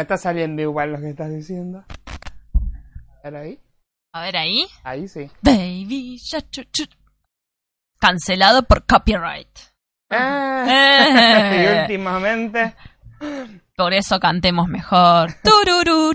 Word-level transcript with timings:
No 0.00 0.02
está 0.02 0.16
saliendo 0.16 0.62
igual 0.62 0.92
lo 0.92 0.98
que 0.98 1.10
estás 1.10 1.30
diciendo. 1.30 1.84
A 3.22 3.28
ver 3.28 3.36
ahí. 3.36 3.60
A 4.14 4.22
ver 4.22 4.36
ahí. 4.38 4.66
Ahí 4.82 5.06
sí. 5.08 5.30
Baby 5.42 6.16
Shark. 6.16 6.48
chu, 6.50 6.62
chu. 6.72 6.84
Cancelado 8.00 8.62
por 8.62 8.86
copyright. 8.86 9.58
Ah, 10.08 10.64
Eh. 10.66 11.66
y 11.76 11.80
últimamente. 11.82 12.74
Por 13.76 13.92
eso 13.92 14.18
cantemos 14.18 14.68
mejor. 14.68 15.34
Tururú, 15.44 16.14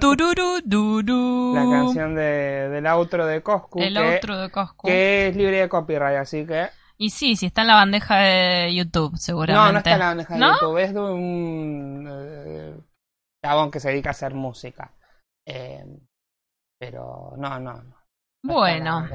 tururú, 0.00 1.52
La 1.54 1.60
canción 1.70 2.14
de, 2.14 2.70
del 2.70 2.86
outro 2.86 3.26
de 3.26 3.42
Coscu. 3.42 3.82
El 3.82 3.92
que, 3.92 4.16
otro 4.16 4.38
de 4.38 4.50
Coscu. 4.50 4.88
que 4.88 5.28
es 5.28 5.36
libre 5.36 5.60
de 5.60 5.68
copyright, 5.68 6.16
así 6.16 6.46
que. 6.46 6.68
Y 6.96 7.10
sí, 7.10 7.36
sí 7.36 7.44
está 7.46 7.60
en 7.60 7.66
la 7.66 7.74
bandeja 7.74 8.16
de 8.16 8.74
YouTube, 8.74 9.18
seguramente. 9.18 9.66
No, 9.66 9.72
no 9.72 9.78
está 9.78 9.92
en 9.92 9.98
la 9.98 10.06
bandeja 10.06 10.34
de 10.34 10.40
¿No? 10.40 10.52
YouTube. 10.54 10.78
Es 10.78 10.94
de 10.94 11.00
un 11.00 12.08
eh, 12.10 12.74
chabón 13.44 13.70
que 13.70 13.80
se 13.80 13.90
dedica 13.90 14.10
a 14.10 14.12
hacer 14.12 14.34
música. 14.34 14.90
Eh, 15.46 15.84
pero 16.78 17.34
no, 17.36 17.60
no. 17.60 17.74
no. 17.74 17.96
Bueno, 18.42 19.06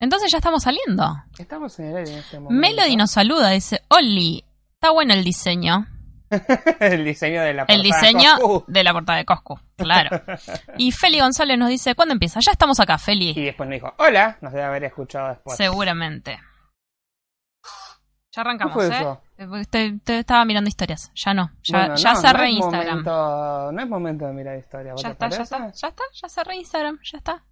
entonces 0.00 0.30
ya 0.30 0.38
estamos 0.38 0.62
saliendo. 0.62 1.04
Estamos 1.38 1.78
en 1.80 1.86
el 1.86 1.96
aire 1.96 2.12
en 2.12 2.18
este 2.18 2.38
momento. 2.38 2.60
Melody 2.60 2.96
nos 2.96 3.10
saluda, 3.10 3.50
dice, 3.50 3.82
Oli, 3.88 4.44
está 4.74 4.92
bueno 4.92 5.14
el 5.14 5.24
diseño. 5.24 5.86
el 6.80 7.04
diseño 7.04 7.40
de 7.42 7.54
la 7.54 7.62
El 7.68 7.82
portada 7.82 7.82
diseño 7.82 8.30
Coscu. 8.40 8.64
de 8.72 8.84
la 8.84 8.92
portada 8.92 9.18
de 9.18 9.24
Coscu, 9.24 9.60
claro. 9.76 10.22
Y 10.78 10.90
Feli 10.92 11.20
González 11.20 11.56
nos 11.58 11.68
dice, 11.68 11.94
¿cuándo 11.94 12.12
empieza? 12.14 12.40
Ya 12.44 12.52
estamos 12.52 12.78
acá, 12.80 12.96
Y 12.96 12.98
Feli. 12.98 13.34
después 13.44 13.68
nos 13.68 13.74
dijo, 13.76 13.94
hola, 13.98 14.38
nos 14.40 14.52
debe 14.52 14.64
haber 14.64 14.84
escuchado 14.84 15.28
después. 15.28 15.56
Seguramente. 15.56 16.38
Ya 18.34 18.42
arrancamos, 18.42 18.74
¿Qué 18.76 18.86
fue 18.88 18.96
¿eh? 18.96 19.00
eso? 19.00 19.22
Te 19.70 20.18
estaba 20.20 20.44
mirando 20.44 20.68
historias. 20.68 21.10
Ya 21.14 21.34
no. 21.34 21.50
Ya, 21.62 21.78
Bueno, 21.78 21.96
ya 21.96 22.14
no, 22.14 22.20
cerré 22.20 22.42
no 22.44 22.48
Instagram. 22.58 22.88
momento- 23.04 23.72
no 23.72 23.82
es 23.82 23.88
momento 23.88 24.26
de 24.26 24.32
mirar 24.32 24.58
historia. 24.58 24.92
¿vos 24.92 25.02
Ya 25.02 25.10
está, 25.10 25.28
ya 25.28 25.42
está, 25.42 25.70
ya 25.72 25.88
está, 25.88 26.02
ya 26.14 26.28
cerré 26.28 26.56
Instagram, 26.56 26.98
ya 27.02 27.18
está. 27.18 27.44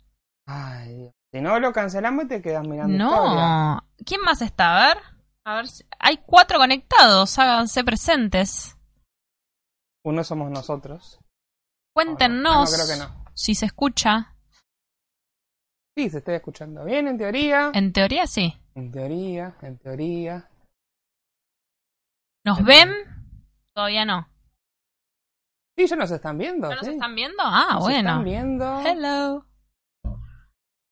Ay, 0.47 0.95
Dios. 0.97 1.13
Si 1.33 1.41
no 1.41 1.59
lo 1.59 1.73
cancelamos, 1.73 2.29
te 2.29 2.41
quedas 2.41 2.67
mirando. 2.67 2.97
No. 2.97 3.83
¿Quién 4.07 4.21
más 4.23 4.41
está? 4.41 4.77
A 4.77 4.95
ver. 4.95 5.03
A 5.47 5.57
ver 5.57 5.69
si... 5.69 5.85
Hay 5.99 6.19
cuatro 6.25 6.59
conectados, 6.59 7.39
háganse 7.39 7.85
presentes. 7.85 8.77
Uno 10.05 10.23
somos 10.25 10.51
nosotros. 10.51 11.19
Cuéntenos 11.95 12.71
Ah, 12.73 12.77
no, 12.79 12.85
creo 12.85 12.87
que 12.87 12.97
no. 13.03 13.25
si 13.35 13.55
se 13.55 13.67
escucha. 13.67 14.35
Sí, 15.97 16.09
se 16.11 16.19
está 16.19 16.35
escuchando 16.35 16.85
bien 16.85 17.09
en 17.09 17.19
teoría. 17.19 17.71
En 17.75 17.93
teoría 17.93 18.27
sí. 18.27 18.55
En 18.75 18.91
teoría, 18.91 19.55
en 19.63 19.79
teoría. 19.79 20.49
¿Nos 22.45 22.63
ven? 22.65 22.93
Todavía 23.75 24.05
no. 24.05 24.29
Sí, 25.77 25.87
ya 25.87 25.97
nos 25.97 26.11
están 26.11 26.39
viendo. 26.39 26.69
¿No 26.69 26.77
nos 26.77 26.85
sí. 26.87 26.93
están 26.93 27.15
viendo? 27.15 27.43
Ah, 27.43 27.69
Nos 27.73 27.81
bueno. 27.85 27.99
están 28.11 28.25
viendo. 28.25 28.81
Hello. 28.87 29.45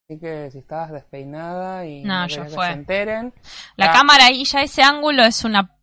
Así 0.09 0.19
que 0.21 0.51
si 0.51 0.59
estabas 0.59 0.91
despeinada 0.93 1.87
y 1.87 2.03
No, 2.03 2.23
no, 2.23 2.27
ya 2.27 2.45
fue. 2.47 2.67
que 2.67 2.73
se 2.73 2.79
enteren. 2.79 3.35
La 3.77 3.93
cámara 3.93 4.27
ahí, 4.27 4.45
ya 4.45 4.63
ese 4.63 4.83
ángulo 4.83 5.23
es 5.25 5.45
una 5.45 5.77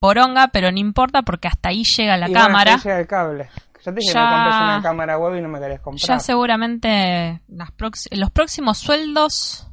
poronga, 0.00 0.48
pero 0.48 0.72
no 0.72 0.78
importa 0.78 1.22
porque 1.22 1.48
hasta 1.48 1.68
ahí 1.68 1.82
llega 1.84 2.16
la 2.16 2.28
y 2.28 2.32
bueno, 2.32 2.46
cámara. 2.46 2.74
hasta 2.74 2.88
ahí 2.88 2.92
llega 2.92 3.00
el 3.00 3.06
cable. 3.06 3.50
Ya 3.84 3.92
te 3.92 4.00
dije 4.00 4.12
Ya- 4.12 4.20
que 4.20 4.26
me 4.26 4.32
compres 4.42 4.54
una 4.62 4.82
cámara 4.82 5.18
web 5.18 5.36
y 5.36 5.42
no 5.42 5.48
me 5.48 5.58
querés 5.60 5.80
comprar. 5.80 6.08
Ya 6.08 6.18
seguramente 6.20 7.42
las 7.48 7.70
prox- 7.76 8.08
los 8.16 8.30
próximos 8.30 8.78
sueldos 8.78 9.66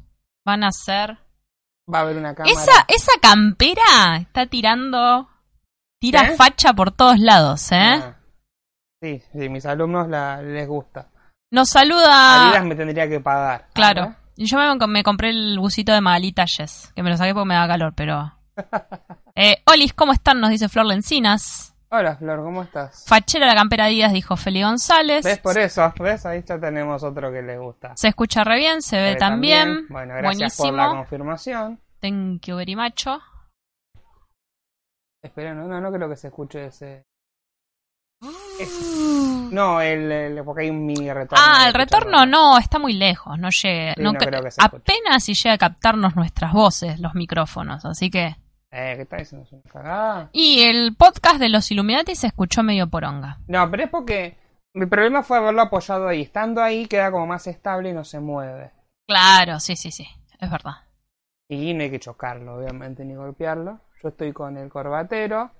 van 0.44 0.64
a 0.64 0.70
ser... 0.72 1.18
Va 1.92 1.98
a 1.98 2.02
haber 2.02 2.16
una 2.16 2.34
cámara. 2.34 2.52
Esa, 2.52 2.84
esa 2.88 3.12
campera 3.20 4.16
está 4.20 4.46
tirando... 4.46 5.28
Tira 6.00 6.22
¿Eh? 6.22 6.36
facha 6.36 6.72
por 6.74 6.92
todos 6.92 7.18
lados, 7.18 7.72
¿eh? 7.72 7.76
Ah. 7.76 8.16
Sí, 9.02 9.22
sí, 9.32 9.48
mis 9.48 9.66
alumnos 9.66 10.08
la, 10.08 10.40
les 10.42 10.68
gusta. 10.68 11.08
Nos 11.50 11.70
saluda... 11.70 12.48
Adidas 12.48 12.64
me 12.64 12.74
tendría 12.74 13.08
que 13.08 13.20
pagar. 13.20 13.68
Claro. 13.72 14.14
Y 14.36 14.46
Yo 14.46 14.58
me, 14.58 14.86
me 14.86 15.02
compré 15.02 15.30
el 15.30 15.58
busito 15.58 15.92
de 15.92 16.00
Magalita 16.00 16.44
Yes, 16.44 16.92
que 16.94 17.02
me 17.02 17.10
lo 17.10 17.16
saqué 17.16 17.32
porque 17.34 17.48
me 17.48 17.54
da 17.54 17.66
calor, 17.66 17.92
pero... 17.94 18.32
Eh, 19.40 19.62
Olis, 19.66 19.92
¿cómo 19.92 20.12
están? 20.12 20.40
Nos 20.40 20.50
dice 20.50 20.68
Flor 20.68 20.86
Lencinas. 20.86 21.72
Hola, 21.90 22.16
Flor, 22.16 22.42
¿cómo 22.42 22.62
estás? 22.62 23.04
Fachera 23.08 23.46
la 23.46 23.54
campera 23.54 23.86
Díaz, 23.86 24.12
dijo 24.12 24.36
Feli 24.36 24.62
González. 24.62 25.24
¿Ves 25.24 25.38
por 25.38 25.56
eso? 25.56 25.90
¿Ves? 25.98 26.26
Ahí 26.26 26.42
ya 26.46 26.60
tenemos 26.60 27.02
otro 27.02 27.32
que 27.32 27.40
le 27.40 27.56
gusta. 27.56 27.96
Se 27.96 28.08
escucha 28.08 28.44
re 28.44 28.58
bien, 28.58 28.82
se 28.82 28.96
ve 28.98 29.12
Eh, 29.12 29.16
también. 29.16 29.86
Bueno, 29.88 30.14
gracias 30.16 30.56
por 30.58 30.74
la 30.74 30.88
confirmación. 30.90 31.80
Thank 32.00 32.42
you 32.46 32.56
very 32.56 32.76
much. 32.76 33.06
Espera, 35.22 35.54
no, 35.54 35.66
no, 35.66 35.80
no 35.80 35.90
creo 35.90 36.08
que 36.10 36.16
se 36.16 36.28
escuche 36.28 36.66
ese. 36.66 37.04
Es- 38.60 39.48
No, 39.50 39.80
el, 39.80 40.12
el- 40.12 40.44
porque 40.44 40.64
hay 40.64 40.70
un 40.70 40.84
mini 40.84 41.10
retorno. 41.10 41.42
Ah, 41.46 41.68
el 41.68 41.74
retorno 41.74 42.26
no, 42.26 42.58
está 42.58 42.78
muy 42.78 42.92
lejos, 42.92 43.38
no 43.38 43.48
llega. 43.48 43.94
Sí, 43.94 44.02
no 44.02 44.12
no 44.12 44.18
cre- 44.18 44.26
creo 44.26 44.42
que 44.42 44.50
se 44.50 44.60
escuche. 44.60 44.82
apenas 44.92 45.24
si 45.24 45.32
llega 45.34 45.54
a 45.54 45.58
captarnos 45.58 46.16
nuestras 46.16 46.52
voces, 46.52 47.00
los 47.00 47.14
micrófonos, 47.14 47.84
así 47.86 48.10
que... 48.10 48.36
Eh, 48.70 49.06
¿qué 49.10 49.26
cagada? 49.72 50.28
Y 50.32 50.62
el 50.62 50.94
podcast 50.94 51.38
de 51.38 51.48
los 51.48 51.70
Illuminati 51.70 52.14
se 52.14 52.26
escuchó 52.26 52.62
medio 52.62 52.88
poronga. 52.88 53.38
No, 53.46 53.70
pero 53.70 53.84
es 53.84 53.90
porque 53.90 54.36
mi 54.74 54.86
problema 54.86 55.22
fue 55.22 55.38
haberlo 55.38 55.62
apoyado 55.62 56.06
ahí. 56.06 56.22
Estando 56.22 56.62
ahí 56.62 56.86
queda 56.86 57.10
como 57.10 57.26
más 57.26 57.46
estable 57.46 57.90
y 57.90 57.92
no 57.94 58.04
se 58.04 58.20
mueve. 58.20 58.72
Claro, 59.06 59.58
sí, 59.58 59.74
sí, 59.76 59.90
sí, 59.90 60.06
es 60.38 60.50
verdad. 60.50 60.74
Y 61.50 61.72
no 61.72 61.82
hay 61.82 61.90
que 61.90 61.98
chocarlo, 61.98 62.56
obviamente, 62.56 63.04
ni 63.04 63.14
golpearlo. 63.14 63.80
Yo 64.02 64.10
estoy 64.10 64.32
con 64.32 64.58
el 64.58 64.68
corbatero. 64.68 65.50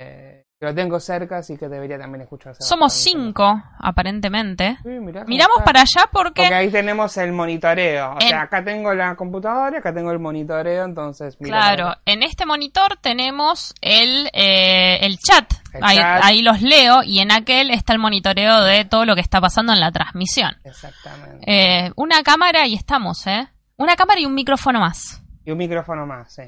Eh, 0.00 0.42
lo 0.64 0.74
tengo 0.74 1.00
cerca, 1.00 1.38
así 1.38 1.56
que 1.56 1.68
debería 1.68 1.98
también 1.98 2.22
escucharse. 2.22 2.62
Somos 2.62 2.92
bastante. 2.92 3.18
cinco, 3.26 3.62
aparentemente. 3.80 4.78
Sí, 4.82 4.88
mirá 4.88 5.20
cómo 5.20 5.28
Miramos 5.28 5.56
está. 5.58 5.64
para 5.64 5.80
allá 5.80 6.08
porque... 6.12 6.42
Porque 6.42 6.54
ahí 6.54 6.70
tenemos 6.70 7.16
el 7.16 7.32
monitoreo. 7.32 8.10
O 8.12 8.20
En- 8.20 8.28
sea, 8.28 8.42
acá 8.42 8.62
tengo 8.64 8.94
la 8.94 9.14
computadora, 9.16 9.78
acá 9.78 9.92
tengo 9.92 10.10
el 10.12 10.18
monitoreo, 10.18 10.84
entonces... 10.84 11.36
Claro, 11.40 11.94
en 12.06 12.22
este 12.22 12.46
monitor 12.46 12.96
tenemos 13.00 13.74
el, 13.80 14.28
eh, 14.32 14.98
el 15.02 15.18
chat. 15.18 15.52
El 15.72 15.82
ahí, 15.84 15.96
chat. 15.96 16.20
ahí 16.24 16.42
los 16.42 16.62
leo 16.62 17.02
y 17.02 17.18
en 17.20 17.32
aquel 17.32 17.70
está 17.70 17.92
el 17.92 17.98
monitoreo 17.98 18.62
de 18.62 18.84
todo 18.84 19.04
lo 19.04 19.14
que 19.14 19.20
está 19.20 19.40
pasando 19.40 19.72
en 19.72 19.80
la 19.80 19.90
transmisión. 19.90 20.56
Exactamente. 20.64 21.44
Eh, 21.46 21.92
una 21.96 22.22
cámara 22.22 22.66
y 22.66 22.74
estamos, 22.74 23.26
¿eh? 23.26 23.48
Una 23.76 23.96
cámara 23.96 24.20
y 24.20 24.26
un 24.26 24.34
micrófono 24.34 24.80
más. 24.80 25.22
Y 25.44 25.50
un 25.50 25.58
micrófono 25.58 26.06
más, 26.06 26.32
sí. 26.34 26.42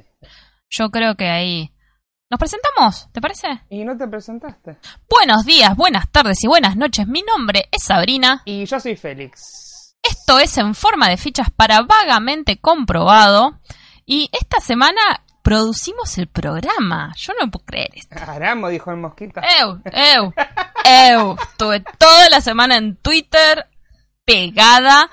Yo 0.71 0.91
creo 0.91 1.17
que 1.17 1.29
ahí... 1.29 1.71
¿Nos 2.35 2.51
presentamos? 2.51 3.09
¿Te 3.13 3.21
parece? 3.21 3.47
¿Y 3.71 3.85
no 3.85 3.97
te 3.97 4.09
presentaste? 4.09 4.79
Buenos 5.09 5.47
días, 5.47 5.77
buenas 5.77 6.11
tardes 6.11 6.43
y 6.43 6.49
buenas 6.49 6.77
noches. 6.77 7.07
Mi 7.07 7.23
nombre 7.23 7.69
es 7.71 7.85
Sabrina. 7.85 8.43
Y 8.45 8.65
yo 8.65 8.81
soy 8.81 8.97
Félix. 8.97 9.95
Esto 10.03 10.41
es 10.41 10.59
en 10.59 10.75
forma 10.75 11.09
de 11.09 11.17
fichas 11.17 11.49
para 11.53 11.83
vagamente 11.83 12.57
comprobado. 12.57 13.61
Y 14.05 14.31
esta 14.33 14.59
semana 14.59 15.01
producimos 15.43 16.19
el 16.19 16.27
programa. 16.27 17.13
Yo 17.17 17.35
no 17.41 17.49
puedo 17.53 17.67
creer 17.67 17.91
esto. 17.95 18.17
Caramba, 18.17 18.69
dijo 18.69 18.91
el 18.91 18.97
mosquito. 18.97 19.41
Eu, 19.61 19.81
eu, 19.93 20.35
eu. 20.85 21.37
Estuve 21.41 21.85
toda 21.99 22.31
la 22.31 22.41
semana 22.41 22.79
en 22.79 22.97
Twitter 22.97 23.69
pegada 24.25 25.09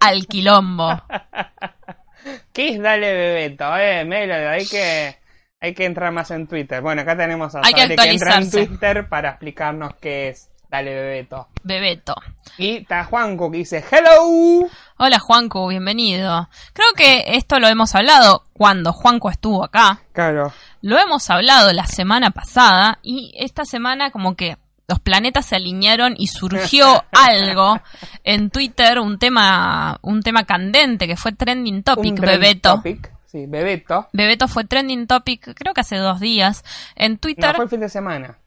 al 0.00 0.26
quilombo. 0.26 1.02
¿Qué 2.54 2.70
es 2.70 2.80
Dale 2.80 3.12
Bebeto? 3.12 3.76
Eh, 3.76 4.06
Melody, 4.06 4.44
hay 4.46 4.66
que, 4.66 5.18
hay 5.60 5.74
que 5.74 5.84
entrar 5.84 6.12
más 6.12 6.30
en 6.30 6.46
Twitter. 6.46 6.82
Bueno, 6.82 7.02
acá 7.02 7.16
tenemos 7.16 7.54
a 7.54 7.60
Hay 7.64 7.72
que 7.72 7.94
que 7.96 8.10
entra 8.10 8.36
en. 8.36 8.50
Twitter 8.50 9.08
para 9.08 9.30
explicarnos 9.30 9.94
qué 10.00 10.28
es 10.28 10.50
Dale 10.68 10.94
Bebeto. 10.94 11.48
Bebeto. 11.62 12.14
Y 12.58 12.78
está 12.78 13.04
Juanco 13.04 13.50
que 13.50 13.58
dice 13.58 13.84
Hello. 13.90 14.68
Hola 14.98 15.18
Juanco, 15.18 15.66
bienvenido. 15.68 16.48
Creo 16.72 16.88
que 16.96 17.24
esto 17.36 17.58
lo 17.58 17.68
hemos 17.68 17.94
hablado 17.94 18.44
cuando 18.52 18.92
Juanco 18.92 19.30
estuvo 19.30 19.64
acá. 19.64 20.02
Claro. 20.12 20.52
Lo 20.82 20.98
hemos 20.98 21.30
hablado 21.30 21.72
la 21.72 21.86
semana 21.86 22.30
pasada 22.30 22.98
y 23.02 23.32
esta 23.38 23.64
semana 23.64 24.10
como 24.10 24.34
que 24.34 24.58
los 24.88 25.00
planetas 25.00 25.46
se 25.46 25.56
alinearon 25.56 26.14
y 26.16 26.28
surgió 26.28 27.04
algo 27.12 27.80
en 28.24 28.50
Twitter, 28.50 28.98
un 29.00 29.18
tema, 29.18 29.98
un 30.02 30.22
tema 30.22 30.44
candente 30.44 31.06
que 31.06 31.16
fue 31.16 31.32
trending 31.32 31.82
topic, 31.82 32.16
trend 32.16 32.40
Bebeto. 32.40 32.74
topic. 32.76 33.15
Sí, 33.36 33.46
Bebeto. 33.46 34.08
Bebeto 34.12 34.48
fue 34.48 34.64
trending 34.64 35.06
topic, 35.06 35.54
creo 35.54 35.74
que 35.74 35.82
hace 35.82 35.96
dos 35.96 36.20
días, 36.20 36.64
en 36.94 37.12
No, 37.12 37.18
Twitter. 37.18 37.54
fue 37.54 37.64
el 37.64 37.70
fin 37.70 37.80
de 37.80 37.88
semana. 37.90 38.38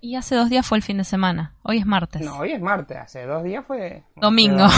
Y 0.00 0.16
hace 0.16 0.34
dos 0.34 0.50
días 0.50 0.66
fue 0.66 0.76
el 0.78 0.82
fin 0.82 0.98
de 0.98 1.04
semana. 1.04 1.54
Hoy 1.62 1.78
es 1.78 1.86
martes. 1.86 2.20
No, 2.22 2.38
hoy 2.38 2.52
es 2.52 2.60
martes. 2.60 2.96
Hace 2.98 3.24
dos 3.26 3.42
días 3.44 3.64
fue... 3.66 4.02
Domingo. 4.16 4.66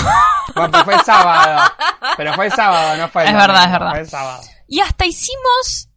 Bueno, 0.55 0.71
pero 0.73 0.85
fue 0.85 0.95
el 0.95 1.01
sábado. 1.03 1.71
Pero 2.17 2.33
fue 2.35 2.47
el 2.47 2.53
sábado, 2.53 2.97
no 2.99 3.09
fue 3.09 3.23
el 3.23 3.29
Es 3.29 3.35
domingo, 3.35 3.53
verdad, 3.53 3.65
es 3.67 3.71
verdad. 3.73 3.91
Fue 3.93 4.01
el 4.01 4.09
sábado. 4.09 4.41
Y 4.67 4.81
hasta 4.81 5.07
hicimos 5.07 5.89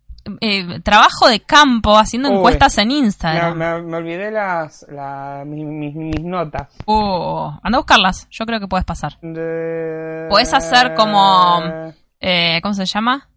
eh, 0.41 0.79
trabajo 0.81 1.27
de 1.27 1.39
campo 1.39 1.97
haciendo 1.97 2.29
Uy. 2.29 2.35
encuestas 2.37 2.77
en 2.77 2.91
Instagram. 2.91 3.57
me- 3.57 3.81
me 3.81 3.97
olvidé 3.97 4.29
las, 4.29 4.85
la- 4.89 5.43
mis, 5.45 5.65
mis- 5.65 5.95
mis 5.95 6.21
notas. 6.23 6.67
Uh, 6.85 7.49
anda 7.63 7.77
a 7.77 7.81
buscarlas. 7.81 8.27
Yo 8.29 8.45
creo 8.45 8.59
que 8.59 8.67
puedes 8.67 8.85
pasar. 8.85 9.17
De- 9.21 10.27
Podés 10.29 10.53
hacer 10.53 10.93
como- 10.93 11.93
Eh, 12.19 12.59
¿Cómo 12.61 12.73
se 12.75 12.85
llama? 12.85 13.27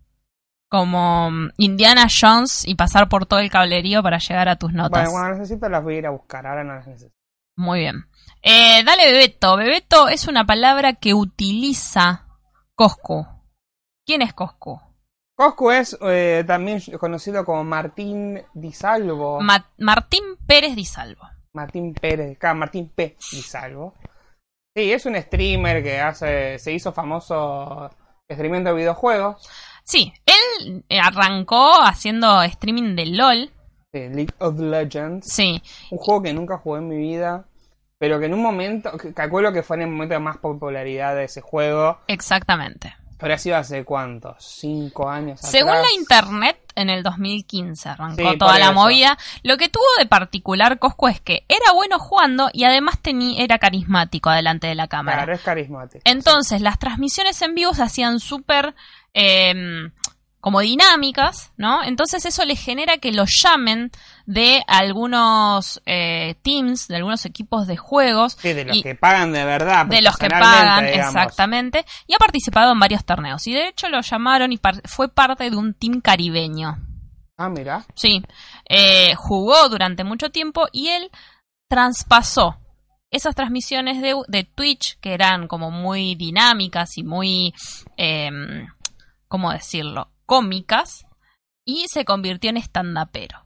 Como 0.69 1.31
mm, 1.31 1.51
Indiana 1.59 2.07
Jones 2.09 2.67
y 2.67 2.75
pasar 2.75 3.09
por 3.09 3.27
todo 3.27 3.41
el 3.41 3.51
cablerío 3.51 4.03
para 4.03 4.19
llegar 4.19 4.49
a 4.49 4.57
tus 4.57 4.73
notas. 4.73 4.91
Bueno, 4.91 5.11
cuando 5.13 5.29
las 5.31 5.39
necesito 5.39 5.69
las 5.69 5.83
voy 5.83 5.95
a 5.95 5.99
ir 5.99 6.07
a 6.07 6.11
buscar, 6.11 6.47
ahora 6.47 6.65
no 6.65 6.75
las 6.75 6.87
necesito. 6.87 7.15
Muy 7.57 7.81
bien. 7.81 8.07
Eh, 8.43 8.85
dale, 8.85 9.11
Bebeto. 9.13 9.57
Bebeto 9.57 10.09
es 10.09 10.29
una 10.29 10.45
palabra 10.45 10.95
que 10.95 11.15
utiliza 11.15 12.27
Coscu. 12.75 13.27
¿Quién 14.05 14.23
es 14.23 14.35
Coscu? 14.35 14.81
Coscu 15.37 15.71
es 15.71 15.97
eh, 16.03 16.45
también 16.47 16.81
conocido 16.99 17.45
como 17.45 17.65
Martín 17.65 18.43
Di 18.55 18.73
Salvo. 18.73 19.41
Ma- 19.41 19.71
Martín 19.79 20.23
Pérez 20.47 20.75
Di 20.77 20.85
Salvo. 20.85 21.23
Martín 21.55 21.95
Pérez, 21.95 22.37
acá, 22.37 22.53
Martín 22.53 22.91
P. 22.95 23.17
Di 23.33 23.41
Salvo. 23.41 23.95
Sí, 24.77 24.93
es 24.93 25.07
un 25.07 25.17
streamer 25.17 25.83
que 25.83 25.99
hace, 26.01 26.59
se 26.59 26.73
hizo 26.73 26.93
famoso 26.93 27.91
streamando 28.31 28.75
videojuegos. 28.75 29.49
Sí, 29.87 30.13
él 30.27 30.85
eh, 30.89 30.99
arrancó 31.01 31.81
haciendo 31.83 32.43
streaming 32.43 32.97
de 32.97 33.07
LOL. 33.07 33.51
de 33.93 34.09
League 34.11 34.35
of 34.41 34.59
Legends. 34.59 35.33
Sí, 35.33 35.63
Un 35.91 35.99
juego 35.99 36.23
que 36.23 36.35
nunca 36.35 36.59
jugué 36.59 36.81
en 36.81 36.89
mi 36.89 36.97
vida. 36.99 37.45
Pero 37.99 38.19
que 38.21 38.27
en 38.27 38.35
un 38.35 38.43
momento, 38.43 38.91
que- 38.99 39.15
calculo 39.15 39.53
que 39.55 39.63
fue 39.63 39.77
en 39.77 39.83
el 39.85 39.89
momento 39.89 40.13
de 40.15 40.21
más 40.21 40.37
popularidad 40.39 41.15
de 41.15 41.25
ese 41.25 41.41
juego. 41.41 41.99
exactamente. 42.09 42.95
Pero 43.19 43.33
ha 43.33 43.39
sido 43.39 43.57
hace 43.57 43.83
cuánto, 43.83 44.37
cinco 44.39 45.09
años 45.09 45.41
Según 45.41 45.71
atrás. 45.71 45.87
la 45.87 45.99
internet, 45.99 46.59
en 46.75 46.91
el 46.91 47.03
2015 47.03 47.89
arrancó 47.89 48.31
Sí, 48.33 48.37
toda 48.37 48.59
la 48.59 48.67
eso. 48.67 48.75
movida. 48.75 49.17
Lo 49.43 49.57
que 49.57 49.71
tuvo 49.71 49.83
de 49.99 50.05
particular 50.05 50.79
Coscu 50.79 51.09
es 51.09 51.23
que 51.23 51.47
era 51.49 51.73
bueno 51.73 51.99
jugando 51.99 52.51
y 52.53 52.65
además 52.65 52.99
tenía, 53.01 53.43
era 53.43 53.59
carismático 53.59 54.29
delante 54.31 54.67
de 54.67 54.75
la 54.75 54.89
cámara. 54.89 55.17
Claro, 55.17 55.33
es 55.33 55.41
carismático. 55.41 56.03
Entonces, 56.05 56.61
las 56.61 56.79
transmisiones 56.79 57.41
en 57.41 57.55
vivo 57.55 57.73
se 57.73 57.85
hacían 57.85 58.21
súper 58.21 58.75
eh, 59.15 59.55
como 60.41 60.61
dinámicas, 60.61 61.51
¿no? 61.57 61.83
Entonces 61.83 62.25
eso 62.25 62.45
le 62.45 62.55
genera 62.55 62.99
que 62.99 63.11
lo 63.11 63.25
llamen 63.27 63.91
de 64.27 64.63
algunos 64.69 65.83
eh, 65.87 66.37
teams, 66.43 66.87
de 66.87 66.97
algunos 66.97 67.25
equipos 67.25 67.67
de 67.67 67.77
juegos, 67.77 68.37
Sí, 68.41 68.53
de 68.53 68.65
los 68.65 68.77
y- 68.77 68.83
que 68.85 68.95
pagan 68.95 69.33
de 69.33 69.45
verdad. 69.45 69.87
de 69.87 70.03
los 70.03 70.17
que 70.17 70.29
pagan, 70.29 70.87
digamos. 70.87 71.15
exactamente, 71.17 71.85
y 72.07 72.15
ha 72.15 72.19
participado 72.19 72.71
en 72.73 72.79
varios 72.79 73.05
torneos. 73.05 73.45
Y 73.49 73.55
de 73.55 73.69
hecho 73.69 73.89
lo 73.89 74.01
llamaron 74.03 74.53
y 74.53 74.59
par- 74.59 74.83
fue 74.89 75.09
parte 75.09 75.51
de 75.51 75.57
un 75.57 75.75
team 75.75 76.01
caribeño. 76.01 76.77
Ah, 77.39 77.49
mira. 77.49 77.85
Sí, 77.97 78.23
eh, 78.69 79.15
jugó 79.17 79.69
durante 79.69 80.05
mucho 80.05 80.31
tiempo 80.31 80.69
y 80.71 80.89
él 80.89 81.11
traspasó 81.69 82.57
esas 83.11 83.35
transmisiones 83.35 84.01
de, 84.01 84.15
de 84.29 84.45
Twitch 84.45 84.99
que 85.01 85.13
eran 85.15 85.47
como 85.49 85.71
muy 85.71 86.15
dinámicas 86.15 86.97
y 86.99 87.03
muy, 87.05 87.53
eh, 87.97 88.31
¿cómo 89.29 89.53
decirlo?, 89.53 90.11
cómicas 90.27 91.07
y 91.65 91.87
se 91.89 92.05
convirtió 92.05 92.51
en 92.51 92.57
estandapero, 92.57 93.39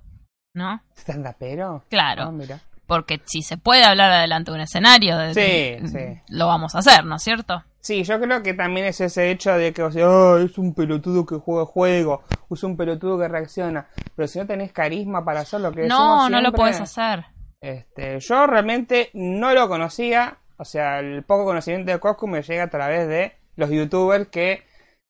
¿no? 0.55 0.83
¿Stand-upero? 0.97 1.85
Claro. 1.91 2.25
Ah, 2.25 2.31
mira. 2.33 2.61
Porque 2.87 3.21
si 3.25 3.43
se 3.43 3.57
puede 3.57 3.85
hablar 3.85 4.11
adelante 4.11 4.51
de 4.51 4.57
un 4.57 4.61
escenario, 4.63 5.17
de- 5.17 5.35
Sí, 5.83 5.89
sí. 5.89 6.21
lo 6.29 6.47
vamos 6.49 6.75
a 6.75 6.79
hacer, 6.81 7.05
¿no 7.05 7.17
es 7.17 7.23
cierto? 7.23 7.63
Sí, 7.81 8.03
yo 8.05 8.21
creo 8.21 8.43
que 8.43 8.53
también 8.53 8.87
es 8.87 9.01
ese 9.01 9.31
hecho 9.31 9.53
de 9.53 9.73
que, 9.73 9.83
o 9.83 9.91
sea, 9.93 10.07
"Oh, 10.09 10.39
es 10.39 10.59
un 10.59 10.75
pelotudo 10.75 11.25
que 11.25 11.37
juega 11.37 11.65
juego, 11.65 12.25
es 12.51 12.63
un 12.63 12.77
pelotudo 12.77 13.19
que 13.19 13.29
reacciona. 13.29 13.87
Pero 14.17 14.29
si 14.29 14.39
no 14.39 14.47
tenés 14.47 14.73
carisma 14.73 15.25
para 15.25 15.41
hacer 15.41 15.61
lo 15.61 15.73
que 15.73 15.87
No, 15.87 16.29
no 16.29 16.41
lo 16.43 16.53
puedes 16.53 16.81
hacer. 16.81 17.25
Este, 17.61 18.19
yo 18.21 18.47
realmente 18.47 19.11
no 19.15 19.55
lo 19.55 19.69
conocía, 19.69 20.39
o 20.59 20.65
sea, 20.65 20.99
el 20.99 21.23
poco 21.23 21.45
conocimiento 21.45 21.91
de 21.93 22.01
Coscu 22.01 22.27
me 22.27 22.43
llega 22.43 22.65
a 22.65 22.71
través 22.71 23.07
de 23.09 23.37
los 23.57 23.71
youtubers 23.71 24.29
que 24.29 24.63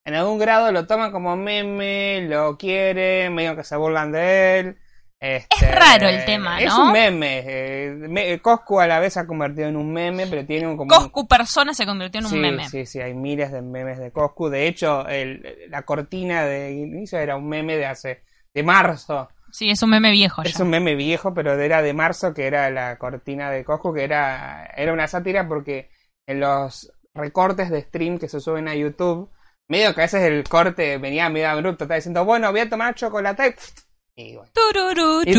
en 0.04 0.14
algún 0.14 0.38
grado 0.38 0.72
lo 0.72 0.86
toman 0.86 1.12
como 1.12 1.36
meme, 1.36 2.26
lo 2.28 2.56
quieren, 2.56 3.34
medio 3.34 3.56
que 3.56 3.64
se 3.64 3.76
burlan 3.76 4.12
de 4.12 4.58
él. 4.58 4.78
Este, 5.22 5.66
Es 5.66 5.74
raro 5.74 6.08
el 6.08 6.24
tema, 6.24 6.60
Es 6.62 6.68
¿no? 6.74 6.84
un 6.86 6.92
meme. 6.92 7.42
eh, 7.44 7.90
me- 8.08 8.38
Coscu 8.40 8.80
a 8.80 8.86
la 8.86 9.00
vez 9.00 9.12
se 9.12 9.20
ha 9.20 9.26
convertido 9.26 9.68
en 9.68 9.76
un 9.76 9.92
meme, 9.92 10.26
pero 10.26 10.46
tiene 10.46 10.66
un 10.66 10.78
como... 10.78 10.88
Coscu 10.94 11.28
persona 11.28 11.74
se 11.74 11.84
convirtió 11.84 12.20
en 12.20 12.26
un 12.26 12.40
meme. 12.40 12.68
Sí, 12.70 12.86
sí, 12.86 13.00
hay 13.00 13.12
miles 13.12 13.52
de 13.52 13.60
memes 13.60 13.98
de 13.98 14.10
Coscu. 14.12 14.48
De 14.48 14.66
hecho, 14.66 15.06
el- 15.08 15.42
la 15.68 15.82
cortina 15.82 16.44
de 16.46 16.72
inicio 16.72 17.18
era 17.18 17.36
un 17.36 17.46
meme 17.48 17.76
de 17.76 17.84
hace... 17.84 18.22
de 18.54 18.62
marzo. 18.62 19.28
Sí, 19.52 19.68
es 19.68 19.82
un 19.82 19.90
meme 19.90 20.10
viejo 20.12 20.42
Es 20.42 20.56
ya. 20.56 20.64
un 20.64 20.70
meme 20.70 20.94
viejo, 20.94 21.34
pero 21.34 21.52
era 21.52 21.82
de 21.82 21.92
marzo, 21.92 22.32
que 22.32 22.46
era 22.46 22.70
la 22.70 22.96
cortina 22.96 23.50
de 23.50 23.62
Coscu, 23.64 23.92
que 23.92 24.04
era, 24.04 24.64
era 24.74 24.92
una 24.92 25.06
sátira 25.06 25.46
porque 25.46 25.90
en 26.26 26.40
los 26.40 26.90
recortes 27.12 27.68
de 27.68 27.82
stream 27.82 28.18
que 28.18 28.28
se 28.28 28.40
suben 28.40 28.68
a 28.68 28.74
YouTube, 28.74 29.28
medio 29.70 29.94
que 29.94 30.02
a 30.02 30.04
veces 30.04 30.22
el 30.24 30.44
corte 30.44 30.98
venía 30.98 31.28
medio 31.30 31.48
abrupto, 31.48 31.84
estaba 31.84 31.96
diciendo, 31.96 32.24
bueno, 32.26 32.50
voy 32.50 32.60
a 32.60 32.68
tomar 32.68 32.94
chocolate. 32.94 33.56
Y 34.16 34.34
bueno, 34.36 34.50
Tururú, 34.52 35.22
Y 35.24 35.32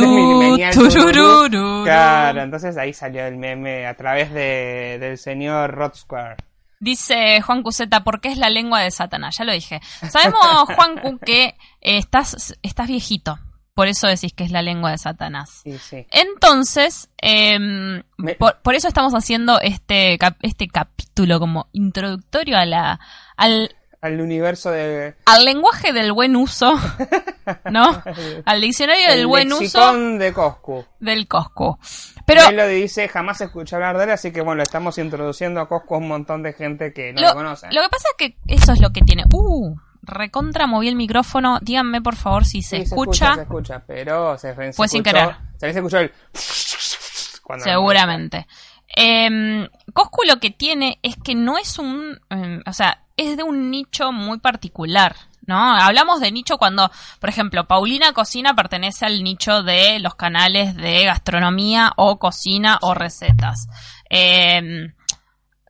venía 0.49 0.71
tururú. 0.71 1.11
tururú. 1.11 1.83
claro, 1.83 2.41
entonces 2.41 2.75
ahí 2.77 2.93
salió 2.93 3.25
el 3.27 3.37
meme 3.37 3.85
a 3.85 3.95
través 3.95 4.33
de, 4.33 4.97
del 4.99 5.17
señor 5.19 5.71
Rod 5.75 5.93
Square. 5.93 6.37
Dice 6.79 7.41
Juan 7.41 7.61
Cuseta, 7.61 8.03
¿por 8.03 8.21
qué 8.21 8.29
es 8.29 8.37
la 8.39 8.49
lengua 8.49 8.81
de 8.81 8.89
Satanás? 8.89 9.35
Ya 9.37 9.45
lo 9.45 9.53
dije. 9.53 9.81
Sabemos, 10.09 10.39
Juan 10.75 11.19
que 11.23 11.43
eh, 11.81 11.97
estás, 11.97 12.57
estás 12.63 12.87
viejito. 12.87 13.37
Por 13.75 13.87
eso 13.87 14.07
decís 14.07 14.33
que 14.33 14.43
es 14.43 14.51
la 14.51 14.61
lengua 14.63 14.91
de 14.91 14.97
Satanás. 14.97 15.61
Sí, 15.63 15.77
sí. 15.77 16.07
Entonces, 16.09 17.09
em, 17.19 18.03
Me- 18.17 18.35
por, 18.35 18.61
por 18.63 18.73
eso 18.73 18.87
estamos 18.87 19.13
haciendo 19.13 19.59
este, 19.61 20.17
cap- 20.17 20.39
este 20.41 20.67
capítulo 20.67 21.39
como 21.39 21.69
introductorio 21.71 22.57
a 22.57 22.65
la, 22.65 22.99
al, 23.37 23.75
Al 24.01 24.19
universo 24.19 24.71
de... 24.71 25.13
al 25.25 25.45
lenguaje 25.45 25.93
del 25.93 26.11
buen 26.11 26.35
uso, 26.35 26.73
¿no? 27.71 28.01
Al 28.45 28.61
diccionario 28.61 29.07
del 29.09 29.19
el 29.21 29.27
buen 29.27 29.53
uso 29.53 29.93
de 30.17 30.33
Coscu. 30.33 30.83
del 30.99 31.27
Cosco. 31.27 31.77
Pero 32.25 32.41
Él 32.49 32.55
lo 32.55 32.67
dice, 32.67 33.07
jamás 33.07 33.41
escuché 33.41 33.75
hablar 33.75 33.97
de 33.97 34.05
él, 34.05 34.09
así 34.11 34.31
que 34.31 34.41
bueno, 34.41 34.63
estamos 34.63 34.97
introduciendo 34.97 35.61
a 35.61 35.67
Coscu 35.67 35.95
a 35.95 35.97
un 35.99 36.07
montón 36.07 36.41
de 36.43 36.53
gente 36.53 36.93
que 36.93 37.13
no 37.13 37.21
lo, 37.21 37.27
lo, 37.27 37.33
conoce. 37.35 37.67
lo 37.71 37.81
que 37.81 37.89
pasa 37.89 38.07
es 38.09 38.15
que 38.17 38.37
eso 38.47 38.71
es 38.73 38.81
lo 38.81 38.91
que 38.91 39.01
tiene. 39.01 39.23
Uh, 39.33 39.75
recontra 40.01 40.65
moví 40.65 40.87
el 40.87 40.95
micrófono. 40.95 41.59
Díganme 41.61 42.01
por 42.01 42.15
favor 42.15 42.45
si 42.45 42.61
se 42.63 42.77
Sí, 42.77 42.81
escucha. 42.83 43.35
se 43.35 43.41
escucha, 43.41 43.83
pero 43.85 44.37
se, 44.37 44.55
se 44.55 44.73
Fue 44.73 44.87
sin 44.87 45.03
querer. 45.03 45.35
Se 45.57 45.71
se 45.71 45.77
escuchó 45.79 45.99
el... 45.99 46.11
Seguramente. 47.59 48.47
Em, 48.87 49.67
Coscu 49.93 50.23
lo 50.25 50.39
que 50.39 50.51
tiene 50.51 50.99
es 51.01 51.15
que 51.23 51.35
no 51.35 51.57
es 51.57 51.77
un. 51.79 52.19
em, 52.29 52.61
o 52.65 52.73
sea, 52.73 53.03
es 53.17 53.37
de 53.37 53.43
un 53.43 53.69
nicho 53.71 54.11
muy 54.11 54.39
particular. 54.39 55.15
¿No? 55.47 55.57
Hablamos 55.59 56.19
de 56.21 56.31
nicho 56.31 56.57
cuando, 56.57 56.91
por 57.19 57.27
ejemplo, 57.29 57.65
Paulina 57.67 58.13
Cocina 58.13 58.53
pertenece 58.53 59.05
al 59.07 59.23
nicho 59.23 59.63
de 59.63 59.97
los 59.99 60.13
canales 60.13 60.75
de 60.75 61.03
gastronomía 61.05 61.91
o 61.97 62.19
cocina 62.19 62.77
o 62.81 62.93
recetas. 62.93 63.67
Em, 64.07 64.93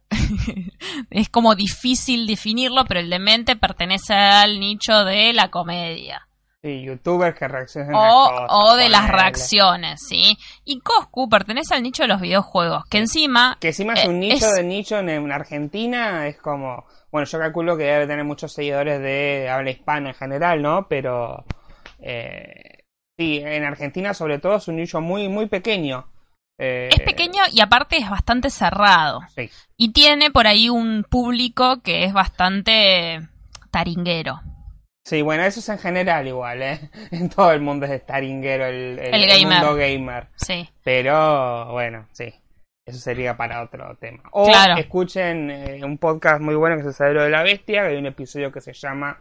es 1.09 1.29
como 1.29 1.55
difícil 1.55 2.27
definirlo, 2.27 2.85
pero 2.85 2.99
el 2.99 3.09
demente 3.09 3.55
pertenece 3.55 4.13
al 4.13 4.59
nicho 4.59 5.05
de 5.05 5.33
la 5.33 5.49
comedia. 5.49 6.27
Sí, 6.61 6.83
youtubers 6.83 7.35
que 7.39 7.47
reaccionan 7.47 7.95
a 7.95 8.13
O, 8.13 8.29
cosas, 8.29 8.47
o 8.49 8.75
de 8.75 8.89
las 8.89 9.09
reacciones, 9.09 9.99
¿sí? 10.07 10.37
Y 10.63 10.79
Coscu 10.81 11.27
pertenece 11.27 11.73
al 11.73 11.81
nicho 11.81 12.03
de 12.03 12.09
los 12.09 12.21
videojuegos, 12.21 12.83
que 12.85 12.99
encima... 12.99 13.57
Que 13.59 13.69
encima 13.69 13.93
es 13.93 14.05
eh, 14.05 14.09
un 14.09 14.19
nicho 14.19 14.45
es- 14.45 14.53
de 14.53 14.63
nicho 14.63 14.99
en, 14.99 15.09
en 15.09 15.31
Argentina, 15.31 16.27
es 16.27 16.37
como... 16.37 16.85
Bueno, 17.11 17.25
yo 17.25 17.39
calculo 17.39 17.77
que 17.77 17.83
debe 17.83 18.07
tener 18.07 18.23
muchos 18.23 18.53
seguidores 18.53 19.01
de 19.01 19.49
habla 19.49 19.71
hispana 19.71 20.09
en 20.09 20.15
general, 20.15 20.61
¿no? 20.61 20.87
Pero... 20.87 21.43
eh, 21.99 22.83
sí, 23.17 23.41
en 23.43 23.63
Argentina 23.65 24.13
sobre 24.13 24.39
todo 24.39 24.55
es 24.55 24.67
un 24.67 24.77
nicho 24.77 25.01
muy, 25.01 25.27
muy 25.27 25.47
pequeño. 25.47 26.07
Eh, 26.57 26.89
Es 26.91 27.01
pequeño 27.01 27.41
y 27.51 27.59
aparte 27.61 27.97
es 27.97 28.09
bastante 28.09 28.49
cerrado. 28.49 29.21
Sí. 29.35 29.49
Y 29.77 29.93
tiene 29.93 30.31
por 30.31 30.47
ahí 30.47 30.69
un 30.69 31.03
público 31.09 31.81
que 31.81 32.03
es 32.05 32.13
bastante 32.13 33.19
taringuero. 33.71 34.41
Sí, 35.03 35.23
bueno, 35.23 35.43
eso 35.43 35.59
es 35.61 35.69
en 35.69 35.79
general 35.79 36.27
igual, 36.27 36.61
¿eh? 36.61 36.79
En 37.11 37.29
todo 37.29 37.51
el 37.51 37.61
mundo 37.61 37.87
es 37.87 38.05
taringuero 38.05 38.65
el, 38.67 38.99
el, 38.99 39.13
El 39.15 39.23
el 39.23 39.29
gamer. 39.41 39.57
mundo 39.59 39.75
gamer. 39.75 40.27
Sí. 40.35 40.69
Pero 40.83 41.71
bueno, 41.71 42.07
sí. 42.11 42.31
Eso 42.85 42.99
sería 42.99 43.37
para 43.37 43.61
otro 43.61 43.95
tema. 43.99 44.23
O 44.31 44.45
Claro. 44.47 44.75
escuchen 44.77 45.51
eh, 45.51 45.81
un 45.83 45.97
podcast 45.97 46.41
muy 46.41 46.55
bueno 46.55 46.75
que 46.75 46.81
es 46.81 46.87
El 46.87 46.93
Cerebro 46.93 47.23
de 47.23 47.29
la 47.29 47.43
Bestia, 47.43 47.81
que 47.83 47.89
hay 47.89 47.97
un 47.97 48.07
episodio 48.07 48.51
que 48.51 48.61
se 48.61 48.73
llama 48.73 49.19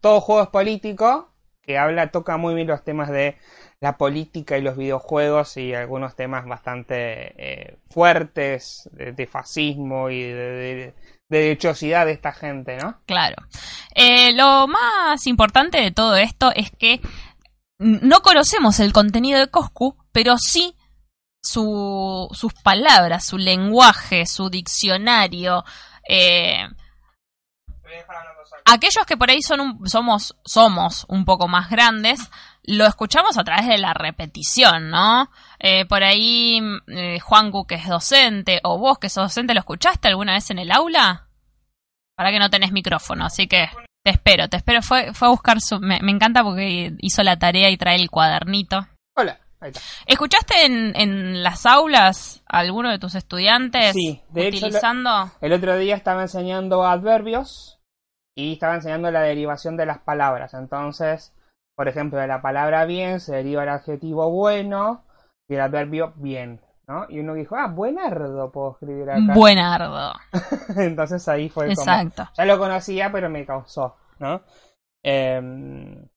Todo 0.00 0.20
juego 0.20 0.42
es 0.42 0.48
político, 0.48 1.32
que 1.62 1.78
habla, 1.78 2.10
toca 2.10 2.36
muy 2.36 2.54
bien 2.54 2.66
los 2.66 2.82
temas 2.84 3.08
de 3.10 3.36
la 3.80 3.96
política 3.96 4.56
y 4.58 4.62
los 4.62 4.76
videojuegos 4.76 5.56
y 5.56 5.74
algunos 5.74 6.16
temas 6.16 6.46
bastante 6.46 7.34
eh, 7.38 7.78
fuertes 7.90 8.88
de, 8.92 9.12
de 9.12 9.26
fascismo 9.26 10.10
y 10.10 10.22
de, 10.22 10.34
de- 10.34 10.94
de 11.28 11.38
derechosidad 11.40 12.06
de 12.06 12.12
esta 12.12 12.32
gente, 12.32 12.76
¿no? 12.76 13.00
Claro. 13.04 13.34
Eh, 13.96 14.32
lo 14.34 14.68
más 14.68 15.26
importante 15.26 15.78
de 15.78 15.90
todo 15.90 16.16
esto 16.16 16.52
es 16.54 16.70
que 16.70 17.00
no 17.80 18.20
conocemos 18.20 18.78
el 18.78 18.92
contenido 18.92 19.40
de 19.40 19.48
Coscu, 19.50 19.96
pero 20.12 20.38
sí 20.38 20.76
su- 21.46 22.28
sus 22.32 22.52
palabras, 22.54 23.24
su 23.26 23.38
lenguaje, 23.38 24.26
su 24.26 24.50
diccionario. 24.50 25.64
eh, 26.08 26.66
aquellos 28.64 29.04
que 29.06 29.16
por 29.16 29.30
ahí 29.30 29.42
son 29.42 29.60
un- 29.60 29.88
somos, 29.88 30.36
somos 30.44 31.04
un 31.08 31.24
poco 31.24 31.48
más 31.48 31.68
grandes, 31.70 32.20
lo 32.64 32.86
escuchamos 32.86 33.38
a 33.38 33.44
través 33.44 33.66
de 33.66 33.78
la 33.78 33.94
repetición, 33.94 34.90
¿no? 34.90 35.30
Eh, 35.58 35.84
por 35.86 36.02
ahí, 36.02 36.60
eh, 36.88 37.20
Juancu, 37.20 37.66
que 37.66 37.76
es 37.76 37.86
docente, 37.88 38.60
o 38.64 38.78
vos, 38.78 38.98
que 38.98 39.08
sos 39.08 39.24
docente, 39.24 39.54
¿lo 39.54 39.60
escuchaste 39.60 40.08
alguna 40.08 40.34
vez 40.34 40.50
en 40.50 40.58
el 40.58 40.72
aula? 40.72 41.26
Para 42.16 42.30
que 42.30 42.38
no 42.38 42.50
tenés 42.50 42.72
micrófono, 42.72 43.24
así 43.26 43.46
que 43.46 43.68
te 44.04 44.10
espero, 44.10 44.48
te 44.48 44.56
espero. 44.56 44.82
Fue, 44.82 45.12
fue 45.12 45.28
a 45.28 45.30
buscar 45.32 45.60
su... 45.60 45.78
Me, 45.80 46.00
me 46.00 46.12
encanta 46.12 46.42
porque 46.42 46.92
hizo 47.00 47.22
la 47.22 47.38
tarea 47.38 47.68
y 47.70 47.76
trae 47.76 47.96
el 47.96 48.10
cuadernito. 48.10 48.86
Hola, 49.66 49.72
ahí 49.72 49.72
está. 49.72 49.80
¿Escuchaste 50.06 50.66
en, 50.66 50.96
en 50.96 51.42
las 51.42 51.66
aulas 51.66 52.42
a 52.48 52.58
alguno 52.58 52.90
de 52.90 52.98
tus 52.98 53.14
estudiantes 53.14 53.92
Sí, 53.92 54.22
de 54.30 54.48
hecho, 54.48 54.66
utilizando... 54.66 55.30
El 55.40 55.52
otro 55.52 55.76
día 55.76 55.96
estaba 55.96 56.22
enseñando 56.22 56.84
adverbios 56.84 57.80
y 58.36 58.54
estaba 58.54 58.74
enseñando 58.74 59.10
la 59.10 59.22
derivación 59.22 59.76
de 59.76 59.86
las 59.86 59.98
palabras. 59.98 60.54
Entonces, 60.54 61.34
por 61.74 61.88
ejemplo, 61.88 62.18
de 62.18 62.26
la 62.26 62.42
palabra 62.42 62.84
bien 62.84 63.20
se 63.20 63.34
deriva 63.34 63.62
el 63.64 63.70
adjetivo 63.70 64.30
bueno 64.30 65.04
y 65.48 65.54
el 65.54 65.60
adverbio 65.60 66.12
bien, 66.16 66.60
¿no? 66.86 67.06
Y 67.08 67.20
uno 67.20 67.34
dijo, 67.34 67.56
ah, 67.56 67.68
buenardo 67.68 68.50
puedo 68.52 68.72
escribir 68.72 69.10
acá. 69.10 69.34
Buenardo. 69.34 70.12
Entonces 70.76 71.26
ahí 71.28 71.48
fue 71.48 71.66
como... 71.66 71.80
Exacto. 71.80 72.28
Ya 72.36 72.44
lo 72.44 72.58
conocía, 72.58 73.10
pero 73.10 73.30
me 73.30 73.44
causó, 73.46 73.96
¿no? 74.18 74.42
Eh, 75.02 75.40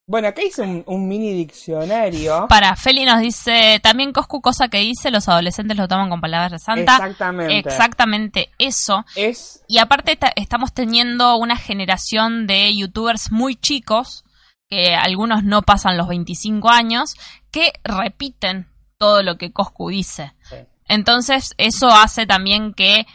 bueno, 0.09 0.27
acá 0.27 0.41
hice 0.41 0.63
un, 0.63 0.83
un 0.87 1.07
mini 1.07 1.33
diccionario. 1.33 2.47
Para, 2.49 2.75
Feli 2.75 3.05
nos 3.05 3.19
dice, 3.21 3.79
también 3.83 4.11
Coscu, 4.11 4.41
cosa 4.41 4.67
que 4.67 4.79
dice, 4.79 5.11
los 5.11 5.29
adolescentes 5.29 5.77
lo 5.77 5.87
toman 5.87 6.09
con 6.09 6.19
palabras 6.19 6.51
de 6.51 6.57
santa. 6.57 6.93
Exactamente. 6.95 7.59
Exactamente 7.59 8.49
eso. 8.57 9.05
Es 9.15 9.63
Y 9.67 9.77
aparte 9.77 10.15
ta- 10.15 10.33
estamos 10.35 10.73
teniendo 10.73 11.37
una 11.37 11.55
generación 11.57 12.47
de 12.47 12.75
youtubers 12.75 13.31
muy 13.31 13.55
chicos, 13.55 14.23
que 14.67 14.95
algunos 14.95 15.43
no 15.43 15.61
pasan 15.61 15.95
los 15.95 16.07
25 16.07 16.69
años, 16.71 17.15
que 17.51 17.71
repiten 17.83 18.67
todo 18.97 19.21
lo 19.21 19.37
que 19.37 19.51
Coscu 19.53 19.89
dice. 19.89 20.33
sí. 20.49 20.55
Entonces, 20.91 21.53
eso 21.59 21.87
hace 21.89 22.25
también 22.25 22.73
que 22.73 23.05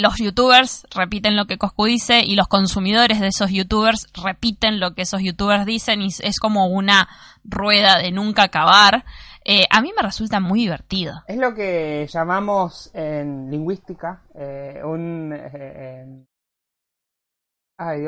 los 0.00 0.16
youtubers 0.18 0.86
repiten 0.94 1.36
lo 1.36 1.46
que 1.46 1.58
Coscu 1.58 1.84
dice 1.84 2.22
y 2.24 2.34
los 2.34 2.48
consumidores 2.48 3.20
de 3.20 3.28
esos 3.28 3.50
youtubers 3.50 4.08
repiten 4.24 4.80
lo 4.80 4.94
que 4.94 5.02
esos 5.02 5.22
youtubers 5.22 5.66
dicen 5.66 6.02
y 6.02 6.08
es 6.08 6.40
como 6.40 6.66
una 6.66 7.08
rueda 7.44 7.98
de 7.98 8.10
nunca 8.10 8.44
acabar. 8.44 9.04
Eh, 9.44 9.64
a 9.70 9.80
mí 9.80 9.92
me 9.96 10.02
resulta 10.02 10.40
muy 10.40 10.60
divertido. 10.60 11.22
Es 11.26 11.36
lo 11.36 11.54
que 11.54 12.06
llamamos 12.08 12.90
en 12.94 13.50
lingüística 13.50 14.22
eh, 14.34 14.80
un, 14.84 15.32
eh, 15.32 16.26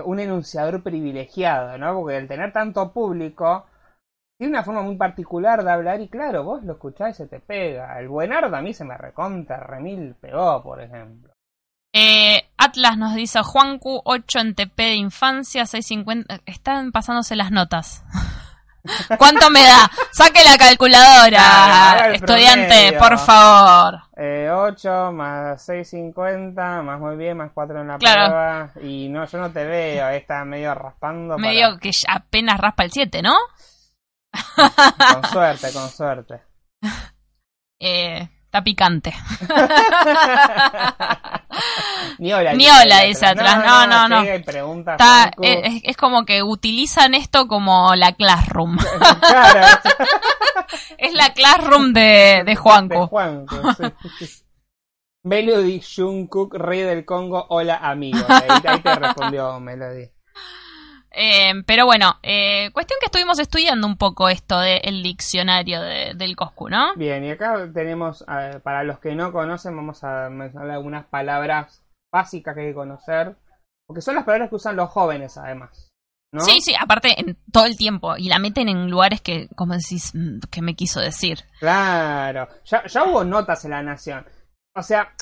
un 0.04 0.20
enunciador 0.20 0.82
privilegiado, 0.82 1.78
¿no? 1.78 1.94
Porque 1.94 2.18
el 2.18 2.28
tener 2.28 2.52
tanto 2.52 2.92
público 2.92 3.66
tiene 4.36 4.52
una 4.52 4.64
forma 4.64 4.82
muy 4.82 4.96
particular 4.96 5.64
de 5.64 5.70
hablar 5.70 6.00
y 6.00 6.08
claro, 6.08 6.44
vos 6.44 6.62
lo 6.64 6.72
escuchás 6.72 7.10
y 7.10 7.14
se 7.22 7.28
te 7.28 7.40
pega. 7.40 7.98
El 7.98 8.08
buenardo 8.08 8.54
a 8.54 8.60
mí 8.60 8.74
se 8.74 8.84
me 8.84 8.98
recontra, 8.98 9.60
remil 9.60 10.14
pegó, 10.20 10.62
por 10.62 10.82
ejemplo. 10.82 11.31
Eh, 11.92 12.48
Atlas 12.56 12.96
nos 12.96 13.14
dice 13.14 13.42
Juancu, 13.42 14.00
8 14.04 14.38
en 14.38 14.54
TP 14.54 14.76
de 14.82 14.94
infancia, 14.94 15.66
650. 15.66 16.40
Están 16.46 16.90
pasándose 16.92 17.36
las 17.36 17.50
notas. 17.50 18.02
¿Cuánto 19.18 19.48
me 19.50 19.62
da? 19.62 19.88
Saque 20.10 20.42
la 20.44 20.58
calculadora, 20.58 22.10
estudiante, 22.14 22.92
promedio. 22.92 22.98
por 22.98 23.18
favor. 23.18 24.00
Eh, 24.16 24.50
8 24.52 25.12
más 25.12 25.68
6.50, 25.68 26.82
más 26.82 26.98
muy 26.98 27.16
bien, 27.16 27.36
más 27.36 27.50
4 27.54 27.80
en 27.80 27.88
la 27.88 27.98
Claro. 27.98 28.26
prueba. 28.26 28.70
Y 28.88 29.08
no, 29.08 29.24
yo 29.24 29.38
no 29.38 29.52
te 29.52 29.64
veo, 29.64 30.04
ahí 30.06 30.16
está 30.16 30.44
medio 30.44 30.74
raspando. 30.74 31.36
para- 31.36 31.48
Medio 31.48 31.78
que 31.78 31.92
apenas 32.08 32.58
raspa 32.58 32.82
el 32.84 32.90
7, 32.90 33.22
¿no? 33.22 33.34
Con 34.56 35.30
suerte, 35.30 35.72
con 35.72 35.88
suerte. 35.90 36.42
Eh, 37.84 38.28
está 38.52 38.62
picante. 38.62 39.14
Ni 42.18 42.34
hola. 42.34 42.52
Ni 42.52 42.68
hola, 42.68 43.00
dice 43.00 43.24
atrás. 43.24 43.64
No, 43.64 43.86
no, 43.86 44.10
no. 44.10 44.22
pregunta, 44.44 44.92
Está, 44.92 45.30
eh, 45.40 45.62
es, 45.64 45.80
es 45.84 45.96
como 45.96 46.26
que 46.26 46.42
utilizan 46.42 47.14
esto 47.14 47.48
como 47.48 47.96
la 47.96 48.12
classroom. 48.12 48.76
Claro, 49.20 49.80
es 50.98 51.14
la 51.14 51.32
classroom 51.32 51.94
de, 51.94 52.00
de 52.00 52.44
de 52.44 52.56
Juanco. 52.56 53.06
Juanco, 53.06 53.56
sí. 53.74 53.84
Melody 55.22 55.80
Jungkook, 55.80 56.54
rey 56.54 56.82
del 56.82 57.06
Congo, 57.06 57.46
hola 57.48 57.76
amigo. 57.76 58.18
Ahí, 58.28 58.50
ahí 58.64 58.80
te 58.80 58.94
respondió 58.96 59.58
Melody. 59.60 60.10
Eh, 61.14 61.52
pero 61.66 61.84
bueno, 61.86 62.16
eh, 62.22 62.70
cuestión 62.72 62.98
que 63.00 63.06
estuvimos 63.06 63.38
estudiando 63.38 63.86
un 63.86 63.96
poco 63.96 64.28
esto 64.28 64.58
del 64.60 65.02
diccionario 65.02 65.80
de- 65.82 66.14
del 66.14 66.36
Coscu, 66.36 66.68
¿no? 66.68 66.94
Bien, 66.96 67.24
y 67.24 67.30
acá 67.30 67.70
tenemos, 67.72 68.24
para 68.62 68.82
los 68.82 68.98
que 68.98 69.14
no 69.14 69.32
conocen, 69.32 69.76
vamos 69.76 70.02
a 70.04 70.28
mencionar 70.30 70.70
algunas 70.70 71.06
palabras 71.06 71.82
básicas 72.12 72.54
que 72.54 72.62
hay 72.62 72.66
que 72.68 72.74
conocer. 72.74 73.36
Porque 73.86 74.00
son 74.00 74.14
las 74.14 74.24
palabras 74.24 74.48
que 74.48 74.56
usan 74.56 74.76
los 74.76 74.88
jóvenes, 74.90 75.36
además. 75.36 75.90
¿no? 76.32 76.40
Sí, 76.40 76.60
sí, 76.62 76.72
aparte 76.80 77.20
en 77.20 77.36
todo 77.52 77.66
el 77.66 77.76
tiempo. 77.76 78.16
Y 78.16 78.28
la 78.30 78.38
meten 78.38 78.68
en 78.70 78.88
lugares 78.90 79.20
que, 79.20 79.48
como 79.54 79.74
decís, 79.74 80.12
mm, 80.14 80.38
que 80.50 80.62
me 80.62 80.74
quiso 80.74 81.00
decir. 81.00 81.40
Claro, 81.60 82.48
ya, 82.64 82.86
ya 82.86 83.04
hubo 83.04 83.22
notas 83.24 83.64
en 83.66 83.72
la 83.72 83.82
nación. 83.82 84.24
O 84.74 84.82
sea, 84.82 85.12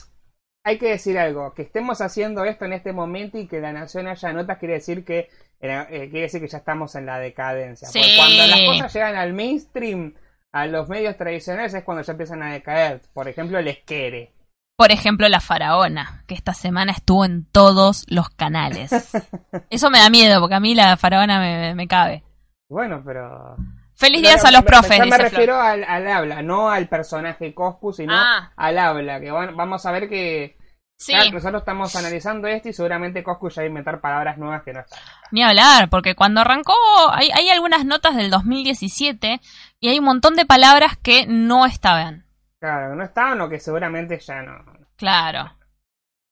hay 0.64 0.78
que 0.78 0.90
decir 0.90 1.18
algo, 1.18 1.52
que 1.54 1.62
estemos 1.62 2.00
haciendo 2.00 2.44
esto 2.44 2.64
en 2.64 2.74
este 2.74 2.92
momento 2.92 3.38
y 3.38 3.48
que 3.48 3.60
la 3.60 3.72
nación 3.72 4.06
haya 4.06 4.32
notas 4.32 4.58
quiere 4.58 4.74
decir 4.74 5.04
que 5.04 5.28
eh, 5.60 5.86
eh, 5.90 6.08
quiere 6.10 6.22
decir 6.22 6.40
que 6.40 6.48
ya 6.48 6.58
estamos 6.58 6.94
en 6.94 7.06
la 7.06 7.18
decadencia. 7.18 7.88
Porque 7.92 8.14
cuando 8.16 8.46
las 8.46 8.60
cosas 8.62 8.94
llegan 8.94 9.16
al 9.16 9.32
mainstream, 9.32 10.14
a 10.52 10.66
los 10.66 10.88
medios 10.88 11.16
tradicionales 11.16 11.74
es 11.74 11.84
cuando 11.84 12.02
ya 12.02 12.12
empiezan 12.12 12.42
a 12.42 12.52
decaer. 12.52 13.02
Por 13.12 13.28
ejemplo, 13.28 13.58
el 13.58 13.68
esquere. 13.68 14.32
Por 14.76 14.90
ejemplo, 14.92 15.28
la 15.28 15.40
faraona, 15.40 16.24
que 16.26 16.34
esta 16.34 16.54
semana 16.54 16.92
estuvo 16.92 17.24
en 17.26 17.44
todos 17.44 18.06
los 18.08 18.30
canales. 18.30 18.90
Eso 19.70 19.90
me 19.90 19.98
da 19.98 20.08
miedo, 20.08 20.40
porque 20.40 20.54
a 20.54 20.60
mí 20.60 20.74
la 20.74 20.96
faraona 20.96 21.38
me, 21.38 21.74
me 21.74 21.86
cabe. 21.86 22.24
Bueno, 22.68 23.02
pero... 23.04 23.56
Feliz 23.94 24.22
días 24.22 24.42
no, 24.42 24.48
a 24.48 24.52
los 24.52 24.62
profes, 24.62 24.96
yo 24.96 25.04
me 25.04 25.06
dice 25.10 25.18
refiero 25.18 25.60
al, 25.60 25.84
al 25.84 26.06
habla, 26.08 26.40
no 26.40 26.70
al 26.70 26.88
personaje 26.88 27.52
Coscu, 27.52 27.92
sino 27.92 28.14
Ah. 28.16 28.50
al 28.56 28.78
habla. 28.78 29.20
Que 29.20 29.30
van- 29.30 29.54
vamos 29.54 29.84
a 29.84 29.92
ver 29.92 30.08
que 30.08 30.56
Sí, 31.00 31.12
Claro, 31.12 31.30
nosotros 31.30 31.62
estamos 31.62 31.96
analizando 31.96 32.46
esto 32.46 32.68
y 32.68 32.74
seguramente 32.74 33.22
Coscu 33.24 33.48
ya 33.48 33.62
va 33.62 33.64
a 33.64 33.68
inventar 33.68 34.02
palabras 34.02 34.36
nuevas 34.36 34.62
que 34.62 34.74
no 34.74 34.80
están. 34.80 34.98
ni 35.30 35.42
hablar, 35.42 35.88
porque 35.88 36.14
cuando 36.14 36.42
arrancó 36.42 36.74
hay, 37.10 37.30
hay 37.30 37.48
algunas 37.48 37.86
notas 37.86 38.16
del 38.16 38.30
2017 38.30 39.40
y 39.80 39.88
hay 39.88 39.98
un 39.98 40.04
montón 40.04 40.36
de 40.36 40.44
palabras 40.44 40.98
que 40.98 41.26
no 41.26 41.64
estaban. 41.64 42.26
Claro, 42.60 42.94
no 42.94 43.02
estaban 43.02 43.40
o 43.40 43.48
que 43.48 43.58
seguramente 43.58 44.18
ya 44.18 44.42
no. 44.42 44.62
Claro. 44.96 45.50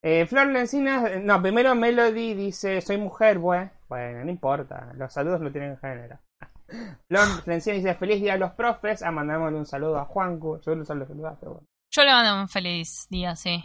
Eh, 0.03 0.27
Flor 0.27 0.49
Lencinas, 0.49 1.19
no, 1.23 1.41
primero 1.41 1.75
Melody 1.75 2.35
dice, 2.35 2.83
soy 2.83 2.99
mujer, 2.99 3.39
bueno, 3.39 3.71
bueno, 3.89 4.23
no 4.23 4.31
importa, 4.31 4.93
los 4.97 5.11
saludos 5.11 5.41
no 5.41 5.51
tienen 5.51 5.79
género. 5.79 6.19
Flor 7.09 7.27
Lencinas 7.47 7.83
dice, 7.83 7.95
feliz 7.95 8.21
día 8.21 8.35
a 8.35 8.37
los 8.37 8.53
profes, 8.53 9.03
a 9.03 9.11
mandarle 9.11 9.57
un 9.57 9.65
saludo 9.65 9.99
a 9.99 10.05
Juancu, 10.05 10.61
yo 10.61 10.75
lo 10.75 10.85
saludaste, 10.85 11.47
bueno. 11.47 11.67
Yo 11.91 12.05
le 12.05 12.13
mando 12.13 12.39
un 12.39 12.49
feliz 12.51 13.07
día, 13.09 13.35
sí. 13.35 13.65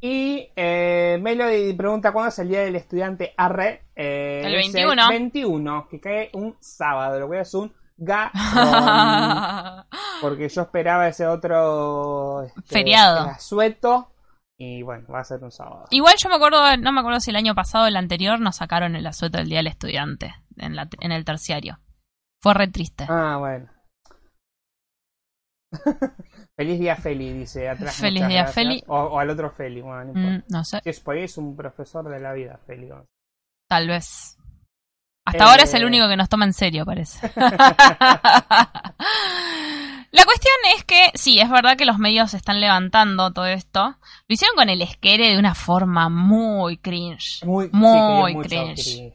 Y 0.00 0.48
eh, 0.56 1.18
Melody 1.20 1.74
pregunta 1.74 2.12
cuándo 2.12 2.30
es 2.30 2.38
el 2.38 2.48
día 2.48 2.60
del 2.60 2.76
estudiante 2.76 3.34
arre. 3.36 3.84
Eh, 3.94 4.40
El 4.44 4.54
es 4.54 4.72
21. 4.72 5.08
21, 5.08 5.88
que 5.90 6.00
cae 6.00 6.30
un 6.32 6.56
sábado, 6.60 7.20
lo 7.20 7.26
voy 7.28 7.36
a 7.38 7.42
hacer 7.42 7.60
un 7.60 7.74
garrón. 7.98 9.84
porque 10.22 10.48
yo 10.48 10.62
esperaba 10.62 11.06
ese 11.08 11.26
otro 11.26 12.44
este, 12.44 12.62
Feriado. 12.62 13.20
asueto 13.28 14.12
y 14.58 14.82
bueno, 14.82 15.06
va 15.12 15.20
a 15.20 15.24
ser 15.24 15.42
un 15.44 15.50
sábado. 15.50 15.84
Igual 15.90 16.14
yo 16.22 16.28
me 16.30 16.36
acuerdo, 16.36 16.76
no 16.78 16.92
me 16.92 17.00
acuerdo 17.00 17.20
si 17.20 17.30
el 17.30 17.36
año 17.36 17.54
pasado 17.54 17.84
o 17.84 17.88
el 17.88 17.96
anterior 17.96 18.40
nos 18.40 18.56
sacaron 18.56 18.96
el 18.96 19.06
asueto 19.06 19.36
del 19.38 19.48
Día 19.48 19.58
del 19.58 19.66
Estudiante 19.66 20.34
en, 20.56 20.76
la, 20.76 20.88
en 21.00 21.12
el 21.12 21.24
terciario. 21.26 21.78
Fue 22.42 22.54
re 22.54 22.68
triste. 22.68 23.06
Ah, 23.08 23.36
bueno. 23.38 23.68
Feliz 26.60 26.78
día 26.78 26.94
Feli, 26.94 27.32
dice 27.32 27.70
atrás. 27.70 27.96
Feliz 27.96 28.26
día, 28.28 28.42
gracias. 28.42 28.54
Feli. 28.54 28.84
O, 28.86 28.94
o 28.98 29.18
al 29.18 29.30
otro 29.30 29.50
Feli, 29.50 29.80
bueno, 29.80 30.04
no 30.04 30.10
importa. 30.10 30.44
Mm, 30.46 30.52
no 30.52 30.62
sé, 30.64 30.80
Si 30.84 30.90
es 30.90 31.00
por 31.00 31.16
ahí 31.16 31.22
es 31.22 31.38
un 31.38 31.56
profesor 31.56 32.06
de 32.06 32.20
la 32.20 32.34
vida, 32.34 32.60
Feli. 32.66 32.90
tal 33.66 33.88
vez. 33.88 34.36
Hasta 35.24 35.44
Eh. 35.44 35.46
ahora 35.48 35.62
es 35.62 35.72
el 35.72 35.86
único 35.86 36.06
que 36.06 36.18
nos 36.18 36.28
toma 36.28 36.44
en 36.44 36.52
serio, 36.52 36.84
parece. 36.84 37.30
La 40.12 40.24
cuestión 40.24 40.54
es 40.76 40.84
que, 40.84 41.10
sí, 41.14 41.38
es 41.40 41.48
verdad 41.48 41.76
que 41.76 41.84
los 41.84 41.98
medios 41.98 42.34
están 42.34 42.60
levantando 42.60 43.32
todo 43.32 43.46
esto. 43.46 43.96
Lo 44.26 44.34
hicieron 44.34 44.56
con 44.56 44.68
el 44.68 44.82
esquere 44.82 45.28
de 45.30 45.38
una 45.38 45.54
forma 45.54 46.08
muy 46.08 46.76
cringe. 46.78 47.44
Muy, 47.46 47.66
sí, 47.66 47.70
Muy 47.72 48.34
mucho 48.34 48.48
cringe. 48.48 49.14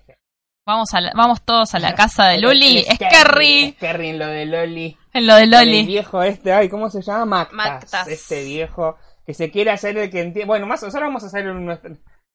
Vamos, 0.65 0.93
a 0.95 1.01
la- 1.01 1.12
vamos 1.15 1.43
todos 1.43 1.75
a 1.75 1.79
la 1.79 1.93
casa 1.93 2.25
de 2.25 2.36
El- 2.36 2.41
Luli. 2.41 2.79
el 2.79 2.86
Es 2.93 2.98
Kerry. 2.98 3.74
Kerry 3.79 4.10
en 4.10 4.19
lo 4.19 4.25
de 4.27 4.45
Loli. 4.48 4.98
En 5.13 5.27
lo 5.27 5.36
de 5.36 5.43
El 5.43 5.51
Loli. 5.51 5.86
viejo 5.86 6.24
este, 6.24 6.51
ay, 6.53 6.69
¿cómo 6.69 6.89
se 6.89 7.01
llama? 7.03 7.25
Mactas. 7.51 7.53
Mactas. 7.53 8.07
Este 8.07 8.43
viejo 8.43 8.98
que 9.25 9.36
se 9.36 9.51
quiere 9.51 9.69
hacer 9.72 9.95
el 9.98 10.10
que 10.10 10.22
entiende. 10.22 10.45
Bueno, 10.48 10.65
más 10.65 10.81
nosotros 10.81 11.07
vamos 11.07 11.24
a 11.24 11.27
hacer 11.27 11.48
un. 11.50 11.77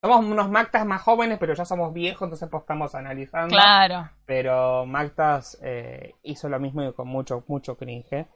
Somos 0.03 0.25
unos 0.25 0.49
Mactas 0.49 0.87
más 0.87 1.03
jóvenes, 1.03 1.39
pero 1.41 1.55
ya 1.55 1.65
somos 1.65 1.93
viejos, 1.93 2.23
entonces 2.27 2.49
pues 2.51 2.63
estamos 2.63 2.95
analizando. 2.95 3.49
Claro. 3.55 4.09
Pero 4.27 4.87
Mactas 4.87 5.59
eh, 5.63 6.15
hizo 6.23 6.49
lo 6.49 6.61
mismo 6.61 6.83
y 6.85 6.93
con 6.95 7.09
mucho, 7.09 7.45
mucho 7.49 7.77
cringe. 7.77 8.27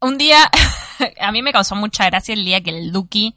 Un 0.00 0.16
día, 0.16 0.38
a 1.20 1.30
mí 1.30 1.42
me 1.42 1.52
causó 1.52 1.76
mucha 1.76 2.06
gracia 2.06 2.32
el 2.34 2.44
día 2.44 2.62
que 2.62 2.70
el 2.70 2.90
Duki 2.90 3.36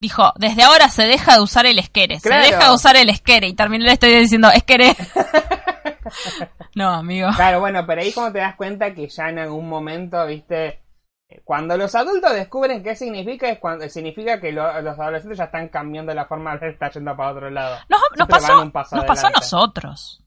dijo, 0.00 0.32
desde 0.36 0.62
ahora 0.62 0.88
se 0.88 1.02
deja 1.04 1.34
de 1.34 1.40
usar 1.42 1.66
el 1.66 1.78
esquere, 1.78 2.18
Claro. 2.20 2.42
se 2.44 2.50
deja 2.52 2.68
de 2.68 2.74
usar 2.74 2.96
el 2.96 3.10
esquere, 3.10 3.48
y 3.48 3.52
terminé 3.54 3.84
le 3.84 3.92
estoy 3.92 4.14
diciendo, 4.18 4.48
esquere. 4.50 4.96
no, 6.74 6.88
amigo. 6.90 7.28
Claro, 7.36 7.60
bueno, 7.60 7.84
pero 7.86 8.00
ahí 8.00 8.12
como 8.12 8.32
te 8.32 8.38
das 8.38 8.56
cuenta 8.56 8.94
que 8.94 9.08
ya 9.08 9.28
en 9.28 9.38
algún 9.38 9.68
momento, 9.68 10.24
viste, 10.26 10.80
cuando 11.44 11.76
los 11.76 11.94
adultos 11.94 12.32
descubren 12.32 12.82
qué 12.82 12.96
significa, 12.96 13.48
es 13.50 13.58
cuando 13.58 13.88
significa 13.88 14.40
que 14.40 14.52
lo- 14.52 14.80
los 14.80 14.98
adolescentes 14.98 15.38
ya 15.38 15.44
están 15.44 15.68
cambiando 15.68 16.14
la 16.14 16.24
forma 16.24 16.56
de 16.56 16.70
estar 16.70 16.90
yendo 16.92 17.14
para 17.16 17.30
otro 17.32 17.50
lado. 17.50 17.76
Nos, 17.88 18.00
nos 18.16 18.28
pasó, 18.28 18.64
nos 18.64 19.04
pasó 19.04 19.26
a 19.26 19.30
nosotros. 19.30 20.22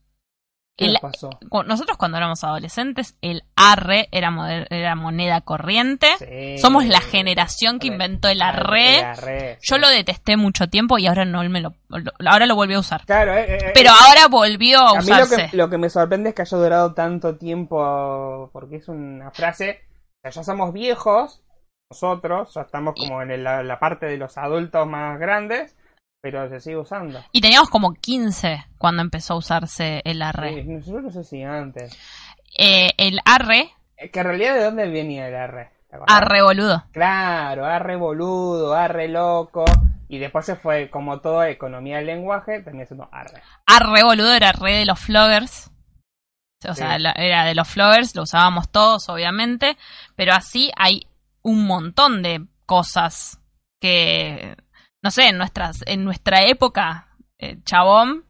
Nosotros 0.76 1.96
cuando 1.96 2.16
éramos 2.18 2.42
adolescentes, 2.42 3.16
el 3.22 3.44
arre 3.54 4.08
era, 4.10 4.32
era 4.70 4.94
moneda 4.96 5.40
corriente. 5.40 6.08
Sí. 6.18 6.58
Somos 6.58 6.84
la 6.86 7.00
generación 7.00 7.78
que 7.78 7.86
inventó 7.86 8.28
el 8.28 8.42
arre. 8.42 8.98
El 8.98 9.04
arre, 9.04 9.58
Yo 9.62 9.76
sí. 9.76 9.80
lo 9.80 9.88
detesté 9.88 10.36
mucho 10.36 10.68
tiempo 10.68 10.98
y 10.98 11.06
ahora 11.06 11.24
no 11.24 11.42
me 11.48 11.60
lo, 11.60 11.74
lo- 11.88 12.12
ahora 12.28 12.46
lo 12.46 12.56
volví 12.56 12.74
a 12.74 12.80
usar. 12.80 13.04
Claro, 13.06 13.34
eh, 13.36 13.56
eh, 13.56 13.70
Pero 13.72 13.90
eh, 13.90 13.94
ahora 14.08 14.26
volvió 14.28 14.80
a 14.80 14.98
a 14.98 15.00
mí 15.02 15.06
lo 15.08 15.14
usarse. 15.22 15.48
que, 15.50 15.56
lo 15.56 15.70
que 15.70 15.78
me 15.78 15.88
sorprende 15.90 16.30
es 16.30 16.34
que 16.34 16.42
haya 16.42 16.58
durado 16.58 16.92
tanto 16.94 17.36
tiempo, 17.36 18.50
porque 18.52 18.76
es 18.76 18.88
una 18.88 19.30
frase, 19.30 19.82
o 19.90 20.16
sea, 20.22 20.30
ya 20.32 20.42
somos 20.44 20.72
viejos, 20.72 21.42
nosotros, 21.90 22.52
ya 22.54 22.62
estamos 22.62 22.94
como 22.98 23.22
en 23.22 23.30
el- 23.30 23.44
la, 23.44 23.62
la 23.62 23.78
parte 23.78 24.06
de 24.06 24.16
los 24.16 24.36
adultos 24.38 24.86
más 24.88 25.18
grandes, 25.20 25.76
pero 26.24 26.48
se 26.48 26.58
sigue 26.58 26.78
usando. 26.78 27.22
Y 27.32 27.42
teníamos 27.42 27.68
como 27.68 27.92
15 27.92 28.64
cuando 28.78 29.02
empezó 29.02 29.34
a 29.34 29.36
usarse 29.36 30.00
el 30.06 30.22
arre. 30.22 30.64
Sí, 30.64 30.90
yo 30.90 31.00
no 31.02 31.10
sé 31.10 31.22
si 31.22 31.42
antes. 31.42 31.94
Eh, 32.56 32.92
el 32.96 33.20
arre, 33.26 33.70
Es 33.98 34.10
que 34.10 34.20
en 34.20 34.24
realidad, 34.26 34.54
¿de 34.54 34.64
dónde 34.64 34.88
venía 34.88 35.28
el 35.28 35.34
arre? 35.34 35.70
Arre 36.06 36.42
boludo. 36.42 36.82
Claro, 36.92 37.66
arre 37.66 37.96
boludo, 37.96 38.72
arre 38.72 39.06
loco. 39.08 39.66
Y 40.08 40.18
después 40.18 40.46
se 40.46 40.56
fue, 40.56 40.88
como 40.88 41.20
toda 41.20 41.50
economía 41.50 41.98
del 41.98 42.06
lenguaje, 42.06 42.60
terminó 42.62 42.86
siendo 42.86 43.06
arre. 43.12 43.42
Arre 43.66 44.02
boludo 44.02 44.32
era 44.32 44.52
re 44.52 44.76
de 44.76 44.86
los 44.86 44.98
floggers. 44.98 45.70
O 46.66 46.74
sea, 46.74 46.96
Sí. 46.96 47.04
era 47.16 47.44
de 47.44 47.54
los 47.54 47.68
floggers, 47.68 48.16
lo 48.16 48.22
usábamos 48.22 48.70
todos, 48.70 49.10
obviamente. 49.10 49.76
Pero 50.16 50.32
así 50.32 50.72
hay 50.78 51.06
un 51.42 51.66
montón 51.66 52.22
de 52.22 52.46
cosas 52.64 53.38
que, 53.78 54.56
no 55.04 55.10
sé, 55.10 55.28
en, 55.28 55.38
nuestras, 55.38 55.84
en 55.86 56.04
nuestra 56.04 56.42
época, 56.46 57.08
eh, 57.38 57.62
chabón 57.64 58.24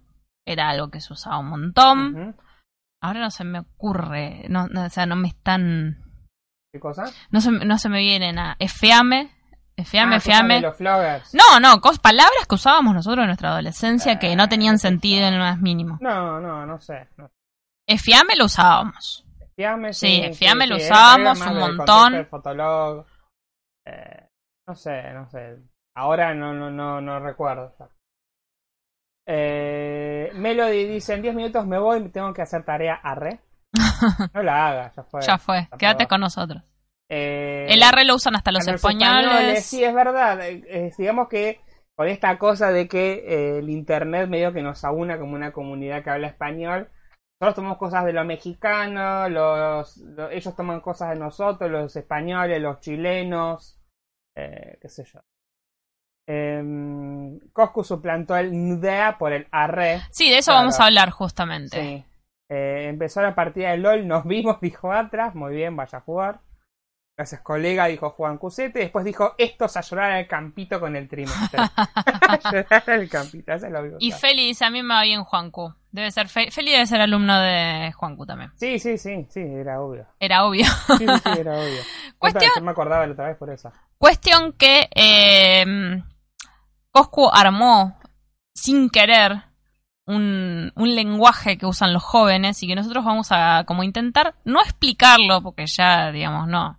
era 0.46 0.68
algo 0.68 0.90
que 0.90 1.00
se 1.00 1.12
usaba 1.12 1.38
un 1.38 1.48
montón. 1.48 2.36
Ahora 3.02 3.20
no 3.20 3.30
se 3.30 3.44
me 3.44 3.60
ocurre, 3.60 4.44
no, 4.48 4.66
no, 4.68 4.84
o 4.84 4.88
sea, 4.90 5.06
no 5.06 5.14
me 5.16 5.28
están, 5.28 6.02
¿Qué 6.72 6.80
cosa? 6.80 7.04
no 7.30 7.40
se, 7.40 7.50
no 7.52 7.78
se 7.78 7.88
me 7.88 8.00
vienen 8.00 8.38
a 8.38 8.56
Efeame, 8.58 9.30
Efeame, 9.76 10.14
Ah, 10.14 10.18
Efeame. 10.18 10.60
los 10.60 10.76
floggers. 10.76 11.34
No, 11.34 11.60
no, 11.60 11.80
cos, 11.80 11.98
palabras 11.98 12.46
que 12.48 12.54
usábamos 12.54 12.94
nosotros 12.94 13.22
en 13.22 13.26
nuestra 13.28 13.50
adolescencia 13.50 14.18
que 14.18 14.34
no 14.36 14.48
tenían 14.48 14.78
sentido 14.78 15.26
en 15.26 15.38
lo 15.38 15.44
más 15.44 15.58
mínimo. 15.60 15.98
No, 16.00 16.40
no, 16.40 16.64
no 16.66 16.80
sé. 16.80 17.08
No. 17.16 17.30
Efiame 17.86 18.36
lo 18.36 18.46
usábamos. 18.46 19.24
Fiame, 19.56 19.92
Sí, 19.92 20.30
Fiame 20.34 20.66
lo 20.66 20.76
era- 20.76 20.84
usábamos 20.84 21.40
un 21.40 21.58
montón. 21.58 22.26
Fotolog. 22.26 23.04
Eh, 23.86 24.28
no 24.66 24.74
sé, 24.74 25.12
no 25.12 25.28
sé. 25.28 25.58
Ahora 25.96 26.34
no, 26.34 26.52
no, 26.52 26.70
no, 26.70 27.00
no 27.00 27.20
recuerdo. 27.20 27.74
Eh, 29.26 30.30
Melody 30.34 30.84
dice, 30.86 31.14
en 31.14 31.22
10 31.22 31.34
minutos 31.34 31.66
me 31.66 31.78
voy, 31.78 32.08
tengo 32.10 32.32
que 32.34 32.42
hacer 32.42 32.64
tarea 32.64 32.94
arre. 33.02 33.40
No 34.34 34.42
la 34.42 34.68
haga, 34.68 34.92
ya 34.94 35.02
fue. 35.04 35.20
ya 35.22 35.38
fue, 35.38 35.68
quédate 35.78 36.04
con 36.08 36.20
nosotros. 36.20 36.62
Eh, 37.08 37.66
El 37.68 37.82
arre 37.82 38.04
lo 38.04 38.14
usan 38.16 38.34
hasta 38.36 38.50
los 38.52 38.64
españoles. 38.74 39.64
Sí, 39.64 39.82
es 39.84 39.94
verdad. 39.94 40.38
Eh, 40.42 40.92
digamos 40.98 41.28
que 41.28 41.60
con 41.96 42.08
esta 42.08 42.38
cosa 42.38 42.70
de 42.70 42.88
que 42.88 43.12
eh, 43.26 43.58
el 43.58 43.70
internet 43.70 44.28
medio 44.28 44.52
que 44.52 44.62
nos 44.62 44.84
aúna 44.84 45.18
como 45.18 45.34
una 45.34 45.52
comunidad 45.52 46.02
que 46.02 46.10
habla 46.10 46.26
español, 46.28 46.90
nosotros 47.40 47.54
tomamos 47.56 47.78
cosas 47.78 48.04
de 48.04 48.12
lo 48.12 48.24
mexicano, 48.24 49.28
los, 49.28 49.96
lo- 49.98 50.30
ellos 50.30 50.54
toman 50.56 50.80
cosas 50.80 51.10
de 51.10 51.16
nosotros, 51.16 51.70
los 51.70 51.94
españoles, 51.96 52.60
los 52.60 52.80
chilenos, 52.80 53.80
eh, 54.36 54.78
qué 54.80 54.88
sé 54.88 55.04
yo. 55.04 55.20
Eh, 56.26 57.38
Coscu 57.52 57.84
suplantó 57.84 58.36
el 58.36 58.50
NDEA 58.52 59.18
por 59.18 59.32
el 59.32 59.46
arre. 59.50 60.00
Sí, 60.10 60.30
de 60.30 60.38
eso 60.38 60.50
Claro. 60.52 60.60
vamos 60.60 60.80
a 60.80 60.84
hablar 60.86 61.10
justamente. 61.10 61.80
Sí. 61.80 62.04
Eh, 62.50 62.86
empezó 62.88 63.22
la 63.22 63.34
partida 63.34 63.70
de 63.70 63.78
LOL, 63.78 64.06
nos 64.06 64.24
vimos, 64.24 64.58
dijo 64.62 64.92
atrás, 64.92 65.34
muy 65.34 65.54
bien, 65.54 65.76
vaya 65.76 65.98
a 65.98 66.02
jugar. 66.02 66.40
Gracias, 67.16 67.42
colega, 67.42 67.86
dijo 67.86 68.10
Juan 68.10 68.38
Cusete. 68.38 68.80
Después 68.80 69.04
dijo, 69.04 69.34
estos 69.38 69.76
a 69.76 69.82
llorar 69.82 70.10
al 70.10 70.26
campito 70.26 70.80
con 70.80 70.96
el 70.96 71.08
trimestre. 71.08 71.60
a 71.86 72.40
llorar 72.50 72.82
al 72.90 73.08
campito, 73.08 73.52
eso 73.52 73.66
es 73.66 73.72
lo 73.72 73.82
que 73.82 73.96
Y. 74.00 74.10
Feli 74.10 74.46
dice, 74.48 74.64
a 74.64 74.70
mí 74.70 74.82
me 74.82 74.94
va 74.94 75.02
bien 75.02 75.22
Juancu. 75.22 75.72
Debe 75.92 76.10
ser 76.10 76.26
Fe- 76.28 76.50
Feli 76.50 76.72
debe 76.72 76.86
ser 76.88 77.00
alumno 77.00 77.38
de 77.38 77.92
Juancu 77.94 78.26
también. 78.26 78.50
Sí, 78.56 78.80
sí, 78.80 78.98
sí, 78.98 79.26
sí, 79.30 79.40
era 79.40 79.80
obvio. 79.80 80.06
Era 80.18 80.44
obvio. 80.44 80.64
Sí, 80.98 81.06
sí, 81.06 81.06
sí, 81.06 81.38
era 81.38 81.52
obvio. 81.52 81.82
Cuestión- 82.18 82.50
Yo 82.56 82.62
me 82.62 82.72
acordaba 82.72 83.06
la 83.06 83.12
otra 83.12 83.28
vez 83.28 83.36
por 83.36 83.48
eso. 83.50 83.70
Cuestión 83.96 84.52
que 84.54 84.88
eh, 84.92 86.02
Coscu 86.94 87.28
armó 87.32 87.98
sin 88.54 88.88
querer 88.88 89.42
un, 90.06 90.70
un 90.76 90.94
lenguaje 90.94 91.58
que 91.58 91.66
usan 91.66 91.92
los 91.92 92.04
jóvenes 92.04 92.62
y 92.62 92.68
que 92.68 92.76
nosotros 92.76 93.04
vamos 93.04 93.28
a 93.32 93.64
como 93.66 93.82
intentar 93.82 94.34
no 94.44 94.60
explicarlo 94.60 95.42
porque 95.42 95.66
ya 95.66 96.12
digamos 96.12 96.46
no 96.46 96.78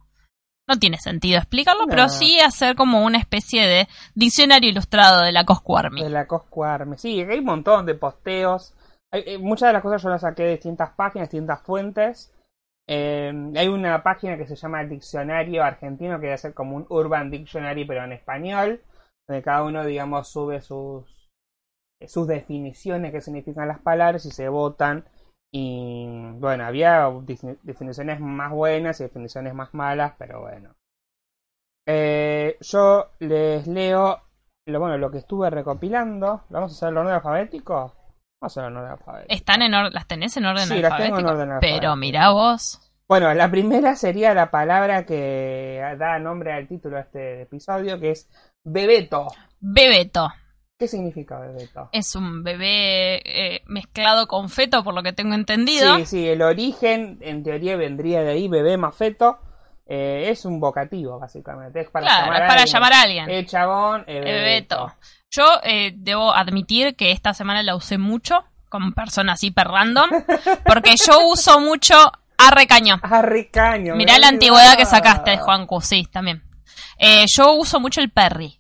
no 0.68 0.80
tiene 0.80 0.98
sentido 0.98 1.38
explicarlo 1.38 1.82
No. 1.82 1.88
pero 1.90 2.08
sí 2.10 2.40
hacer 2.40 2.76
como 2.76 3.04
una 3.04 3.18
especie 3.18 3.68
de 3.68 3.88
diccionario 4.16 4.70
ilustrado 4.70 5.22
de 5.22 5.32
la 5.32 5.44
Coscu 5.44 5.78
Army. 5.78 6.02
De 6.02 6.10
la 6.10 6.26
Coscu 6.26 6.64
Army. 6.64 6.98
Sí, 6.98 7.20
hay 7.22 7.38
un 7.40 7.46
montón 7.46 7.86
de 7.86 7.94
posteos. 7.96 8.74
Hay- 9.12 9.24
eh, 9.28 9.38
muchas 9.38 9.68
de 9.70 9.74
las 9.74 9.84
cosas 9.84 10.02
yo 10.02 10.10
las 10.10 10.22
saqué 10.22 10.42
de 10.44 10.52
distintas 10.54 10.90
páginas, 10.96 11.30
distintas 11.30 11.62
fuentes. 11.62 12.32
Eh, 12.88 13.32
hay 13.56 13.68
una 13.68 14.02
página 14.02 14.38
que 14.38 14.48
se 14.48 14.56
llama 14.56 14.84
Diccionario 14.86 15.64
Argentino, 15.64 16.20
que 16.20 16.28
debe 16.28 16.38
ser 16.40 16.54
como 16.56 16.76
un 16.78 16.86
Urban 16.90 17.30
Dictionary, 17.30 17.86
pero 17.86 18.04
en 18.04 18.14
español, 18.14 18.82
donde 19.28 19.44
cada 19.44 19.64
uno, 19.64 19.86
digamos, 19.86 20.28
sube 20.28 20.62
sus, 20.62 21.30
eh, 22.02 22.08
sus 22.08 22.28
definiciones, 22.28 23.12
qué 23.12 23.22
significan 23.22 23.68
las 23.68 23.80
palabras, 23.80 24.26
y 24.26 24.32
se 24.32 24.50
votan. 24.50 25.06
Y 25.54 26.08
bueno, 26.40 26.66
había 26.66 27.10
definiciones 27.64 28.20
más 28.20 28.52
buenas 28.52 29.00
y 29.00 29.04
definiciones 29.04 29.54
más 29.54 29.74
malas, 29.74 30.14
pero 30.18 30.42
bueno. 30.42 30.76
Eh, 31.88 32.58
yo 32.62 33.12
les 33.20 33.68
leo 33.68 34.20
lo, 34.68 34.80
bueno, 34.80 34.98
lo 34.98 35.12
que 35.12 35.20
estuve 35.20 35.50
recopilando. 35.50 36.42
¿Vamos 36.50 36.72
a 36.72 36.76
hacer 36.76 36.90
el 36.90 36.98
orden 36.98 37.14
alfabético? 37.14 37.74
Vamos 37.74 37.94
a 38.42 38.46
hacer 38.48 38.66
el 38.66 38.78
orden 38.78 38.92
alfabético. 38.92 39.34
Están 39.34 39.62
en 39.62 39.74
or- 39.74 39.94
las 39.94 40.08
tenés 40.08 40.36
en 40.38 40.46
orden 40.46 40.68
Sí, 40.68 40.82
las 40.82 40.98
tengo 40.98 41.20
en 41.20 41.26
orden 41.26 41.52
alfabético. 41.52 41.80
Pero 41.80 41.96
mira 41.96 42.32
vos. 42.32 42.82
Bueno, 43.08 43.32
la 43.36 43.52
primera 43.52 43.96
sería 43.96 44.34
la 44.34 44.50
palabra 44.50 45.06
que 45.06 45.80
da 46.00 46.18
nombre 46.18 46.52
al 46.54 46.68
título 46.68 46.96
de 46.96 47.02
este 47.04 47.42
episodio, 47.44 48.00
que 48.00 48.12
es 48.12 48.28
bebeto. 48.66 49.28
Bebeto. 49.60 50.30
¿Qué 50.78 50.90
significa 50.90 51.40
bebeto? 51.40 51.90
Es 51.94 52.16
un 52.16 52.44
bebé 52.44 53.22
eh, 53.24 53.62
mezclado 53.66 54.28
con 54.28 54.50
feto, 54.50 54.84
por 54.84 54.94
lo 54.94 55.04
que 55.04 55.14
tengo 55.14 55.34
entendido. 55.34 55.96
Sí, 56.00 56.06
sí, 56.06 56.28
el 56.28 56.42
origen 56.42 57.18
en 57.22 57.44
teoría 57.44 57.78
vendría 57.78 58.22
de 58.24 58.32
ahí, 58.32 58.50
bebé 58.50 58.76
más 58.76 58.94
feto. 58.94 59.40
Eh, 59.88 60.26
es 60.30 60.44
un 60.44 60.60
vocativo, 60.60 61.18
básicamente. 61.18 61.80
Es 61.80 61.90
para 61.90 62.06
claro, 62.06 62.26
llamar 62.26 62.42
es 62.42 62.48
para 62.50 62.66
llamar 62.66 62.94
a 62.94 63.02
alguien. 63.04 63.30
Eh, 63.30 63.46
chabón, 63.46 64.04
eh, 64.08 64.20
Bebeto. 64.20 64.76
bebeto. 64.76 64.96
Yo 65.32 65.44
eh, 65.64 65.94
debo 65.96 66.34
admitir 66.34 66.96
que 66.96 67.12
esta 67.12 67.34
semana 67.34 67.64
la 67.64 67.76
usé 67.76 67.98
mucho, 67.98 68.44
como 68.68 68.92
persona 68.92 69.34
así 69.34 69.52
per 69.52 69.68
random, 69.68 70.10
porque 70.66 70.96
yo 70.98 71.28
uso 71.28 71.60
mucho 71.60 71.96
arre 72.38 72.68
caño. 72.68 73.00
Ah, 73.02 73.22
ricaño. 73.22 73.96
Mirá 73.96 74.18
la 74.18 74.28
antigüedad 74.28 74.76
que 74.76 74.86
sacaste, 74.86 75.38
Juan 75.38 75.68
sí, 75.82 76.06
también. 76.12 76.44
Eh, 76.98 77.26
yo 77.36 77.54
uso 77.54 77.80
mucho 77.80 78.02
el 78.02 78.10
Perry. 78.10 78.60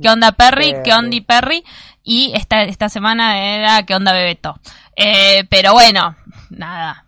¿Qué 0.00 0.08
onda 0.08 0.32
Perry? 0.32 0.74
¿Qué 0.84 0.92
onda 0.92 1.16
Perry? 1.26 1.64
Y 2.02 2.32
esta, 2.34 2.62
esta 2.64 2.88
semana 2.88 3.56
era 3.56 3.84
¿Qué 3.84 3.94
onda 3.94 4.12
Bebeto? 4.12 4.58
Eh, 4.96 5.44
pero 5.48 5.72
bueno, 5.72 6.16
nada. 6.50 7.04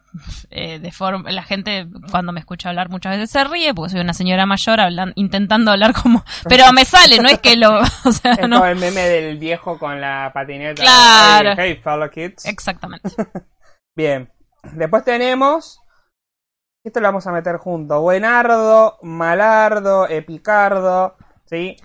Eh, 0.50 0.78
de 0.78 0.90
forma, 0.90 1.30
la 1.30 1.42
gente 1.42 1.86
cuando 2.10 2.32
me 2.32 2.40
escucha 2.40 2.70
hablar 2.70 2.88
muchas 2.88 3.12
veces 3.12 3.30
se 3.30 3.44
ríe 3.44 3.74
porque 3.74 3.90
soy 3.90 4.00
una 4.00 4.14
señora 4.14 4.46
mayor 4.46 4.80
hablan, 4.80 5.12
intentando 5.14 5.70
hablar 5.70 5.92
como 5.92 6.24
pero 6.48 6.72
me 6.72 6.84
sale 6.84 7.18
no 7.18 7.28
es 7.28 7.38
que 7.38 7.56
lo 7.56 7.80
o 8.04 8.12
sea, 8.12 8.32
Es 8.32 8.48
no 8.48 8.56
como 8.56 8.70
el 8.70 8.78
meme 8.78 9.02
del 9.02 9.36
viejo 9.36 9.78
con 9.78 10.00
la 10.00 10.30
patineta. 10.32 10.82
Claro. 10.82 11.50
Hey, 11.50 11.74
hey, 11.74 11.80
fellow 11.82 12.10
kids. 12.10 12.46
exactamente 12.46 13.10
Bien. 13.96 14.30
Después 14.72 15.04
tenemos. 15.04 15.80
Esto 16.84 17.00
lo 17.00 17.08
vamos 17.08 17.26
a 17.26 17.32
meter 17.32 17.56
junto. 17.56 18.00
Buenardo, 18.00 18.98
malardo, 19.02 20.08
epicardo. 20.08 21.16
¿Sí? 21.44 21.76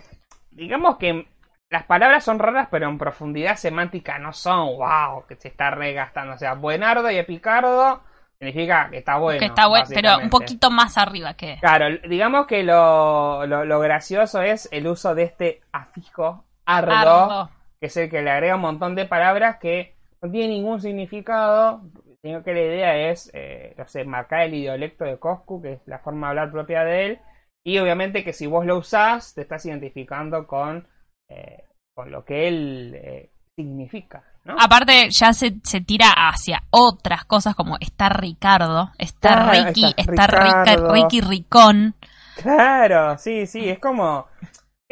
Digamos 0.52 0.98
que 0.98 1.28
las 1.70 1.86
palabras 1.86 2.24
son 2.24 2.40
raras, 2.40 2.68
pero 2.70 2.88
en 2.88 2.98
profundidad 2.98 3.56
semántica 3.56 4.20
no 4.20 4.32
son, 4.32 4.78
wow, 4.78 5.26
que 5.28 5.36
se 5.36 5.48
está 5.48 5.72
regastando. 5.72 6.36
O 6.36 6.38
sea, 6.38 6.54
buenardo 6.54 7.10
y 7.10 7.18
epicardo 7.18 8.02
significa 8.38 8.90
que 8.92 8.98
está 8.98 9.18
bueno. 9.18 9.40
que 9.40 9.46
está 9.46 9.68
bueno, 9.68 9.86
pero 9.94 10.20
un 10.20 10.30
poquito 10.30 10.70
más 10.70 10.98
arriba 10.98 11.34
que... 11.34 11.58
Claro, 11.60 11.98
digamos 12.08 12.46
que 12.46 12.64
lo, 12.64 13.46
lo, 13.48 13.66
lo 13.66 13.80
gracioso 13.80 14.42
es 14.42 14.70
el 14.72 14.86
uso 14.88 15.16
de 15.16 15.24
este 15.24 15.62
afijo, 15.72 16.44
ardo, 16.66 16.92
Ardo. 16.92 17.50
que 17.80 17.88
es 17.88 17.98
el 17.98 18.10
que 18.10 18.22
le 18.22 18.30
agrega 18.30 18.56
un 18.56 18.62
montón 18.62 18.96
de 18.96 19.06
palabras 19.06 19.58
que 19.60 19.96
no 20.22 20.30
tiene 20.30 20.50
ningún 20.50 20.82
significado, 20.82 21.82
sino 22.24 22.44
que 22.44 22.54
la 22.54 22.62
idea 22.62 23.10
es, 23.12 23.30
eh, 23.34 23.76
no 23.78 23.88
sé, 23.88 24.06
marcar 24.06 24.44
el 24.44 24.54
idiolecto 24.54 25.04
de 25.04 25.20
Coscu, 25.20 25.62
que 25.62 25.74
es 25.74 25.82
la 25.88 26.00
forma 26.00 26.28
de 26.28 26.30
hablar 26.32 26.52
propia 26.52 26.84
de 26.84 27.06
él, 27.06 27.20
y 27.66 27.78
obviamente 27.80 28.24
que 28.24 28.34
si 28.34 28.48
vos 28.48 28.66
lo 28.66 28.78
usás, 28.78 29.34
te 29.34 29.42
estás 29.42 29.66
identificando 29.66 30.48
con, 30.48 30.88
eh, 31.30 31.64
con 31.94 32.12
lo 32.12 32.24
que 32.26 32.48
él 32.48 32.94
eh, 32.96 33.30
significa, 33.56 34.24
¿no? 34.46 34.56
Aparte, 34.60 35.10
ya 35.12 35.34
se, 35.34 35.56
se 35.64 35.82
tira 35.82 36.08
hacia 36.16 36.64
otras 36.72 37.26
cosas 37.26 37.56
como 37.56 37.78
está 37.80 38.10
Ricardo, 38.10 38.92
está 38.98 39.44
Claro, 39.44 39.52
Ricky, 39.68 39.86
está 39.98 40.12
está 40.14 40.28
Rica- 40.28 40.64
Ricardo. 40.64 40.94
Ricky 40.94 41.22
Ricón. 41.22 41.96
Claro, 42.42 43.18
sí, 43.18 43.46
sí, 43.48 43.70
es 43.70 43.80
como... 43.80 44.28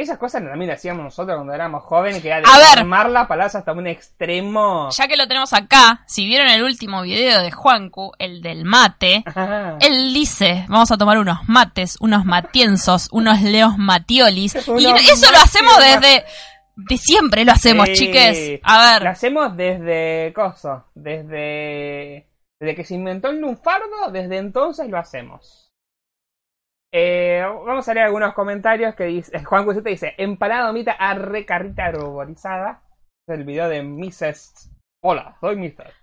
Esas 0.01 0.17
cosas 0.17 0.41
también 0.43 0.67
las 0.69 0.79
hacíamos 0.79 1.03
nosotros 1.03 1.35
cuando 1.35 1.53
éramos 1.53 1.83
jóvenes, 1.83 2.23
que 2.23 2.29
era 2.29 2.37
A 2.37 2.57
ver. 2.57 2.79
armar 2.79 3.07
las 3.11 3.27
palabras 3.27 3.53
hasta 3.53 3.71
un 3.71 3.85
extremo. 3.85 4.89
Ya 4.89 5.07
que 5.07 5.15
lo 5.15 5.27
tenemos 5.27 5.53
acá, 5.53 6.03
si 6.07 6.25
vieron 6.25 6.47
el 6.47 6.63
último 6.63 7.03
video 7.03 7.39
de 7.41 7.51
Juancu, 7.51 8.11
el 8.17 8.41
del 8.41 8.65
mate, 8.65 9.23
Ajá. 9.27 9.77
él 9.79 10.11
dice, 10.11 10.65
vamos 10.69 10.91
a 10.91 10.97
tomar 10.97 11.19
unos 11.19 11.47
mates, 11.47 11.97
unos 11.99 12.25
matienzos, 12.25 13.09
unos 13.11 13.43
leos 13.43 13.77
matiolis. 13.77 14.55
Y 14.67 14.85
Unos 14.87 15.07
eso 15.07 15.31
lo 15.31 15.37
hacemos 15.37 15.77
desde... 15.77 16.25
De 16.77 16.97
siempre 16.97 17.45
lo 17.45 17.51
hacemos, 17.51 17.91
chiques. 17.91 18.59
A 18.63 18.77
Lo 18.77 18.99
ver, 18.99 19.07
hacemos 19.09 19.55
desde 19.55 20.31
coso, 20.33 20.85
desde 20.95 22.25
desde 22.59 22.75
que 22.75 22.83
se 22.83 22.95
inventó 22.95 23.29
el 23.29 23.39
lunfardo, 23.39 24.11
desde 24.11 24.37
entonces 24.37 24.87
lo 24.89 24.97
hacemos. 24.97 25.60
Eh, 26.93 27.41
vamos 27.65 27.87
a 27.87 27.93
leer 27.93 28.07
algunos 28.07 28.33
comentarios 28.33 28.95
que 28.95 29.05
dice 29.05 29.43
Juan 29.43 29.63
Cuseta 29.65 29.89
dice, 29.89 30.13
empanada 30.17 30.71
mita 30.73 30.91
arre 30.91 31.45
carrita 31.45 31.89
ruborizada. 31.91 32.81
Es 33.27 33.35
el 33.37 33.45
video 33.45 33.69
de 33.69 33.81
Mrs. 33.81 34.69
Hola, 35.03 35.35
soy 35.39 35.55
Mrs. 35.55 35.93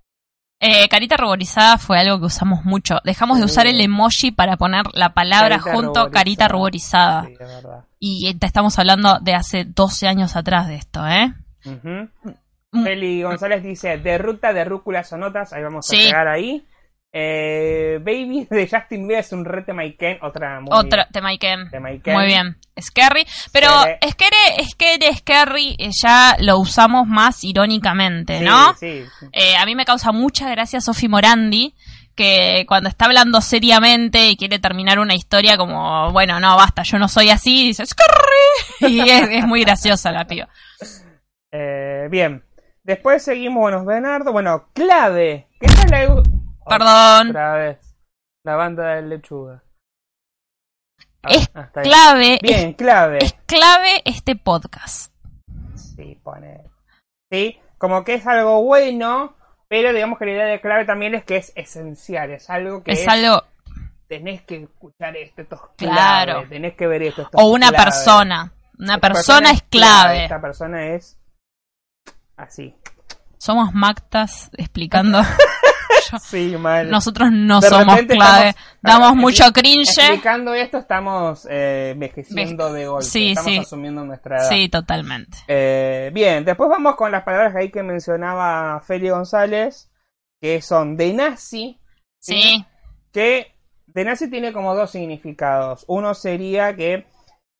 eh, 0.61 0.89
carita 0.89 1.17
ruborizada 1.17 1.77
fue 1.79 1.99
algo 2.01 2.19
que 2.19 2.27
usamos 2.27 2.65
mucho. 2.65 3.01
Dejamos 3.05 3.39
de 3.39 3.45
usar 3.45 3.67
el 3.67 3.81
emoji 3.81 4.31
para 4.31 4.57
poner 4.57 4.85
la 4.95 5.11
palabra 5.13 5.59
Carita 5.59 5.73
junto, 5.73 5.89
ruborizada. 5.89 6.11
carita 6.11 6.49
ruborizada. 6.49 7.25
Sí, 7.27 7.33
es 7.33 7.39
verdad. 7.39 7.85
Y 7.99 8.35
te 8.39 8.47
estamos 8.47 8.79
hablando 8.79 9.19
de 9.21 9.35
hace 9.35 9.65
12 9.65 10.09
años 10.09 10.37
atrás 10.37 10.69
de 10.69 10.77
esto, 10.77 11.07
¿eh? 11.07 11.33
Mm. 11.65 12.83
Feli 12.85 13.23
González 13.23 13.63
dice, 13.63 13.99
de 13.99 14.19
ruta 14.19 14.53
de 14.53 14.65
rúculas 14.65 15.13
o 15.13 15.17
notas, 15.19 15.53
ahí 15.53 15.63
vamos 15.63 15.87
Sí. 15.87 15.97
a 15.97 16.05
llegar 16.07 16.29
ahí. 16.29 16.67
Eh, 17.11 17.99
Baby 18.01 18.47
de 18.51 18.69
Justin 18.69 19.09
Bieber 19.09 19.25
es 19.25 19.33
un 19.33 19.45
rete 19.45 19.73
Maiken, 19.73 20.19
otra 20.23 20.61
muy 20.61 20.69
Otro 20.71 21.03
tema 21.11 21.31
Iken. 21.31 21.71
de 21.71 21.81
Maiken. 21.81 22.15
Muy 22.15 22.27
bien. 22.27 22.59
Scary. 22.79 23.27
Pero 23.53 23.71
Scary. 24.11 24.69
Scary, 24.69 25.15
Scary, 25.17 25.77
eh, 25.79 25.89
ya 26.03 26.37
lo 26.41 26.59
usamos 26.59 27.07
más 27.07 27.43
irónicamente, 27.45 28.39
Sí, 28.39 28.45
¿no? 28.45 28.75
Sí, 28.75 29.05
sí. 29.21 29.27
Eh, 29.33 29.57
a 29.57 29.65
mí 29.65 29.75
me 29.75 29.87
causa 29.87 30.13
mucha 30.13 30.51
gracia 30.51 30.81
Sofi 30.83 31.09
Morandi, 31.09 31.75
que 32.15 32.65
cuando 32.69 32.91
está 32.91 33.07
hablando 33.07 33.41
seriamente 33.41 34.29
y 34.29 34.37
quiere 34.37 34.59
terminar 34.59 34.99
una 34.99 35.15
historia 35.15 35.57
como, 35.57 36.13
bueno, 36.13 36.39
no, 36.41 36.57
basta, 36.57 36.83
yo 36.83 36.99
no 36.99 37.09
soy 37.09 37.31
así, 37.31 37.69
dice 37.69 37.87
Scary. 37.87 38.13
Y 38.93 39.01
es, 39.01 39.29
es 39.31 39.47
muy 39.47 39.63
graciosa 39.63 40.13
la 40.13 40.27
piba. 40.27 40.49
Eh, 41.53 42.07
bien. 42.11 42.45
Después 42.85 43.23
seguimos, 43.23 43.61
bueno, 43.63 43.85
Bernardo. 43.85 44.33
Bueno, 44.33 44.69
clave. 44.73 45.47
¿Qué 45.61 45.67
es 45.67 45.91
la... 45.91 46.23
Perdón. 46.69 47.31
Otra 47.31 47.55
vez. 47.55 47.79
La 48.45 48.57
banda 48.57 48.95
de 48.95 49.03
lechuga. 49.03 49.63
Ah, 51.23 51.29
Es 51.31 51.51
ah, 51.55 51.69
bien. 51.75 51.83
Clave, 51.85 52.39
Bien, 52.43 52.73
clave. 52.75 53.19
es, 53.21 53.33
clave 53.47 54.03
este 54.05 54.37
podcast. 54.37 55.13
Sí, 55.75 56.19
pone. 56.23 56.63
Sí, 57.31 57.59
como 57.77 58.05
que 58.05 58.15
es 58.15 58.27
algo 58.27 58.63
bueno, 58.63 59.37
pero 59.69 59.93
digamos 59.93 60.19
que 60.19 60.27
la 60.27 60.31
idea 60.33 60.45
de 60.47 60.61
clave 60.61 60.85
también 60.85 61.15
es 61.15 61.25
que 61.25 61.37
es 61.37 61.53
esencial, 61.57 62.31
es 62.31 62.49
algo 62.49 62.83
que 62.83 62.93
Es 62.93 63.01
es- 63.01 63.09
algo, 63.09 63.43
tenés 64.07 64.43
que 64.43 64.63
escuchar 64.63 65.17
esto, 65.17 65.43
esto 65.43 65.57
es 65.57 65.61
Claro. 65.77 66.33
clave, 66.33 66.47
tenés 66.49 66.75
que 66.77 66.87
ver 66.87 67.03
esto. 67.03 67.23
esto 67.23 67.37
es 67.37 67.45
o 67.45 67.49
una 67.49 67.69
clave. 67.71 67.85
persona. 67.85 68.53
Una 68.79 68.95
Esta 68.95 69.09
persona 69.09 69.51
es 69.51 69.63
clave. 69.65 70.23
Esta 70.23 70.41
persona 70.41 70.87
es 70.95 71.19
así. 72.37 72.75
Somos 73.39 73.75
Mactas 73.75 74.51
explicando. 74.57 75.21
Sí, 76.23 76.57
mal. 76.57 76.91
Nosotros 76.91 77.31
no 77.33 77.61
De 77.61 77.69
somos 77.69 78.01
clave. 78.03 78.55
Damos 78.81 79.13
eh, 79.13 79.15
mucho 79.17 79.53
cringe. 79.53 79.99
Explicando 79.99 80.55
esto 80.55 80.79
estamos 80.79 81.47
eh, 81.51 81.91
envejeciendo 81.93 82.73
de 82.73 82.87
golpe, 82.87 83.05
Sí, 83.05 83.31
estamos 83.31 83.51
sí. 83.53 83.59
asumiendo 83.59 84.05
nuestra 84.05 84.39
edad. 84.39 84.49
Sí, 84.49 84.69
totalmente. 84.69 85.39
Eh, 85.49 86.11
bien, 86.15 86.45
después 86.45 86.71
vamos 86.71 86.97
con 86.97 87.11
las 87.13 87.25
palabras 87.25 87.55
ahí 87.57 87.71
que 87.71 87.83
mencionaba 87.83 88.81
Feli 88.81 89.11
González, 89.11 89.91
que 90.41 90.63
son 90.63 90.97
de 90.97 91.13
nazi, 91.13 91.79
Sí. 92.21 92.65
que 93.13 93.55
de 93.87 94.05
nazi 94.05 94.31
tiene 94.31 94.53
como 94.53 94.75
dos 94.75 94.91
significados. 94.91 95.85
Uno 95.89 96.15
sería 96.15 96.75
que 96.77 97.07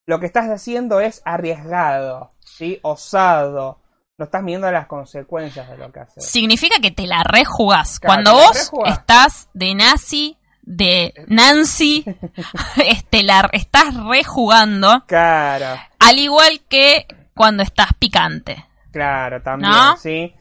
lo 0.07 0.21
que 0.21 0.27
estás 0.27 0.47
haciendo 0.49 1.01
es 1.01 1.21
arriesgado, 1.25 2.31
¿sí? 2.41 2.79
osado, 2.83 3.81
no 4.19 4.25
estás 4.25 4.43
midiendo 4.43 4.71
las 4.71 4.87
consecuencias 4.89 5.69
de 5.69 5.79
lo 5.79 5.93
que 5.93 6.01
haces. 6.01 6.29
Significa 6.29 6.77
que 6.83 6.91
te 6.91 7.07
la 7.07 7.23
rejugás. 7.23 8.01
Claro, 8.01 8.15
Cuando 8.25 8.33
vos 8.35 8.55
rejugás. 8.59 8.99
estás 8.99 9.49
de 9.55 9.75
nazi, 9.77 10.37
de 10.63 11.15
Nancy, 11.29 12.05
este, 12.85 13.23
la- 13.23 13.49
estás 13.53 13.95
rejugando. 13.95 15.05
Claro, 15.07 15.81
Al 16.01 16.19
igual 16.19 16.61
que 16.69 17.07
cuando 17.35 17.63
estás 17.63 17.89
picante. 17.99 18.67
claro, 18.91 19.41
también, 19.41 19.71
¿No? 19.71 19.97
¿sí? 19.97 20.35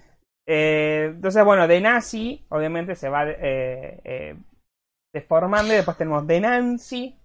Eh, 0.47 1.11
entonces, 1.13 1.43
bueno, 1.45 1.67
de 1.67 1.79
nazi, 1.81 2.45
obviamente 2.49 2.95
se 2.95 3.09
va 3.09 3.25
eh, 3.27 4.01
eh, 4.03 4.35
deformando 5.13 5.73
y 5.73 5.75
después 5.77 5.97
tenemos 5.97 6.25
de 6.25 6.39
Nancy, 6.39 7.15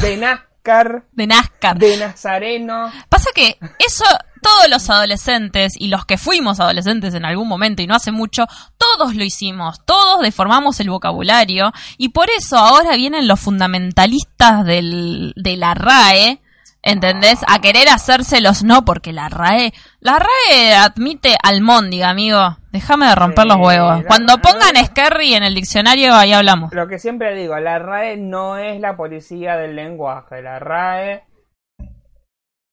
de 0.00 0.16
NASCAR, 0.64 1.04
De 1.12 1.26
NASCAR. 1.26 1.76
de 1.78 1.96
Nazareno. 1.98 2.90
Pasa 3.08 3.30
que 3.34 3.58
eso, 3.78 4.04
todos 4.38 4.68
los 4.68 4.88
adolescentes 4.90 5.74
y 5.78 5.88
los 5.88 6.04
que 6.04 6.18
fuimos 6.18 6.60
adolescentes 6.60 7.14
en 7.14 7.24
algún 7.24 7.48
momento 7.48 7.82
y 7.82 7.86
no 7.86 7.94
hace 7.94 8.12
mucho, 8.12 8.46
todos 8.76 9.14
lo 9.14 9.24
hicimos, 9.24 9.84
todos 9.84 10.20
deformamos 10.20 10.80
el 10.80 10.90
vocabulario 10.90 11.72
y 11.96 12.10
por 12.10 12.28
eso 12.30 12.56
ahora 12.56 12.96
vienen 12.96 13.28
los 13.28 13.40
fundamentalistas 13.40 14.64
del, 14.64 15.32
de 15.36 15.56
la 15.56 15.74
RAE, 15.74 16.40
¿entendés? 16.82 17.40
A 17.48 17.60
querer 17.60 17.88
hacérselos 17.88 18.62
no, 18.62 18.84
porque 18.84 19.12
la 19.12 19.28
RAE, 19.28 19.72
la 20.00 20.18
RAE 20.18 20.74
admite 20.74 21.36
almóndiga, 21.42 22.10
amigo. 22.10 22.56
Déjame 22.70 23.06
de 23.06 23.14
romper 23.14 23.44
Sí, 23.44 23.48
los 23.48 23.58
huevos. 23.58 24.04
Cuando 24.06 24.38
pongan 24.38 24.76
Scary 24.84 25.34
en 25.34 25.42
el 25.42 25.54
diccionario, 25.54 26.14
ahí 26.14 26.32
hablamos. 26.32 26.72
Lo 26.72 26.86
que 26.86 26.98
siempre 26.98 27.34
digo, 27.34 27.58
la 27.58 27.78
RAE 27.78 28.18
no 28.18 28.58
es 28.58 28.80
la 28.80 28.96
policía 28.96 29.56
del 29.56 29.74
lenguaje. 29.74 30.42
La 30.42 30.58
RAE. 30.58 31.24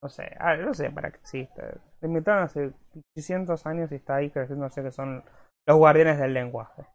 No 0.05 0.09
sé, 0.09 0.35
ah, 0.39 0.55
no 0.55 0.71
sé 0.75 0.91
para 0.91 1.09
qué 1.09 1.17
existe. 1.17 1.63
Se 1.99 2.05
inventaron 2.05 2.43
hace 2.43 2.73
600 3.15 3.65
años 3.65 3.91
y 3.91 3.95
está 3.95 4.17
ahí 4.17 4.29
creciendo, 4.29 4.69
sé 4.69 4.83
que 4.83 4.91
son 4.91 5.23
los 5.65 5.77
guardianes 5.77 6.19
del 6.19 6.31
lenguaje. 6.31 6.85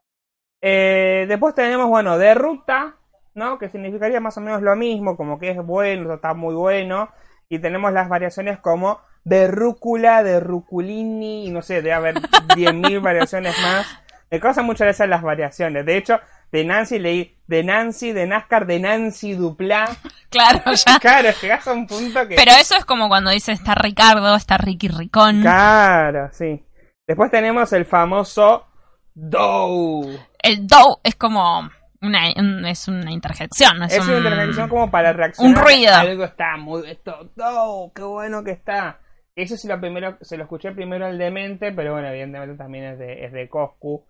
Eh, 0.62 1.26
después 1.26 1.56
tenemos, 1.56 1.88
bueno, 1.88 2.18
de 2.18 2.34
ruta, 2.34 2.98
¿no? 3.34 3.58
Que 3.58 3.68
significaría 3.68 4.20
más 4.20 4.38
o 4.38 4.40
menos 4.40 4.62
lo 4.62 4.76
mismo, 4.76 5.16
como 5.16 5.40
que 5.40 5.50
es 5.50 5.56
bueno, 5.56 6.14
está 6.14 6.34
muy 6.34 6.54
bueno. 6.54 7.08
Y 7.48 7.58
tenemos 7.58 7.92
las 7.92 8.08
variaciones 8.08 8.60
como 8.60 9.00
de 9.24 9.48
rúcula, 9.48 10.22
de 10.22 10.38
ruculini, 10.38 11.48
y 11.48 11.50
no 11.50 11.62
sé, 11.62 11.82
debe 11.82 11.94
haber 11.94 12.14
10.000 12.14 13.02
variaciones 13.02 13.56
más. 13.60 13.88
Me 14.30 14.38
causan 14.38 14.66
muchas 14.66 14.86
veces 14.86 15.08
las 15.08 15.22
variaciones. 15.22 15.84
De 15.84 15.96
hecho, 15.96 16.20
de 16.52 16.64
Nancy 16.64 16.98
leí 16.98 17.36
de 17.46 17.64
Nancy, 17.64 18.12
de 18.12 18.26
NASCAR, 18.26 18.66
de 18.66 18.78
Nancy 18.80 19.34
Duplá. 19.34 19.88
Claro, 20.30 20.60
ya. 20.86 20.98
Claro, 21.00 21.28
llegás 21.42 21.66
a 21.66 21.72
un 21.72 21.88
punto 21.88 22.28
que. 22.28 22.36
Pero 22.36 22.52
eso 22.52 22.76
es 22.76 22.84
como 22.84 23.08
cuando 23.08 23.30
dice 23.32 23.50
está 23.50 23.74
Ricardo, 23.74 24.36
está 24.36 24.56
Ricky 24.58 24.86
Ricón. 24.86 25.40
Claro, 25.42 26.28
sí. 26.32 26.64
Después 27.06 27.32
tenemos 27.32 27.72
el 27.72 27.84
famoso 27.84 28.68
DOW. 29.14 30.08
El 30.42 30.66
do 30.66 31.00
es 31.02 31.16
como 31.16 31.68
una, 32.00 32.20
un- 32.36 32.64
es 32.64 32.86
una 32.88 33.10
interjección, 33.10 33.78
no 33.78 33.86
es, 33.86 33.92
Es 33.94 34.04
un- 34.06 34.14
una 34.14 34.28
interjección 34.30 34.68
como 34.68 34.90
para 34.90 35.12
reaccionar. 35.12 35.52
un 35.58 35.60
ruido. 35.64 35.94
Algo 35.94 36.24
está 36.24 36.56
muy. 36.56 36.88
Esto, 36.88 37.30
DOW, 37.36 37.92
qué 37.92 38.02
bueno 38.02 38.44
que 38.44 38.52
está. 38.52 39.00
Eso 39.34 39.56
sí 39.56 39.68
lo 39.68 39.80
primero, 39.80 40.16
se 40.20 40.36
lo 40.36 40.44
escuché 40.44 40.72
primero 40.72 41.06
al 41.06 41.18
demente, 41.18 41.72
pero 41.72 41.92
bueno, 41.94 42.08
evidentemente 42.08 42.56
también 42.56 42.84
es 42.84 42.98
de, 42.98 43.24
es 43.24 43.32
de 43.32 43.48
Coscu. 43.48 44.04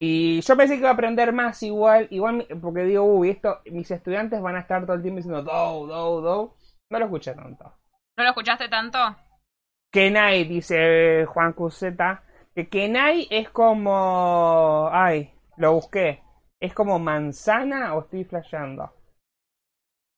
Y 0.00 0.40
yo 0.42 0.56
pensé 0.56 0.74
que 0.74 0.80
iba 0.80 0.90
a 0.90 0.92
aprender 0.92 1.32
más 1.32 1.62
igual, 1.62 2.06
igual 2.10 2.46
porque 2.62 2.82
digo, 2.82 3.02
uy, 3.02 3.30
esto, 3.30 3.60
mis 3.66 3.90
estudiantes 3.90 4.40
van 4.40 4.56
a 4.56 4.60
estar 4.60 4.86
todo 4.86 4.94
el 4.94 5.02
tiempo 5.02 5.16
diciendo 5.16 5.42
DOW, 5.42 5.86
DOW, 5.86 6.20
DOW. 6.20 6.54
No 6.90 6.98
lo 6.98 7.04
escuché 7.06 7.34
tanto. 7.34 7.64
¿No 8.16 8.24
lo 8.24 8.30
escuchaste 8.30 8.68
tanto? 8.68 8.98
Kenai, 9.92 10.44
dice 10.44 11.26
Juan 11.26 11.52
Cuseta, 11.52 12.22
que 12.54 12.68
Kenai 12.68 13.26
es 13.30 13.50
como... 13.50 14.88
Ay, 14.92 15.32
lo 15.56 15.74
busqué. 15.74 16.22
¿Es 16.60 16.74
como 16.74 16.98
manzana 16.98 17.94
o 17.94 18.02
estoy 18.02 18.24
flasheando? 18.24 18.92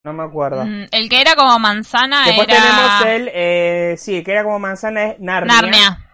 No 0.05 0.13
me 0.13 0.25
acuerdo. 0.25 0.65
Mm, 0.65 0.87
el 0.91 1.09
que 1.09 1.21
era 1.21 1.35
como 1.37 1.59
manzana 1.59 2.25
Después 2.25 2.49
era... 2.49 2.61
tenemos 2.61 3.05
el... 3.07 3.31
Eh, 3.35 3.95
sí, 3.99 4.19
el 4.19 4.25
que 4.25 4.33
era 4.33 4.45
como 4.45 4.59
manzana 4.59 5.09
es 5.09 5.21
Narnia. 5.21 5.55
Narnia. 5.55 6.10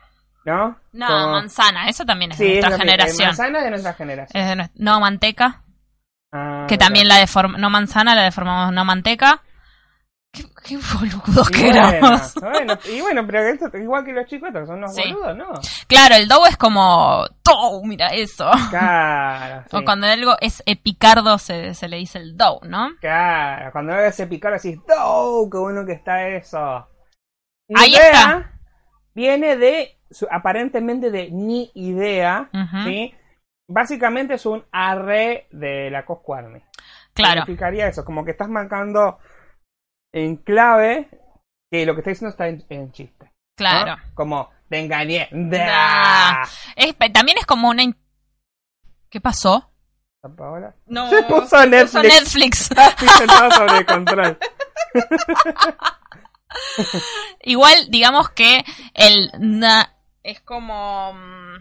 ¿No? 0.47 0.79
No, 0.93 1.07
Como- 1.09 1.33
manzana, 1.33 1.89
eso 1.89 2.05
también 2.07 2.31
es 2.31 2.39
Sí, 2.39 2.45
de 2.45 2.59
es 2.61 2.65
nuestra 2.65 2.77
eh, 2.77 2.87
generación. 2.89 3.27
manzana 3.29 3.59
es 3.59 3.65
de 3.65 3.71
nuestra 3.71 3.93
generación. 3.95 4.43
Es 4.43 4.49
de 4.49 4.57
nuestra- 4.57 4.83
No, 4.85 5.01
manteca, 5.01 5.63
Ah, 6.33 6.65
que 6.69 6.75
verdad. 6.75 6.87
también 6.87 7.09
la 7.09 7.17
deformamos, 7.17 7.61
no 7.61 7.69
manzana, 7.69 8.15
la 8.15 8.23
deformamos 8.23 8.73
no 8.73 8.85
manteca. 8.85 9.43
Qué, 10.33 10.45
qué 10.65 10.77
boludos 10.77 11.49
Y 11.51 11.53
que 11.53 11.63
bueno, 11.73 11.89
éramos. 11.89 12.35
bueno, 12.35 12.79
y 12.93 13.01
bueno, 13.01 13.27
pero 13.27 13.41
esto, 13.41 13.77
igual 13.79 14.05
que 14.05 14.13
los 14.13 14.27
chicos, 14.27 14.51
son 14.53 14.79
unos 14.79 14.95
Sí. 14.95 15.03
boludos, 15.13 15.37
¿no? 15.37 15.47
Claro, 15.89 16.15
el 16.17 16.29
dough 16.29 16.47
es 16.47 16.57
como, 16.59 17.25
¡Dough! 17.43 17.85
Mira 17.87 18.09
eso. 18.09 18.51
Claro, 18.71 19.65
sí. 19.71 19.77
O 19.77 19.85
cuando 19.85 20.07
algo 20.07 20.37
es 20.41 20.63
epicardo 20.67 21.39
se, 21.39 21.75
se 21.75 21.89
le 21.89 21.97
dice 21.97 22.19
el 22.19 22.37
dough, 22.37 22.63
¿no? 22.67 22.91
Claro, 23.01 23.73
cuando 23.73 23.95
ves 23.95 24.13
ese 24.15 24.27
picar 24.27 24.53
decís, 24.53 24.79
¡Oh, 24.99 25.49
qué 25.51 25.59
bueno 25.59 25.85
que 25.87 25.93
está 25.93 26.29
eso! 26.29 26.87
Ahí 27.75 27.95
está. 27.97 28.53
Viene 29.17 29.57
de, 29.57 29.97
su- 30.11 30.29
aparentemente 30.31 31.11
de 31.11 31.31
ni 31.31 31.71
idea. 31.75 32.51
¿sí? 32.85 33.15
Básicamente 33.67 34.35
es 34.35 34.45
un 34.45 34.63
arre 34.71 35.47
de 35.51 35.91
la 35.91 36.05
Cosco 36.05 36.35
Army. 36.35 36.61
Claro. 37.15 37.41
Significaría 37.41 37.89
eso, 37.89 38.05
como 38.05 38.27
que 38.27 38.33
estás 38.33 38.49
marcando 38.51 39.19
en 40.13 40.37
clave 40.37 41.09
que 41.73 41.87
lo 41.87 41.95
que 41.95 42.01
está 42.01 42.11
diciendo 42.11 42.31
está 42.31 42.47
en, 42.49 42.63
en 42.69 42.93
chiste. 42.93 43.25
¿no? 43.25 43.33
Claro. 43.57 43.97
Como, 44.13 44.51
te 44.69 44.79
engañé. 44.81 45.29
Nah. 45.33 46.45
Es- 46.77 46.95
también 47.15 47.39
es 47.39 47.47
como 47.47 47.71
una... 47.71 47.83
in- 47.83 47.97
¿Qué 49.09 49.21
pasó? 49.21 49.73
Paola? 50.37 50.75
No. 50.87 51.09
Se 51.09 51.23
puso 51.23 51.65
Netflix. 51.67 52.03
Netflix. 52.03 52.71
Estoy 52.77 53.09
sentado 53.09 53.51
sobre 53.53 53.87
control. 53.87 54.39
Igual, 57.43 57.75
digamos 57.91 58.31
que 58.31 58.65
el 58.95 59.31
na 59.39 59.93
es 60.23 60.41
como... 60.41 61.13
mm, 61.13 61.57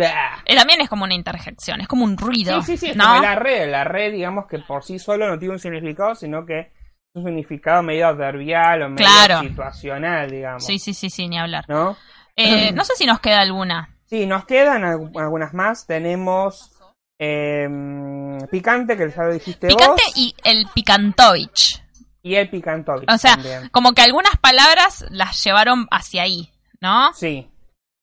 eh, 0.00 0.56
también 0.56 0.80
es 0.80 0.88
como 0.88 1.04
una 1.04 1.14
interjección, 1.14 1.80
es 1.80 1.88
como 1.88 2.04
un 2.04 2.16
ruido. 2.16 2.60
Sí, 2.62 2.72
sí, 2.72 2.86
sí, 2.86 2.90
es 2.90 2.96
¿no? 2.96 3.08
como 3.08 3.22
la 3.22 3.34
red. 3.34 3.70
La 3.70 3.84
red, 3.84 4.12
digamos 4.12 4.46
que 4.46 4.58
por 4.60 4.84
sí 4.84 4.98
solo 4.98 5.28
no 5.28 5.38
tiene 5.38 5.54
un 5.54 5.60
significado, 5.60 6.14
sino 6.14 6.44
que 6.46 6.60
es 6.60 6.70
un 7.14 7.24
significado 7.24 7.82
medio 7.82 8.06
adverbial 8.08 8.82
o 8.82 8.88
medio 8.90 9.06
Claro. 9.06 9.40
situacional, 9.40 10.30
digamos. 10.30 10.64
Sí, 10.64 10.78
sí, 10.78 10.94
sí, 10.94 11.10
sí, 11.10 11.28
ni 11.28 11.38
hablar. 11.38 11.64
¿No? 11.68 11.96
Eh, 12.36 12.70
no 12.74 12.84
sé 12.84 12.94
si 12.96 13.06
nos 13.06 13.20
queda 13.20 13.40
alguna. 13.40 13.88
Sí, 14.06 14.26
nos 14.26 14.44
quedan 14.44 14.82
algu- 14.82 15.20
algunas 15.20 15.52
más. 15.54 15.86
Tenemos 15.86 16.70
em, 17.18 18.38
picante, 18.50 18.96
que 18.96 19.10
ya 19.10 19.22
lo 19.24 19.32
dijiste 19.32 19.68
Picante 19.68 20.02
vos. 20.06 20.16
y 20.16 20.34
el 20.44 20.66
picantovich. 20.74 21.81
Y 22.22 22.36
el 22.36 22.48
picantovich 22.50 23.10
O 23.10 23.18
sea, 23.18 23.34
también. 23.34 23.68
como 23.70 23.92
que 23.92 24.02
algunas 24.02 24.36
palabras 24.38 25.04
las 25.10 25.42
llevaron 25.44 25.86
hacia 25.90 26.22
ahí, 26.22 26.50
¿no? 26.80 27.12
Sí. 27.14 27.48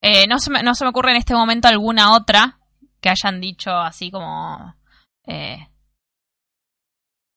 Eh, 0.02 0.28
no, 0.28 0.40
se 0.40 0.50
me, 0.52 0.62
no 0.64 0.76
se 0.76 0.84
me 0.84 0.90
ocurre 0.90 1.12
en 1.12 1.18
este 1.18 1.34
momento 1.34 1.68
alguna 1.68 2.14
otra 2.16 2.58
que 3.02 3.10
hayan 3.10 3.40
dicho 3.42 3.72
así 3.72 4.12
como... 4.12 4.76
eh, 5.26 5.68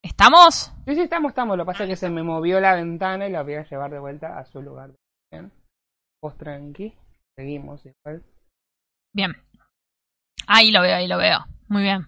¿Estamos? 0.04 0.72
Sí, 0.86 0.94
sí, 0.96 1.00
estamos, 1.02 1.30
estamos. 1.30 1.56
Lo 1.56 1.64
que 1.64 1.68
pasa 1.72 1.84
es 1.84 1.90
que 1.90 1.96
se 1.96 2.10
me 2.10 2.24
movió 2.24 2.58
la 2.60 2.74
ventana 2.74 3.26
y 3.26 3.30
la 3.30 3.42
voy 3.44 3.54
a 3.54 3.64
llevar 3.64 3.90
de 3.92 4.00
vuelta 4.00 4.36
a 4.38 4.44
su 4.44 4.60
lugar. 4.60 4.90
Bien. 5.30 5.52
Vos 6.20 6.36
tranqui. 6.36 6.92
Seguimos 7.36 7.80
igual. 7.86 8.24
Bien. 9.14 9.32
Ahí 10.48 10.72
lo 10.72 10.82
veo, 10.82 10.96
ahí 10.96 11.06
lo 11.06 11.18
veo. 11.18 11.46
Muy 11.68 11.82
bien. 11.82 12.06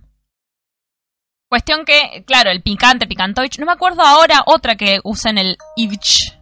Cuestión 1.54 1.84
que, 1.84 2.24
claro, 2.26 2.50
el 2.50 2.64
picante, 2.64 3.06
picantovich. 3.06 3.60
No 3.60 3.66
me 3.66 3.70
acuerdo 3.70 4.02
ahora 4.02 4.42
otra 4.46 4.74
que 4.74 4.98
usen 5.04 5.38
el 5.38 5.56
ivich. 5.76 6.36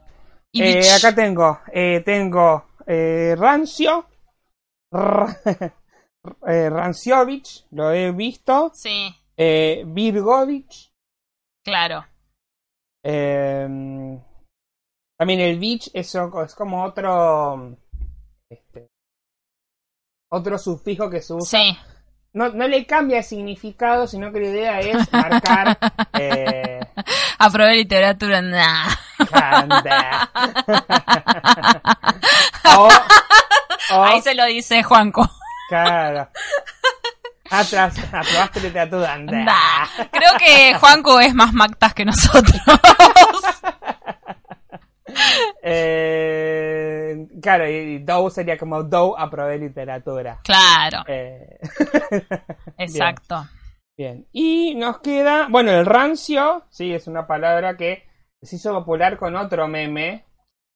Eh, 0.55 0.91
acá 0.91 1.15
tengo, 1.15 1.61
eh, 1.71 2.01
tengo 2.03 2.65
eh, 2.87 3.35
Rancio, 3.37 4.07
Ranciovich, 6.41 7.67
lo 7.73 7.93
he 7.93 8.11
visto, 8.13 8.71
Sí, 8.73 9.15
Virgovich, 9.37 10.91
claro. 11.63 12.07
eh, 13.05 14.19
también 15.19 15.41
el 15.41 15.59
Vich 15.59 15.91
es, 15.93 16.15
es 16.15 16.55
como 16.55 16.85
otro, 16.85 17.77
este, 18.51 18.89
otro 20.31 20.57
sufijo 20.57 21.11
que 21.11 21.21
se 21.21 21.35
usa. 21.35 21.61
Sí. 21.61 21.79
No, 22.35 22.49
no 22.49 22.67
le 22.67 22.87
cambia 22.87 23.19
el 23.19 23.25
significado, 23.25 24.07
sino 24.07 24.33
que 24.33 24.41
la 24.41 24.47
idea 24.47 24.81
es 24.81 25.13
marcar 25.13 25.77
eh, 26.19 26.81
Aprobé 27.39 27.75
literatura. 27.77 28.41
Nah. 28.41 28.89
canda. 29.31 30.31
o, 32.77 32.89
o- 33.95 34.03
Ahí 34.05 34.23
se 34.23 34.35
lo 34.35 34.47
dice 34.47 34.83
Juanco. 34.83 35.29
Claro. 35.69 36.29
Atrás, 37.51 37.95
aprobaste 38.11 38.61
literatura. 38.61 39.13
Anda. 39.13 39.39
Nah. 39.45 39.87
Creo 40.11 40.33
que 40.39 40.75
Juanco 40.75 41.21
es 41.21 41.35
más 41.35 41.53
mactas 41.53 41.93
que 41.93 42.05
nosotros. 42.07 42.57
Eh, 45.65 47.27
claro, 47.41 47.69
y 47.69 47.99
Dow 48.01 48.31
sería 48.31 48.59
como 48.59 48.83
Dow 48.83 49.15
aprobé 49.17 49.59
literatura. 49.59 50.41
claro, 50.45 51.05
Eh, 51.09 51.59
exacto. 52.79 53.47
bien. 53.97 54.27
Y 54.33 54.75
nos 54.75 54.99
queda, 55.01 55.47
bueno, 55.49 55.71
el 55.73 55.87
rancio, 55.87 56.65
sí, 56.71 56.93
es 56.93 57.07
una 57.07 57.27
palabra 57.27 57.77
que 57.77 58.05
se 58.43 58.57
hizo 58.57 58.73
popular 58.73 59.17
con 59.19 59.37
otro 59.37 59.69
meme. 59.69 60.25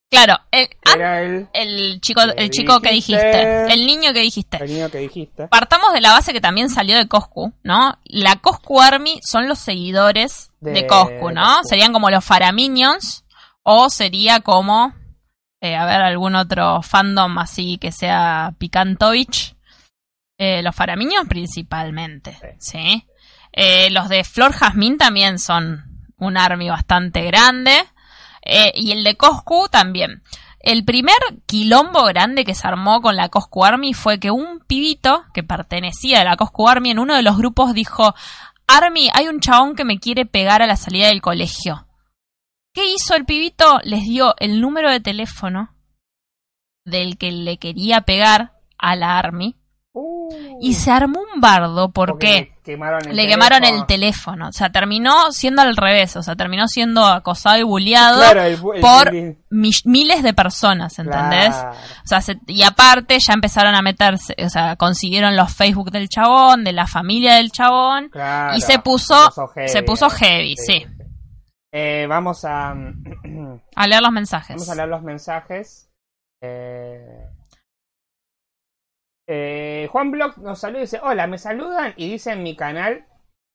Claro, 0.09 0.37
el, 0.53 0.69
que 0.69 0.93
era 0.95 1.21
el, 1.21 1.49
el 1.53 2.01
chico, 2.01 2.21
Que 2.37 2.45
el 2.45 2.51
chico 2.51 2.81
que 2.81 2.93
dijiste. 2.93 3.73
el 3.73 3.85
niño 3.87 4.13
que 4.13 4.21
dijiste. 4.21 4.57
el 4.63 4.73
niño 4.73 4.89
que 4.89 4.99
dijiste. 4.99 5.49
Partamos 5.49 5.93
de 5.93 6.01
la 6.01 6.13
base 6.13 6.33
que 6.33 6.41
también 6.41 6.71
salió 6.71 6.97
de 6.97 7.09
Coscu, 7.09 7.53
¿no? 7.65 7.99
La 8.05 8.37
Coscu 8.37 8.81
Army 8.81 9.19
son 9.29 9.49
los 9.49 9.59
seguidores 9.59 10.53
de, 10.61 10.71
De 10.71 10.87
Coscu, 10.87 11.33
¿no? 11.33 11.43
Coscu. 11.57 11.69
Serían 11.69 11.93
como 11.93 12.09
los 12.11 12.25
Faraminions 12.25 13.25
o 13.69 13.91
sería 13.91 14.41
como, 14.41 14.95
eh, 15.61 15.75
a 15.75 15.85
ver, 15.87 16.01
algún 16.01 16.37
otro 16.37 16.83
fandom 16.83 17.37
así 17.39 17.79
que 17.79 17.91
sea 17.91 18.55
Picantovich. 18.59 19.57
Eh, 20.39 20.63
los 20.63 20.75
Faraminions 20.77 21.29
principalmente, 21.29 22.39
¿sí? 22.61 23.09
Eh, 23.53 23.91
los 23.91 24.09
de 24.09 24.23
Flor 24.23 24.53
Jazmín 24.53 24.99
también 24.99 25.41
son 25.41 25.83
un 26.17 26.37
army 26.37 26.69
bastante 26.69 27.23
grande. 27.23 27.73
Eh, 28.43 28.71
y 28.77 28.93
el 28.93 29.03
de 29.03 29.17
Coscu 29.17 29.69
también. 29.69 30.23
El 30.61 30.85
primer 30.85 31.17
quilombo 31.47 32.05
grande 32.05 32.45
que 32.45 32.55
se 32.55 32.69
armó 32.69 33.03
con 33.03 33.17
la 33.17 33.31
Coscu 33.31 33.65
Army 33.65 33.95
fue 33.95 34.21
que 34.21 34.31
un 34.31 34.61
pibito 34.61 35.25
que 35.35 35.43
pertenecía 35.43 36.21
a 36.21 36.25
la 36.25 36.37
Coscu 36.37 36.69
Army 36.69 36.93
en 36.93 37.01
uno 37.01 37.17
de 37.17 37.23
los 37.23 37.37
grupos 37.37 37.75
dijo, 37.75 38.15
Army, 38.69 39.09
hay 39.13 39.27
un 39.27 39.41
chabón 39.41 39.75
que 39.75 39.85
me 39.85 39.99
quiere 39.99 40.25
pegar 40.25 40.63
a 40.63 40.69
la 40.69 40.77
salida 40.77 41.09
del 41.09 41.21
colegio. 41.21 41.86
¿Qué 42.77 42.93
hizo 42.93 43.15
el 43.17 43.25
pibito? 43.25 43.81
Les 43.85 44.03
dio 44.05 44.35
el 44.39 44.61
número 44.61 44.91
de 44.91 45.01
teléfono 45.01 45.71
del 46.85 47.17
que 47.19 47.33
le 47.33 47.57
quería 47.59 48.03
pegar 48.03 48.53
a 48.79 48.95
la 48.97 49.19
Army 49.19 49.57
Uh, 49.99 50.59
y 50.61 50.75
se 50.75 50.91
armó 50.91 51.21
un 51.35 51.41
bardo 51.41 51.91
porque 51.91 52.51
porque 52.61 52.61
le 52.61 52.63
quemaron 52.63 53.01
el 53.09 53.17
quemaron 53.29 53.61
teléfono. 53.63 53.81
el 53.81 53.87
teléfono. 53.87 54.49
O 54.49 54.53
sea, 54.53 54.69
terminó 54.71 55.33
siendo 55.33 55.63
al 55.63 55.75
revés. 55.75 56.17
O 56.17 56.23
sea, 56.23 56.37
terminó 56.37 56.69
siendo 56.69 57.07
acosado 57.07 57.57
y 57.57 57.63
bulleado 57.63 58.19
Claro, 58.21 58.43
el 58.43 58.61
bu- 58.61 58.75
el 58.75 58.81
por 58.83 59.11
mi- 59.49 59.71
miles 59.87 60.23
de 60.23 60.35
personas, 60.35 60.99
¿entendés? 60.99 61.49
Claro. 61.49 61.71
O 62.05 62.07
sea, 62.09 62.21
se- 62.21 62.39
y 62.47 62.63
aparte 62.63 63.17
ya 63.27 63.33
empezaron 63.33 63.75
a 63.75 63.81
meterse, 63.81 64.35
o 64.45 64.51
sea, 64.51 64.77
consiguieron 64.77 65.35
los 65.35 65.51
Facebook 65.55 65.91
del 65.91 66.11
chabón, 66.11 66.63
de 66.65 66.75
la 66.75 66.87
familia 66.87 67.37
del 67.37 67.51
chabón, 67.51 68.11
Claro, 68.11 68.55
y 68.55 68.61
se 68.61 68.79
puso, 68.81 69.31
heavy, 69.55 69.69
se 69.71 69.83
puso 69.83 70.11
heavy, 70.11 70.57
sí. 70.59 70.85
Eh, 71.79 72.07
vamos 72.09 72.43
a 72.47 72.71
A 72.71 73.87
leer 73.87 74.01
los 74.01 74.11
mensajes. 74.11 74.57
vamos 74.57 74.71
a 74.71 74.75
leer 74.75 74.89
los 74.89 75.03
mensajes. 75.03 75.91
Eh, 76.43 77.29
eh, 79.29 79.87
Juan 79.93 80.11
Block 80.11 80.39
nos 80.39 80.59
saluda 80.59 80.79
y 80.79 80.83
dice, 80.85 81.01
hola, 81.03 81.27
me 81.27 81.37
saludan 81.37 81.93
y 81.99 82.11
dice 82.11 82.33
en 82.33 82.43
mi 82.43 82.57
canal, 82.57 83.05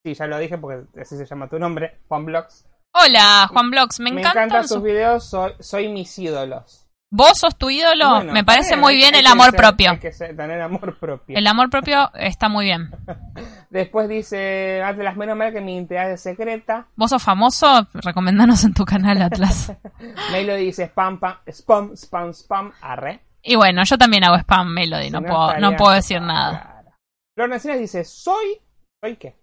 sí, 0.05 0.13
ya 0.13 0.27
lo 0.27 0.37
dije 0.37 0.59
porque 0.59 1.01
así 1.01 1.17
se 1.17 1.25
llama 1.25 1.49
tu 1.49 1.57
nombre, 1.57 1.99
Juan 2.09 2.25
Blocks. 2.25 2.67
Hola, 2.93 3.47
Juan 3.51 3.71
Blogs, 3.71 3.99
me, 3.99 4.11
Me 4.11 4.19
encantan 4.21 4.43
encantan 4.43 4.67
sus 4.67 4.83
videos, 4.83 5.25
soy, 5.27 5.53
soy 5.59 5.87
mis 5.87 6.19
ídolos. 6.19 6.80
¿Vos 7.13 7.33
sos 7.39 7.57
tu 7.57 7.69
ídolo? 7.69 8.09
Bueno, 8.09 8.31
Me 8.31 8.45
parece 8.45 8.69
está 8.75 8.77
muy 8.77 8.95
bien 8.95 9.13
el 9.15 9.27
amor 9.27 9.47
ser- 9.51 9.55
propio. 9.59 9.91
Hay 9.91 9.99
que 9.99 10.13
ser- 10.13 10.33
tener 10.35 10.61
amor 10.61 10.97
propio. 10.97 11.37
El 11.37 11.45
amor 11.45 11.69
propio 11.69 12.09
está 12.13 12.47
muy 12.47 12.65
bien. 12.65 12.89
Después 13.69 14.07
dice 14.07 14.81
Atlas, 14.81 15.17
menos 15.17 15.35
mal 15.37 15.51
que 15.51 15.59
mi 15.59 15.75
identidad 15.75 16.09
es 16.09 16.21
secreta. 16.21 16.87
¿Vos 16.95 17.09
sos 17.09 17.21
famoso? 17.21 17.85
Recomendanos 17.93 18.63
en 18.63 18.73
tu 18.73 18.85
canal, 18.85 19.21
Atlas. 19.21 19.73
Melody 20.31 20.65
dice 20.65 20.85
spam, 20.85 21.19
pam, 21.19 21.35
spam, 21.47 21.91
spam, 21.97 22.29
spam, 22.33 22.71
arre. 22.81 23.19
Y 23.43 23.55
bueno, 23.55 23.83
yo 23.83 23.97
también 23.97 24.23
hago 24.23 24.37
spam 24.37 24.73
Melody, 24.73 25.05
Si 25.05 25.11
no, 25.11 25.21
puedo, 25.21 25.57
no 25.59 25.75
puedo 25.75 25.91
decir 25.91 26.21
nada. 26.21 26.61
Claro. 26.61 26.95
Flor 27.35 27.49
Nacional 27.49 27.79
dice, 27.79 28.05
soy... 28.05 28.57
¿Soy 29.03 29.15
qué? 29.17 29.35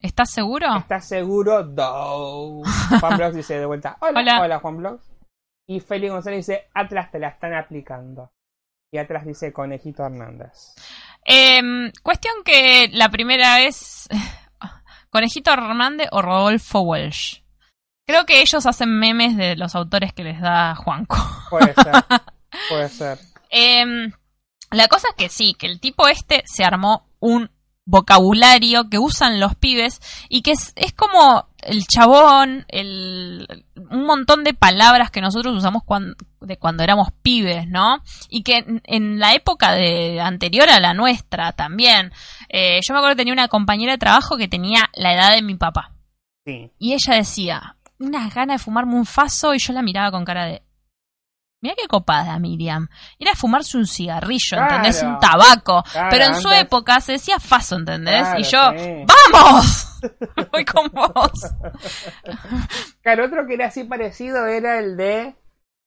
¿Estás 0.00 0.30
seguro? 0.32 0.76
¿Estás 0.78 1.06
seguro? 1.06 1.62
Do. 1.62 2.62
Juan 3.00 3.16
Blogs 3.16 3.36
dice 3.36 3.58
de 3.58 3.66
vuelta, 3.66 3.96
hola, 4.00 4.20
Hola. 4.20 4.40
hola, 4.42 4.58
Juan 4.58 4.76
Blogs. 4.78 5.13
Y 5.66 5.80
Félix 5.80 6.12
González 6.12 6.46
dice, 6.46 6.68
Atlas 6.74 7.10
te 7.10 7.18
la 7.18 7.28
están 7.28 7.54
aplicando. 7.54 8.32
Y 8.92 8.98
Atlas 8.98 9.26
dice, 9.26 9.52
Conejito 9.52 10.04
Hernández. 10.04 10.74
Em, 11.24 11.90
cuestión 12.02 12.34
que 12.44 12.88
la 12.92 13.08
primera 13.08 13.56
vez. 13.56 14.08
Conejito 15.10 15.52
Hernández 15.52 16.08
o 16.12 16.22
Rodolfo 16.22 16.80
Welsh. 16.80 17.42
Creo 18.06 18.26
que 18.26 18.42
ellos 18.42 18.66
hacen 18.66 18.98
memes 18.98 19.36
de 19.36 19.56
los 19.56 19.74
autores 19.74 20.12
que 20.12 20.24
les 20.24 20.40
da 20.40 20.74
Juanco. 20.74 21.16
Puede 21.48 21.72
ser, 21.74 21.92
puede 22.68 22.88
ser. 22.88 23.18
Em, 23.48 24.12
la 24.70 24.88
cosa 24.88 25.08
es 25.08 25.14
que 25.14 25.28
sí, 25.28 25.54
que 25.54 25.66
el 25.66 25.80
tipo 25.80 26.08
este 26.08 26.42
se 26.44 26.64
armó 26.64 27.08
un 27.20 27.50
vocabulario 27.86 28.90
que 28.90 28.98
usan 28.98 29.40
los 29.40 29.54
pibes 29.54 30.00
y 30.28 30.42
que 30.42 30.52
es, 30.52 30.72
es 30.76 30.92
como 30.92 31.48
el 31.66 31.86
chabón, 31.86 32.64
el, 32.68 33.64
un 33.90 34.04
montón 34.06 34.44
de 34.44 34.54
palabras 34.54 35.10
que 35.10 35.20
nosotros 35.20 35.56
usamos 35.56 35.82
cuan- 35.84 36.14
de 36.40 36.56
cuando 36.56 36.82
éramos 36.82 37.08
pibes, 37.22 37.66
¿no? 37.68 38.02
Y 38.28 38.42
que 38.42 38.58
en, 38.58 38.80
en 38.84 39.18
la 39.18 39.34
época 39.34 39.72
de 39.72 40.20
anterior 40.20 40.68
a 40.68 40.80
la 40.80 40.94
nuestra 40.94 41.52
también. 41.52 42.12
Eh, 42.48 42.80
yo 42.86 42.92
me 42.94 42.98
acuerdo 42.98 43.16
que 43.16 43.20
tenía 43.22 43.32
una 43.32 43.48
compañera 43.48 43.92
de 43.92 43.98
trabajo 43.98 44.36
que 44.36 44.48
tenía 44.48 44.90
la 44.94 45.14
edad 45.14 45.32
de 45.34 45.42
mi 45.42 45.54
papá. 45.54 45.92
Sí. 46.46 46.70
Y 46.78 46.92
ella 46.92 47.16
decía, 47.16 47.76
unas 47.98 48.34
ganas 48.34 48.60
de 48.60 48.64
fumarme 48.64 48.94
un 48.94 49.06
faso 49.06 49.54
y 49.54 49.58
yo 49.58 49.72
la 49.72 49.82
miraba 49.82 50.10
con 50.10 50.24
cara 50.24 50.46
de... 50.46 50.62
Mira 51.64 51.76
qué 51.80 51.88
copada, 51.88 52.38
Miriam. 52.38 52.88
Era 53.18 53.34
fumarse 53.34 53.78
un 53.78 53.86
cigarrillo, 53.86 54.58
¿entendés? 54.58 54.98
Claro. 54.98 55.14
Un 55.14 55.18
tabaco. 55.20 55.82
Claro, 55.90 56.08
Pero 56.10 56.24
en 56.26 56.34
su 56.34 56.48
antes- 56.48 56.60
época 56.62 57.00
se 57.00 57.12
decía 57.12 57.40
faso, 57.40 57.76
¿entendés? 57.76 58.20
Claro, 58.20 58.38
y 58.38 58.42
yo, 58.42 58.70
sí. 58.76 59.06
¡vamos! 59.32 59.98
Voy 60.52 60.64
con 60.66 60.88
vos. 60.92 61.32
Claro, 63.02 63.24
otro 63.24 63.46
que 63.46 63.54
era 63.54 63.68
así 63.68 63.84
parecido 63.84 64.46
era 64.46 64.78
el 64.78 64.98
de. 64.98 65.34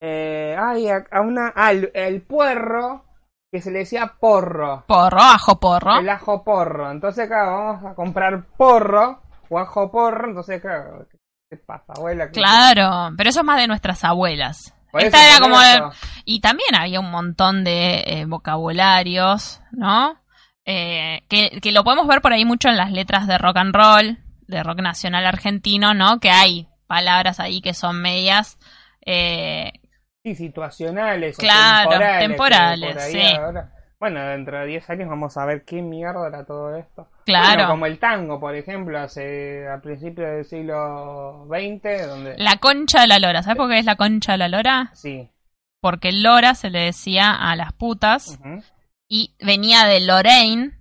Eh, 0.01 0.55
ay, 0.59 0.89
a, 0.89 1.05
a 1.11 1.21
una. 1.21 1.53
Ah, 1.55 1.71
el, 1.71 1.91
el 1.93 2.23
puerro, 2.23 3.05
que 3.51 3.61
se 3.61 3.69
le 3.69 3.79
decía 3.79 4.15
porro. 4.19 4.83
Porro, 4.87 5.19
ajo 5.21 5.59
porro. 5.59 5.99
El 5.99 6.09
ajo 6.09 6.43
porro. 6.43 6.89
Entonces, 6.89 7.27
claro, 7.27 7.51
vamos 7.51 7.85
a 7.91 7.93
comprar 7.93 8.45
porro 8.57 9.21
o 9.49 9.59
ajo 9.59 9.91
porro. 9.91 10.29
Entonces, 10.29 10.59
claro, 10.59 11.05
¿qué 11.51 11.57
pasa, 11.57 11.93
abuela? 11.95 12.25
¿Qué- 12.31 12.39
Claro, 12.41 13.13
pero 13.15 13.29
eso 13.29 13.41
es 13.41 13.45
más 13.45 13.57
de 13.57 13.67
nuestras 13.67 14.03
abuelas. 14.03 14.73
Esta 14.93 15.25
era 15.27 15.39
como... 15.39 15.57
Y 16.25 16.39
también 16.41 16.75
había 16.75 16.99
un 16.99 17.11
montón 17.11 17.63
de 17.63 18.03
eh, 18.05 18.25
vocabularios, 18.27 19.61
¿no? 19.71 20.19
Eh, 20.65 21.21
que, 21.29 21.59
que 21.61 21.71
lo 21.71 21.83
podemos 21.83 22.07
ver 22.07 22.21
por 22.21 22.33
ahí 22.33 22.43
mucho 22.45 22.67
en 22.69 22.77
las 22.77 22.91
letras 22.91 23.27
de 23.27 23.37
rock 23.37 23.57
and 23.57 23.73
roll, 23.75 24.17
de 24.47 24.63
rock 24.63 24.79
nacional 24.81 25.25
argentino, 25.25 25.93
¿no? 25.93 26.19
Que 26.19 26.29
hay 26.29 26.67
palabras 26.87 27.39
ahí 27.39 27.61
que 27.61 27.73
son 27.73 28.01
medias. 28.01 28.57
eh, 29.05 29.71
Sí, 30.23 30.35
situacionales. 30.35 31.37
o 31.37 31.39
Claro, 31.39 31.91
temporales. 32.19 33.01
sí. 33.11 33.21
ahora- 33.21 33.71
Bueno, 33.99 34.21
dentro 34.27 34.59
de 34.59 34.65
10 34.67 34.89
años 34.89 35.07
vamos 35.09 35.37
a 35.37 35.45
ver 35.45 35.63
qué 35.63 35.81
mierda 35.81 36.27
era 36.27 36.45
todo 36.45 36.75
esto. 36.75 37.07
Claro. 37.31 37.53
Bueno, 37.55 37.69
como 37.69 37.85
el 37.85 37.99
tango, 37.99 38.39
por 38.39 38.55
ejemplo, 38.55 38.99
hace 38.99 39.67
a 39.69 39.79
principios 39.81 40.29
del 40.31 40.45
siglo 40.45 41.45
XX, 41.47 42.07
donde... 42.07 42.35
La 42.37 42.57
concha 42.57 43.01
de 43.01 43.07
la 43.07 43.19
lora. 43.19 43.43
¿Sabes 43.43 43.57
por 43.57 43.69
qué 43.69 43.79
es 43.79 43.85
la 43.85 43.95
concha 43.95 44.31
de 44.33 44.37
la 44.39 44.47
lora? 44.47 44.89
Sí. 44.93 45.29
Porque 45.81 46.11
lora 46.11 46.55
se 46.55 46.69
le 46.69 46.79
decía 46.79 47.31
a 47.31 47.55
las 47.55 47.71
putas 47.73 48.39
y 49.07 49.35
venía 49.39 49.85
de 49.85 49.99
Lorraine, 50.01 50.71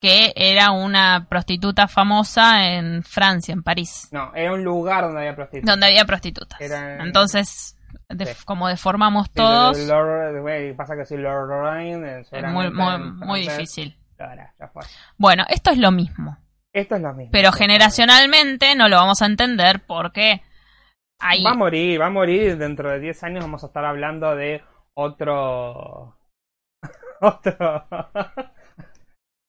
que 0.00 0.32
era 0.34 0.72
una 0.72 1.26
prostituta 1.28 1.86
famosa 1.86 2.66
en 2.74 3.04
Francia, 3.04 3.52
en 3.52 3.62
París. 3.62 4.08
No, 4.10 4.34
era 4.34 4.52
un 4.52 4.64
lugar 4.64 5.04
donde 5.04 5.20
había 5.20 5.36
prostitutas. 5.36 5.70
donde 5.72 5.86
había 5.86 6.04
prostitutas. 6.04 6.60
Era- 6.60 7.04
Entonces, 7.04 7.78
de- 8.08 8.26
Sí. 8.26 8.44
como 8.44 8.66
deformamos 8.68 9.26
Sí, 9.28 9.34
todos, 9.34 9.78
Lord- 9.86 10.74
pasa 10.76 10.96
que 10.96 11.04
si 11.06 11.16
Lord 11.16 11.50
es 12.32 12.52
muy, 12.52 13.40
difícil. 13.42 13.96
Claro, 14.24 14.50
ya 14.58 14.68
fue. 14.68 14.82
Bueno, 15.18 15.44
esto 15.48 15.70
es 15.70 15.78
lo 15.78 15.90
mismo, 15.90 16.36
Esto 16.72 16.96
es 16.96 17.02
lo 17.02 17.12
mismo. 17.12 17.30
pero 17.32 17.52
generacionalmente 17.52 18.74
no 18.74 18.88
lo 18.88 18.96
vamos 18.96 19.22
a 19.22 19.26
entender 19.26 19.80
porque 19.86 20.42
hay... 21.20 21.42
Va 21.44 21.50
a 21.50 21.54
morir, 21.54 22.00
va 22.00 22.06
a 22.06 22.10
morir. 22.10 22.56
Dentro 22.58 22.90
de 22.90 23.00
10 23.00 23.22
años 23.24 23.44
vamos 23.44 23.62
a 23.62 23.66
estar 23.66 23.84
hablando 23.84 24.34
de 24.36 24.62
otro... 24.94 26.16
otro... 27.20 27.86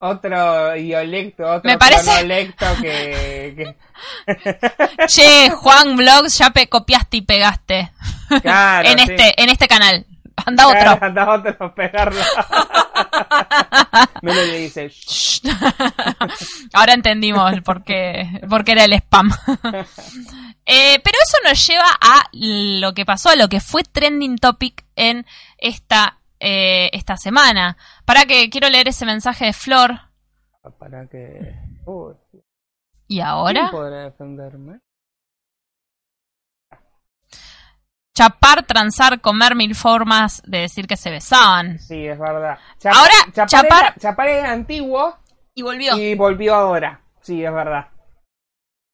otro 0.01 0.73
dialecto, 0.73 1.43
otro 1.47 1.69
Me 1.71 1.77
parece- 1.77 2.27
que... 2.81 3.55
que- 3.55 3.77
Che, 5.07 5.49
Juan 5.51 5.95
Vlogs, 5.95 6.38
ya 6.38 6.49
pe- 6.49 6.67
copiaste 6.67 7.17
y 7.17 7.21
pegaste 7.21 7.91
Claro, 8.41 8.89
en 8.89 8.99
sí. 8.99 9.05
este 9.12 9.41
en 9.43 9.49
este 9.49 9.67
canal. 9.67 10.05
Anda 10.45 10.65
Claro, 10.71 10.93
otro. 10.93 11.05
anda 11.07 11.29
otro 11.33 11.75
pegarlo. 11.75 12.19
Melody 14.21 14.58
dice... 14.58 14.89
"Shh". 14.89 15.41
Ahora 16.73 16.93
entendimos 16.93 17.62
por 17.62 17.84
qué, 17.84 18.41
por 18.49 18.63
qué 18.63 18.73
era 18.73 18.86
el 18.86 18.93
spam. 18.93 19.32
Eh, 20.65 21.02
pero 21.04 21.17
eso 21.21 21.38
nos 21.43 21.67
lleva 21.67 21.89
a 21.99 22.30
lo 22.32 22.93
que 22.93 23.06
pasó, 23.06 23.28
a 23.28 23.36
lo 23.36 23.49
que 23.49 23.60
fue 23.60 23.84
trending 23.84 24.38
topic 24.38 24.86
en 24.95 25.26
esta, 25.58 26.19
eh, 26.39 26.89
esta 26.93 27.17
semana. 27.17 27.76
Para 28.06 28.23
que 28.23 28.49
quiero 28.49 28.69
leer 28.69 28.88
ese 28.88 29.06
mensaje 29.06 29.43
de 29.43 29.52
Flor. 29.52 29.99
Para 30.80 31.06
que... 31.08 31.54
Uy, 31.86 32.13
¿Y 33.10 33.15
¿quién 33.15 33.28
ahora? 33.28 33.71
podrá 33.71 34.04
defenderme? 34.06 34.80
Chapar, 38.15 38.63
transar, 38.67 39.21
comer 39.21 39.56
mil 39.56 39.73
formas 39.76 40.41
de 40.45 40.60
decir 40.60 40.86
que 40.88 40.97
se 40.97 41.10
besaban. 41.10 41.80
Sí, 41.80 42.06
es 42.06 42.19
verdad. 42.19 42.60
Ahora, 42.86 43.13
Chapar, 43.32 43.47
Chapar- 43.49 43.82
era, 43.82 43.95
Chapar 43.99 44.28
era 44.30 44.52
antiguo 44.52 45.17
Y 45.56 45.63
volvió. 45.63 45.97
y 45.97 46.13
volvió 46.15 46.54
ahora. 46.54 47.02
Sí, 47.21 47.43
es 47.43 47.52
verdad. 47.52 47.88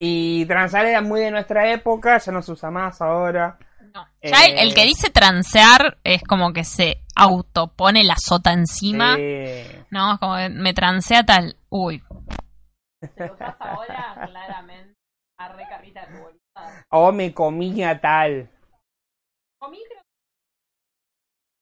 Y 0.00 0.46
transar 0.46 0.86
era 0.86 1.02
muy 1.02 1.20
de 1.20 1.30
nuestra 1.30 1.70
época, 1.70 2.16
ya 2.18 2.32
no 2.32 2.40
se 2.40 2.52
usa 2.52 2.70
más 2.70 3.02
ahora. 3.02 3.58
No. 3.92 4.06
Ya 4.22 4.46
el, 4.46 4.58
el 4.58 4.74
que 4.74 4.84
Eh. 4.84 4.86
dice 4.86 5.10
transear 5.10 5.98
es 6.04 6.22
como 6.22 6.52
que 6.54 6.64
se 6.64 7.02
autopone 7.14 8.04
la 8.04 8.16
sota 8.16 8.52
encima. 8.52 9.16
Sí. 9.16 9.62
No, 9.90 10.14
es 10.14 10.18
como 10.20 10.36
que 10.36 10.48
me 10.48 10.72
transea 10.72 11.24
tal. 11.24 11.56
Uy. 11.68 12.02
Pasa 13.18 13.56
ahora 13.58 14.14
claramente 14.30 14.94
a 15.38 15.48
recarrita 15.48 16.08
O 16.90 17.12
me 17.12 17.34
comía 17.34 18.00
tal. 18.00 18.48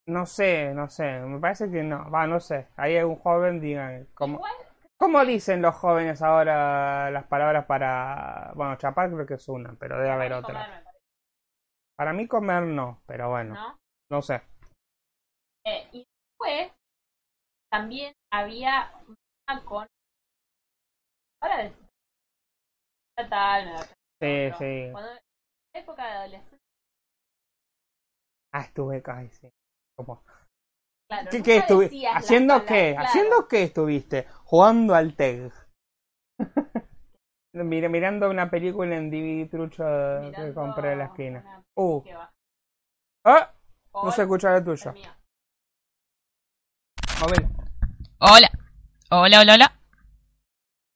No 0.06 0.24
sé, 0.24 0.72
no 0.74 0.88
sé. 0.88 1.20
Me 1.20 1.38
parece 1.38 1.70
que 1.70 1.82
no. 1.82 2.10
Va, 2.10 2.26
no 2.26 2.40
sé. 2.40 2.68
Hay 2.76 2.96
algún 2.96 3.16
joven, 3.16 3.60
digan. 3.60 4.08
¿Cómo. 4.14 4.42
¿Cómo 4.98 5.24
dicen 5.24 5.62
los 5.62 5.76
jóvenes 5.76 6.22
ahora 6.22 7.10
las 7.10 7.26
palabras 7.26 7.66
para. 7.66 8.52
Bueno, 8.56 8.76
chapar 8.76 9.10
creo 9.10 9.26
que 9.26 9.34
es 9.34 9.48
una, 9.48 9.74
pero 9.78 9.96
debe 9.96 10.10
haber 10.10 10.32
otra. 10.32 10.84
Para 11.96 12.12
mí 12.12 12.26
comer 12.26 12.62
no, 12.64 13.02
pero 13.06 13.28
bueno. 13.30 13.54
¿no? 13.54 13.78
No 14.10 14.22
sé. 14.22 14.42
Eh, 15.64 15.88
y 15.92 16.04
después 16.30 16.72
también 17.70 18.12
había 18.32 18.92
una 19.06 19.64
con. 19.64 19.86
Ahora 21.42 21.58
de. 21.58 21.72
Tal, 23.28 23.74
Sí, 24.20 24.50
sí. 24.58 24.88
Cuando, 24.92 25.10
en 25.10 25.18
la 25.74 25.80
época 25.80 26.04
de 26.04 26.12
adolescencia, 26.12 26.57
Ah, 28.58 28.62
estuve 28.62 29.00
casi, 29.02 29.28
sí. 29.28 29.52
Como, 29.96 30.24
claro. 31.08 31.30
¿Qué, 31.30 31.42
qué 31.44 31.58
las 31.58 32.16
¿Haciendo 32.16 32.54
palabras, 32.54 32.68
qué? 32.68 32.92
claro. 32.92 33.08
¿Haciendo 33.08 33.48
qué 33.48 33.62
estuviste? 33.62 34.26
Jugando 34.42 34.96
al 34.96 35.14
TEG. 35.14 35.52
Mira, 37.52 37.88
mirando 37.88 38.28
una 38.28 38.50
película 38.50 38.96
en 38.96 39.10
DVD 39.10 39.48
trucho 39.48 39.84
que 40.34 40.52
compré 40.54 40.92
en 40.92 40.98
la 40.98 41.04
esquina. 41.04 41.62
una 41.76 41.76
Uh, 41.76 42.02
ah, 43.24 43.54
no 43.94 44.10
se 44.10 44.22
escucha 44.22 44.56
el 44.56 44.64
tuyo. 44.64 44.90
el 44.90 44.96
mío. 44.96 45.10
A 47.22 47.26
ver. 47.28 47.46
Hola. 48.18 48.50
Hola, 49.10 49.40
hola, 49.40 49.54
hola. 49.54 49.80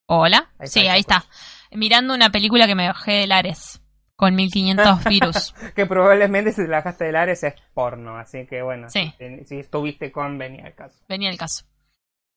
Hola. 0.08 0.38
Ahí 0.58 0.66
está, 0.66 0.80
sí, 0.80 0.88
ahí 0.88 1.00
está. 1.00 1.24
Mirando 1.70 2.12
una 2.12 2.30
película 2.30 2.66
que 2.66 2.74
me 2.74 2.88
bajé 2.88 3.12
de 3.12 3.26
Lares 3.28 3.81
con 4.22 4.36
1500 4.36 5.02
virus. 5.10 5.52
que 5.74 5.84
probablemente 5.84 6.52
si 6.52 6.62
te 6.62 6.68
la 6.68 6.76
bajaste 6.76 7.06
del 7.06 7.16
Ares 7.16 7.42
es 7.42 7.54
porno, 7.74 8.16
así 8.18 8.46
que 8.46 8.62
bueno, 8.62 8.88
Sí. 8.88 9.10
si, 9.10 9.16
te- 9.18 9.44
si 9.46 9.58
estuviste 9.58 10.12
con, 10.12 10.38
venía 10.38 10.64
el 10.68 10.74
caso. 10.76 10.96
Venía 11.08 11.28
el 11.28 11.36
caso. 11.36 11.64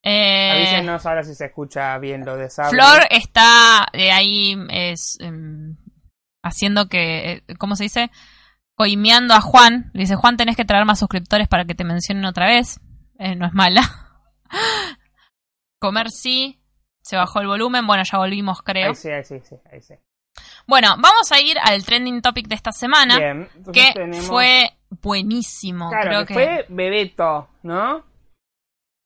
Eh, 0.01 0.49
Avísenos 0.51 1.05
ahora 1.05 1.23
si 1.23 1.35
se 1.35 1.45
escucha 1.45 1.95
bien 1.99 2.25
lo 2.25 2.37
de 2.37 2.49
Sabri. 2.49 2.75
Flor 2.75 3.01
está 3.11 3.85
eh, 3.93 4.11
ahí 4.11 4.57
es, 4.71 5.19
em, 5.19 5.77
haciendo 6.41 6.87
que, 6.89 7.31
eh, 7.33 7.43
¿cómo 7.59 7.75
se 7.75 7.83
dice? 7.83 8.09
Coimeando 8.73 9.35
a 9.35 9.41
Juan. 9.41 9.91
Le 9.93 10.01
dice, 10.01 10.15
Juan, 10.15 10.37
tenés 10.37 10.55
que 10.55 10.65
traer 10.65 10.85
más 10.85 10.97
suscriptores 10.97 11.47
para 11.47 11.65
que 11.65 11.75
te 11.75 11.83
mencionen 11.83 12.25
otra 12.25 12.47
vez. 12.47 12.79
Eh, 13.19 13.35
no 13.35 13.45
es 13.45 13.53
mala. 13.53 13.83
Comer 15.79 16.09
sí. 16.09 16.63
Se 17.03 17.15
bajó 17.15 17.41
el 17.41 17.47
volumen. 17.47 17.85
Bueno, 17.85 18.01
ya 18.11 18.17
volvimos, 18.17 18.63
creo. 18.63 18.89
Ahí 18.89 18.95
sí, 18.95 19.09
ahí 19.11 19.23
sí, 19.23 19.39
sí, 19.47 19.55
ahí 19.71 19.81
sí. 19.83 19.93
Bueno, 20.67 20.95
vamos 20.97 21.31
a 21.31 21.39
ir 21.39 21.57
al 21.61 21.83
trending 21.83 22.21
topic 22.21 22.47
de 22.47 22.55
esta 22.55 22.71
semana. 22.71 23.17
Bien, 23.17 23.49
Que 23.71 23.91
tenemos... 23.93 24.25
fue 24.25 24.71
buenísimo. 24.89 25.89
Claro, 25.89 26.09
creo 26.09 26.25
que, 26.25 26.33
que, 26.33 26.33
fue 26.33 26.65
Bebeto, 26.69 27.49
¿no? 27.63 28.03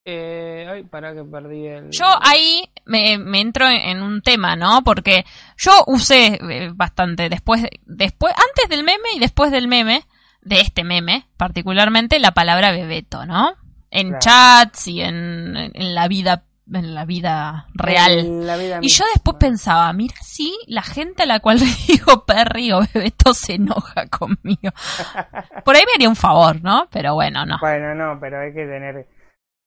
Eh, 0.05 0.65
ay, 0.67 0.83
para 0.83 1.13
que 1.13 1.23
perdí 1.23 1.67
el... 1.67 1.91
Yo 1.91 2.05
ahí 2.21 2.69
me, 2.85 3.17
me 3.17 3.41
entro 3.41 3.67
en, 3.67 4.01
un 4.01 4.21
tema, 4.21 4.55
¿no? 4.55 4.81
Porque 4.83 5.25
yo 5.57 5.71
usé 5.87 6.39
eh, 6.49 6.71
bastante 6.73 7.29
después, 7.29 7.63
después, 7.85 8.33
antes 8.33 8.69
del 8.69 8.83
meme 8.83 9.09
y 9.15 9.19
después 9.19 9.51
del 9.51 9.67
meme, 9.67 10.03
de 10.41 10.61
este 10.61 10.83
meme, 10.83 11.27
particularmente 11.37 12.19
la 12.19 12.31
palabra 12.31 12.71
bebeto, 12.71 13.25
¿no? 13.25 13.53
En 13.91 14.09
Claro. 14.09 14.19
chats 14.21 14.87
y 14.87 15.01
en, 15.01 15.55
en 15.55 15.95
la 15.95 16.07
vida, 16.07 16.43
en 16.73 16.93
la 16.93 17.05
vida 17.05 17.67
real. 17.73 18.19
En 18.19 18.47
la 18.47 18.57
vida 18.57 18.79
Y 18.81 18.89
yo 18.89 19.03
después 19.13 19.37
pensaba, 19.39 19.91
mira 19.93 20.15
si 20.21 20.57
la 20.67 20.81
gente 20.83 21.23
a 21.23 21.25
la 21.25 21.39
cual 21.39 21.59
le 21.61 21.65
digo 21.87 22.25
Perry 22.25 22.71
o 22.71 22.81
Bebeto 22.93 23.33
se 23.33 23.55
enoja 23.55 24.07
conmigo. 24.07 24.71
Por 25.65 25.75
ahí 25.75 25.83
me 25.85 25.93
haría 25.95 26.09
un 26.09 26.15
favor, 26.15 26.61
¿no? 26.63 26.87
Pero 26.91 27.13
bueno, 27.15 27.45
no. 27.45 27.57
Bueno, 27.59 27.95
no, 27.95 28.19
pero 28.19 28.39
hay 28.41 28.53
que 28.53 28.65
tener... 28.65 29.07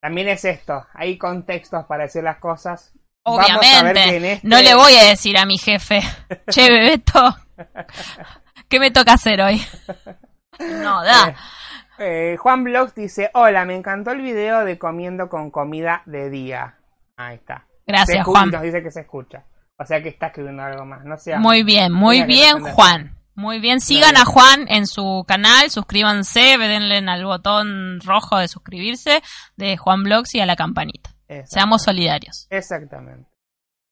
También 0.01 0.27
es 0.27 0.43
esto, 0.43 0.85
hay 0.93 1.17
contextos 1.17 1.85
para 1.85 2.03
decir 2.03 2.23
las 2.23 2.37
cosas. 2.37 2.91
Vamos 3.25 3.39
a 3.39 3.43
ver 3.43 3.55
Obviamente, 3.55 4.09
que 4.09 4.17
en 4.17 4.25
este- 4.25 4.47
no 4.47 4.61
le 4.61 4.75
voy 4.75 4.93
a 4.95 5.03
decir 5.05 5.37
a 5.37 5.45
mi 5.45 5.57
jefe, 5.57 6.01
che, 6.49 6.69
Bebeto, 6.69 7.37
¿qué 8.67 8.79
me 8.81 8.91
toca 8.91 9.13
hacer 9.13 9.39
hoy? 9.41 9.61
No, 10.59 11.01
da. 11.03 11.33
Eh, 11.99 12.35
Juan 12.37 12.65
Blogs 12.65 12.95
dice, 12.95 13.29
hola, 13.33 13.63
me 13.63 13.75
encantó 13.75 14.11
el 14.11 14.21
video 14.21 14.65
de 14.65 14.77
comiendo 14.77 15.29
con 15.29 15.51
comida 15.51 16.01
de 16.05 16.29
día. 16.29 16.75
Ahí 17.27 17.35
está. 17.35 17.67
Gracias, 17.85 18.25
Juan. 18.25 18.49
Nos 18.49 18.61
dice 18.61 18.81
que 18.81 18.91
se 18.91 19.01
escucha. 19.01 19.45
O 19.77 19.85
sea 19.85 20.01
que 20.01 20.09
está 20.09 20.27
escribiendo 20.27 20.63
algo 20.63 20.85
más. 20.85 21.03
No 21.03 21.17
sea, 21.17 21.39
Muy 21.39 21.63
bien, 21.63 21.91
muy 21.91 22.23
bien. 22.23 22.61
Juan. 22.61 23.17
Muy 23.35 23.59
bien, 23.59 23.81
sigan 23.81 24.15
a 24.15 24.25
Juan 24.25 24.67
en 24.67 24.85
su 24.85 25.25
canal, 25.27 25.71
suscríbanse, 25.71 26.55
denle 26.59 26.99
al 26.99 27.25
botón 27.25 27.99
rojo 28.01 28.37
de 28.37 28.47
suscribirse 28.47 29.23
de 29.57 29.75
Juan 29.75 30.03
Blogs 30.03 30.35
y 30.35 30.39
a 30.39 30.45
la 30.45 30.55
campanita. 30.55 31.09
Seamos 31.45 31.81
solidarios. 31.81 32.45
Exactamente. 32.51 33.27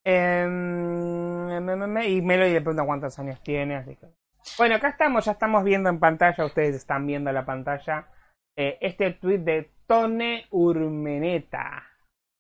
Em, 0.03 1.49
y 2.05 2.21
Melody 2.21 2.53
le 2.53 2.61
pregunta 2.61 2.86
cuántos 2.86 3.17
años 3.17 3.41
tiene, 3.43 3.77
así 3.77 3.95
que... 3.95 4.07
Bueno, 4.59 4.75
acá 4.75 4.89
estamos, 4.89 5.25
ya 5.25 5.32
estamos 5.32 5.63
viendo 5.63 5.89
en 5.89 5.99
pantalla, 5.99 6.45
ustedes 6.45 6.75
están 6.75 7.07
viendo 7.07 7.32
la 7.32 7.45
pantalla, 7.45 8.07
eh, 8.55 8.77
este 8.82 9.11
tweet 9.13 9.39
de 9.39 9.71
Tone 9.88 10.45
Urmeneta. 10.51 11.84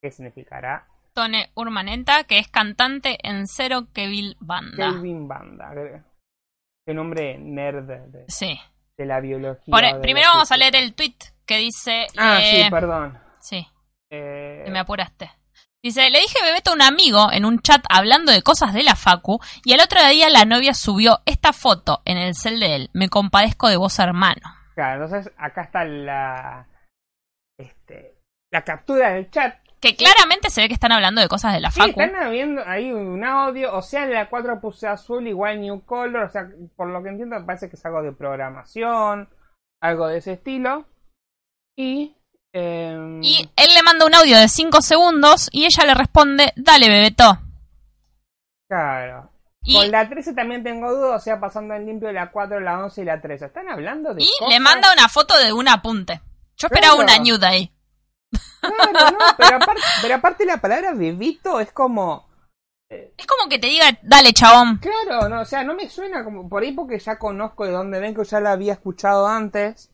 ¿Qué 0.01 0.11
significará? 0.11 0.87
Tone 1.13 1.51
Urmanenta, 1.55 2.23
que 2.23 2.39
es 2.39 2.47
cantante 2.47 3.17
en 3.27 3.47
Cero 3.47 3.87
Kevil 3.93 4.37
Banda. 4.39 4.75
Kelvin 4.77 5.27
Banda. 5.27 5.71
Qué- 5.73 6.01
Qué 6.87 6.93
nombre 6.95 7.37
nerd 7.37 7.83
de, 7.83 8.25
Sí. 8.27 8.59
de 8.97 9.05
la 9.05 9.19
biología. 9.19 9.71
Por- 9.71 9.83
de 9.83 9.99
primero 9.99 10.27
la 10.29 10.33
vamos 10.33 10.51
a 10.51 10.57
leer 10.57 10.75
el 10.75 10.95
tweet 10.95 11.15
que 11.45 11.57
dice... 11.57 12.07
Ah, 12.17 12.39
eh, 12.41 12.63
sí, 12.63 12.69
perdón. 12.71 13.19
sí. 13.39 13.67
Eh, 14.11 14.65
Me 14.71 14.79
apuraste. 14.79 15.29
Dice, 15.83 16.09
le 16.09 16.19
dije 16.19 16.37
Bebeto 16.43 16.71
a 16.71 16.73
un 16.73 16.81
amigo 16.81 17.31
en 17.31 17.45
un 17.45 17.59
chat 17.59 17.83
hablando 17.89 18.31
de 18.31 18.41
cosas 18.43 18.73
de 18.73 18.83
la 18.83 18.95
Facu 18.95 19.39
y 19.63 19.73
al 19.73 19.79
otro 19.81 19.99
día 20.07 20.29
la 20.29 20.45
novia 20.45 20.73
subió 20.73 21.19
esta 21.25 21.53
foto 21.53 22.01
en 22.05 22.17
el 22.17 22.35
cel 22.35 22.59
de 22.59 22.75
él. 22.75 22.89
Me 22.93 23.09
compadezco 23.09 23.67
de 23.67 23.77
vos, 23.77 23.97
hermano. 23.99 24.41
Claro, 24.75 25.05
entonces 25.05 25.31
acá 25.37 25.61
está 25.63 25.83
la... 25.85 26.67
Este, 27.59 28.15
la 28.51 28.63
captura 28.63 29.11
del 29.13 29.29
chat 29.31 29.55
Que 29.81 29.95
claramente 29.95 30.49
se 30.51 30.61
ve 30.61 30.67
que 30.67 30.75
están 30.75 30.91
hablando 30.91 31.19
de 31.21 31.27
cosas 31.27 31.53
de 31.53 31.59
la 31.59 31.71
Sí, 31.71 31.79
Facu. 31.81 31.99
están 32.01 32.31
viendo 32.31 32.61
ahí 32.65 32.91
un 32.91 33.23
audio, 33.25 33.75
o 33.75 33.81
sea, 33.81 34.03
en 34.03 34.13
la 34.13 34.29
4 34.29 34.61
puse 34.61 34.87
azul 34.87 35.27
igual 35.27 35.59
New 35.59 35.83
Color, 35.85 36.23
o 36.23 36.29
sea, 36.29 36.47
por 36.75 36.87
lo 36.89 37.01
que 37.01 37.09
entiendo 37.09 37.39
me 37.39 37.45
parece 37.45 37.67
que 37.69 37.75
es 37.75 37.85
algo 37.85 38.03
de 38.03 38.11
programación, 38.11 39.27
algo 39.81 40.07
de 40.07 40.19
ese 40.19 40.33
estilo. 40.33 40.85
Y... 41.75 42.15
em, 42.53 43.23
Y 43.23 43.49
él 43.55 43.73
le 43.73 43.81
manda 43.83 44.05
un 44.05 44.13
audio 44.13 44.37
de 44.37 44.47
5 44.47 44.81
segundos 44.81 45.49
y 45.51 45.65
ella 45.65 45.83
le 45.85 45.95
responde, 45.95 46.53
dale, 46.55 46.87
Bebeto. 46.87 47.39
Claro. 48.69 49.29
Y, 49.63 49.75
Con 49.77 49.91
la 49.91 50.09
13 50.09 50.33
también 50.33 50.63
tengo 50.63 50.91
dudas, 50.91 51.21
o 51.21 51.23
sea, 51.23 51.39
pasando 51.39 51.75
en 51.75 51.85
limpio 51.85 52.11
la 52.11 52.31
4, 52.31 52.59
la 52.59 52.83
11 52.83 53.01
y 53.01 53.05
la 53.05 53.21
13. 53.21 53.45
¿Están 53.45 53.69
hablando 53.69 54.13
de 54.13 54.23
y 54.23 54.29
cosas? 54.39 54.53
le 54.53 54.59
manda 54.59 54.91
una 54.93 55.07
foto 55.07 55.37
de 55.37 55.53
un 55.53 55.67
apunte. 55.67 56.21
Yo 56.57 56.67
esperaba 56.67 56.95
Claro. 56.95 57.03
una 57.13 57.17
nude 57.23 57.45
ahí. 57.45 57.71
Claro, 58.61 59.11
no, 59.11 59.17
pero 59.37 59.55
aparte, 59.57 59.81
pero 60.01 60.15
aparte 60.15 60.45
la 60.45 60.57
palabra 60.57 60.93
bebito 60.93 61.59
es 61.59 61.71
como... 61.71 62.29
Es 62.89 63.25
como 63.25 63.49
que 63.49 63.57
te 63.57 63.67
diga, 63.67 63.85
dale, 64.03 64.33
chabón. 64.33 64.77
Claro, 64.79 65.29
no, 65.29 65.41
o 65.41 65.45
sea, 65.45 65.63
no 65.63 65.73
me 65.73 65.89
suena 65.89 66.25
como 66.25 66.49
por 66.49 66.61
ahí 66.61 66.73
porque 66.73 66.99
ya 66.99 67.17
conozco 67.17 67.65
de 67.65 67.71
dónde 67.71 67.99
ven 68.01 68.13
que 68.13 68.25
ya 68.25 68.41
la 68.41 68.51
había 68.51 68.73
escuchado 68.73 69.27
antes. 69.27 69.89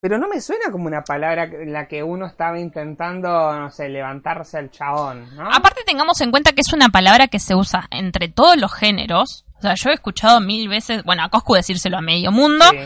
Pero 0.00 0.18
no 0.18 0.28
me 0.28 0.40
suena 0.40 0.70
como 0.72 0.86
una 0.86 1.02
palabra 1.02 1.44
en 1.44 1.72
la 1.72 1.86
que 1.86 2.02
uno 2.02 2.26
estaba 2.26 2.58
intentando, 2.58 3.28
no 3.28 3.70
sé, 3.70 3.88
levantarse 3.88 4.58
al 4.58 4.70
chabón, 4.70 5.34
¿no? 5.36 5.48
Aparte 5.48 5.82
tengamos 5.86 6.20
en 6.20 6.30
cuenta 6.32 6.52
que 6.52 6.60
es 6.60 6.72
una 6.72 6.88
palabra 6.88 7.28
que 7.28 7.38
se 7.40 7.54
usa 7.54 7.86
entre 7.90 8.28
todos 8.28 8.56
los 8.56 8.72
géneros. 8.72 9.44
O 9.58 9.60
sea, 9.62 9.74
yo 9.74 9.90
he 9.90 9.94
escuchado 9.94 10.40
mil 10.40 10.68
veces, 10.68 11.02
bueno, 11.04 11.22
a 11.24 11.28
Coscu 11.30 11.54
decírselo 11.54 11.98
a 11.98 12.00
medio 12.00 12.30
mundo, 12.32 12.64
Sí. 12.70 12.78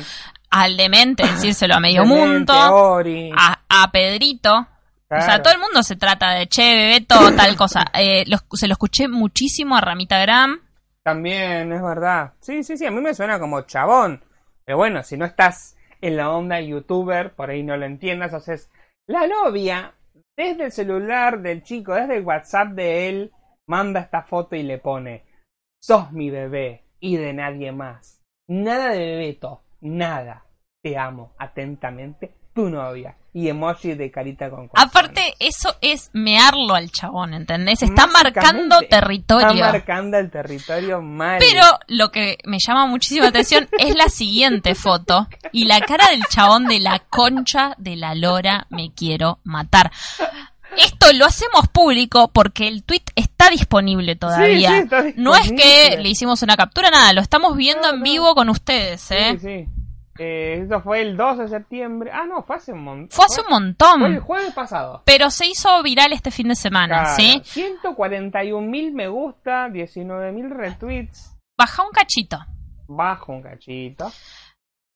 al 0.51 0.77
demente 0.77 1.23
decírselo 1.23 1.75
a 1.75 1.81
medio 1.81 2.03
Demente, 2.03 2.53
mundo, 2.53 2.75
Ori, 2.75 3.31
a, 3.35 3.62
a 3.73 3.91
Pedrito. 3.91 4.55
O 5.11 5.20
sea, 5.20 5.43
todo 5.43 5.53
el 5.53 5.61
mundo 5.61 5.83
se 5.83 5.97
trata 5.97 6.31
de 6.33 6.47
che, 6.47 6.75
bebeto, 6.75 7.14
tal 7.37 7.57
cosa. 7.57 7.85
Eh, 7.95 8.25
lo- 8.27 8.39
se 8.57 8.66
lo 8.66 8.73
escuché 8.73 9.09
muchísimo 9.09 9.77
a 9.77 9.81
Ramita 9.81 10.20
Gram. 10.23 10.59
También, 11.05 11.73
es 11.73 11.83
verdad. 11.83 12.33
Sí, 12.41 12.62
sí, 12.62 12.77
sí, 12.77 12.87
a 12.87 12.91
mí 12.91 13.01
me 13.01 13.14
suena 13.14 13.39
como 13.39 13.62
chabón. 13.62 14.23
Pero 14.64 14.79
bueno, 14.79 15.03
si 15.03 15.16
no 15.16 15.25
estás 15.25 15.77
en 16.01 16.16
la 16.16 16.31
onda 16.31 16.61
youtuber, 16.61 17.35
por 17.35 17.51
ahí 17.51 17.62
no 17.62 17.77
lo 17.77 17.85
entiendas, 17.87 18.29
entonces 18.29 18.70
la 19.07 19.27
novia, 19.27 19.95
desde 20.37 20.64
el 20.66 20.73
celular 20.73 21.41
del 21.43 21.62
chico, 21.62 21.95
desde 21.95 22.16
el 22.16 22.25
WhatsApp 22.25 22.68
de 22.68 23.09
él, 23.09 23.33
manda 23.66 24.01
esta 24.01 24.23
foto 24.23 24.57
y 24.57 24.62
le 24.62 24.79
pone, 24.79 25.25
sos 25.83 26.12
mi 26.12 26.31
bebé 26.31 26.85
y 27.01 27.16
de 27.16 27.33
nadie 27.33 27.73
más. 27.73 28.23
Nada 28.49 28.91
de 28.91 28.99
bebeto, 28.99 29.62
nada. 29.81 30.45
Te 30.83 30.97
amo, 30.97 31.35
atentamente, 31.39 32.35
tu 32.55 32.69
novia. 32.69 33.17
Y 33.35 33.49
emoji 33.49 33.95
de 33.95 34.11
carita 34.11 34.51
con 34.51 34.69
corazón. 34.69 34.91
Aparte, 34.91 35.35
eso 35.39 35.75
es 35.81 36.11
mearlo 36.13 36.75
al 36.75 36.91
chabón, 36.91 37.33
¿entendés? 37.33 37.83
Está 37.83 38.07
marcando 38.07 38.79
territorio. 38.91 39.49
Está 39.65 39.73
marcando 39.73 40.19
el 40.19 40.31
territorio 40.31 41.01
mal. 41.01 41.39
Pero 41.39 41.65
lo 41.89 42.11
que 42.13 42.37
me 42.45 42.59
llama 42.59 42.87
muchísima 42.87 43.29
atención 43.29 43.67
es 43.79 43.95
la 43.95 44.11
siguiente 44.11 44.75
foto 44.75 45.29
y 45.51 45.65
la 45.65 45.81
cara 45.81 46.09
del 46.11 46.23
chabón 46.27 46.67
de 46.67 46.81
la 46.81 46.99
concha 47.09 47.75
de 47.79 47.97
la 47.97 48.15
lora 48.15 48.67
me 48.69 48.93
quiero 48.95 49.39
matar. 49.45 49.91
Esto 50.77 51.11
lo 51.15 51.25
hacemos 51.25 51.69
público 51.69 52.29
porque 52.35 52.69
el 52.69 52.83
tweet 52.85 53.05
está 53.15 53.49
disponible 53.49 54.15
todavía. 54.17 54.71
Sí, 54.71 54.77
sí, 54.77 54.83
está 54.83 55.05
no 55.17 55.35
es 55.35 55.49
que 55.49 55.55
disponible. 55.55 56.03
le 56.03 56.09
hicimos 56.11 56.43
una 56.43 56.57
captura, 56.57 56.91
nada, 56.91 57.13
lo 57.15 57.23
estamos 57.23 57.57
viendo 57.57 57.89
No, 57.89 57.95
en 57.95 57.99
no. 58.01 58.05
vivo 58.05 58.35
con 58.35 58.51
ustedes, 58.51 59.11
¿eh? 59.11 59.39
Sí, 59.41 59.47
sí. 59.65 59.69
Eh, 60.19 60.61
esto 60.63 60.81
fue 60.83 61.01
el 61.01 61.17
2 61.17 61.39
de 61.39 61.49
septiembre. 61.49 62.11
Ah, 62.13 62.27
no, 62.27 62.43
fue 62.43 62.57
hace 62.57 62.73
un 62.73 62.85
montón. 62.85 63.09
Fue 63.11 63.25
hace 63.25 63.41
un 63.41 63.47
Fue 63.47 63.57
el 63.57 63.63
montón, 63.65 64.21
jueves 64.21 64.53
pasado. 64.53 65.03
pero 65.07 65.31
se 65.31 65.47
hizo 65.47 65.83
viral 65.83 66.13
este 66.13 66.31
fin 66.31 66.49
de 66.49 66.55
semana, 66.55 67.03
Claro, 67.03 67.17
¿sí? 67.17 67.41
141 67.45 68.67
mil 68.69 68.93
me 68.93 69.09
gusta, 69.09 69.69
19 69.71 70.33
mil 70.33 70.51
retweets. 70.51 71.37
Baja 71.59 71.83
un 71.83 71.91
cachito. 71.93 72.39
Bajo 72.89 73.33
un 73.33 73.43
cachito. 73.43 74.11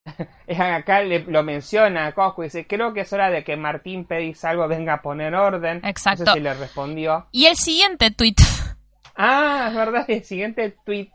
Acá 0.57 1.01
le- 1.01 1.25
lo 1.25 1.43
menciona 1.43 2.07
a 2.07 2.11
Cosco 2.13 2.43
y 2.43 2.47
dice, 2.47 2.65
creo 2.67 2.93
que 2.93 3.01
es 3.01 3.11
hora 3.13 3.29
de 3.29 3.43
que 3.43 3.57
Martín 3.57 4.05
Pedis 4.05 4.43
algo 4.45 4.67
venga 4.67 4.93
a 4.93 5.01
poner 5.01 5.35
orden. 5.35 5.81
Exacto. 5.83 6.23
No 6.25 6.31
sé 6.33 6.37
si 6.37 6.43
le 6.43 6.53
respondió. 6.53 7.27
Y 7.31 7.45
el 7.47 7.55
siguiente 7.55 8.11
tweet 8.11 8.35
Ah, 9.15 9.65
es 9.69 9.75
verdad, 9.75 10.05
el 10.07 10.23
siguiente 10.23 10.77
tweet 10.85 11.09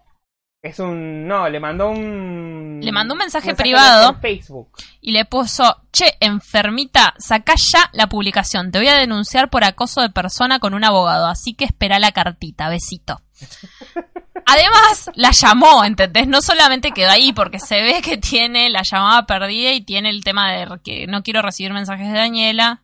es 0.63 0.79
un... 0.79 1.27
No, 1.27 1.49
le 1.49 1.59
mandó 1.59 1.91
un... 1.91 2.79
Le 2.81 2.93
mandó 2.93 3.15
un 3.15 3.19
mensaje 3.19 3.55
privado. 3.55 4.15
Facebook. 4.21 4.69
y 5.01 5.11
le 5.11 5.25
puso, 5.25 5.83
che, 5.93 6.17
enfermita, 6.21 7.15
sacá 7.19 7.55
ya 7.57 7.91
la 7.93 8.07
publicación, 8.09 8.71
te 8.71 8.79
voy 8.79 8.89
a 8.89 8.97
denunciar 8.97 9.51
por 9.51 9.65
acoso 9.65 10.01
de 10.01 10.11
persona 10.11 10.61
con 10.61 10.73
un 10.75 10.85
abogado, 10.85 11.27
así 11.27 11.55
que 11.55 11.65
espera 11.65 11.99
la 11.99 12.13
cartita, 12.13 12.69
besito. 12.69 13.21
Además, 14.47 15.11
la 15.15 15.31
llamó, 15.33 15.85
¿entendés? 15.85 16.27
No 16.29 16.41
solamente 16.43 16.93
quedó 16.93 17.11
ahí, 17.11 17.33
porque 17.33 17.59
se 17.59 17.83
ve 17.83 18.01
que 18.03 18.19
tiene 18.19 18.71
la 18.71 18.83
llamada 18.83 19.27
perdida 19.27 19.73
y 19.73 19.83
tiene 19.83 20.11
el 20.11 20.25
tema 20.25 20.53
de 20.53 20.69
que 20.83 21.07
no 21.07 21.23
quiero 21.23 21.43
recibir 21.43 21.73
mensajes 21.73 22.13
de 22.13 22.19
Daniela. 22.19 22.82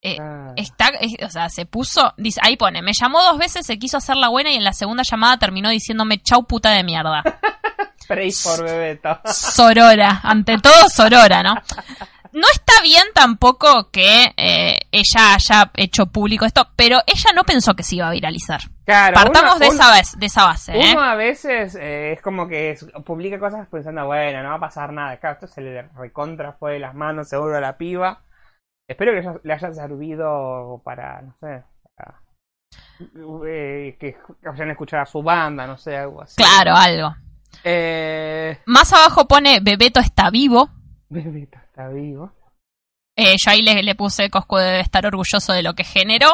Eh, 0.00 0.16
Ah. 0.20 0.52
está, 0.56 0.88
es- 1.00 1.16
o 1.26 1.30
sea, 1.30 1.48
se 1.48 1.66
puso, 1.66 2.14
dice, 2.16 2.40
ahí 2.44 2.56
pone, 2.56 2.82
me 2.82 2.92
llamó 2.98 3.20
dos 3.22 3.36
veces, 3.38 3.66
se 3.66 3.78
quiso 3.78 3.96
hacer 3.96 4.16
la 4.16 4.28
buena 4.28 4.50
y 4.50 4.54
en 4.56 4.62
la 4.64 4.72
segunda 4.72 5.02
llamada 5.08 5.38
terminó 5.38 5.70
diciéndome 5.70 6.18
chau 6.22 6.46
puta 6.46 6.70
de 6.70 6.84
mierda. 6.84 7.22
Pray 8.08 8.30
por 8.44 8.64
Bebeto. 8.64 9.20
Sorora, 9.24 10.20
ante 10.22 10.56
todo 10.58 10.88
Sorora, 10.88 11.42
¿no? 11.42 11.54
No 12.32 12.46
está 12.52 12.74
bien 12.82 13.04
tampoco 13.14 13.90
que 13.90 14.32
eh, 14.36 14.78
ella 14.92 15.34
haya 15.34 15.70
hecho 15.74 16.06
público 16.06 16.44
esto, 16.44 16.68
pero 16.76 17.00
ella 17.06 17.30
no 17.34 17.42
pensó 17.44 17.74
que 17.74 17.82
se 17.82 17.96
iba 17.96 18.06
a 18.08 18.12
viralizar. 18.12 18.60
Claro, 18.84 19.14
Partamos 19.14 19.56
uno- 19.56 19.58
de, 19.60 19.66
esa 19.66 19.88
base, 19.88 20.16
de 20.18 20.26
esa 20.26 20.44
base, 20.44 20.72
¿eh? 20.78 20.92
Uno 20.92 21.02
a 21.02 21.14
veces 21.16 21.74
eh, 21.74 22.12
es 22.12 22.22
como 22.22 22.46
que 22.46 22.78
publica 23.04 23.38
cosas 23.38 23.66
pensando, 23.68 24.06
bueno, 24.06 24.42
no 24.42 24.50
va 24.50 24.54
a 24.56 24.60
pasar 24.60 24.92
nada. 24.92 25.16
Claro, 25.18 25.34
esto 25.40 25.46
se 25.48 25.60
le 25.60 25.82
recontra 25.96 26.52
fue 26.52 26.74
de 26.74 26.78
las 26.78 26.94
manos 26.94 27.28
seguro 27.28 27.56
a 27.56 27.60
la 27.60 27.76
piba. 27.76 28.20
Espero 28.88 29.12
que 29.12 29.46
le 29.46 29.52
haya 29.52 29.74
servido 29.74 30.80
para, 30.82 31.20
no 31.20 31.34
sé, 31.38 31.62
para, 31.94 32.22
eh, 33.46 33.96
que 34.00 34.16
vayan 34.42 34.70
a 34.70 34.72
escuchar 34.72 35.00
a 35.00 35.06
su 35.06 35.22
banda, 35.22 35.66
no 35.66 35.76
sé, 35.76 35.96
algo 35.96 36.22
así. 36.22 36.36
Claro, 36.36 36.74
algo. 36.74 37.14
Eh, 37.64 38.58
Más 38.66 38.92
abajo 38.92 39.28
pone 39.28 39.60
Bebeto 39.60 40.00
está 40.00 40.30
vivo. 40.30 40.70
Bebito 41.10 41.58
está 41.58 41.88
vivo. 41.88 42.32
Eh, 43.14 43.34
yo 43.44 43.50
ahí 43.50 43.62
le, 43.62 43.82
le 43.82 43.94
puse 43.94 44.30
Cosco 44.30 44.58
debe 44.58 44.80
estar 44.80 45.04
orgulloso 45.04 45.52
de 45.52 45.62
lo 45.62 45.74
que 45.74 45.84
generó. 45.84 46.32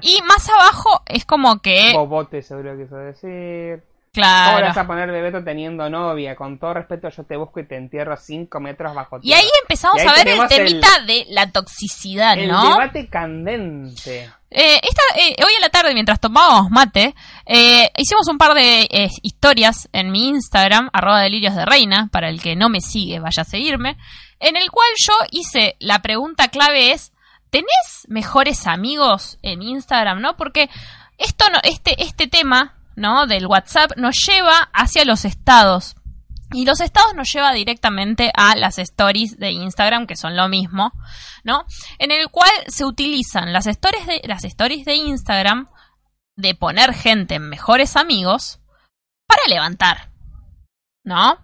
Y 0.00 0.20
más 0.22 0.48
abajo 0.48 1.02
es 1.06 1.26
como 1.26 1.60
que. 1.60 1.92
Bobote 1.94 2.42
seguro 2.42 2.76
quiso 2.78 2.96
decir. 2.96 3.84
¿Cómo 4.14 4.26
Claro. 4.26 4.66
vas 4.68 4.76
a 4.76 4.86
poner 4.86 5.10
Bebeto 5.10 5.42
teniendo 5.42 5.90
novia? 5.90 6.36
Con 6.36 6.58
todo 6.58 6.74
respeto 6.74 7.08
yo 7.08 7.24
te 7.24 7.36
busco 7.36 7.58
y 7.60 7.66
te 7.66 7.76
entierro 7.76 8.16
5 8.16 8.60
metros 8.60 8.94
bajo 8.94 9.18
Y 9.22 9.32
ahí 9.32 9.40
tierra. 9.42 9.56
empezamos 9.62 9.96
Y 9.98 10.00
ahí 10.00 10.06
a 10.08 10.12
ver 10.12 10.28
el 10.28 10.40
el- 10.40 10.48
temita 10.48 10.88
de 11.06 11.26
la 11.30 11.50
toxicidad, 11.50 12.38
El 12.38 12.48
¿no? 12.48 12.62
debate 12.78 13.08
candente. 13.08 14.30
Eh, 14.50 14.80
esta, 14.82 15.02
eh, 15.16 15.34
hoy 15.44 15.52
a 15.58 15.60
la 15.60 15.68
tarde, 15.68 15.94
mientras 15.94 16.20
tomábamos 16.20 16.70
mate, 16.70 17.14
eh, 17.44 17.90
hicimos 17.96 18.28
un 18.28 18.38
par 18.38 18.54
de 18.54 18.88
historias 19.22 19.88
en 19.92 20.12
mi 20.12 20.28
Instagram, 20.28 20.90
arroba 20.92 21.20
delirios 21.20 21.56
de 21.56 21.64
reina, 21.64 22.08
para 22.12 22.28
el 22.28 22.40
que 22.40 22.54
no 22.54 22.68
me 22.68 22.80
sigue, 22.80 23.18
vaya 23.18 23.42
a 23.42 23.44
seguirme, 23.44 23.96
en 24.38 24.56
el 24.56 24.70
cual 24.70 24.88
yo 24.96 25.14
hice 25.32 25.74
la 25.80 26.00
pregunta 26.02 26.48
clave 26.48 26.92
es, 26.92 27.12
¿tenés 27.50 28.06
mejores 28.06 28.66
amigos 28.68 29.38
en 29.42 29.62
Instagram, 29.62 30.20
no? 30.20 30.36
Porque 30.36 30.70
esto 31.18 31.46
no, 31.50 31.58
este, 31.64 32.00
este 32.02 32.28
tema, 32.28 32.74
¿no? 32.96 33.26
Del 33.26 33.46
WhatsApp 33.46 33.92
nos 33.96 34.16
lleva 34.26 34.70
hacia 34.72 35.04
los 35.04 35.24
estados. 35.24 35.96
Y 36.52 36.66
los 36.66 36.80
estados 36.80 37.14
nos 37.14 37.32
lleva 37.32 37.52
directamente 37.52 38.30
a 38.34 38.54
las 38.54 38.78
stories 38.78 39.38
de 39.38 39.50
Instagram, 39.50 40.06
que 40.06 40.16
son 40.16 40.36
lo 40.36 40.48
mismo, 40.48 40.92
¿no? 41.42 41.64
En 41.98 42.12
el 42.12 42.28
cual 42.28 42.50
se 42.68 42.84
utilizan 42.84 43.52
las 43.52 43.66
stories 43.66 44.06
de, 44.06 44.20
las 44.24 44.44
stories 44.44 44.84
de 44.84 44.94
Instagram 44.94 45.68
de 46.36 46.54
poner 46.54 46.94
gente 46.94 47.36
en 47.36 47.48
mejores 47.48 47.96
amigos 47.96 48.60
para 49.26 49.42
levantar, 49.48 50.10
¿no? 51.02 51.38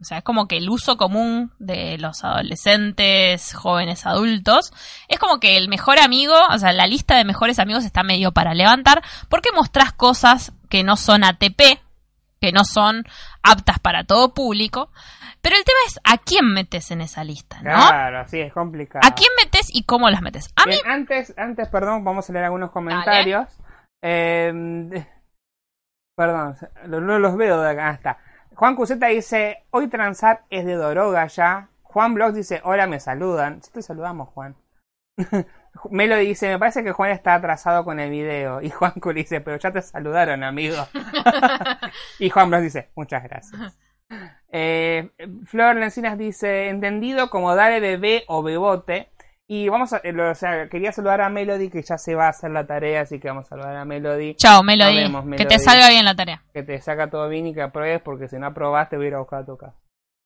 O 0.00 0.04
sea, 0.04 0.18
es 0.18 0.24
como 0.24 0.46
que 0.46 0.58
el 0.58 0.70
uso 0.70 0.96
común 0.96 1.52
de 1.58 1.98
los 1.98 2.22
adolescentes, 2.22 3.52
jóvenes, 3.52 4.06
adultos, 4.06 4.72
es 5.08 5.18
como 5.18 5.40
que 5.40 5.56
el 5.56 5.68
mejor 5.68 5.98
amigo, 5.98 6.34
o 6.50 6.58
sea, 6.58 6.72
la 6.72 6.86
lista 6.86 7.16
de 7.16 7.24
mejores 7.24 7.58
amigos 7.58 7.84
está 7.84 8.04
medio 8.04 8.30
para 8.30 8.54
levantar, 8.54 9.02
porque 9.28 9.50
mostrás 9.52 9.92
cosas 9.92 10.52
que 10.68 10.84
no 10.84 10.96
son 10.96 11.24
ATP, 11.24 11.80
que 12.40 12.52
no 12.52 12.64
son 12.64 13.04
aptas 13.42 13.80
para 13.80 14.04
todo 14.04 14.34
público. 14.34 14.92
Pero 15.40 15.56
el 15.56 15.64
tema 15.64 15.78
es 15.86 15.98
a 16.04 16.18
quién 16.18 16.52
metes 16.52 16.92
en 16.92 17.00
esa 17.00 17.24
lista, 17.24 17.56
¿no? 17.56 17.70
Claro, 17.70 18.28
sí, 18.28 18.40
es 18.40 18.52
complicado. 18.52 19.04
¿A 19.04 19.14
quién 19.14 19.30
metes 19.42 19.68
y 19.72 19.82
cómo 19.82 20.10
las 20.10 20.22
metes? 20.22 20.52
A 20.54 20.66
mí, 20.66 20.74
Bien, 20.74 20.86
antes, 20.86 21.34
antes, 21.36 21.68
perdón, 21.68 22.04
vamos 22.04 22.28
a 22.28 22.32
leer 22.32 22.44
algunos 22.44 22.70
comentarios. 22.70 23.48
Eh, 24.02 24.52
perdón, 26.16 26.56
no 26.86 27.18
los 27.18 27.36
veo 27.36 27.60
de 27.60 27.70
acá. 27.70 27.88
Ah, 27.88 27.92
está. 27.94 28.18
Juan 28.58 28.74
Cuseta 28.74 29.06
dice, 29.06 29.62
hoy 29.70 29.86
transar 29.86 30.42
es 30.50 30.66
de 30.66 30.74
Doroga 30.74 31.28
ya. 31.28 31.68
Juan 31.84 32.14
Blogs 32.14 32.34
dice, 32.34 32.60
hola, 32.64 32.88
me 32.88 32.98
saludan. 32.98 33.62
Sí 33.62 33.70
te 33.72 33.82
saludamos, 33.82 34.30
Juan. 34.30 34.56
Melo 35.90 36.16
dice, 36.16 36.48
me 36.48 36.58
parece 36.58 36.82
que 36.82 36.90
Juan 36.90 37.12
está 37.12 37.34
atrasado 37.34 37.84
con 37.84 38.00
el 38.00 38.10
video. 38.10 38.60
Y 38.60 38.70
Juan 38.70 38.94
Cu 39.00 39.12
dice, 39.12 39.40
pero 39.40 39.58
ya 39.58 39.70
te 39.70 39.80
saludaron, 39.80 40.42
amigo. 40.42 40.74
y 42.18 42.30
Juan 42.30 42.50
Blogs 42.50 42.64
dice, 42.64 42.90
muchas 42.96 43.22
gracias. 43.22 43.78
Eh, 44.50 45.12
Flor 45.44 45.76
Lencinas 45.76 46.18
dice, 46.18 46.68
entendido 46.68 47.30
como 47.30 47.54
dale 47.54 47.78
bebé 47.78 48.24
o 48.26 48.42
bebote. 48.42 49.12
Y 49.50 49.68
vamos 49.70 49.92
a, 49.94 50.00
eh, 50.04 50.14
o 50.14 50.34
sea, 50.34 50.68
quería 50.68 50.92
saludar 50.92 51.22
a 51.22 51.30
Melody 51.30 51.70
que 51.70 51.80
ya 51.82 51.96
se 51.96 52.14
va 52.14 52.26
a 52.26 52.30
hacer 52.30 52.50
la 52.50 52.66
tarea, 52.66 53.00
así 53.00 53.18
que 53.18 53.28
vamos 53.28 53.46
a 53.46 53.48
saludar 53.48 53.76
a 53.76 53.84
Melody. 53.86 54.34
chao, 54.34 54.62
Melody. 54.62 54.96
Vemos, 54.96 55.22
Que 55.24 55.36
te 55.38 55.44
Melody. 55.44 55.58
salga 55.58 55.88
bien 55.88 56.04
la 56.04 56.14
tarea. 56.14 56.42
Que 56.52 56.62
te 56.62 56.78
saca 56.82 57.08
todo 57.08 57.28
bien 57.30 57.46
y 57.46 57.54
que 57.54 57.62
apruebes, 57.62 58.02
porque 58.02 58.28
si 58.28 58.36
no 58.36 58.46
aprobas 58.48 58.90
te 58.90 58.96
voy 58.96 59.06
a 59.06 59.08
ir 59.08 59.14
a 59.14 59.20
buscar 59.20 59.42
a 59.42 59.46
tu 59.46 59.56
casa. 59.56 59.74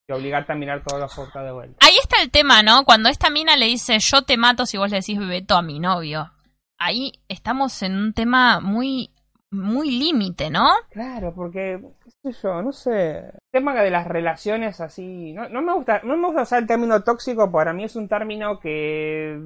Y 0.08 0.12
obligarte 0.12 0.52
a 0.52 0.56
mirar 0.56 0.82
todos 0.82 1.00
los 1.00 1.14
fotos 1.14 1.40
de 1.44 1.52
vuelta. 1.52 1.76
Ahí 1.86 1.94
está 2.02 2.20
el 2.20 2.32
tema, 2.32 2.64
¿no? 2.64 2.84
Cuando 2.84 3.08
esta 3.08 3.30
mina 3.30 3.56
le 3.56 3.66
dice 3.66 4.00
yo 4.00 4.22
te 4.22 4.36
mato 4.36 4.66
si 4.66 4.76
vos 4.76 4.90
le 4.90 4.96
decís 4.96 5.16
bebeto 5.18 5.54
a 5.56 5.62
mi 5.62 5.78
novio. 5.78 6.32
Ahí 6.78 7.12
estamos 7.28 7.80
en 7.84 7.96
un 7.96 8.12
tema 8.12 8.58
muy, 8.58 9.12
muy 9.52 9.88
límite, 9.92 10.50
¿no? 10.50 10.68
Claro, 10.90 11.32
porque, 11.32 11.80
qué 12.02 12.32
sé 12.32 12.40
yo, 12.42 12.60
no 12.60 12.72
sé. 12.72 13.22
Tema 13.52 13.74
de 13.82 13.90
las 13.90 14.06
relaciones 14.06 14.80
así. 14.80 15.32
No, 15.34 15.48
no 15.50 15.60
me 15.60 15.74
gusta, 15.74 16.00
no 16.04 16.16
me 16.16 16.26
gusta 16.26 16.42
usar 16.42 16.62
el 16.62 16.66
término 16.66 17.02
tóxico, 17.04 17.52
para 17.52 17.74
mí 17.74 17.84
es 17.84 17.96
un 17.96 18.08
término 18.08 18.58
que 18.58 19.38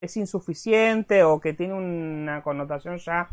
es 0.00 0.16
insuficiente 0.16 1.24
o 1.24 1.40
que 1.40 1.52
tiene 1.52 1.74
una 1.74 2.42
connotación 2.42 2.96
ya 2.96 3.28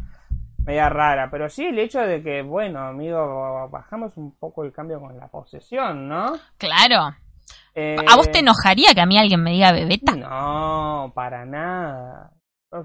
media 0.66 0.90
rara. 0.90 1.30
Pero 1.32 1.50
sí 1.50 1.66
el 1.66 1.80
hecho 1.80 2.02
de 2.02 2.22
que, 2.22 2.42
bueno, 2.42 2.80
amigo, 2.80 3.70
bajamos 3.70 4.18
un 4.18 4.36
poco 4.38 4.64
el 4.64 4.72
cambio 4.72 5.00
con 5.00 5.18
la 5.18 5.28
posesión, 5.28 6.10
¿no? 6.10 6.34
Claro. 6.58 7.16
Eh, 7.74 7.96
¿A 8.06 8.18
vos 8.18 8.30
te 8.32 8.40
enojaría 8.40 8.94
que 8.94 9.02
a 9.02 9.06
mí 9.06 9.18
alguien 9.18 9.42
me 9.42 9.52
diga 9.52 9.72
bebeta? 9.72 10.16
No, 10.16 11.12
para 11.16 11.46
nada. 11.46 12.34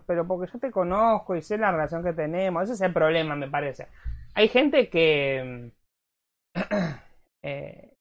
Pero 0.07 0.27
porque 0.27 0.51
yo 0.53 0.59
te 0.59 0.71
conozco 0.71 1.37
y 1.37 1.43
sé 1.43 1.59
la 1.59 1.71
relación 1.73 2.03
que 2.03 2.13
tenemos. 2.13 2.65
Ese 2.65 2.75
es 2.75 2.81
el 2.81 2.93
problema, 2.93 3.35
me 3.37 3.49
parece. 3.49 3.89
Hay 4.35 4.49
gente 4.49 4.89
que. 4.89 5.73
Eh, 7.47 7.93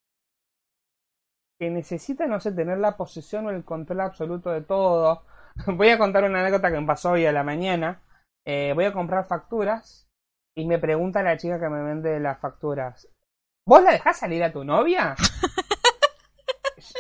que 1.60 1.70
necesita, 1.70 2.28
no 2.28 2.40
sé, 2.40 2.52
tener 2.52 2.78
la 2.80 2.98
posesión 2.98 3.46
o 3.46 3.50
el 3.50 3.64
control 3.64 4.02
absoluto 4.02 4.50
de 4.52 4.62
todo. 4.62 5.24
Voy 5.68 5.90
a 5.90 5.98
contar 5.98 6.24
una 6.26 6.42
anécdota 6.42 6.72
que 6.72 6.80
me 6.80 6.88
pasó 6.88 7.12
hoy 7.12 7.26
a 7.26 7.32
la 7.32 7.44
mañana. 7.44 8.02
Eh, 8.48 8.74
voy 8.76 8.86
a 8.86 8.94
comprar 8.94 9.26
facturas 9.26 10.08
y 10.56 10.68
me 10.68 10.78
pregunta 10.78 11.24
la 11.24 11.36
chica 11.38 11.60
que 11.60 11.68
me 11.70 11.82
vende 11.82 12.20
las 12.20 12.40
facturas: 12.40 13.08
¿Vos 13.68 13.82
la 13.82 13.92
dejás 13.92 14.20
salir 14.20 14.44
a 14.44 14.52
tu 14.52 14.64
novia? 14.64 15.16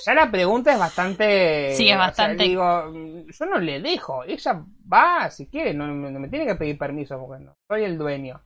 ya 0.05 0.13
la 0.15 0.31
pregunta 0.31 0.73
es 0.73 0.79
bastante. 0.79 1.73
Sí, 1.75 1.87
es 1.89 1.95
o 1.95 1.97
sea, 1.99 2.07
bastante. 2.07 2.43
digo, 2.43 2.85
mm, 2.91 3.29
yo 3.29 3.45
no 3.45 3.59
le 3.59 3.79
dejo. 3.81 4.23
Ella 4.23 4.63
va 4.91 5.29
si 5.29 5.47
quiere, 5.47 5.73
no, 5.73 5.85
me- 5.87 6.09
no 6.11 6.19
me 6.19 6.29
tiene 6.29 6.45
que 6.47 6.55
pedir 6.55 6.77
permiso 6.77 7.19
porque 7.19 7.43
no 7.43 7.53
soy 7.69 7.83
el 7.83 7.97
dueño. 7.97 8.41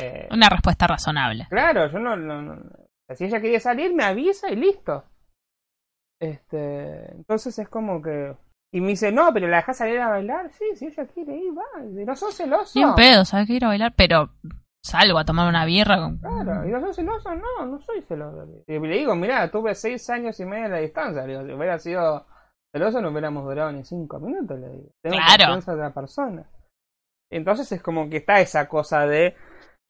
Eh, 0.00 0.28
Una 0.30 0.48
respuesta 0.48 0.86
razonable. 0.86 1.46
claro, 1.50 1.90
yo 1.90 1.98
no, 1.98 2.16
no- 2.16 2.40
no- 2.42 2.62
Si 3.16 3.24
ella 3.24 3.40
quiere 3.40 3.60
salir, 3.60 3.94
me 3.94 4.04
avisa 4.04 4.50
y 4.50 4.56
listo. 4.56 5.04
Este. 6.20 7.12
Entonces 7.14 7.58
es 7.58 7.68
como 7.68 8.00
que. 8.02 8.36
Y 8.74 8.80
me 8.80 8.88
dice, 8.88 9.12
no, 9.12 9.32
pero 9.34 9.48
la 9.48 9.58
dejas 9.58 9.76
salir 9.76 10.00
a 10.00 10.08
bailar. 10.08 10.50
Sí, 10.52 10.64
si 10.76 10.86
ella 10.86 11.06
quiere 11.06 11.36
ir, 11.36 11.52
va. 11.56 11.64
Y 11.84 12.04
no 12.06 12.16
sos 12.16 12.34
celoso. 12.34 12.78
Ni 12.78 12.84
un 12.84 12.94
pedo, 12.94 13.24
¿sabes 13.24 13.46
que 13.46 13.54
ir 13.54 13.64
a 13.64 13.68
bailar? 13.68 13.92
Pero 13.96 14.30
salgo 14.82 15.18
a 15.18 15.24
tomar 15.24 15.48
una 15.48 15.64
birra 15.66 15.98
con... 15.98 16.18
Claro, 16.18 16.66
y 16.66 16.70
no 16.72 16.80
sos 16.80 16.96
celoso, 16.96 17.34
no, 17.34 17.66
no 17.66 17.78
soy 17.80 18.00
celoso. 18.02 18.48
Y 18.66 18.78
le 18.78 18.96
digo, 18.96 19.14
mirá, 19.14 19.50
tuve 19.50 19.74
seis 19.74 20.08
años 20.10 20.40
y 20.40 20.46
medio 20.46 20.66
en 20.66 20.72
la 20.72 20.78
distancia. 20.78 21.22
Le 21.26 21.34
digo, 21.34 21.46
si 21.46 21.52
hubiera 21.52 21.78
sido 21.78 22.26
celoso 22.74 23.02
no 23.02 23.10
hubiéramos 23.10 23.44
durado 23.44 23.70
ni 23.72 23.84
cinco 23.84 24.18
minutos, 24.18 24.58
le 24.58 24.68
digo. 24.70 24.88
Tengo 25.02 25.16
Claro. 25.16 25.52
confianza 25.52 25.72
en 25.72 25.78
la 25.78 25.92
persona. 25.92 26.46
Entonces 27.30 27.70
es 27.72 27.82
como 27.82 28.08
que 28.08 28.18
está 28.18 28.40
esa 28.40 28.68
cosa 28.68 29.06
de... 29.06 29.36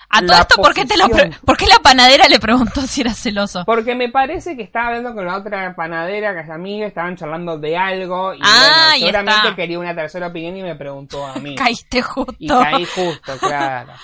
A 0.08 0.20
todo 0.20 0.32
esto, 0.38 0.54
¿por 0.62 0.74
qué, 0.74 0.84
te 0.84 0.96
lo. 0.96 1.06
¿por 1.44 1.56
qué 1.56 1.66
la 1.66 1.78
panadera 1.78 2.28
le 2.28 2.38
preguntó 2.38 2.82
si 2.82 3.00
era 3.00 3.14
celoso? 3.14 3.64
Porque 3.64 3.94
me 3.94 4.10
parece 4.10 4.56
que 4.56 4.62
estaba 4.62 4.88
hablando 4.88 5.14
con 5.14 5.24
la 5.26 5.36
otra 5.36 5.74
panadera, 5.74 6.34
que 6.34 6.40
es 6.40 6.50
amiga, 6.50 6.86
estaban 6.86 7.16
charlando 7.16 7.58
de 7.58 7.76
algo. 7.76 8.34
Y 8.34 8.40
Ah, 8.42 8.88
bueno, 8.90 8.98
seguramente 8.98 9.40
está. 9.48 9.56
quería 9.56 9.78
una 9.78 9.94
tercera 9.94 10.26
opinión 10.26 10.56
y 10.56 10.62
me 10.62 10.74
preguntó 10.76 11.26
a 11.26 11.34
mí. 11.36 11.54
Caíste 11.56 12.02
justo. 12.02 12.34
y 12.38 12.48
caí 12.48 12.84
justo, 12.84 13.38
claro. 13.38 13.92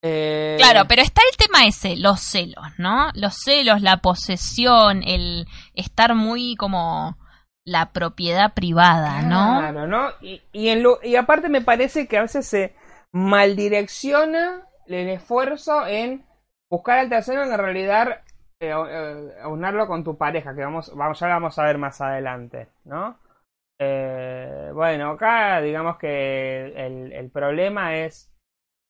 Eh, 0.00 0.54
Claro, 0.60 0.86
pero 0.86 1.02
está 1.02 1.22
el 1.28 1.36
tema 1.36 1.66
ese, 1.66 1.96
los 1.96 2.20
celos, 2.20 2.64
¿no? 2.78 3.10
Los 3.14 3.34
celos, 3.42 3.82
la 3.82 3.96
posesión, 3.96 5.02
el 5.02 5.44
estar 5.74 6.14
muy 6.14 6.54
como 6.54 7.18
la 7.64 7.90
propiedad 7.90 8.54
privada, 8.54 9.22
¿no? 9.22 9.58
Claro, 9.58 9.88
¿no? 9.88 10.10
Y, 10.20 10.40
y, 10.52 10.68
en 10.68 10.84
lo- 10.84 11.00
y 11.02 11.16
aparte 11.16 11.48
me 11.48 11.62
parece 11.62 12.06
que 12.06 12.16
a 12.16 12.22
veces 12.22 12.46
se 12.46 12.76
maldirecciona 13.12 14.62
el 14.88 15.08
esfuerzo 15.08 15.86
en 15.86 16.24
buscar 16.70 16.98
al 16.98 17.08
tercero 17.08 17.42
en 17.42 17.56
realidad 17.56 18.22
eh, 18.60 18.72
eh, 18.72 19.46
unarlo 19.46 19.86
con 19.86 20.02
tu 20.02 20.16
pareja, 20.16 20.54
que 20.54 20.64
vamos, 20.64 20.94
vamos, 20.94 21.20
ya 21.20 21.28
lo 21.28 21.34
vamos 21.34 21.58
a 21.58 21.64
ver 21.64 21.78
más 21.78 22.00
adelante, 22.00 22.68
¿no? 22.84 23.18
Eh, 23.80 24.70
bueno, 24.74 25.10
acá 25.10 25.60
digamos 25.60 25.96
que 25.98 26.66
el, 26.74 27.12
el 27.12 27.30
problema 27.30 27.96
es, 27.96 28.34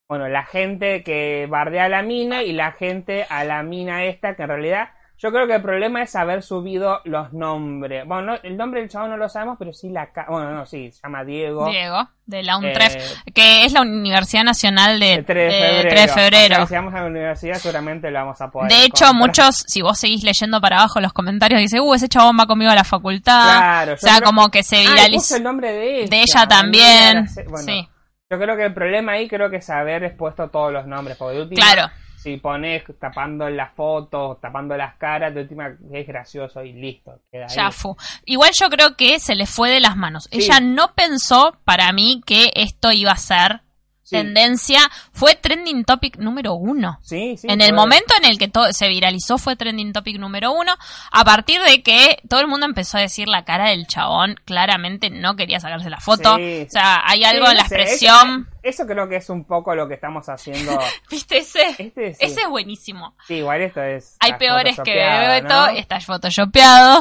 bueno, 0.09 0.29
la 0.29 0.45
gente 0.45 1.03
que 1.03 1.47
bardea 1.51 1.85
a 1.85 1.89
la 1.91 2.03
mina 2.03 2.43
y 2.43 2.53
la 2.53 2.73
gente 2.73 3.27
a 3.29 3.45
la 3.45 3.63
mina 3.63 4.05
esta, 4.05 4.35
que 4.35 4.45
en 4.45 4.49
realidad 4.49 4.89
yo 5.21 5.33
creo 5.33 5.49
que 5.49 5.57
el 5.57 5.63
problema 5.63 6.01
es 6.03 6.15
haber 6.15 6.45
subido 6.45 7.01
los 7.05 7.33
nombres. 7.33 8.07
Bueno, 8.07 8.23
no, 8.23 8.39
el 8.41 8.57
nombre 8.57 8.81
del 8.81 8.89
chavo 8.89 9.09
no 9.09 9.17
lo 9.17 9.29
sabemos, 9.29 9.57
pero 9.59 9.73
sí 9.73 9.91
la... 9.91 10.11
Bueno, 10.29 10.53
no, 10.53 10.65
sí, 10.65 10.93
se 10.93 11.01
llama 11.03 11.25
Diego. 11.25 11.69
Diego, 11.69 12.09
de 12.25 12.45
la 12.45 12.57
UNTREF, 12.57 12.95
eh, 12.95 13.33
que 13.35 13.65
es 13.65 13.73
la 13.73 13.81
Universidad 13.81 14.45
Nacional 14.45 15.01
de, 15.01 15.25
3 15.25 15.27
de 15.27 15.59
febrero. 15.59 15.89
3 15.89 16.03
de 16.03 16.09
febrero. 16.09 16.67
si 16.69 16.75
vamos 16.75 16.95
a 16.95 17.01
la 17.01 17.07
universidad 17.07 17.55
seguramente 17.57 18.13
lo 18.13 18.19
vamos 18.21 18.41
a 18.41 18.49
poder. 18.49 18.71
De 18.71 18.85
hecho, 18.85 19.13
muchos, 19.13 19.65
si 19.67 19.83
vos 19.83 19.99
seguís 19.99 20.23
leyendo 20.23 20.61
para 20.61 20.79
abajo 20.79 21.01
los 21.01 21.13
comentarios, 21.13 21.61
dice, 21.61 21.81
uh, 21.81 21.95
ese 21.95 22.09
chabón 22.09 22.39
va 22.39 22.47
conmigo 22.47 22.71
a 22.71 22.77
la 22.77 22.85
facultad. 22.85 23.59
Claro. 23.59 23.95
O 23.95 23.97
sea, 23.97 24.21
como 24.21 24.51
que 24.53 24.63
se 24.63 24.77
ah, 24.77 24.91
viralizó. 24.91 25.37
el 25.37 25.43
nombre 25.43 25.73
de 25.73 26.01
ella. 26.03 26.11
De 26.11 26.21
ella 26.21 26.47
también. 26.47 27.27
Bueno, 27.49 27.67
sí. 27.67 27.89
Yo 28.31 28.39
creo 28.39 28.57
que 28.57 28.67
el 28.67 28.75
problema 28.75 29.13
ahí 29.13 29.27
creo 29.27 29.51
que 29.51 29.57
es 29.57 29.69
haber 29.69 30.05
expuesto 30.05 30.49
todos 30.49 30.73
los 30.73 30.87
nombres. 30.87 31.17
Porque 31.17 31.39
de 31.39 31.43
última, 31.43 31.61
claro 31.61 31.91
si 32.19 32.37
pones 32.37 32.83
tapando 32.99 33.49
las 33.49 33.73
fotos, 33.75 34.41
tapando 34.41 34.77
las 34.77 34.97
caras, 34.97 35.35
de 35.35 35.43
última 35.43 35.77
es 35.93 36.07
gracioso 36.07 36.65
y 36.65 36.73
listo. 36.73 37.21
Queda 37.31 37.47
ya. 37.47 37.71
Igual 38.25 38.51
yo 38.59 38.69
creo 38.69 38.97
que 38.97 39.21
se 39.21 39.35
le 39.35 39.47
fue 39.47 39.71
de 39.71 39.81
las 39.81 39.97
manos. 39.97 40.29
Ella 40.31 40.61
no 40.61 40.95
pensó, 40.95 41.57
para 41.65 41.93
mí, 41.93 42.21
que 42.27 42.51
esto 42.55 42.91
iba 42.93 43.13
a 43.13 43.17
ser 43.17 43.63
tendencia, 44.11 44.81
fue 45.13 45.35
trending 45.35 45.85
topic 45.85 46.17
número 46.19 46.55
uno. 46.55 46.99
Sí, 47.03 47.37
sí, 47.37 47.47
en 47.49 47.61
el 47.61 47.73
momento 47.73 48.15
en 48.19 48.25
el 48.25 48.39
que 48.39 48.49
todo 48.49 48.73
se 48.73 48.89
viralizó 48.89 49.39
fue 49.39 49.57
trending 49.57 49.93
topic 49.93 50.19
número 50.19 50.53
uno, 50.53 50.73
a 51.13 51.25
partir 51.25 51.61
de 51.63 51.83
que 51.83 52.19
todo 52.29 52.41
el 52.41 52.49
mundo 52.49 52.67
empezó 52.67 52.99
a 52.99 53.03
decir 53.03 53.29
la 53.29 53.45
cara 53.45 53.71
del 53.71 53.87
chabón, 53.87 54.37
claramente 54.45 55.11
no 55.11 55.37
quería 55.37 55.61
sacarse 55.61 55.91
la 55.91 56.01
foto. 56.01 56.35
o 56.35 56.71
sea, 56.71 57.03
hay 57.05 57.25
algo 57.25 57.49
en 57.51 57.57
la 57.57 57.63
expresión. 57.63 58.49
Eso, 58.69 58.87
creo 58.87 59.09
que 59.09 59.17
es 59.17 59.31
un 59.31 59.45
poco 59.45 59.75
lo 59.75 59.89
que 59.89 59.95
estamos 59.95 60.29
haciendo. 60.29 60.79
¿Viste 61.11 61.39
ese? 61.39 61.71
Este, 61.79 62.09
ese 62.09 62.41
es 62.43 62.49
buenísimo. 62.51 63.17
Sí, 63.27 63.37
igual 63.37 63.63
esto 63.63 63.83
es. 63.83 64.19
Hay 64.21 64.35
peores 64.35 64.79
que 64.85 64.95
Bebeto, 64.95 65.69
está 65.69 65.99
photoshopeado. 66.01 67.01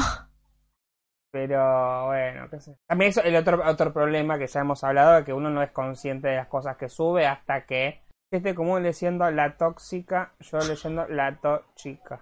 Pero 1.29 2.05
bueno, 2.07 2.49
qué 2.49 2.61
sé. 2.61 2.77
También 2.87 3.09
eso, 3.09 3.21
el 3.21 3.35
otro, 3.35 3.61
otro 3.67 3.91
problema 3.91 4.37
que 4.37 4.47
ya 4.47 4.61
hemos 4.61 4.81
hablado, 4.85 5.17
es 5.17 5.25
que 5.25 5.33
uno 5.33 5.49
no 5.49 5.61
es 5.61 5.71
consciente 5.71 6.29
de 6.29 6.37
las 6.37 6.47
cosas 6.47 6.77
que 6.77 6.87
sube 6.87 7.27
hasta 7.27 7.65
que 7.65 8.01
este 8.31 8.55
común 8.55 8.83
leyendo 8.83 9.29
la 9.29 9.57
tóxica, 9.57 10.35
yo 10.39 10.59
leyendo 10.59 11.05
la 11.09 11.35
tóxica. 11.35 12.21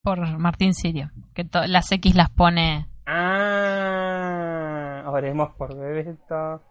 Por 0.00 0.20
Martín 0.38 0.74
Sirio, 0.74 1.10
que 1.34 1.44
las 1.66 1.90
X 1.90 2.14
las 2.14 2.30
pone. 2.30 2.86
Ah, 3.06 5.02
oremos 5.08 5.50
por 5.56 5.76
Bebeto. 5.76 6.62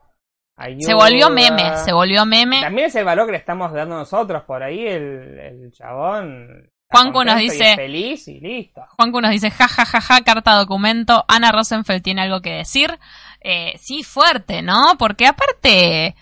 Se 0.80 0.94
volvió 0.94 1.30
meme, 1.30 1.78
se 1.78 1.94
volvió 1.94 2.26
meme. 2.26 2.62
También 2.62 2.88
es 2.88 2.96
el 2.96 3.06
valor 3.06 3.26
que 3.26 3.34
le 3.34 3.38
estamos 3.38 3.72
dando 3.74 3.98
nosotros 3.98 4.44
por 4.44 4.64
ahí, 4.64 4.86
el, 4.88 5.40
el 5.40 5.72
chabón 5.72 6.72
Juanco 6.92 7.24
nos 7.24 7.38
dice. 7.38 7.76
Feliz 7.76 8.28
y 8.28 8.40
listo. 8.40 8.82
Juanco 8.98 9.22
nos 9.22 9.32
dice, 9.32 9.50
ja, 9.50 9.68
ja, 9.68 9.86
ja, 9.86 10.02
ja, 10.02 10.22
carta 10.22 10.56
documento. 10.56 11.24
Ana 11.28 11.52
Rosenfeld 11.52 12.04
tiene 12.04 12.22
algo 12.22 12.42
que 12.42 12.52
decir. 12.52 13.00
Eh, 13.40 13.74
sí, 13.80 14.04
fuerte, 14.04 14.62
¿no? 14.62 14.96
Porque 14.98 15.28
aparte. 15.28 16.16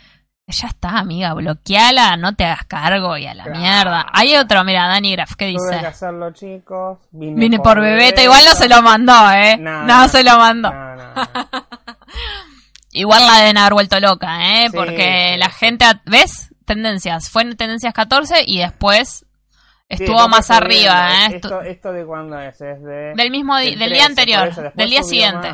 Ya 0.48 0.68
está, 0.68 0.98
amiga, 0.98 1.36
bloqueala, 1.36 2.18
no 2.18 2.34
te 2.34 2.44
hagas 2.44 2.66
cargo 2.66 3.16
y 3.18 3.28
a 3.28 3.36
la 3.36 3.46
mierda. 3.46 4.08
Hay 4.12 4.36
otro, 4.36 4.64
mira, 4.64 4.88
Dani 4.88 5.12
Graf, 5.12 5.36
¿qué 5.36 5.46
dice? 5.46 5.64
Tuve 5.64 5.80
que 5.80 5.86
hacerlo, 5.86 6.32
chicos. 6.32 6.98
Vine, 7.12 7.60
por, 7.60 7.80
bebeta. 7.80 8.24
igual 8.24 8.44
no 8.46 8.56
se 8.56 8.68
lo 8.68 8.82
mandó, 8.82 9.14
¿eh? 9.32 9.58
No, 9.58 10.08
se 10.08 10.24
lo 10.24 10.40
mandó. 10.40 10.74
igual 12.92 13.26
la 13.26 13.40
deben 13.40 13.58
haber 13.58 13.74
vuelto 13.74 14.00
loca, 14.00 14.64
¿eh? 14.64 14.70
Porque 14.74 15.36
la 15.38 15.50
gente, 15.50 15.86
¿ves? 16.06 16.54
Tendencias. 16.66 17.30
Fue 17.30 17.42
en 17.42 17.58
Tendencias 17.58 17.94
14 17.94 18.44
y 18.46 18.60
después 18.60 19.26
Estuvo 19.90 20.28
más 20.30 20.52
arriba, 20.52 21.26
¿eh? 21.26 21.42
Esto, 21.66 21.92
de 21.92 22.06
cuándo 22.06 22.40
es? 22.40 22.62
es 22.62 22.82
de, 22.84 23.16
del 23.16 23.32
mismo 23.32 23.58
día, 23.58 23.76
del, 23.76 23.92
día 23.92 24.06
anterior, 24.06 24.54
del 24.76 24.90
día 24.90 25.02
siguiente. 25.02 25.50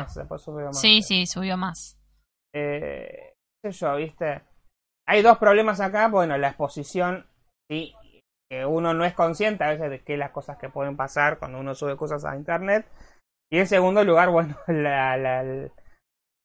Sí, 0.72 1.00
sí, 1.00 1.26
subió 1.26 1.56
más. 1.56 1.98
Eh, 2.54 3.32
qué 3.62 3.72
sé 3.72 3.78
yo, 3.78 3.96
¿viste? 3.96 4.42
Hay 5.08 5.22
dos 5.22 5.38
problemas 5.38 5.80
acá. 5.80 6.08
Bueno, 6.08 6.36
la 6.36 6.48
exposición, 6.48 7.26
sí, 7.70 7.94
que 8.50 8.66
uno 8.66 8.92
no 8.92 9.06
es 9.06 9.14
consciente 9.14 9.64
a 9.64 9.70
veces 9.70 9.88
de 9.88 10.04
qué 10.04 10.18
las 10.18 10.32
cosas 10.32 10.58
que 10.58 10.68
pueden 10.68 10.98
pasar 10.98 11.38
cuando 11.38 11.58
uno 11.58 11.74
sube 11.74 11.96
cosas 11.96 12.26
a 12.26 12.36
internet. 12.36 12.86
Y 13.50 13.58
en 13.58 13.66
segundo 13.66 14.04
lugar, 14.04 14.28
bueno, 14.32 14.54
la, 14.66 15.16
la 15.16 15.42
la 15.42 15.70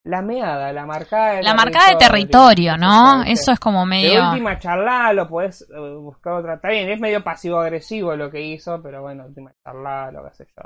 meada, 0.04 0.72
la 0.72 0.84
marcada 0.84 1.34
de 1.34 1.42
La 1.42 1.54
marcada 1.54 1.90
de 1.90 1.96
territorio, 1.96 2.76
¿no? 2.76 3.22
Eso 3.22 3.52
es 3.52 3.60
como 3.60 3.86
medio... 3.86 4.22
De 4.22 4.28
última 4.30 4.58
charla 4.58 5.12
lo 5.12 5.28
puedes 5.28 5.62
eh, 5.62 5.96
buscar 6.00 6.34
otra... 6.34 6.54
Está 6.54 6.68
bien, 6.68 6.90
es 6.90 7.00
medio 7.00 7.22
pasivo-agresivo 7.22 8.16
lo 8.16 8.30
que 8.30 8.40
hizo, 8.40 8.82
pero 8.82 9.02
bueno, 9.02 9.26
última 9.26 9.52
charla, 9.62 10.10
lo 10.10 10.24
que 10.24 10.34
sé 10.34 10.46
yo. 10.46 10.62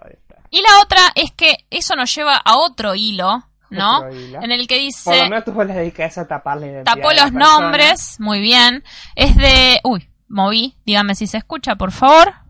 Y 0.51 0.63
la 0.63 0.81
otra 0.83 1.01
es 1.15 1.33
que 1.33 1.67
eso 1.71 1.95
nos 1.97 2.15
lleva 2.15 2.37
a 2.37 2.57
otro 2.57 2.95
hilo, 2.95 3.45
¿no? 3.71 4.09
En 4.09 4.53
el 4.53 4.67
que 4.67 4.79
dice... 4.79 5.11
Por 5.11 5.19
lo 5.19 5.25
menos 5.25 5.45
tuvo 5.45 5.65
la 5.65 5.75
dedicación 5.75 6.25
a 6.25 6.29
tapar 6.29 6.57
la 6.59 6.67
identidad 6.67 6.95
Tapó 6.95 7.13
los 7.13 7.33
nombres, 7.33 8.17
muy 8.21 8.41
bien. 8.41 8.85
Es 9.15 9.37
de... 9.37 9.81
Uy, 9.85 10.09
moví, 10.29 10.77
dígame 10.87 11.15
si 11.15 11.27
se 11.27 11.39
escucha, 11.39 11.77
por 11.77 11.93
favor. 11.93 12.46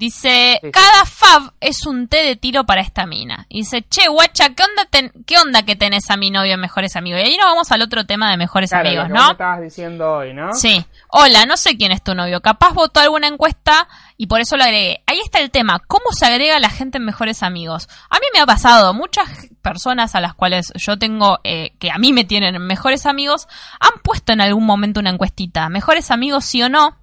Dice, 0.00 0.58
cada 0.72 1.04
fab 1.04 1.52
es 1.60 1.84
un 1.84 2.08
té 2.08 2.22
de 2.24 2.34
tiro 2.34 2.64
para 2.64 2.80
esta 2.80 3.04
mina. 3.04 3.46
dice, 3.50 3.86
che, 3.86 4.08
guacha, 4.08 4.54
¿qué 4.54 4.62
onda, 4.62 5.12
¿qué 5.26 5.38
onda 5.38 5.62
que 5.64 5.76
tenés 5.76 6.08
a 6.08 6.16
mi 6.16 6.30
novio 6.30 6.54
en 6.54 6.60
Mejores 6.60 6.96
Amigos? 6.96 7.20
Y 7.20 7.24
ahí 7.24 7.36
nos 7.36 7.44
vamos 7.44 7.70
al 7.70 7.82
otro 7.82 8.06
tema 8.06 8.30
de 8.30 8.38
Mejores 8.38 8.72
Amigos, 8.72 9.10
¿no? 9.10 9.32
estabas 9.32 9.60
diciendo 9.60 10.10
hoy, 10.10 10.32
¿no? 10.32 10.54
Sí. 10.54 10.86
Hola, 11.08 11.44
no 11.44 11.58
sé 11.58 11.76
quién 11.76 11.92
es 11.92 12.02
tu 12.02 12.14
novio. 12.14 12.40
Capaz 12.40 12.72
votó 12.72 13.00
alguna 13.00 13.26
encuesta 13.26 13.88
y 14.16 14.26
por 14.26 14.40
eso 14.40 14.56
lo 14.56 14.64
agregué. 14.64 15.02
Ahí 15.06 15.20
está 15.22 15.38
el 15.38 15.50
tema. 15.50 15.80
¿Cómo 15.86 16.12
se 16.12 16.24
agrega 16.24 16.58
la 16.60 16.70
gente 16.70 16.96
en 16.96 17.04
Mejores 17.04 17.42
Amigos? 17.42 17.86
A 18.08 18.20
mí 18.20 18.26
me 18.32 18.40
ha 18.40 18.46
pasado. 18.46 18.94
Muchas 18.94 19.28
personas 19.60 20.14
a 20.14 20.22
las 20.22 20.32
cuales 20.32 20.72
yo 20.76 20.98
tengo, 20.98 21.40
eh, 21.44 21.74
que 21.78 21.90
a 21.90 21.98
mí 21.98 22.14
me 22.14 22.24
tienen 22.24 22.56
Mejores 22.62 23.04
Amigos, 23.04 23.48
han 23.78 24.00
puesto 24.02 24.32
en 24.32 24.40
algún 24.40 24.64
momento 24.64 24.98
una 24.98 25.10
encuestita. 25.10 25.68
Mejores 25.68 26.10
Amigos 26.10 26.46
sí 26.46 26.62
o 26.62 26.70
no 26.70 26.99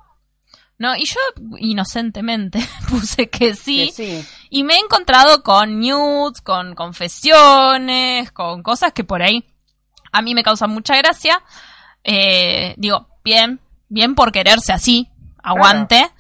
no, 0.80 0.96
y 0.96 1.06
yo 1.06 1.20
inocentemente 1.58 2.60
puse 2.90 3.30
que 3.30 3.56
sí, 3.56 3.94
Y 4.50 4.64
me 4.64 4.76
he 4.76 4.80
encontrado 4.80 5.44
con 5.44 5.80
nudes, 5.80 6.42
con 6.42 6.76
confesiones, 6.76 8.32
con 8.32 8.62
cosas 8.64 8.94
que 8.94 9.04
por 9.04 9.22
ahí 9.22 9.46
a 10.12 10.22
mí 10.22 10.36
me 10.36 10.44
causan 10.44 10.72
mucha 10.72 10.96
gracia. 10.98 11.44
Eh, 12.04 12.74
digo, 12.78 13.08
bien, 13.24 13.60
bien 13.90 14.16
por 14.16 14.32
quererse 14.32 14.72
así, 14.72 15.10
aguante. 15.44 16.12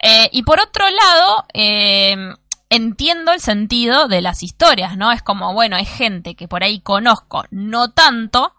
Eh, 0.00 0.28
y 0.32 0.42
por 0.42 0.60
otro 0.60 0.84
lado, 0.88 1.44
eh, 1.52 2.16
entiendo 2.70 3.32
el 3.32 3.40
sentido 3.40 4.08
de 4.08 4.22
las 4.22 4.42
historias, 4.42 4.96
¿no? 4.96 5.12
Es 5.12 5.22
como, 5.22 5.52
bueno, 5.52 5.76
hay 5.76 5.84
gente 5.84 6.34
que 6.34 6.48
por 6.48 6.62
ahí 6.62 6.80
conozco, 6.80 7.44
no 7.50 7.90
tanto, 7.90 8.54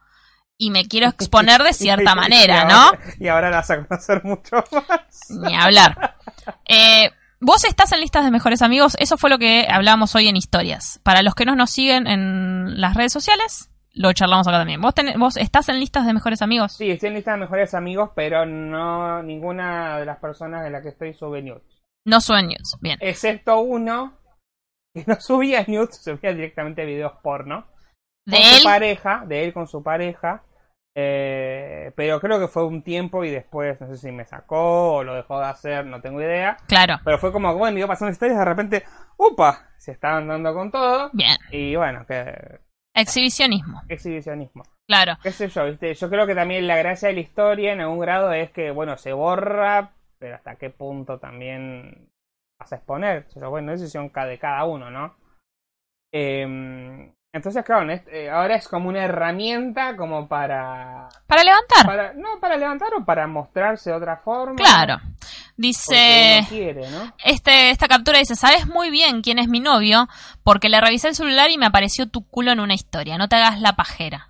y 0.58 0.72
me 0.72 0.88
quiero 0.88 1.08
exponer 1.10 1.62
de 1.64 1.74
cierta 1.74 2.16
manera, 2.16 2.66
¿no? 2.66 2.92
Y 3.20 3.28
ahora 3.28 3.50
la 3.50 3.58
vas 3.58 3.72
a 3.72 3.86
conocer 3.86 4.24
mucho 4.24 4.64
más. 4.72 5.30
Ni 5.30 5.56
hablar. 5.56 6.16
Eh, 6.66 7.12
vos 7.40 7.64
estás 7.66 7.92
en 7.92 8.00
listas 8.00 8.26
de 8.26 8.32
mejores 8.32 8.62
amigos, 8.62 8.96
eso 9.00 9.18
fue 9.18 9.30
lo 9.30 9.38
que 9.38 9.68
hablamos 9.70 10.16
hoy 10.16 10.28
en 10.28 10.36
historias. 10.36 11.00
Para 11.04 11.22
los 11.22 11.36
que 11.36 11.46
no 11.46 11.56
nos 11.56 11.72
siguen 11.72 12.08
en 12.08 12.80
las 12.80 12.96
redes 12.96 13.14
sociales, 13.14 13.70
lo 13.96 14.12
charlamos 14.14 14.48
acá 14.48 14.58
también. 14.60 14.82
¿Vos, 14.82 14.94
¿Vos 15.18 15.38
estás 15.38 15.70
en 15.70 15.80
listas 15.80 16.06
de 16.06 16.14
mejores 16.14 16.42
amigos? 16.42 16.74
Sí, 16.74 16.92
estoy 16.92 17.10
en 17.10 17.16
listas 17.16 17.36
de 17.36 17.42
mejores 17.42 17.74
amigos, 17.74 18.12
pero 18.16 18.46
no 18.46 19.24
ninguna 19.24 19.98
de 20.00 20.06
las 20.06 20.20
personas 20.20 20.64
de 20.64 20.70
las 20.70 20.84
que 20.84 20.90
estoy 20.90 21.14
sube 21.14 21.42
news. 21.42 21.62
No 22.06 22.22
sube 22.22 22.44
news, 22.44 22.78
bien. 22.82 22.98
Excepto 23.02 23.60
uno 23.62 24.18
que 24.94 25.04
no 25.08 25.20
subía 25.20 25.64
news, 25.68 25.96
subía 26.04 26.34
directamente 26.34 26.86
videos 26.86 27.14
porno 27.24 27.66
de 28.26 28.38
con 28.38 28.58
su 28.60 28.64
pareja, 28.64 29.24
de 29.28 29.44
él 29.44 29.54
con 29.54 29.68
su 29.68 29.84
pareja. 29.84 30.44
Eh, 30.98 31.92
pero 31.98 32.22
creo 32.22 32.40
que 32.40 32.48
fue 32.48 32.66
un 32.66 32.82
tiempo 32.82 33.26
y 33.26 33.30
después 33.30 33.80
no 33.82 33.88
sé 33.88 33.98
si 33.98 34.12
me 34.14 34.24
sacó 34.24 34.94
o 34.94 35.04
lo 35.04 35.14
dejó 35.14 35.40
de 35.40 35.48
hacer, 35.48 35.86
no 35.86 36.00
tengo 36.00 36.22
idea. 36.22 36.56
Claro. 36.68 37.00
Pero 37.04 37.18
fue 37.18 37.34
como, 37.34 37.54
bueno, 37.56 37.78
iba 37.78 37.88
pasando 37.88 38.14
historias, 38.14 38.40
de 38.40 38.46
repente, 38.46 38.84
¡upa! 39.18 39.70
Se 39.78 39.92
estaban 39.92 40.28
dando 40.28 40.54
con 40.54 40.72
todo. 40.72 41.10
Bien. 41.12 41.36
Y 41.52 41.76
bueno, 41.76 42.06
que. 42.06 42.62
Exhibicionismo. 42.96 43.82
Exhibicionismo. 43.90 44.64
Claro. 44.88 45.18
¿Qué 45.22 45.32
sé 45.32 45.50
yo? 45.50 45.66
¿viste? 45.66 45.94
Yo 45.94 46.10
creo 46.10 46.26
que 46.26 46.36
también 46.36 46.66
la 46.66 46.78
gracia 46.78 47.10
de 47.10 47.16
la 47.16 47.20
historia 47.20 47.74
en 47.74 47.82
algún 47.82 48.00
grado 48.00 48.32
es 48.32 48.52
que, 48.52 48.72
bueno, 48.72 48.96
se 48.96 49.12
borra, 49.12 49.92
pero 50.18 50.36
hasta 50.36 50.56
qué 50.56 50.70
punto 50.70 51.20
también 51.20 52.10
vas 52.58 52.72
a 52.72 52.78
exponer. 52.78 53.28
Bueno, 53.50 53.74
decisión 53.74 54.12
de 54.14 54.40
cada 54.40 54.64
uno, 54.64 54.90
¿no? 54.90 55.18
Eh, 56.14 57.12
Entonces, 57.36 57.66
claro, 57.66 57.82
en 57.84 57.90
este- 57.92 58.24
eh, 58.24 58.30
ahora 58.30 58.56
es 58.56 58.66
como 58.70 58.88
una 58.88 59.04
herramienta 59.04 59.98
como 59.98 60.26
para, 60.26 61.10
Para 61.28 61.44
levantar. 61.44 61.86
para... 61.86 62.14
No, 62.14 62.40
para 62.40 62.56
levantar 62.56 62.88
o 62.98 63.04
para 63.04 63.28
mostrarse 63.28 63.90
de 63.90 63.96
otra 63.98 64.16
forma. 64.16 64.56
Claro. 64.56 65.02
Dice... 65.58 66.38
uno 66.40 66.48
quiere, 66.48 66.90
¿no? 66.90 67.12
Este, 67.26 67.72
esta 67.72 67.90
captura 67.90 68.20
dice, 68.20 68.38
sabes 68.38 68.68
muy 68.68 68.90
bien 68.90 69.22
quién 69.22 69.38
es 69.40 69.50
mi 69.50 69.60
novio 69.60 70.08
porque 70.44 70.70
le 70.70 70.80
revisé 70.80 71.10
el 71.10 71.16
celular 71.16 71.50
y 71.50 71.58
me 71.58 71.66
apareció 71.66 72.08
tu 72.08 72.26
culo 72.26 72.54
en 72.54 72.62
una 72.62 72.74
historia. 72.74 73.18
No 73.18 73.28
te 73.28 73.36
hagas 73.36 73.60
la 73.60 73.74
pajera. 73.76 74.30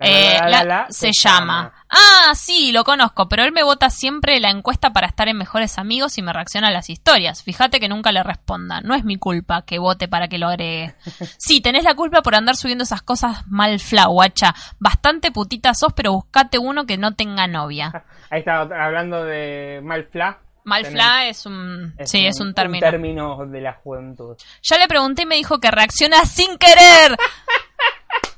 Eh, 0.00 0.36
La, 0.38 0.44
la, 0.44 0.48
la- 0.50 0.64
la, 0.64 0.64
la, 0.82 0.86
se 0.90 1.10
llama. 1.12 1.72
Ah, 1.90 2.32
sí, 2.36 2.70
lo 2.70 2.84
conozco, 2.84 3.28
pero 3.28 3.42
él 3.42 3.50
me 3.52 3.64
vota 3.64 3.90
siempre 3.90 4.38
la 4.38 4.50
encuesta 4.50 4.92
para 4.92 5.08
estar 5.08 5.26
en 5.26 5.36
mejores 5.36 5.76
amigos 5.78 6.18
y 6.18 6.22
me 6.22 6.32
reacciona 6.32 6.68
a 6.68 6.70
las 6.70 6.88
historias. 6.88 7.42
Fíjate 7.42 7.80
que 7.80 7.88
nunca 7.88 8.12
le 8.12 8.22
responda. 8.22 8.80
No 8.80 8.94
es 8.94 9.04
mi 9.04 9.16
culpa 9.16 9.62
que 9.62 9.78
vote 9.80 10.06
para 10.06 10.28
que 10.28 10.38
lo 10.38 10.48
agregue. 10.48 10.94
Sí, 11.38 11.60
tenés 11.60 11.82
la 11.84 11.94
culpa 11.94 12.22
por 12.22 12.34
andar 12.36 12.56
subiendo 12.56 12.84
esas 12.84 13.02
cosas 13.02 13.44
mal 13.48 13.80
fla, 13.80 14.06
guacha. 14.06 14.54
Bastante 14.78 15.32
putita 15.32 15.74
sos, 15.74 15.92
pero 15.94 16.12
buscate 16.12 16.58
uno 16.58 16.86
que 16.86 16.96
no 16.98 17.14
tenga 17.14 17.46
novia. 17.48 18.04
Ahí 18.30 18.40
está 18.40 18.60
hablando 18.60 19.24
de 19.24 19.80
malfla. 19.82 20.38
Mal 20.64 20.84
fla 20.84 21.26
es 21.26 21.46
un... 21.46 21.94
sí, 22.04 22.26
es 22.26 22.38
un 22.40 22.52
término. 22.52 22.84
término 22.86 23.46
de 23.46 23.60
la 23.62 23.72
juventud. 23.72 24.36
Ya 24.62 24.76
le 24.76 24.86
pregunté 24.86 25.22
y 25.22 25.26
me 25.26 25.36
dijo 25.36 25.58
que 25.60 25.70
reacciona 25.70 26.24
sin 26.26 26.58
querer. 26.58 27.16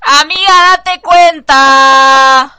Amiga, 0.03 0.53
date 0.77 1.01
cuenta. 1.01 2.53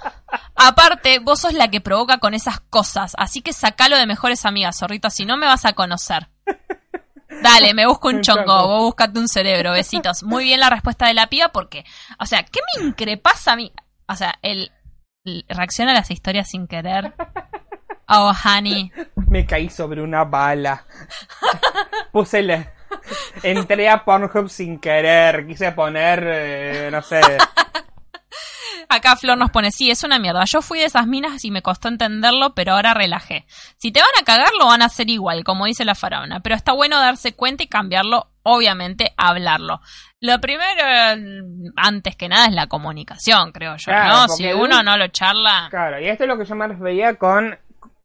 Aparte, 0.56 1.20
vos 1.20 1.42
sos 1.42 1.54
la 1.54 1.70
que 1.70 1.82
provoca 1.82 2.18
con 2.20 2.34
esas 2.34 2.60
cosas, 2.60 3.14
así 3.18 3.42
que 3.42 3.52
sacalo 3.54 3.98
de 3.98 4.06
mejores 4.06 4.46
amigas, 4.46 4.78
zorrito, 4.80 5.10
si 5.10 5.26
no 5.26 5.36
me 5.38 5.46
vas 5.48 5.66
a 5.66 5.74
conocer. 5.74 6.30
Dale, 7.42 7.74
me 7.74 7.86
busco 7.88 8.10
un 8.10 8.22
chongo, 8.22 8.68
vos 8.68 8.82
buscate 8.86 9.20
un 9.20 9.28
cerebro, 9.28 9.72
besitos. 9.74 10.24
Muy 10.24 10.44
bien 10.46 10.60
la 10.60 10.70
respuesta 10.70 11.08
de 11.08 11.14
la 11.14 11.28
piba 11.28 11.50
porque, 11.50 11.84
o 12.20 12.26
sea, 12.26 12.44
¿qué 12.44 12.60
me 12.78 12.86
increpas 12.88 13.48
a 13.48 13.56
mí? 13.56 13.74
O 14.08 14.16
sea, 14.16 14.36
el, 14.42 14.72
el- 15.26 15.46
reacciona 15.50 15.92
a 15.92 15.96
las 15.96 16.12
historias 16.12 16.50
sin 16.50 16.68
querer. 16.68 17.14
Oh, 18.08 18.32
honey. 18.46 18.92
Me 19.16 19.46
caí 19.46 19.70
sobre 19.70 20.02
una 20.02 20.24
bala. 20.26 20.86
Puse 22.12 22.42
la... 22.44 22.72
Entré 23.44 23.90
a 23.90 24.04
Pornhub 24.04 24.50
sin 24.50 24.80
querer. 24.80 25.46
Quise 25.48 25.72
poner, 25.72 26.24
eh, 26.26 26.90
no 26.92 27.02
sé. 27.02 27.22
Acá 28.90 29.16
Flor 29.16 29.38
nos 29.38 29.52
pone, 29.52 29.72
sí, 29.72 29.90
es 29.90 30.04
una 30.04 30.20
mierda. 30.20 30.44
Yo 30.44 30.62
fui 30.62 30.80
de 30.80 30.86
esas 30.86 31.08
minas 31.08 31.46
y 31.46 31.52
me 31.52 31.62
costó 31.62 31.88
entenderlo, 31.88 32.54
pero 32.54 32.74
ahora 32.74 32.94
relajé. 32.94 33.46
Si 33.78 33.92
te 33.92 34.02
van 34.02 34.10
a 34.20 34.26
cagar, 34.26 34.50
lo 34.60 34.66
van 34.66 34.82
a 34.82 34.86
hacer 34.86 35.10
igual, 35.10 35.46
como 35.46 35.66
dice 35.66 35.86
la 35.86 35.96
faraona. 35.96 36.42
Pero 36.42 36.56
está 36.56 36.74
bueno 36.74 37.00
darse 37.00 37.34
cuenta 37.34 37.64
y 37.64 37.68
cambiarlo, 37.68 38.28
obviamente, 38.44 39.14
hablarlo. 39.16 39.80
Lo 40.20 40.42
primero, 40.42 40.82
eh, 40.86 41.42
antes 41.78 42.18
que 42.18 42.28
nada, 42.28 42.48
es 42.48 42.54
la 42.54 42.68
comunicación, 42.68 43.54
creo 43.54 43.78
yo, 43.78 43.86
Claro, 43.86 44.14
¿no? 44.14 44.28
Si 44.28 44.46
uno 44.52 44.84
no 44.84 44.98
lo 44.98 45.08
charla... 45.08 45.68
Claro, 45.70 46.00
y 46.02 46.08
esto 46.08 46.26
es 46.26 46.28
lo 46.28 46.38
que 46.38 46.46
yo 46.46 46.56
me 46.56 46.68
refería 46.68 47.16
con, 47.16 47.58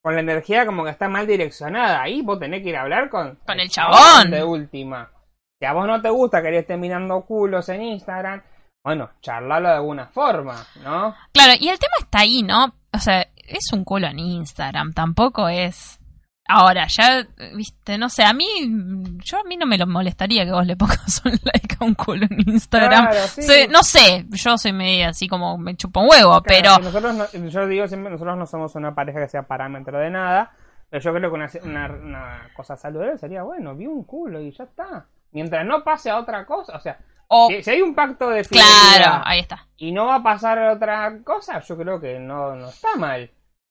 con 0.06 0.14
la 0.14 0.20
energía 0.20 0.64
como 0.64 0.84
que 0.84 0.90
está 0.90 1.08
mal 1.08 1.26
direccionada. 1.26 2.00
Ahí 2.00 2.22
vos 2.22 2.38
tenés 2.38 2.62
que 2.62 2.68
ir 2.68 2.76
a 2.76 2.82
hablar 2.82 3.10
con, 3.10 3.40
Con 3.44 3.58
el 3.58 3.68
chabón. 3.68 4.30
De 4.30 4.44
última. 4.44 5.10
Si 5.58 5.66
a 5.66 5.72
vos 5.72 5.84
no 5.84 6.00
te 6.00 6.08
gusta 6.10 6.40
que 6.40 6.52
le 6.52 6.58
estés 6.60 6.78
mirando 6.78 7.22
culos 7.22 7.68
en 7.70 7.82
Instagram, 7.82 8.40
bueno, 8.84 9.10
charlalo 9.20 9.68
de 9.68 9.74
alguna 9.74 10.06
forma, 10.06 10.64
¿no? 10.84 11.12
Claro, 11.32 11.54
y 11.58 11.70
el 11.70 11.80
tema 11.80 11.94
está 11.98 12.20
ahí, 12.20 12.44
¿no? 12.44 12.72
O 12.92 12.98
sea, 13.00 13.26
es 13.34 13.72
un 13.72 13.82
culo 13.82 14.06
en 14.06 14.20
Instagram, 14.20 14.92
tampoco 14.92 15.48
es... 15.48 15.98
Ahora, 16.48 16.86
ya, 16.88 17.26
viste, 17.54 17.98
no 17.98 18.08
sé, 18.08 18.22
a 18.24 18.32
mí, 18.32 18.46
yo 19.24 19.38
a 19.40 19.44
mí 19.44 19.56
no 19.56 19.66
me 19.66 19.76
lo 19.78 19.86
molestaría 19.86 20.44
que 20.44 20.52
vos 20.52 20.64
le 20.66 20.76
pongas 20.76 21.20
un 21.24 21.32
like 21.42 21.76
a 21.80 21.84
un 21.84 21.94
culo 21.94 22.26
en 22.30 22.48
Instagram. 22.48 23.08
Claro, 23.10 23.26
sí. 23.26 23.42
Soy- 23.42 23.68
no 23.68 23.82
sé, 23.82 24.26
yo 24.30 24.56
soy 24.56 24.72
media 24.72 25.08
así 25.08 25.26
como 25.28 25.58
me 25.58 25.76
chupo 25.76 26.00
un 26.00 26.08
huevo, 26.10 26.40
pero 26.42 26.78
nosotros 26.78 27.14
no- 27.14 27.48
yo 27.48 27.66
digo 27.66 27.88
siempre, 27.88 28.12
nosotros 28.12 28.36
no 28.38 28.46
somos 28.46 28.74
una 28.76 28.94
pareja 28.94 29.20
que 29.20 29.28
sea 29.28 29.42
parámetro 29.42 29.98
de 29.98 30.10
nada, 30.10 30.52
pero 30.88 31.02
yo 31.02 31.12
creo 31.14 31.30
que 31.30 31.34
una, 31.34 31.50
una, 31.64 31.86
una 31.96 32.50
cosa 32.54 32.76
saludable 32.76 33.18
sería, 33.18 33.42
bueno, 33.42 33.74
vi 33.74 33.86
un 33.86 34.04
culo 34.04 34.40
y 34.40 34.52
ya 34.52 34.64
está. 34.64 35.06
Mientras 35.32 35.66
no 35.66 35.82
pase 35.82 36.10
a 36.10 36.18
otra 36.18 36.46
cosa, 36.46 36.76
o 36.76 36.80
sea, 36.80 36.96
o 37.28 37.48
si, 37.60 37.68
hay 37.70 37.82
un 37.82 37.92
pacto 37.92 38.30
de 38.30 38.44
claro, 38.44 39.20
ahí 39.24 39.40
está. 39.40 39.66
y 39.76 39.90
no 39.90 40.06
va 40.06 40.14
a 40.16 40.22
pasar 40.22 40.58
a 40.60 40.72
otra 40.74 41.12
cosa, 41.24 41.58
yo 41.60 41.76
creo 41.76 42.00
que 42.00 42.20
no, 42.20 42.54
no 42.54 42.68
está 42.68 42.94
mal. 42.96 43.28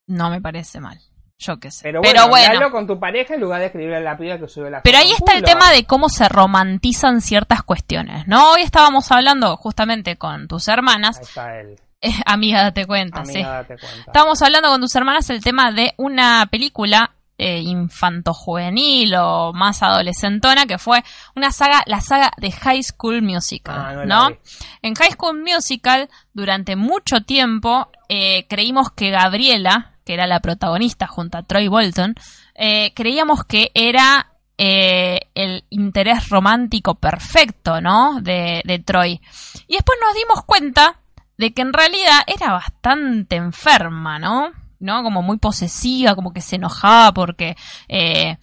No 0.08 0.30
me 0.30 0.42
parece 0.42 0.82
mal. 0.82 1.00
Yo 1.38 1.60
qué 1.60 1.70
sé. 1.70 1.82
Pero 1.84 2.02
Pero 2.02 2.22
bueno, 2.22 2.30
bueno, 2.30 2.48
hablalo 2.48 2.72
con 2.72 2.88
tu 2.88 3.00
pareja 3.00 3.34
en 3.36 3.42
lugar 3.42 3.60
de 3.60 3.66
escribirle 3.68 3.98
a 3.98 4.00
la 4.00 4.18
piba 4.18 4.38
que 4.40 4.48
sube 4.48 4.70
la 4.70 4.82
pero 4.82 4.98
ahí 5.00 5.12
está 5.12 5.34
el 5.34 5.44
tema 5.44 5.70
de 5.72 5.84
cómo 5.86 6.08
se 6.10 6.30
romantizan 6.30 7.20
ciertas 7.22 7.62
cuestiones, 7.64 8.26
¿no? 8.28 8.54
Hoy 8.54 8.62
estábamos 8.62 9.12
hablando 9.12 9.56
justamente 9.58 10.16
con 10.16 10.48
tus 10.48 10.68
hermanas, 10.70 11.18
Ahí 11.18 11.24
está 11.24 11.60
él. 11.60 11.76
eh, 12.02 12.14
amiga, 12.26 12.64
date 12.64 12.86
cuenta, 12.86 13.22
Amiga, 13.22 13.34
sí. 13.34 13.44
date 13.44 13.78
cuenta. 13.78 14.04
Estábamos 14.08 14.42
hablando 14.42 14.70
con 14.70 14.80
tus 14.82 14.96
hermanas 14.96 15.30
el 15.30 15.44
tema 15.44 15.72
de 15.72 15.94
una 15.98 16.46
película 16.50 17.12
eh, 17.38 17.60
infanto-juvenil 17.60 19.14
o 19.16 19.52
más 19.54 19.84
adolescentona 19.84 20.66
que 20.66 20.78
fue 20.78 21.04
una 21.36 21.52
saga, 21.52 21.84
la 21.86 22.00
saga 22.00 22.32
de 22.38 22.52
High 22.52 22.84
School 22.84 23.22
Musical, 23.22 23.76
Ah, 23.78 23.94
no 23.94 24.30
¿no? 24.30 24.38
En 24.82 24.96
High 24.96 25.12
School 25.12 25.42
Musical, 25.44 26.10
durante 26.34 26.78
mucho 26.78 27.22
tiempo, 27.22 27.90
eh, 28.08 28.46
creímos 28.48 28.90
que 28.92 29.10
Gabriela, 29.10 29.92
que 30.06 30.14
era 30.14 30.28
la 30.28 30.40
protagonista 30.40 31.08
junto 31.08 31.38
a 31.38 31.44
Troy 31.44 31.68
Bolton, 31.68 32.16
eh, 32.54 32.94
creíamos 32.96 33.44
que 33.44 33.72
era 33.74 34.28
eh, 34.58 35.20
el 35.34 35.66
interés 35.70 36.30
romántico 36.30 36.96
perfecto, 36.96 37.82
¿no? 37.82 38.22
De, 38.22 38.62
de 38.64 38.80
Troy. 38.80 39.20
Y 39.68 39.74
después 39.74 40.00
nos 40.02 40.16
dimos 40.16 40.46
cuenta 40.46 41.00
de 41.38 41.54
que 41.54 41.62
en 41.62 41.74
realidad 41.74 42.22
era 42.28 42.54
bastante 42.54 43.36
enferma, 43.36 44.20
¿no? 44.20 44.52
¿No? 44.80 45.04
Como 45.04 45.22
muy 45.22 45.38
posesiva, 45.38 46.16
como 46.16 46.32
que 46.32 46.42
se 46.42 46.58
enojaba 46.58 47.14
porque 47.14 47.58
eh, 47.88 48.38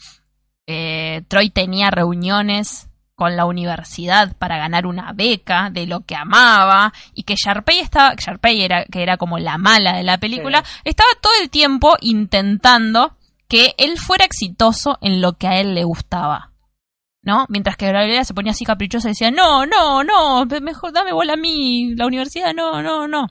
eh, 0.66 1.22
Troy 1.28 1.50
tenía 1.50 1.90
reuniones 1.90 2.88
con 3.22 3.36
la 3.36 3.44
universidad 3.44 4.34
para 4.36 4.58
ganar 4.58 4.84
una 4.84 5.12
beca 5.12 5.70
de 5.70 5.86
lo 5.86 6.00
que 6.00 6.16
amaba 6.16 6.92
y 7.14 7.22
que 7.22 7.36
Sharpay 7.36 7.78
estaba, 7.78 8.16
Sharpay 8.16 8.62
era 8.62 8.84
que 8.86 9.00
era 9.00 9.16
como 9.16 9.38
la 9.38 9.58
mala 9.58 9.96
de 9.96 10.02
la 10.02 10.18
película, 10.18 10.64
estaba 10.82 11.08
todo 11.20 11.32
el 11.40 11.48
tiempo 11.48 11.94
intentando 12.00 13.16
que 13.48 13.76
él 13.78 13.96
fuera 13.96 14.24
exitoso 14.24 14.98
en 15.00 15.20
lo 15.20 15.34
que 15.34 15.46
a 15.46 15.60
él 15.60 15.72
le 15.72 15.84
gustaba. 15.84 16.50
¿No? 17.22 17.46
Mientras 17.48 17.76
que 17.76 17.92
Gabriela 17.92 18.24
se 18.24 18.34
ponía 18.34 18.50
así 18.50 18.64
caprichosa 18.64 19.06
y 19.06 19.12
decía, 19.12 19.30
no, 19.30 19.66
no, 19.66 20.02
no, 20.02 20.44
mejor 20.60 20.92
dame 20.92 21.12
bola 21.12 21.34
a 21.34 21.36
mí, 21.36 21.94
la 21.94 22.06
universidad, 22.06 22.52
no, 22.52 22.82
no, 22.82 23.06
no. 23.06 23.28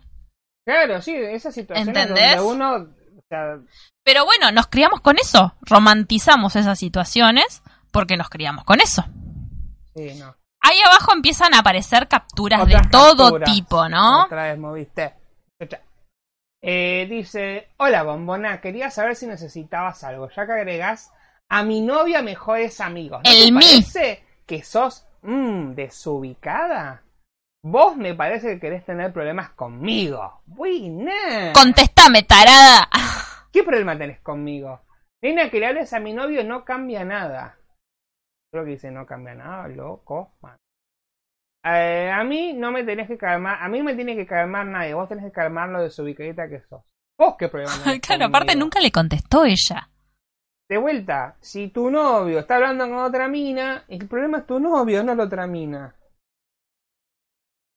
Claro, 0.65 1.01
sí, 1.01 1.13
esas 1.13 1.53
situaciones 1.53 1.97
¿Entendés? 1.97 2.37
donde 2.37 2.49
uno, 2.49 2.75
o 2.75 3.23
sea, 3.27 3.57
Pero 4.05 4.23
bueno, 4.23 4.53
nos 4.53 4.67
criamos 4.67 5.01
con 5.01 5.17
eso, 5.17 5.57
romantizamos 5.63 6.55
esas 6.55 6.79
situaciones 6.79 7.61
porque 7.91 8.15
nos 8.15 8.29
criamos 8.29 8.63
con 8.63 8.79
eso. 8.79 9.03
Sí, 9.95 10.13
no. 10.19 10.35
Ahí 10.63 10.77
abajo 10.85 11.11
empiezan 11.13 11.53
a 11.53 11.59
aparecer 11.59 12.07
capturas 12.07 12.61
Otras 12.61 12.83
de 12.83 12.89
todo 12.89 13.23
capturas. 13.31 13.51
tipo, 13.53 13.89
¿no? 13.89 14.25
Otra 14.25 14.43
vez 14.43 14.59
moviste. 14.59 15.15
Eh, 16.63 17.07
dice, 17.09 17.69
hola 17.77 18.03
bombona, 18.03 18.61
quería 18.61 18.91
saber 18.91 19.15
si 19.15 19.25
necesitabas 19.25 20.03
algo, 20.03 20.29
ya 20.29 20.45
que 20.45 20.51
agregás 20.51 21.11
a 21.49 21.63
mi 21.63 21.81
novia 21.81 22.21
mejores 22.21 22.79
amigos. 22.79 23.21
¿No 23.25 23.31
El 23.31 23.45
te 23.45 23.51
mí. 23.51 23.59
parece 23.59 24.23
que 24.45 24.63
sos 24.63 25.07
mm, 25.23 25.71
desubicada? 25.73 27.01
Vos 27.63 27.95
me 27.95 28.13
parece 28.13 28.49
que 28.49 28.59
querés 28.59 28.85
tener 28.85 29.11
problemas 29.11 29.49
conmigo. 29.51 30.41
Buena. 30.45 31.51
Contestame, 31.53 32.23
tarada. 32.23 32.87
¿Qué 33.51 33.63
problema 33.63 33.97
tenés 33.97 34.19
conmigo? 34.21 34.81
Nena, 35.23 35.49
que 35.49 35.59
le 35.59 35.67
hables 35.67 35.93
a 35.93 35.99
mi 35.99 36.13
novio 36.13 36.43
no 36.43 36.63
cambia 36.63 37.03
nada. 37.03 37.57
Creo 38.51 38.65
que 38.65 38.71
dice 38.71 38.91
no 38.91 39.05
cambia 39.05 39.33
nada, 39.33 39.67
loco. 39.69 40.33
man. 40.41 40.57
Eh, 41.63 42.11
a 42.11 42.23
mí 42.23 42.53
no 42.53 42.71
me 42.71 42.83
tenés 42.83 43.07
que 43.07 43.17
calmar, 43.17 43.57
a 43.61 43.69
mí 43.69 43.81
me 43.81 43.95
tiene 43.95 44.15
que 44.15 44.25
calmar 44.25 44.65
nadie, 44.65 44.93
vos 44.93 45.07
tenés 45.07 45.25
que 45.25 45.31
calmar 45.31 45.69
lo 45.69 45.81
desubicadita 45.81 46.49
que 46.49 46.59
sos. 46.61 46.83
¿Vos 47.17 47.35
qué 47.37 47.47
problema 47.47 47.71
Claro, 48.01 48.25
aparte 48.25 48.55
nunca 48.55 48.79
le 48.81 48.91
contestó 48.91 49.45
ella. 49.45 49.89
De 50.67 50.77
vuelta, 50.77 51.37
si 51.39 51.69
tu 51.69 51.89
novio 51.91 52.39
está 52.39 52.55
hablando 52.55 52.85
con 52.89 52.97
otra 52.97 53.27
mina, 53.27 53.85
el 53.87 54.07
problema 54.07 54.39
es 54.39 54.47
tu 54.47 54.59
novio, 54.59 55.03
no 55.03 55.15
la 55.15 55.23
otra 55.25 55.45
mina. 55.47 55.95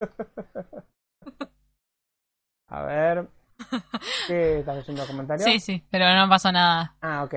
A 2.68 2.82
ver. 2.84 3.28
¿Qué 4.26 4.60
estás 4.60 4.78
haciendo 4.78 5.06
comentario? 5.06 5.44
Sí, 5.44 5.60
sí, 5.60 5.84
pero 5.90 6.12
no 6.14 6.28
pasó 6.28 6.50
nada. 6.50 6.96
Ah, 7.00 7.22
ok. 7.24 7.34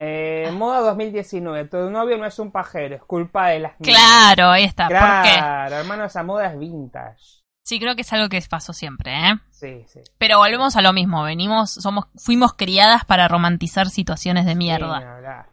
Eh, 0.00 0.50
moda 0.52 0.80
2019. 0.80 1.68
Tu 1.68 1.90
novio 1.90 2.18
no 2.18 2.26
es 2.26 2.38
un 2.38 2.50
pajero, 2.50 2.96
es 2.96 3.02
culpa 3.02 3.48
de 3.48 3.60
las 3.60 3.80
minas. 3.80 3.96
Claro, 3.96 4.50
ahí 4.50 4.64
está. 4.64 4.88
¿Por 4.88 4.96
qué? 4.96 5.38
Claro, 5.38 5.76
hermano, 5.76 6.04
esa 6.04 6.22
moda 6.22 6.52
es 6.52 6.58
vintage. 6.58 7.44
Sí, 7.64 7.80
creo 7.80 7.94
que 7.94 8.02
es 8.02 8.12
algo 8.12 8.28
que 8.28 8.42
pasó 8.48 8.74
siempre, 8.74 9.12
¿eh? 9.12 9.34
Sí, 9.50 9.84
sí. 9.86 10.00
Pero 10.18 10.38
volvemos 10.38 10.76
a 10.76 10.82
lo 10.82 10.92
mismo. 10.92 11.22
Venimos, 11.22 11.70
somos, 11.70 12.06
fuimos 12.16 12.52
criadas 12.52 13.06
para 13.06 13.26
romantizar 13.26 13.88
situaciones 13.88 14.44
de 14.44 14.54
mierda. 14.54 15.46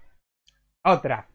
Otra. 0.84 1.28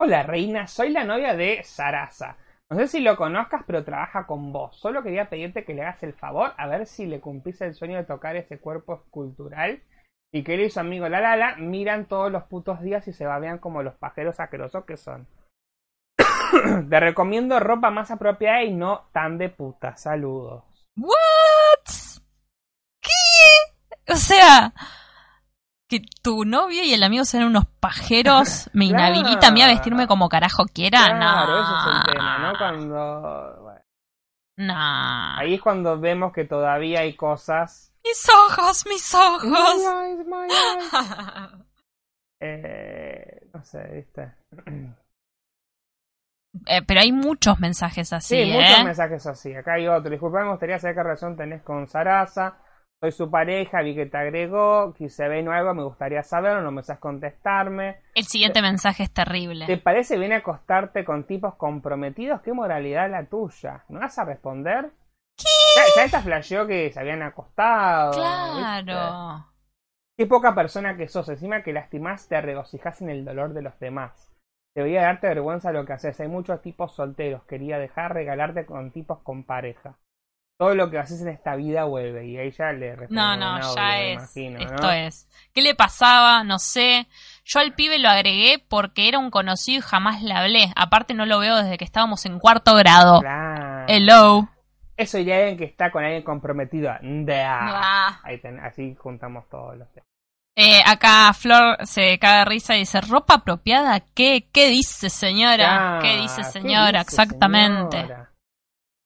Hola, 0.00 0.22
reina, 0.22 0.66
soy 0.66 0.90
la 0.90 1.04
novia 1.04 1.34
de 1.34 1.62
Sarasa. 1.62 2.38
No 2.70 2.78
sé 2.78 2.88
si 2.88 3.00
lo 3.00 3.16
conozcas, 3.16 3.64
pero 3.66 3.84
trabaja 3.84 4.26
con 4.26 4.50
vos. 4.50 4.74
Solo 4.78 5.02
quería 5.02 5.28
pedirte 5.28 5.64
que 5.64 5.74
le 5.74 5.82
hagas 5.82 6.02
el 6.02 6.14
favor 6.14 6.54
a 6.56 6.66
ver 6.66 6.86
si 6.86 7.04
le 7.04 7.20
cumplís 7.20 7.60
el 7.60 7.74
sueño 7.74 7.98
de 7.98 8.04
tocar 8.04 8.34
ese 8.34 8.58
cuerpo 8.58 8.94
escultural. 8.94 9.82
Y 10.32 10.42
que 10.44 10.54
él 10.54 10.62
y 10.62 10.70
su 10.70 10.80
amigo 10.80 11.08
La 11.08 11.20
Lala 11.20 11.56
miran 11.56 12.06
todos 12.06 12.32
los 12.32 12.44
putos 12.44 12.80
días 12.80 13.06
y 13.06 13.12
se 13.12 13.26
babean 13.26 13.58
como 13.58 13.82
los 13.82 13.94
pajeros 13.94 14.40
asquerosos 14.40 14.84
que 14.86 14.96
son. 14.96 15.28
Te 16.88 17.00
recomiendo 17.00 17.60
ropa 17.60 17.90
más 17.90 18.10
apropiada 18.10 18.62
y 18.62 18.72
no 18.72 19.08
tan 19.12 19.36
de 19.38 19.50
puta. 19.50 19.96
Saludos. 19.96 20.64
¿What? 20.96 21.12
¿Qué? 23.00 24.12
O 24.12 24.16
sea, 24.16 24.72
que 25.88 26.00
tu 26.22 26.44
novio 26.46 26.82
y 26.82 26.94
el 26.94 27.02
amigo 27.02 27.24
sean 27.24 27.44
unos 27.44 27.66
pajeros 27.80 28.70
me 28.74 28.88
Claro. 28.88 29.14
inhabilita 29.14 29.48
a 29.48 29.50
mí 29.50 29.60
a 29.62 29.66
vestirme 29.66 30.06
como 30.06 30.28
carajo 30.30 30.64
quiera. 30.72 30.98
Claro, 31.16 31.52
no. 31.52 31.62
ese 31.62 31.72
es 31.90 31.96
el 32.08 32.12
tema, 32.14 32.38
¿no? 32.38 32.58
Cuando. 32.58 33.62
bueno, 33.62 33.80
No. 34.56 34.74
ahí 35.38 35.54
es 35.54 35.60
cuando 35.60 36.00
vemos 36.00 36.32
que 36.32 36.44
todavía 36.46 37.00
hay 37.00 37.14
cosas. 37.16 37.91
Mis 38.04 38.28
ojos, 38.28 38.84
mis 38.88 39.14
ojos. 39.14 39.44
My 39.44 40.10
eyes, 40.10 40.26
my 40.26 40.48
eyes. 40.48 41.66
Eh, 42.44 43.40
no 43.54 43.62
sé, 43.62 43.78
¿viste? 43.94 44.32
Eh, 46.66 46.82
pero 46.86 47.00
hay 47.00 47.12
muchos 47.12 47.60
mensajes 47.60 48.12
así, 48.12 48.34
Sí, 48.34 48.50
¿eh? 48.50 48.52
muchos 48.60 48.84
mensajes 48.84 49.26
así. 49.28 49.54
Acá 49.54 49.74
hay 49.74 49.86
otro. 49.86 50.10
Disculpa, 50.10 50.42
me 50.42 50.50
gustaría 50.50 50.76
saber 50.80 50.96
qué 50.96 51.02
relación 51.04 51.36
tenés 51.36 51.62
con 51.62 51.86
Sarasa. 51.86 52.58
Soy 53.00 53.12
su 53.12 53.30
pareja, 53.30 53.82
vi 53.82 53.94
que 53.94 54.06
te 54.06 54.16
agregó, 54.16 54.92
quise 54.94 55.26
ver 55.28 55.48
algo, 55.48 55.74
me 55.74 55.82
gustaría 55.84 56.22
saberlo, 56.22 56.62
no 56.62 56.70
me 56.70 56.82
sabes 56.82 57.00
contestarme. 57.00 58.00
El 58.14 58.24
siguiente 58.24 58.60
mensaje 58.62 59.04
es 59.04 59.12
terrible. 59.12 59.66
¿Te 59.66 59.76
parece 59.78 60.18
bien 60.18 60.32
acostarte 60.32 61.04
con 61.04 61.24
tipos 61.26 61.54
comprometidos? 61.56 62.42
¿Qué 62.42 62.52
moralidad 62.52 63.10
la 63.10 63.24
tuya? 63.26 63.84
¿No 63.88 63.98
vas 64.00 64.16
a 64.18 64.24
responder? 64.24 64.90
¿Qué? 65.36 65.44
Ya, 65.96 66.04
esta 66.04 66.20
flasheó 66.22 66.66
que 66.66 66.92
se 66.92 67.00
habían 67.00 67.22
acostado. 67.22 68.10
¿viste? 68.12 68.22
Claro. 68.84 69.46
Qué 70.16 70.26
poca 70.26 70.54
persona 70.54 70.96
que 70.96 71.08
sos. 71.08 71.28
Encima 71.28 71.62
que 71.62 71.72
lastimás, 71.72 72.28
te 72.28 72.40
regocijas 72.40 73.00
en 73.02 73.10
el 73.10 73.24
dolor 73.24 73.54
de 73.54 73.62
los 73.62 73.78
demás. 73.78 74.32
Debería 74.74 75.02
darte 75.02 75.28
vergüenza 75.28 75.72
lo 75.72 75.84
que 75.84 75.92
haces. 75.94 76.18
Hay 76.20 76.28
muchos 76.28 76.60
tipos 76.62 76.94
solteros. 76.94 77.44
Quería 77.44 77.78
dejar 77.78 78.14
regalarte 78.14 78.64
con 78.66 78.90
tipos 78.90 79.20
con 79.22 79.44
pareja. 79.44 79.98
Todo 80.58 80.74
lo 80.74 80.90
que 80.90 80.98
haces 80.98 81.20
en 81.22 81.28
esta 81.28 81.56
vida 81.56 81.84
vuelve. 81.84 82.26
Y 82.26 82.38
ahí 82.38 82.50
ya 82.52 82.72
le 82.72 82.94
responde 82.94 83.14
No, 83.20 83.36
no, 83.36 83.46
audio, 83.56 83.74
ya 83.74 84.00
es. 84.00 84.14
imagino, 84.14 84.58
¿no? 84.60 84.64
esto 84.64 84.90
es. 84.92 85.28
¿Qué 85.52 85.60
le 85.62 85.74
pasaba? 85.74 86.44
No 86.44 86.58
sé. 86.58 87.08
Yo 87.44 87.60
al 87.60 87.74
pibe 87.74 87.98
lo 87.98 88.08
agregué 88.08 88.64
porque 88.68 89.08
era 89.08 89.18
un 89.18 89.30
conocido 89.30 89.80
y 89.80 89.82
jamás 89.82 90.22
le 90.22 90.34
hablé. 90.34 90.72
Aparte 90.76 91.14
no 91.14 91.26
lo 91.26 91.38
veo 91.40 91.56
desde 91.56 91.78
que 91.78 91.84
estábamos 91.84 92.24
en 92.26 92.38
cuarto 92.38 92.74
grado. 92.76 93.20
Claro. 93.20 93.86
Hello. 93.88 94.48
Eso 94.96 95.18
ya 95.18 95.36
alguien 95.36 95.56
que 95.56 95.64
está 95.64 95.90
con 95.90 96.04
alguien 96.04 96.22
comprometido. 96.22 96.90
Ah. 96.90 98.20
Ahí 98.24 98.38
ten- 98.40 98.60
así 98.60 98.94
juntamos 98.98 99.48
todos 99.48 99.76
los 99.76 99.88
temas. 99.92 100.06
Eh, 100.54 100.80
acá 100.86 101.32
Flor 101.32 101.78
se 101.86 102.18
caga 102.18 102.40
de 102.40 102.44
risa 102.44 102.76
y 102.76 102.80
dice, 102.80 103.00
¿ropa 103.00 103.34
apropiada? 103.36 104.00
¿Qué? 104.14 104.48
¿Qué 104.52 104.68
dice 104.68 105.08
señora? 105.08 105.96
Ah, 105.96 105.98
¿Qué 106.02 106.16
dice 106.18 106.42
¿qué 106.42 106.44
señora? 106.44 106.98
dice, 107.00 107.00
Exactamente. 107.00 107.96
señora? 108.02 108.30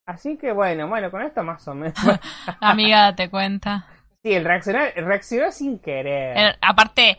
Así 0.05 0.37
que 0.37 0.51
bueno, 0.51 0.87
bueno, 0.87 1.09
con 1.09 1.21
esto 1.21 1.43
más 1.43 1.65
o 1.67 1.73
menos. 1.73 1.95
Amiga, 2.61 3.01
date 3.03 3.29
cuenta. 3.29 3.85
sí, 4.23 4.33
el 4.33 4.43
reaccionar, 4.43 4.93
reaccionó 4.95 5.51
sin 5.51 5.79
querer. 5.79 6.57
Aparte, 6.61 7.17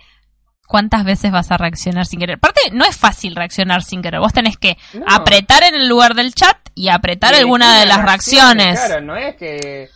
¿cuántas 0.69 1.03
veces 1.05 1.33
vas 1.33 1.51
a 1.51 1.57
reaccionar 1.57 2.07
sin 2.07 2.21
querer? 2.21 2.37
Aparte, 2.37 2.61
no 2.73 2.85
es 2.85 2.97
fácil 2.97 3.35
reaccionar 3.35 3.83
sin 3.83 4.03
querer. 4.03 4.21
Vos 4.21 4.33
tenés 4.33 4.57
que 4.57 4.79
No. 4.95 5.05
apretar 5.09 5.65
en 5.65 5.75
el 5.75 5.89
lugar 5.89 6.15
del 6.15 6.33
chat 6.35 6.57
y 6.77 6.89
apretar 6.91 7.35
alguna 7.35 7.81
de 7.81 7.87
las 7.87 8.03
reacciones. 8.05 8.79
Claro, 8.79 9.01
no 9.01 9.17
es 9.17 9.35
que 9.35 9.89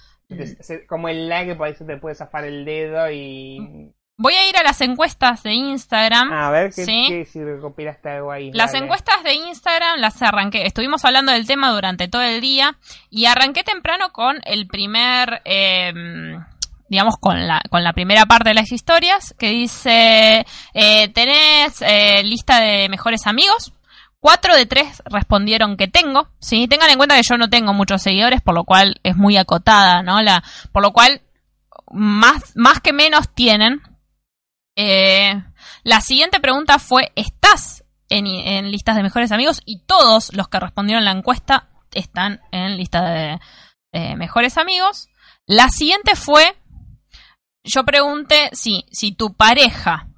se- 0.61 0.87
como 0.87 1.09
el 1.09 1.29
like 1.29 1.55
por 1.55 1.69
ahí 1.69 1.75
se 1.75 1.85
te 1.85 1.97
puede 1.99 2.15
zafar 2.17 2.45
el 2.45 2.65
dedo 2.65 3.09
y 3.11 3.93
Voy 4.19 4.35
a 4.35 4.49
ir 4.49 4.57
a 4.57 4.63
las 4.63 4.81
encuestas 4.83 5.43
de 5.43 5.53
Instagram. 5.55 6.33
a 6.33 6.51
ver 6.51 6.73
qué, 6.73 6.85
Sí. 6.85 7.07
qué- 7.09 7.25
si 7.25 7.43
recopilaste 7.43 8.09
algo 8.11 8.31
ahí. 8.31 8.53
Las 8.53 8.73
encuestas 8.75 9.23
de 9.25 9.35
Instagram 9.35 9.99
las 9.99 10.21
arranqué. 10.23 10.65
Estuvimos 10.67 11.05
hablando 11.05 11.33
del 11.33 11.47
tema 11.47 11.71
durante 11.73 12.09
todo 12.09 12.23
el 12.23 12.41
día 12.41 12.77
y 13.11 13.25
arranqué 13.27 13.65
temprano 13.65 14.13
con 14.13 14.41
el 14.45 14.67
primer, 14.69 15.43
eh, 15.45 15.93
digamos, 16.93 17.17
con 17.17 17.47
la, 17.47 17.63
con 17.71 17.83
la 17.83 17.95
primera 17.95 18.27
parte 18.27 18.51
de 18.51 18.55
las 18.55 18.71
historias 18.71 19.35
que 19.39 19.49
dice, 19.49 20.45
eh, 20.75 21.09
¿tenés 21.09 21.81
eh, 21.81 22.23
lista 22.23 22.61
de 22.61 22.91
mejores 22.91 23.27
amigos? 23.27 23.73
Cuatro 24.21 24.55
de 24.55 24.67
tres 24.67 25.03
respondieron 25.07 25.79
que 25.79 25.89
tengo, 25.89 26.29
¿sí? 26.39 26.69
Tengan 26.69 26.91
en 26.91 26.99
cuenta 26.99 27.17
que 27.17 27.23
yo 27.27 27.39
no 27.39 27.49
tengo 27.49 27.73
muchos 27.73 28.03
seguidores, 28.03 28.43
por 28.43 28.55
lo 28.55 28.65
cual 28.65 29.01
es 29.05 29.17
muy 29.17 29.39
acotada, 29.39 30.03
¿no? 30.03 30.21
La, 30.21 30.45
por 30.71 30.83
lo 30.83 30.93
cual, 30.93 31.23
más, 31.91 32.53
más 32.57 32.81
que 32.81 32.93
menos 32.93 33.33
tienen. 33.35 33.81
Eh, 34.77 35.43
la 35.85 36.03
siguiente 36.03 36.41
pregunta 36.41 36.79
fue, 36.79 37.11
¿estás 37.17 37.85
en, 38.11 38.71
listas 38.71 38.97
de 38.97 39.03
mejores 39.03 39.33
amigos? 39.33 39.63
Y 39.65 39.79
todos 39.87 40.31
los 40.35 40.49
que 40.49 40.61
respondieron 40.61 41.07
la 41.07 41.13
encuesta 41.13 41.71
están 41.95 42.43
en 42.51 42.77
lista 42.77 43.39
de 43.95 44.17
mejores 44.17 44.59
amigos. 44.59 45.09
La 45.47 45.69
siguiente 45.69 46.15
fue, 46.15 46.55
yo 47.65 47.85
pregunté 47.85 48.51
si, 48.53 48.85
si 48.91 49.13
tu 49.13 49.35
pareja 49.35 50.09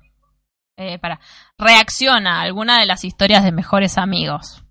eh, 0.76 0.98
para, 0.98 1.20
reacciona 1.58 2.38
a 2.40 2.42
alguna 2.42 2.80
de 2.80 2.86
las 2.86 3.04
historias 3.04 3.44
de 3.44 3.52
mejores 3.52 3.98
amigos. 3.98 4.62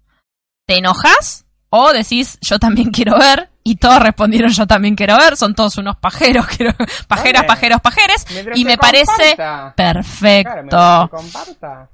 ¿Te 0.68 0.78
enojas? 0.78 1.46
O 1.70 1.92
decís, 1.92 2.38
yo 2.42 2.60
también 2.60 2.92
quiero 2.92 3.18
ver. 3.18 3.50
Y 3.66 3.78
todos 3.78 4.00
respondieron, 4.00 4.52
yo 4.52 4.68
también 4.68 4.96
quiero 4.96 5.18
ver. 5.18 5.38
Son 5.38 5.56
todos 5.56 5.78
unos 5.78 5.96
pajeros, 5.98 6.46
quiero- 6.58 6.74
pajeras, 7.08 7.46
pajeros, 7.46 7.82
pajeres. 7.82 8.26
Mientras 8.30 8.58
Y 8.60 8.66
me 8.66 8.78
parece 8.78 9.30
comparta. 9.30 9.74
Perfecto. 9.76 11.10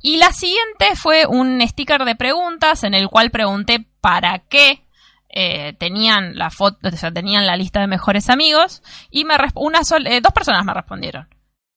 Y 0.01 0.17
la 0.17 0.31
siguiente 0.33 0.95
fue 0.95 1.25
un 1.27 1.61
sticker 1.67 2.03
de 2.05 2.15
preguntas 2.15 2.83
en 2.83 2.93
el 2.95 3.07
cual 3.07 3.29
pregunté 3.31 3.85
para 4.01 4.39
qué 4.39 4.83
eh, 5.29 5.73
tenían 5.73 6.37
la 6.37 6.49
foto, 6.49 6.87
o 6.87 6.91
sea, 6.91 7.11
tenían 7.11 7.45
la 7.45 7.55
lista 7.55 7.79
de 7.79 7.87
mejores 7.87 8.29
amigos 8.29 8.83
y 9.09 9.25
me 9.25 9.35
una 9.55 9.81
eh, 10.05 10.21
dos 10.21 10.33
personas 10.33 10.65
me 10.65 10.73
respondieron. 10.73 11.27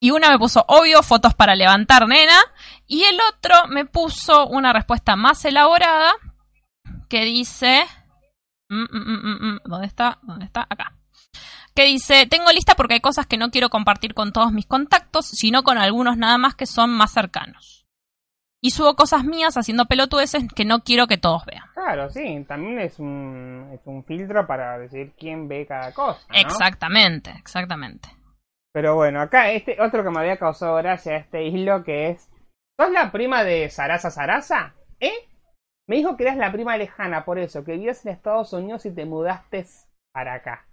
Y 0.00 0.10
una 0.10 0.30
me 0.30 0.38
puso, 0.38 0.64
obvio, 0.66 1.02
fotos 1.04 1.34
para 1.34 1.54
levantar, 1.54 2.08
nena. 2.08 2.38
Y 2.88 3.04
el 3.04 3.18
otro 3.20 3.68
me 3.68 3.84
puso 3.84 4.48
una 4.48 4.72
respuesta 4.72 5.14
más 5.14 5.44
elaborada 5.44 6.12
que 7.08 7.24
dice... 7.24 7.84
mm, 8.68 8.82
mm, 8.82 9.54
mm, 9.54 9.58
¿Dónde 9.64 9.86
está? 9.86 10.18
¿Dónde 10.22 10.46
está? 10.46 10.66
Acá 10.68 10.96
que 11.74 11.84
dice, 11.84 12.26
tengo 12.26 12.50
lista 12.52 12.74
porque 12.74 12.94
hay 12.94 13.00
cosas 13.00 13.26
que 13.26 13.38
no 13.38 13.50
quiero 13.50 13.70
compartir 13.70 14.14
con 14.14 14.32
todos 14.32 14.52
mis 14.52 14.66
contactos, 14.66 15.26
sino 15.26 15.62
con 15.62 15.78
algunos 15.78 16.16
nada 16.16 16.38
más 16.38 16.54
que 16.54 16.66
son 16.66 16.90
más 16.90 17.12
cercanos. 17.12 17.81
Y 18.64 18.70
subo 18.70 18.94
cosas 18.94 19.24
mías 19.24 19.56
haciendo 19.56 19.86
pelotudeces 19.86 20.44
que 20.54 20.64
no 20.64 20.84
quiero 20.84 21.08
que 21.08 21.18
todos 21.18 21.44
vean. 21.44 21.64
Claro, 21.74 22.08
sí, 22.10 22.44
también 22.46 22.78
es 22.78 23.00
un, 23.00 23.68
es 23.74 23.80
un 23.86 24.04
filtro 24.04 24.46
para 24.46 24.78
decir 24.78 25.12
quién 25.18 25.48
ve 25.48 25.66
cada 25.66 25.92
cosa. 25.92 26.20
¿no? 26.28 26.38
Exactamente, 26.38 27.30
exactamente. 27.30 28.08
Pero 28.72 28.94
bueno, 28.94 29.20
acá 29.20 29.50
este 29.50 29.82
otro 29.82 30.04
que 30.04 30.10
me 30.10 30.20
había 30.20 30.38
causado 30.38 30.76
gracia 30.76 31.16
este 31.16 31.44
hilo 31.44 31.82
que 31.82 32.10
es. 32.10 32.30
¿Sos 32.78 32.90
la 32.92 33.10
prima 33.10 33.42
de 33.42 33.68
Sarasa 33.68 34.12
Sarasa? 34.12 34.74
¿Eh? 35.00 35.28
Me 35.88 35.96
dijo 35.96 36.16
que 36.16 36.22
eras 36.22 36.36
la 36.36 36.52
prima 36.52 36.76
lejana, 36.76 37.24
por 37.24 37.40
eso, 37.40 37.64
que 37.64 37.72
vivías 37.72 38.06
en 38.06 38.12
Estados 38.12 38.52
Unidos 38.52 38.86
y 38.86 38.94
te 38.94 39.04
mudaste 39.04 39.66
para 40.12 40.34
acá. 40.34 40.66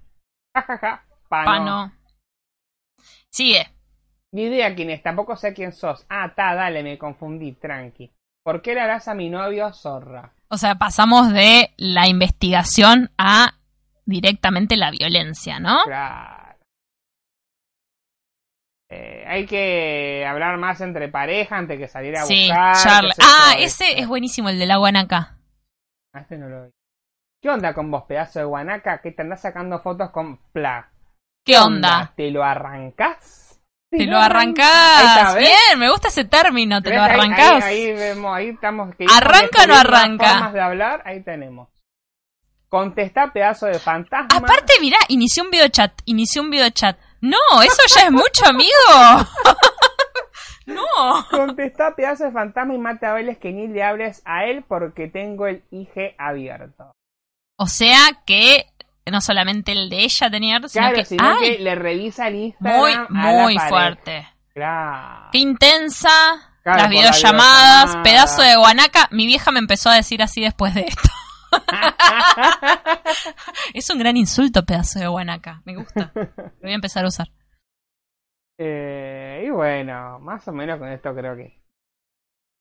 Ja, 0.56 0.62
ja, 0.62 0.78
ja. 0.78 1.04
Pa, 1.28 1.44
no. 1.44 1.46
Pano. 1.46 1.92
Sigue. 3.32 3.68
Ni 4.32 4.44
idea 4.44 4.76
quién 4.76 4.90
es, 4.92 5.02
tampoco 5.02 5.36
sé 5.36 5.54
quién 5.54 5.72
sos. 5.72 6.06
Ah, 6.10 6.34
ta, 6.36 6.54
dale, 6.56 6.84
me 6.84 6.98
confundí, 6.98 7.54
tranqui. 7.54 8.12
¿Por 8.44 8.62
qué 8.62 8.74
le 8.74 8.82
harás 8.82 9.08
a 9.08 9.16
mi 9.16 9.30
novio 9.30 9.74
zorra? 9.74 10.34
O 10.50 10.58
sea, 10.58 10.76
pasamos 10.76 11.32
de 11.34 11.74
la 11.78 12.08
investigación 12.08 13.12
a 13.18 13.54
directamente 14.06 14.76
la 14.78 14.92
violencia, 14.92 15.60
¿no? 15.60 15.80
Claro. 15.86 16.58
Eh, 18.92 19.24
hay 19.28 19.46
que 19.46 20.26
hablar 20.28 20.58
más 20.58 20.82
entre 20.82 21.10
pareja 21.10 21.58
antes 21.58 21.78
que 21.78 21.88
salir 21.88 22.16
a 22.18 22.26
Sí, 22.26 22.48
buscar. 22.48 22.76
Sé 23.14 23.22
Ah, 23.22 23.54
ese 23.60 24.00
es 24.00 24.08
buenísimo, 24.08 24.50
el 24.50 24.58
de 24.58 24.66
la 24.66 24.78
guanaca. 24.78 25.38
Ah, 26.14 26.22
este 26.22 26.38
no 26.40 26.50
lo 26.50 26.64
vi. 26.66 26.72
¿Qué 27.42 27.50
onda 27.50 27.74
con 27.74 27.92
vos, 27.92 28.04
pedazo 28.04 28.40
de 28.40 28.46
guanaca? 28.46 29.00
Que 29.02 29.12
te 29.12 29.22
andás 29.22 29.42
sacando 29.42 29.80
fotos 29.80 30.10
con 30.10 30.38
Pla. 30.52 30.92
¿Qué 31.46 31.58
onda? 31.58 32.14
¿Te 32.16 32.32
lo 32.32 32.44
arrancás? 32.44 33.49
Te 33.90 34.06
lo 34.06 34.18
arrancás. 34.20 35.36
Bien, 35.38 35.78
me 35.78 35.90
gusta 35.90 36.10
ese 36.10 36.26
término, 36.26 36.82
te 36.82 36.94
lo 36.94 37.02
arrancás. 37.02 37.64
Ahí, 37.64 37.86
ahí 37.88 37.94
vemos, 37.94 38.36
ahí 38.36 38.50
estamos. 38.50 38.96
que 38.96 39.06
¿Arranca 39.12 39.64
o 39.64 39.68
no 39.68 39.76
arranca? 39.76 40.30
formas 40.30 40.54
de 40.54 40.62
hablar, 40.62 41.02
ahí 41.06 41.24
tenemos. 41.24 41.70
Contestá, 42.68 43.34
pedazo 43.34 43.66
de 43.66 43.80
fantasma. 43.80 44.28
Aparte, 44.32 44.74
mirá, 44.80 44.98
inició 45.08 45.44
un 45.44 45.50
videochat, 45.50 45.92
inició 46.06 46.44
un 46.44 46.52
videochat. 46.52 47.00
No, 47.22 47.38
eso 47.64 47.82
ya 47.96 48.04
es 48.06 48.12
mucho, 48.12 48.46
amigo. 48.46 48.70
no. 50.68 51.28
Contestá, 51.32 51.96
pedazo 51.96 52.26
de 52.26 52.32
fantasma 52.32 52.76
y 52.76 52.78
mate 52.78 53.08
a 53.08 53.14
Vélez 53.14 53.40
que 53.40 53.52
ni 53.52 53.68
le 53.68 53.82
hables 53.82 54.22
a 54.24 54.46
él 54.46 54.64
porque 54.68 55.08
tengo 55.08 55.48
el 55.48 55.64
IG 55.72 56.14
abierto. 56.20 56.92
O 57.58 57.66
sea 57.66 58.22
que 58.26 58.68
no 59.06 59.22
solamente 59.22 59.72
el 59.72 59.90
de 59.90 60.04
ella 60.04 60.30
tenía 60.30 60.58
sino 60.58 60.70
Claro, 60.70 60.96
que, 60.96 61.06
sino 61.06 61.24
¡ay! 61.28 61.58
que 61.58 61.64
le 61.64 61.76
revisa 61.76 62.28
el 62.28 62.54
muy, 62.60 62.92
Instagram. 62.92 63.18
a 63.18 63.26
la 63.26 63.32
muy 63.42 63.56
pareja. 63.56 63.70
fuerte. 63.70 64.28
Claro. 64.54 65.30
Qué 65.32 65.38
intensa. 65.40 66.10
Claro, 66.64 66.78
las 66.78 66.84
la 66.84 66.88
videollamadas, 66.90 67.86
videollamada. 67.88 68.04
pedazo 68.04 68.42
de 68.42 68.56
guanaca. 68.58 69.08
Mi 69.12 69.26
vieja 69.26 69.52
me 69.52 69.60
empezó 69.60 69.90
a 69.90 69.96
decir 69.96 70.22
así 70.22 70.42
después 70.42 70.74
de 70.76 70.82
esto. 70.82 71.10
es 73.74 73.90
un 73.90 74.00
gran 74.00 74.18
insulto, 74.18 74.66
pedazo 74.66 75.00
de 75.00 75.08
guanaca. 75.08 75.62
Me 75.66 75.76
gusta. 75.76 76.12
Lo 76.16 76.52
voy 76.62 76.72
a 76.72 76.76
empezar 76.76 77.06
a 77.06 77.08
usar. 77.08 77.28
Eh, 78.62 79.46
y 79.48 79.52
bueno, 79.52 80.20
más 80.20 80.46
o 80.50 80.52
menos 80.52 80.80
con 80.80 80.90
esto 80.90 81.16
creo 81.16 81.34
que. 81.38 81.59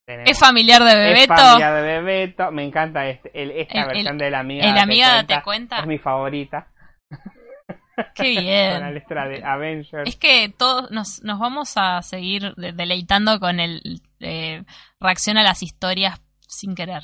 Tenemos. 0.09 0.31
Es 0.31 0.39
familiar 0.39 0.83
de 0.83 0.91
Es 0.91 0.97
Bebeto. 1.29 1.35
familiar 1.37 1.75
de 1.75 1.83
Bebeto. 1.83 2.51
Me 2.51 2.65
encanta 2.65 3.07
este, 3.07 3.31
el- 3.43 3.51
esta 3.53 3.81
El- 3.83 3.87
versión 3.87 4.13
el- 4.15 4.19
de 4.19 4.31
la 4.31 4.39
amiga. 4.41 4.65
El 4.71 4.79
amiga 4.79 5.07
cuenta. 5.13 5.35
date 5.35 5.45
cuenta. 5.45 5.79
Es 5.81 5.87
mi 5.87 5.99
favorita. 5.99 6.69
Qué 7.11 7.15
Con 8.17 8.35
la 8.35 8.41
bien. 8.41 8.95
letra 8.95 9.29
de 9.29 9.45
Avengers. 9.45 10.09
Es 10.09 10.17
que 10.17 10.49
todos 10.57 10.91
nos, 10.91 11.23
nos 11.23 11.39
vamos 11.39 11.75
a 11.77 12.03
seguir 12.03 12.55
de- 12.57 12.73
deleitando 12.73 13.39
con 13.39 13.61
el 13.61 14.01
eh, 14.21 14.65
reacción 15.01 15.37
a 15.39 15.43
las 15.43 15.63
historias 15.63 16.21
sin 16.41 16.75
querer. 16.75 17.03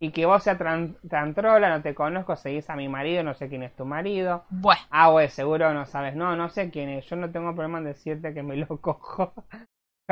Y 0.00 0.10
que 0.10 0.26
vos 0.26 0.42
seas 0.42 0.58
tran, 0.58 0.96
tan 1.08 1.32
trola, 1.32 1.68
no 1.68 1.80
te 1.80 1.94
conozco, 1.94 2.34
seguís 2.34 2.68
a 2.70 2.74
mi 2.74 2.88
marido, 2.88 3.22
no 3.22 3.34
sé 3.34 3.48
quién 3.48 3.62
es 3.62 3.76
tu 3.76 3.84
marido. 3.84 4.44
Bueno, 4.50 4.80
Ah, 4.90 5.08
güey, 5.10 5.28
seguro 5.28 5.72
no 5.72 5.86
sabes. 5.86 6.16
No, 6.16 6.34
no 6.34 6.48
sé 6.48 6.70
quién 6.72 6.88
es. 6.88 7.06
Yo 7.06 7.14
no 7.14 7.30
tengo 7.30 7.54
problema 7.54 7.78
en 7.78 7.84
decirte 7.84 8.34
que 8.34 8.42
me 8.42 8.56
lo 8.56 8.66
cojo. 8.80 9.32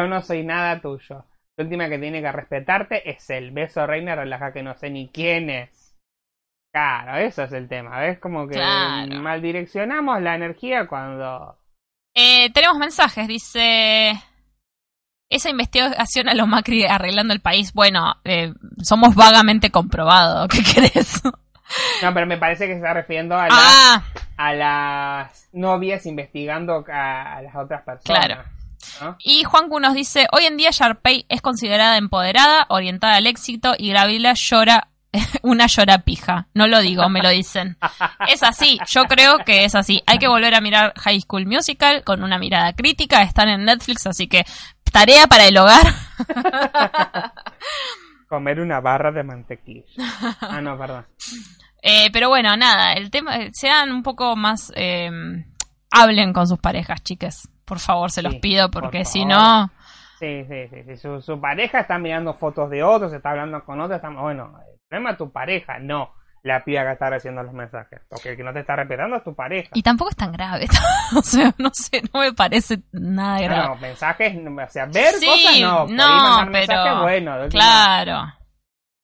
Yo 0.03 0.09
no 0.09 0.23
soy 0.23 0.43
nada 0.45 0.81
tuyo. 0.81 1.25
La 1.57 1.65
última 1.65 1.89
que 1.89 1.99
tiene 1.99 2.23
que 2.23 2.33
respetarte 2.33 3.11
es 3.11 3.29
el 3.31 3.51
beso 3.51 3.87
reina, 3.87 4.15
relaja 4.15 4.53
que 4.53 4.63
no 4.63 4.75
sé 4.75 4.91
ni 4.91 5.09
quién 5.09 5.51
es. 5.51 5.97
Claro, 6.73 7.17
eso 7.17 7.43
es 7.43 7.53
el 7.53 7.69
tema. 7.69 7.99
¿Ves? 8.01 8.19
Como 8.19 8.47
que 8.47 8.55
Claro. 8.55 9.15
mal 9.21 9.43
direccionamos 9.43 10.23
la 10.23 10.37
energía 10.37 10.87
cuando. 10.87 11.59
eh, 12.15 12.51
tenemos 12.53 12.79
mensajes. 12.79 13.27
Dice. 13.29 14.13
Esa 15.29 15.49
investigación 15.51 16.29
a 16.29 16.35
los 16.35 16.49
Macri 16.49 16.85
arreglando 16.85 17.33
el 17.33 17.41
país. 17.41 17.73
Bueno, 17.73 18.15
eh, 18.25 18.53
somos 18.83 19.15
vagamente 19.15 19.71
comprobados. 19.71 20.49
¿Qué 20.49 20.63
querés? 20.63 21.23
No, 22.03 22.13
pero 22.13 22.27
me 22.27 22.37
parece 22.37 22.67
que 22.67 22.73
se 22.73 22.79
está 22.79 22.95
refiriendo 22.95 23.37
a, 23.37 23.47
la- 23.47 23.55
ah, 23.55 24.05
a 24.37 24.55
las 24.55 25.49
novias 25.53 26.05
investigando 26.07 26.85
a, 26.93 27.37
a 27.37 27.43
las 27.43 27.55
otras 27.55 27.83
personas. 27.83 28.27
Claro. 28.27 28.43
Y 29.21 29.45
Juancu 29.45 29.81
nos 29.81 29.95
dice: 29.95 30.27
Hoy 30.33 30.45
en 30.47 30.57
día 30.57 30.71
Sharpay 30.73 31.27
es 31.29 31.43
considerada 31.43 31.97
empoderada, 31.97 32.67
orientada 32.69 33.17
al 33.17 33.27
éxito 33.27 33.75
y 33.79 33.91
Gravila 33.91 34.35
llora. 34.35 34.89
Una 35.43 35.67
llorapija. 35.67 36.47
No 36.55 36.69
lo 36.69 36.81
digo, 36.81 37.09
me 37.09 37.21
lo 37.21 37.31
dicen. 37.31 37.77
Es 38.29 38.45
así, 38.45 38.79
yo 38.87 39.05
creo 39.07 39.39
que 39.39 39.65
es 39.65 39.75
así. 39.75 40.03
Hay 40.07 40.19
que 40.19 40.29
volver 40.29 40.55
a 40.55 40.61
mirar 40.61 40.93
High 40.97 41.21
School 41.23 41.47
Musical 41.47 42.05
con 42.05 42.23
una 42.23 42.39
mirada 42.39 42.75
crítica. 42.75 43.23
Están 43.23 43.49
en 43.49 43.65
Netflix, 43.65 44.07
así 44.07 44.29
que 44.29 44.45
tarea 44.93 45.27
para 45.27 45.47
el 45.47 45.57
hogar. 45.57 45.95
Comer 48.29 48.61
una 48.61 48.81
barra 48.81 49.11
de 49.11 49.25
mantequilla. 49.25 49.85
Ah, 50.41 50.61
no, 50.61 50.79
perdón. 50.79 51.07
Eh, 51.83 52.11
pero 52.13 52.29
bueno, 52.29 52.57
nada, 52.57 52.93
el 52.93 53.11
tema, 53.11 53.37
eh, 53.37 53.51
sean 53.53 53.91
un 53.91 54.03
poco 54.03 54.37
más, 54.37 54.73
eh, 54.77 55.11
hablen 55.91 56.33
con 56.33 56.47
sus 56.47 56.59
parejas, 56.59 57.03
chiques. 57.03 57.49
Por 57.65 57.79
favor, 57.79 58.11
se 58.11 58.23
los 58.23 58.35
Sí, 58.35 58.39
pido, 58.41 58.71
por 58.71 58.83
porque 58.85 59.05
si 59.05 59.25
no, 59.25 59.71
Sí, 60.19 60.45
sí, 60.49 60.69
sí. 60.69 60.83
sí. 60.87 60.97
Su, 60.97 61.21
su 61.23 61.41
pareja 61.41 61.81
está 61.81 61.99
mirando 61.99 62.35
fotos 62.35 62.69
de 62.69 62.83
otros, 62.83 63.13
está 63.13 63.31
hablando 63.31 63.65
con 63.65 63.81
otros. 63.81 63.97
Está... 63.97 64.11
Bueno, 64.11 64.53
el 64.71 64.79
problema 64.89 65.11
es 65.13 65.19
tu 65.19 65.31
pareja, 65.33 65.79
no 65.79 66.13
la 66.43 66.65
piba 66.65 66.83
que 66.85 66.93
está 66.93 67.11
recibiendo 67.11 67.43
los 67.43 67.53
mensajes. 67.53 68.01
Porque 68.09 68.31
el 68.31 68.37
que 68.37 68.43
no 68.43 68.53
te 68.53 68.61
está 68.61 68.75
respetando 68.77 69.17
es 69.17 69.25
tu 69.25 69.35
pareja. 69.35 69.69
y 69.75 69.83
tampoco 69.83 70.11
es 70.11 70.17
tan 70.17 70.33
grave. 70.33 70.67
o 71.17 71.23
sea, 71.23 71.55
no 71.59 71.71
sé, 71.73 72.03
no 72.13 72.21
me 72.21 72.33
parece 72.33 72.81
nada 72.93 73.41
grave. 73.41 73.69
No, 73.69 73.77
mensajes, 73.77 74.37
o 74.37 74.71
sea, 74.71 74.87
ver 74.87 75.15
Sí, 75.15 75.27
cosas 75.27 75.61
no. 75.61 75.87
no, 75.87 76.37
pero- 76.39 76.51
mensajes, 76.51 77.03
bueno, 77.03 77.37
claro. 77.51 78.33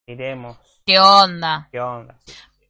Miremos 0.09 0.57
¿Qué 0.87 0.99
onda? 1.01 1.68
qué 1.72 1.80
onda. 1.80 2.14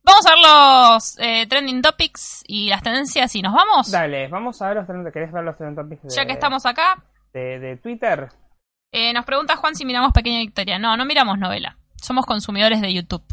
Vamos 0.06 0.24
a 0.26 0.30
ver 0.30 0.38
los 0.38 1.18
eh, 1.18 1.46
trending 1.48 1.82
topics 1.82 2.44
y 2.46 2.68
las 2.68 2.80
tendencias 2.82 3.34
y 3.34 3.42
nos 3.42 3.52
vamos. 3.52 3.90
Dale, 3.90 4.28
vamos 4.28 4.62
a 4.62 4.68
ver 4.68 4.76
los 4.76 4.86
trend- 4.86 5.12
¿Querés 5.12 5.32
ver 5.32 5.42
los 5.44 5.56
trend 5.58 5.76
topics 5.76 6.02
de, 6.04 6.08
Ya 6.14 6.24
que 6.24 6.32
estamos 6.32 6.64
acá, 6.64 7.02
de, 7.32 7.58
de 7.58 7.76
Twitter? 7.76 8.28
eh, 8.92 9.12
nos 9.12 9.24
pregunta 9.24 9.56
Juan 9.56 9.74
si 9.74 9.84
miramos 9.84 10.12
Pequeña 10.12 10.38
Victoria. 10.38 10.78
No, 10.78 10.96
no 10.96 11.04
miramos 11.04 11.38
novela. 11.38 11.76
Somos 12.00 12.24
consumidores 12.24 12.80
de 12.80 12.94
YouTube. 12.94 13.24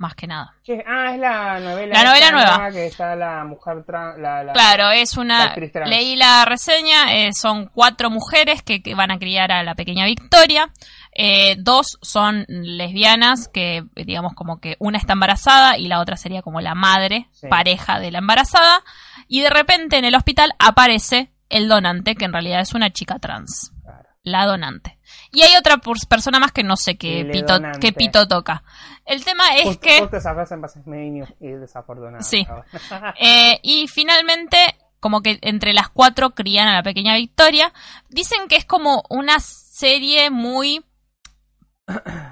Más 0.00 0.14
que 0.14 0.28
nada. 0.28 0.54
Ah, 0.86 1.12
es 1.12 1.18
la 1.18 1.58
novela. 1.58 1.92
La 1.94 2.04
novela 2.04 2.30
nueva. 2.30 2.70
Que 2.70 2.86
está 2.86 3.16
la 3.16 3.42
mujer 3.44 3.82
trans. 3.84 4.16
La, 4.18 4.44
la- 4.44 4.52
Claro, 4.52 4.90
es 4.92 5.16
una. 5.16 5.54
Leí 5.86 6.14
la 6.14 6.44
reseña, 6.44 7.16
eh, 7.16 7.32
son 7.32 7.66
cuatro 7.66 8.08
mujeres 8.08 8.62
que, 8.62 8.80
que 8.80 8.94
van 8.94 9.10
a 9.10 9.18
criar 9.18 9.50
a 9.50 9.64
la 9.64 9.74
pequeña 9.74 10.04
Victoria. 10.06 10.70
Eh, 11.12 11.56
dos 11.58 11.98
son 12.02 12.44
lesbianas, 12.48 13.48
que 13.48 13.84
digamos 13.96 14.34
como 14.34 14.60
que 14.60 14.76
una 14.78 14.98
está 14.98 15.14
embarazada 15.14 15.76
y 15.78 15.88
la 15.88 16.00
otra 16.00 16.16
sería 16.16 16.42
como 16.42 16.60
la 16.60 16.74
madre, 16.74 17.28
Sí. 17.32 17.48
pareja 17.48 17.98
de 17.98 18.10
la 18.10 18.18
embarazada. 18.18 18.82
Y 19.26 19.40
de 19.40 19.50
repente 19.50 19.98
en 19.98 20.04
el 20.04 20.14
hospital 20.14 20.52
aparece 20.58 21.32
el 21.48 21.68
donante, 21.68 22.14
que 22.14 22.24
en 22.26 22.32
realidad 22.32 22.60
es 22.60 22.74
una 22.74 22.90
chica 22.90 23.18
trans. 23.18 23.72
Claro. 23.82 24.08
La 24.22 24.44
donante. 24.46 24.98
Y 25.32 25.42
hay 25.42 25.56
otra 25.56 25.76
pers- 25.76 26.06
persona 26.06 26.38
más 26.38 26.52
que 26.52 26.62
no 26.62 26.76
sé 26.76 26.96
qué 26.96 27.24
Le 27.24 27.32
pito, 27.32 27.54
donante. 27.54 27.80
qué 27.80 27.92
pito 27.92 28.26
toca. 28.28 28.62
El 29.06 29.24
tema 29.24 29.56
es 29.56 29.78
que... 29.78 30.00
Justo 30.00 30.16
esa 30.18 30.34
frase 30.34 30.54
en 30.54 30.60
base 30.60 30.80
medio 30.86 31.26
y 31.40 31.48
desafortunada. 31.48 32.22
Sí. 32.22 32.46
Eh, 33.20 33.58
y 33.62 33.88
finalmente, 33.88 34.58
como 35.00 35.22
que 35.22 35.38
entre 35.42 35.72
las 35.72 35.88
cuatro 35.88 36.30
crían 36.34 36.68
a 36.68 36.74
la 36.74 36.82
pequeña 36.82 37.14
Victoria. 37.16 37.72
Dicen 38.10 38.48
que 38.48 38.56
es 38.56 38.64
como 38.64 39.02
una 39.08 39.38
serie 39.40 40.30
muy 40.30 40.84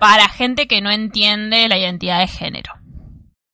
para 0.01 0.29
gente 0.29 0.67
que 0.67 0.81
no 0.81 0.91
entiende 0.91 1.69
la 1.69 1.79
identidad 1.79 2.19
de 2.21 2.29
género. 2.29 2.73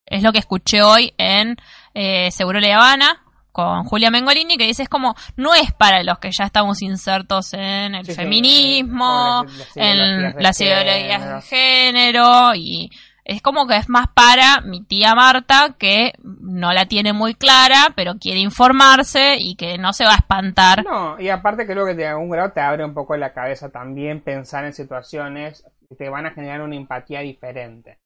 Es 0.07 0.23
lo 0.23 0.33
que 0.33 0.39
escuché 0.39 0.83
hoy 0.83 1.15
en 1.19 1.57
eh, 1.95 2.31
Seguro 2.31 2.61
La 2.61 2.75
Habana 2.77 3.23
con 3.51 3.85
Julia 3.85 4.11
Mengolini, 4.11 4.57
que 4.57 4.67
dice 4.67 4.83
es 4.83 4.89
como, 4.89 5.15
no 5.37 5.55
es 5.55 5.73
para 5.73 6.03
los 6.03 6.19
que 6.19 6.31
ya 6.31 6.45
estamos 6.45 6.81
insertos 6.81 7.53
en 7.53 7.95
el 7.95 8.07
Sí, 8.07 8.15
feminismo, 8.15 9.45
en 9.77 10.35
las 10.43 10.61
ideologías 10.61 11.35
de 11.35 11.43
género 11.43 12.55
y 12.55 12.91
es 13.25 13.41
como 13.43 13.67
que 13.69 13.77
es 13.77 13.89
más 13.89 14.07
para 14.15 14.63
mi 14.63 14.83
tía 14.83 15.15
Marta 15.15 15.77
que 15.79 16.13
no 16.23 16.73
la 16.73 16.87
tiene 16.87 17.13
muy 17.13 17.35
clara 17.35 17.93
pero 17.95 18.15
quiere 18.19 18.41
informarse 18.41 19.37
y 19.39 19.55
que 19.55 19.79
no 19.79 19.93
se 19.93 20.05
va 20.05 20.13
a 20.15 20.17
espantar 20.17 20.83
No, 20.85 21.21
y 21.21 21.29
aparte 21.29 21.67
creo 21.67 21.87
que 21.87 21.95
de 21.95 22.09
algún 22.09 22.31
grado 22.31 22.51
te 22.53 22.61
abre 22.61 22.85
un 22.85 22.95
poco 22.95 23.17
la 23.17 23.33
cabeza 23.33 23.71
también 23.71 24.23
pensar 24.23 24.65
en 24.65 24.73
situaciones 24.73 25.65
que 25.93 26.05
te 26.05 26.09
van 26.11 26.27
a 26.27 26.31
generar 26.33 26.61
una 26.63 26.77
empatía 26.77 27.21
diferente. 27.21 27.99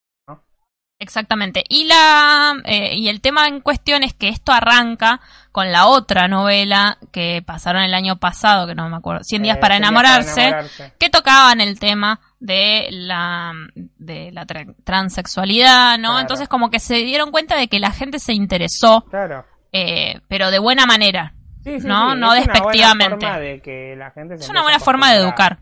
exactamente 0.99 1.63
y 1.69 1.85
la 1.85 2.55
eh, 2.65 2.97
y 2.97 3.09
el 3.11 3.21
tema 3.21 3.47
en 3.49 3.61
cuestión 3.61 4.03
es 4.03 4.15
que 4.15 4.29
esto 4.31 4.51
arranca 4.53 5.21
con 5.53 5.71
la 5.71 5.87
otra 5.89 6.27
novela 6.27 6.97
que 7.13 7.43
pasaron 7.45 7.83
el 7.83 7.93
año 7.93 8.17
pasado 8.17 8.67
que 8.67 8.75
no 8.75 8.89
me 8.89 8.97
acuerdo 8.97 9.23
100 9.23 9.43
días 9.43 9.57
Eh, 9.59 9.61
para 9.61 9.75
Cien 9.75 9.83
días 9.83 9.91
enamorarse 9.91 10.41
enamorarse. 10.43 10.93
que 10.99 11.11
tocaban 11.11 11.61
el 11.61 11.79
tema 11.79 12.21
de 12.41 12.89
la 12.93 13.53
de 13.75 14.31
la 14.33 14.47
tra- 14.47 14.75
transexualidad, 14.85 15.99
¿no? 15.99 16.09
Claro. 16.09 16.21
Entonces 16.21 16.49
como 16.49 16.71
que 16.71 16.79
se 16.81 16.95
dieron 16.97 17.31
cuenta 17.31 17.57
de 17.57 17.69
que 17.69 17.79
la 17.79 17.91
gente 17.91 18.19
se 18.19 18.33
interesó, 18.33 19.05
Claro. 19.11 19.45
eh, 19.73 20.21
pero 20.29 20.51
de 20.51 20.59
buena 20.59 20.87
manera. 20.87 21.35
Sí, 21.63 21.79
sí, 21.81 21.87
No, 21.87 22.13
sí, 22.13 22.19
no 22.21 22.33
es 22.35 22.45
una 22.45 22.53
despectivamente. 22.55 23.17
buena 23.17 23.33
forma 23.35 23.39
de 23.41 23.61
que 23.61 23.97
la 23.97 24.11
gente 24.13 24.39
se 24.39 24.45
Es 24.45 24.49
una 24.51 24.63
buena 24.63 24.79
forma 24.79 25.13
de 25.13 25.19
educar. 25.19 25.59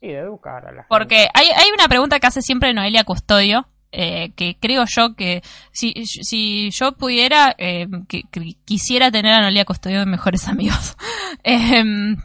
Sí, 0.00 0.08
de 0.08 0.18
educar 0.18 0.64
a 0.66 0.70
la 0.70 0.82
gente. 0.82 0.86
Porque 0.88 1.26
hay, 1.34 1.46
hay 1.48 1.70
una 1.74 1.88
pregunta 1.88 2.20
que 2.20 2.26
hace 2.26 2.42
siempre 2.42 2.72
Noelia 2.74 3.04
Custodio, 3.04 3.66
eh, 3.90 4.32
que 4.36 4.56
creo 4.60 4.84
yo 4.86 5.14
que 5.16 5.42
si, 5.72 5.92
si 6.06 6.70
yo 6.70 6.92
pudiera, 6.92 7.54
eh, 7.58 7.86
que- 8.08 8.22
que 8.30 8.54
quisiera 8.64 9.10
tener 9.10 9.32
a 9.32 9.40
Noelia 9.40 9.64
Custodio 9.64 10.00
de 10.00 10.06
mejores 10.06 10.46
amigos. 10.48 10.96
Em, 11.42 12.16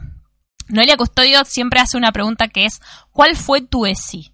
Noelia 0.68 0.96
Custodio 0.96 1.44
siempre 1.44 1.80
hace 1.80 1.96
una 1.96 2.12
pregunta 2.12 2.48
que 2.48 2.64
es, 2.66 2.80
¿cuál 3.12 3.36
fue 3.36 3.60
tu 3.62 3.86
ESI? 3.86 4.32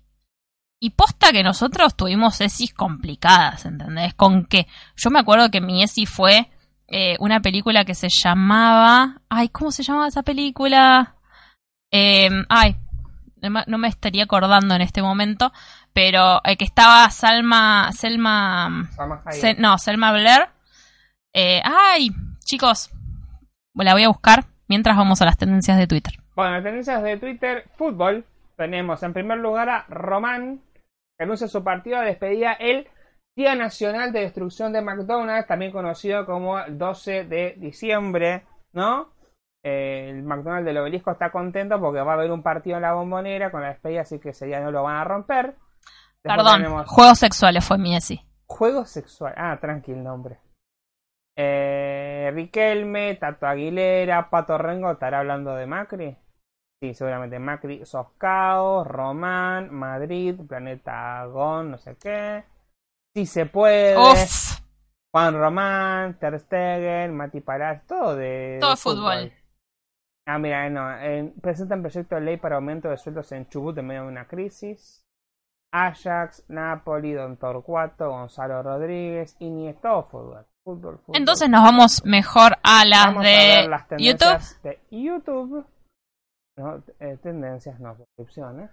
Y 0.83 0.91
posta 0.91 1.33
que 1.33 1.43
nosotros 1.43 1.95
tuvimos 1.97 2.41
ESIs 2.41 2.73
complicadas, 2.73 3.65
¿entendés? 3.67 4.15
¿Con 4.15 4.47
qué? 4.47 4.67
Yo 4.97 5.11
me 5.11 5.19
acuerdo 5.21 5.51
que 5.51 5.61
mi 5.61 5.83
ESI 5.83 6.07
fue 6.07 6.49
eh, 6.89 7.17
una 7.21 7.41
película 7.41 7.85
que 7.85 7.95
se 7.95 8.09
llamaba... 8.11 9.21
Ay, 9.29 9.49
¿cómo 9.51 9.71
se 9.71 9.83
llamaba 9.83 10.09
esa 10.09 10.23
película? 10.23 11.15
Em, 11.93 12.45
ay, 12.49 12.77
no 13.43 13.79
me- 13.79 13.89
estaría 13.89 14.25
acordando 14.25 14.75
en 14.75 14.83
este 14.83 15.03
momento, 15.03 15.53
pero 15.93 16.41
eh, 16.45 16.57
que 16.57 16.65
estaba 16.65 17.09
Salma, 17.11 17.91
Selma, 17.93 18.89
Salma 18.95 19.23
Hayek. 19.25 19.41
Se- 19.41 19.55
no, 19.55 19.79
Selma 19.79 20.13
Blair. 20.13 20.49
Eh, 21.33 21.63
ay, 21.65 22.11
chicos, 22.45 22.91
la 23.75 23.93
voy 23.95 24.05
a 24.05 24.09
buscar 24.09 24.45
mientras 24.69 24.97
vamos 24.97 25.23
a 25.23 25.25
las 25.25 25.39
tendencias 25.39 25.79
de 25.79 25.87
Twitter. 25.87 26.15
Bueno, 26.35 26.63
tendencias 26.63 27.03
de 27.03 27.17
Twitter, 27.19 27.65
fútbol. 27.77 28.25
Tenemos 28.57 29.03
en 29.03 29.13
primer 29.13 29.39
lugar 29.39 29.69
a 29.69 29.85
Román, 29.89 30.61
que 31.17 31.25
anuncia 31.25 31.49
su 31.49 31.63
partido 31.65 32.01
de 32.01 32.07
despedida 32.07 32.53
el 32.53 32.89
Día 33.37 33.55
Nacional 33.55 34.13
de 34.13 34.21
Destrucción 34.21 34.73
de 34.73 34.83
McDonald's, 34.83 35.47
también 35.47 35.73
conocido 35.73 36.27
como 36.27 36.59
el 36.59 36.77
12 36.77 37.25
de 37.25 37.55
diciembre, 37.59 38.43
¿no? 38.73 39.13
El 39.63 40.23
McDonald's 40.23 40.65
del 40.65 40.79
obelisco 40.79 41.11
está 41.11 41.31
contento 41.31 41.79
porque 41.81 42.01
va 42.01 42.13
a 42.13 42.15
haber 42.15 42.31
un 42.31 42.43
partido 42.43 42.77
en 42.77 42.83
la 42.83 42.95
bombonera 42.95 43.51
con 43.51 43.61
la 43.61 43.69
despedida, 43.69 44.01
así 44.03 44.19
que 44.19 44.31
ese 44.31 44.47
día 44.47 44.61
no 44.61 44.71
lo 44.71 44.83
van 44.83 44.97
a 44.97 45.05
romper. 45.05 45.57
Después 46.23 46.37
Perdón, 46.37 46.57
tenemos- 46.63 46.89
juegos 46.89 47.19
sexuales 47.19 47.65
fue 47.65 47.79
mi 47.79 47.95
esi. 47.97 48.21
Juego 48.47 48.85
sexual. 48.85 49.35
Ah, 49.37 49.59
tranquil 49.61 50.03
nombre. 50.03 50.39
Eh, 51.37 52.31
Riquelme, 52.35 53.15
Tato 53.17 53.47
Aguilera, 53.47 54.29
Pato 54.31 54.59
Rengo, 54.59 54.91
¿estará 54.93 55.21
hablando 55.21 55.55
de 55.55 55.67
Macri? 55.67 56.17
Sí, 56.83 56.95
seguramente 56.95 57.39
Macri, 57.39 57.85
Soscao, 57.85 58.85
Román, 58.85 59.73
Madrid, 59.73 60.35
Planeta 60.49 61.25
Gon, 61.27 61.71
no 61.73 61.79
sé 61.79 61.97
qué. 61.97 62.45
Si 63.15 63.27
se 63.27 63.47
puede. 63.47 63.97
Uf, 63.97 64.59
Juan 65.13 65.35
Román, 65.39 66.19
Ter 66.19 66.39
Stegen, 66.41 67.15
Mati 67.17 67.41
Parás, 67.41 67.87
todo 67.87 68.17
de, 68.17 68.59
Todo 68.61 68.71
de 68.71 68.77
fútbol. 68.77 69.33
Ah, 70.27 70.39
mira, 70.39 70.69
no. 70.71 70.93
eh, 71.01 71.33
presentan 71.41 71.81
proyecto 71.83 72.15
de 72.15 72.21
ley 72.21 72.37
para 72.37 72.57
aumento 72.57 72.89
de 72.89 72.97
sueldos 72.99 73.33
en 73.33 73.49
Chubut 73.49 73.77
en 73.79 73.87
medio 73.87 74.03
de 74.03 74.09
una 74.09 74.27
crisis. 74.29 75.05
Ajax, 75.73 76.45
Napoli, 76.49 77.13
Don 77.13 77.37
Torcuato, 77.37 78.11
Gonzalo 78.11 78.63
Rodríguez, 78.63 79.37
Iniesta, 79.41 79.83
todo 79.89 80.03
fútbol. 80.05 80.47
Fútbol, 80.65 80.99
fútbol. 80.99 81.17
entonces 81.17 81.49
nos 81.49 81.63
vamos 81.63 82.05
mejor 82.05 82.59
a 82.63 82.85
las 82.85 83.07
Vamos 83.07 83.25
a 83.25 83.29
de 83.29 83.37
ver 83.37 83.69
las 83.69 83.83
YouTube. 83.83 84.19
tendencias 84.19 84.63
de 84.63 84.81
YouTube. 84.91 85.67
No, 86.59 86.83
eh, 87.01 87.17
tendencias, 87.23 87.81
no, 87.81 87.97
suscripciones. 87.97 88.71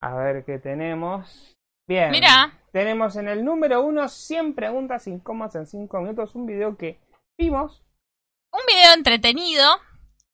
A 0.00 0.14
ver 0.14 0.44
qué 0.44 0.58
tenemos. 0.58 1.56
Bien. 1.88 2.10
Mira. 2.10 2.52
Tenemos 2.70 3.16
en 3.16 3.28
el 3.28 3.44
número 3.44 3.82
uno 3.82 4.08
100 4.08 4.54
preguntas 4.54 5.06
incómodas 5.08 5.56
en 5.56 5.66
5 5.66 6.00
minutos. 6.00 6.34
Un 6.34 6.46
video 6.46 6.76
que 6.76 7.00
vimos. 7.38 7.82
Un 8.52 8.60
video 8.66 8.94
entretenido. 8.94 9.64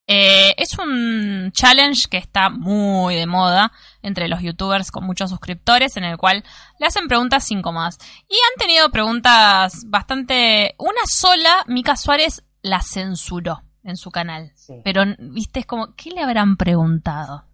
Eh, 0.06 0.54
es 0.58 0.78
un 0.78 1.50
challenge 1.52 2.08
que 2.10 2.18
está 2.18 2.50
muy 2.50 3.14
de 3.14 3.26
moda 3.26 3.72
entre 4.02 4.28
los 4.28 4.42
youtubers 4.42 4.90
con 4.90 5.04
muchos 5.04 5.30
suscriptores, 5.30 5.96
en 5.96 6.04
el 6.04 6.18
cual 6.18 6.44
le 6.78 6.86
hacen 6.86 7.08
preguntas 7.08 7.50
incómodas. 7.50 7.98
Y 8.28 8.34
han 8.34 8.58
tenido 8.58 8.90
preguntas 8.90 9.84
bastante. 9.86 10.74
Una 10.78 11.00
sola, 11.06 11.64
Mika 11.66 11.96
Suárez 11.96 12.44
la 12.60 12.82
censuró 12.82 13.62
en 13.82 13.96
su 13.96 14.10
canal. 14.10 14.52
Sí. 14.54 14.80
Pero, 14.84 15.04
viste, 15.18 15.60
es 15.60 15.66
como, 15.66 15.94
¿qué 15.94 16.10
le 16.10 16.22
habrán 16.22 16.56
preguntado? 16.56 17.44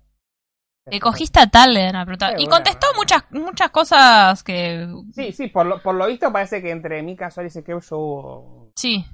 ¿Le 0.87 0.99
cogiste 0.99 1.39
a 1.39 1.47
tal? 1.47 1.75
Le 1.75 1.87
habrán 1.87 2.07
preguntado. 2.07 2.35
Y 2.39 2.47
contestó 2.49 2.89
muchas, 2.97 3.25
muchas 3.31 3.71
cosas 3.71 4.43
que. 4.43 4.89
Sí, 5.15 5.33
sí, 5.33 5.47
por 5.49 5.67
lo, 5.67 5.81
por 5.81 5.95
lo 5.95 6.07
visto 6.07 6.33
parece 6.33 6.61
que 6.61 6.71
entre 6.71 7.03
Mika 7.03 7.31
Suárez 7.31 7.55
y 7.57 7.63
Keusho 7.63 7.97
hubo 7.99 8.73
Sí. 8.75 9.05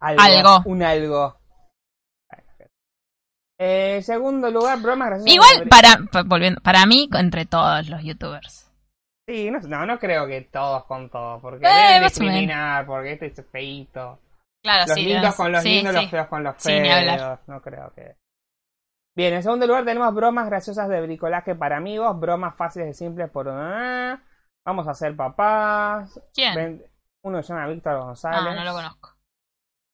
Algo. 0.00 0.20
Algo. 0.22 0.62
Un 0.66 0.82
algo. 0.82 1.36
Eh, 3.62 4.00
segundo 4.02 4.50
lugar, 4.50 4.80
bromas 4.80 5.08
graciosas. 5.08 5.34
Igual, 5.34 5.68
para, 5.68 5.98
pa- 6.10 6.22
volviendo, 6.22 6.60
para 6.62 6.86
mí, 6.86 7.08
entre 7.12 7.44
todos 7.44 7.88
los 7.90 8.02
youtubers. 8.02 8.66
Sí, 9.28 9.50
no, 9.50 9.58
no, 9.60 9.84
no 9.86 9.98
creo 9.98 10.26
que 10.26 10.40
todos 10.50 10.84
con 10.86 11.10
todos, 11.10 11.40
porque 11.42 11.66
Eh, 11.66 11.92
deben 11.92 12.02
discriminar, 12.04 12.86
porque 12.86 13.12
este 13.12 13.26
es 13.26 13.46
feito. 13.50 14.18
Claro, 14.62 14.86
Los 14.88 14.96
lindos 14.96 15.34
con 15.34 15.52
los 15.52 15.62
sí, 15.62 15.68
lindos, 15.70 15.94
sí. 15.94 16.00
los 16.02 16.10
feos 16.10 16.26
con 16.28 16.42
los 16.42 16.54
Sí, 16.58 16.80
ni 16.80 16.90
hablar. 16.90 17.18
feos. 17.18 17.38
No 17.48 17.60
creo 17.62 17.92
que. 17.94 18.16
Bien, 19.16 19.34
en 19.34 19.42
segundo 19.42 19.66
lugar 19.66 19.84
tenemos 19.84 20.14
bromas 20.14 20.46
graciosas 20.46 20.88
de 20.88 21.00
bricolaje 21.02 21.54
para 21.54 21.76
amigos, 21.76 22.18
bromas 22.18 22.56
fáciles 22.56 22.88
y 22.88 22.94
simples 22.98 23.30
por 23.30 23.46
una. 23.48 24.24
Vamos 24.66 24.88
a 24.88 24.94
ser 24.94 25.14
papás. 25.16 26.18
¿Quién? 26.34 26.82
Uno 27.24 27.42
se 27.42 27.52
llama 27.52 27.66
Víctor 27.68 27.98
González. 28.00 28.40
Ah, 28.52 28.54
no 28.54 28.64
lo 28.64 28.72
conozco. 28.72 29.10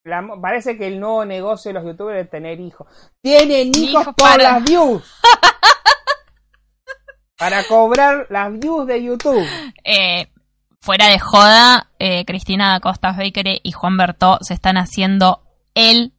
La 0.07 0.23
parece 0.41 0.77
que 0.77 0.87
el 0.87 0.99
nuevo 0.99 1.25
negocio 1.25 1.69
de 1.69 1.73
los 1.73 1.83
youtubers 1.85 2.23
es 2.23 2.29
tener 2.29 2.59
hijos. 2.59 2.87
¡Tienen 3.21 3.71
hijos 3.75 4.05
por 4.05 4.15
para- 4.15 4.43
las 4.53 4.63
views! 4.63 5.03
para 7.37 7.63
cobrar 7.65 8.25
las 8.29 8.51
views 8.57 8.87
de 8.87 9.03
YouTube. 9.03 9.45
Eh, 9.83 10.27
fuera 10.81 11.07
de 11.07 11.19
joda, 11.19 11.89
eh, 11.99 12.25
Cristina 12.25 12.71
da 12.71 12.79
Costa 12.79 13.11
Baker 13.11 13.59
y 13.61 13.71
Juan 13.71 13.97
Bertó 13.97 14.39
se 14.41 14.53
están 14.53 14.77
haciendo 14.77 15.43
el 15.75 16.13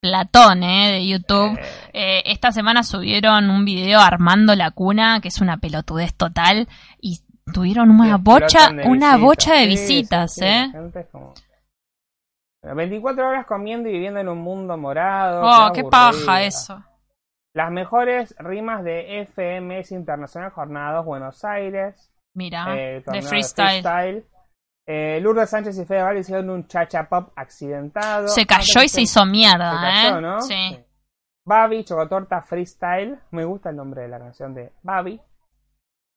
platón 0.00 0.62
eh, 0.64 0.92
de 0.92 1.06
YouTube. 1.06 1.58
Eh, 1.58 1.64
Eh, 1.92 2.22
esta 2.26 2.52
semana 2.52 2.82
subieron 2.82 3.50
un 3.50 3.64
video 3.64 4.00
armando 4.00 4.54
la 4.54 4.70
cuna, 4.70 5.20
que 5.20 5.28
es 5.28 5.40
una 5.40 5.58
pelotudez 5.58 6.14
total, 6.14 6.68
y 7.00 7.20
tuvieron 7.52 7.90
una 7.90 8.16
bocha, 8.18 8.70
de 8.70 8.82
una 8.86 9.16
visitas. 9.16 9.20
bocha 9.20 9.54
de 9.54 9.66
visitas, 9.66 10.34
sí, 10.34 10.40
sí, 10.40 10.46
¿eh? 10.46 10.68
gente 10.72 11.06
como- 11.10 11.34
24 12.62 13.28
horas 13.28 13.46
comiendo 13.46 13.88
y 13.88 13.92
viviendo 13.92 14.20
en 14.20 14.28
un 14.28 14.38
mundo 14.38 14.76
morado. 14.76 15.42
Oh, 15.44 15.72
qué 15.72 15.84
paja 15.84 16.42
eso. 16.42 16.82
Las 17.54 17.70
mejores 17.70 18.34
rimas 18.38 18.84
de 18.84 19.26
FMS 19.26 19.92
Internacional 19.92 20.50
Jornadas 20.50 21.04
Buenos 21.04 21.44
Aires. 21.44 22.12
Mira, 22.34 22.66
eh, 22.76 22.94
de 22.94 23.00
torneo 23.00 23.22
freestyle. 23.22 24.26
Eh, 24.86 25.20
Lourdes 25.20 25.50
Sánchez 25.50 25.78
y 25.78 25.84
Fede 25.84 26.02
Val 26.02 26.18
hicieron 26.18 26.48
un 26.50 26.66
chacha 26.66 27.08
pop 27.08 27.30
accidentado. 27.36 28.28
Se 28.28 28.46
cayó 28.46 28.82
y 28.82 28.88
se 28.88 29.02
hizo 29.02 29.26
mierda, 29.26 29.72
se 29.72 29.86
cayó, 29.86 30.18
¿eh? 30.18 30.20
¿no? 30.22 30.40
Sí. 30.40 30.84
Babi, 31.44 31.84
Chocotorta 31.84 32.42
Freestyle. 32.42 33.18
Me 33.32 33.44
gusta 33.44 33.70
el 33.70 33.76
nombre 33.76 34.02
de 34.02 34.08
la 34.08 34.18
canción 34.18 34.54
de 34.54 34.72
Babi. 34.82 35.20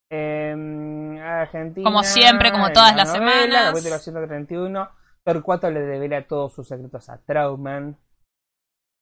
Eh, 0.09 1.21
Argentina. 1.21 1.83
Como 1.83 2.03
siempre, 2.03 2.51
como 2.51 2.71
todas 2.71 2.91
la 2.91 3.03
las 3.03 3.13
novela, 3.13 3.31
semanas. 3.31 3.65
Capítulo 3.71 3.97
131. 3.97 4.89
Torcuato 5.25 5.69
le 5.69 5.85
revela 5.85 6.25
todos 6.27 6.53
sus 6.53 6.67
secretos 6.67 7.09
a 7.09 7.17
Trauman. 7.19 7.97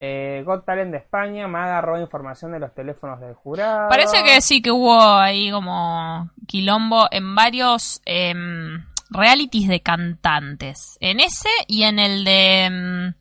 Eh, 0.02 0.44
Got 0.46 0.66
Talent 0.66 0.92
de 0.92 0.98
España 0.98 1.48
me 1.48 1.60
agarró 1.60 2.00
información 2.00 2.54
de 2.54 2.60
los 2.60 2.74
teléfonos 2.74 3.20
del 3.20 3.34
jurado. 3.34 3.90
Parece 3.90 4.24
que 4.24 4.40
sí, 4.42 4.62
que 4.62 4.72
hubo 4.72 4.98
ahí 4.98 5.52
como 5.52 6.30
quilombo 6.48 7.08
en 7.12 7.36
varios 7.36 8.02
em, 8.06 8.86
realities 9.10 9.68
de 9.68 9.82
cantantes. 9.82 10.98
En 11.02 11.20
ese 11.20 11.50
y 11.68 11.84
en 11.84 12.00
el 12.00 12.24
de 12.24 12.64
em, 12.66 13.14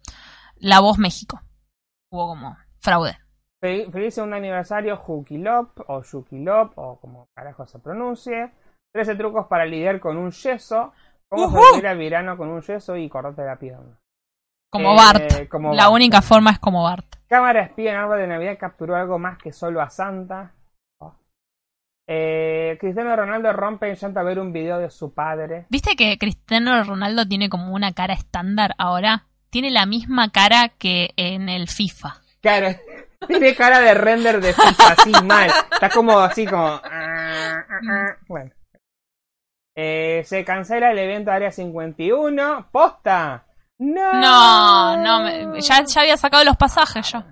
La 0.56 0.80
Voz 0.80 0.98
México. 0.98 1.40
Hubo 2.12 2.28
como 2.28 2.56
fraude. 2.80 3.18
Fe- 3.60 3.90
Feliz 3.90 4.14
segundo 4.14 4.36
aniversario, 4.36 4.96
Jukilop 4.96 5.80
o 5.88 6.02
Jukilop 6.02 6.78
o 6.78 7.00
como 7.00 7.28
carajo 7.34 7.66
se 7.66 7.80
pronuncie. 7.80 8.52
13 8.94 9.16
trucos 9.16 9.46
para 9.48 9.66
lidiar 9.66 9.98
con 9.98 10.16
un 10.16 10.30
yeso. 10.30 10.92
¿Cómo 11.30 11.50
sobrevivir 11.50 11.86
al 11.86 11.98
verano 11.98 12.36
con 12.36 12.48
un 12.48 12.62
yeso 12.62 12.96
y 12.96 13.08
cortarte 13.08 13.44
la 13.44 13.58
pierna? 13.58 13.98
Como 14.70 14.92
Eh, 14.92 14.96
Bart. 14.96 15.48
como 15.48 15.72
La 15.74 15.84
Bart. 15.84 15.94
única 15.94 16.22
forma 16.22 16.50
es 16.50 16.58
como 16.58 16.82
Bart. 16.82 17.16
Cámara 17.28 17.62
espía 17.62 17.92
en 17.92 17.96
árbol 17.98 18.18
de 18.18 18.26
Navidad 18.26 18.56
capturó 18.58 18.96
algo 18.96 19.18
más 19.18 19.38
que 19.38 19.52
solo 19.52 19.80
a 19.82 19.90
Santa. 19.90 20.52
Oh. 20.98 21.14
Eh, 22.06 22.76
Cristiano 22.80 23.14
Ronaldo 23.14 23.52
rompe 23.52 23.88
en 23.90 23.96
llanto 23.96 24.20
a 24.20 24.22
ver 24.22 24.38
un 24.38 24.52
video 24.52 24.78
de 24.78 24.90
su 24.90 25.12
padre. 25.12 25.66
¿Viste 25.68 25.96
que 25.96 26.16
Cristiano 26.18 26.82
Ronaldo 26.84 27.26
tiene 27.26 27.48
como 27.50 27.74
una 27.74 27.92
cara 27.92 28.14
estándar 28.14 28.74
ahora? 28.78 29.26
Tiene 29.50 29.70
la 29.70 29.86
misma 29.86 30.30
cara 30.30 30.70
que 30.70 31.10
en 31.16 31.48
el 31.48 31.68
FIFA. 31.68 32.16
Claro, 32.40 32.68
tiene 33.26 33.54
cara 33.54 33.80
de 33.80 33.94
render 33.94 34.40
de 34.40 34.52
FIFA 34.54 34.88
así 34.92 35.12
mal. 35.24 35.50
Está 35.72 35.90
como 35.90 36.18
así 36.18 36.46
como. 36.46 36.66
ah, 36.66 36.80
ah, 36.84 37.64
ah. 37.90 38.16
Bueno. 38.28 38.50
Eh, 39.80 40.24
se 40.24 40.44
cancela 40.44 40.90
el 40.90 40.98
evento 40.98 41.30
Área 41.30 41.52
51. 41.52 42.68
¡Posta! 42.72 43.46
¡No! 43.78 44.12
No, 44.14 44.96
no, 44.96 45.20
me- 45.22 45.60
ya, 45.60 45.84
ya 45.84 46.00
había 46.00 46.16
sacado 46.16 46.42
los 46.42 46.56
pasajes 46.56 47.12
yo. 47.12 47.22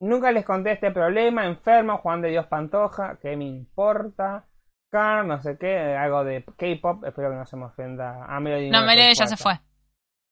Nunca 0.00 0.32
les 0.32 0.44
conté 0.44 0.72
este 0.72 0.90
problema. 0.90 1.46
Enfermo, 1.46 1.98
Juan 1.98 2.20
de 2.22 2.30
Dios 2.30 2.46
Pantoja. 2.46 3.18
¿Qué 3.22 3.36
me 3.36 3.44
importa? 3.44 4.46
Car, 4.90 5.24
no 5.24 5.40
sé 5.42 5.56
qué. 5.56 5.96
Algo 5.96 6.24
de 6.24 6.44
K-pop. 6.44 7.04
Espero 7.04 7.30
que 7.30 7.36
no 7.36 7.46
se 7.46 7.56
me 7.56 7.66
ofenda. 7.66 8.26
Ah, 8.28 8.40
Melody 8.40 8.70
No, 8.70 8.82
Melody 8.82 9.14
ya 9.14 9.26
se 9.28 9.36
fue. 9.36 9.52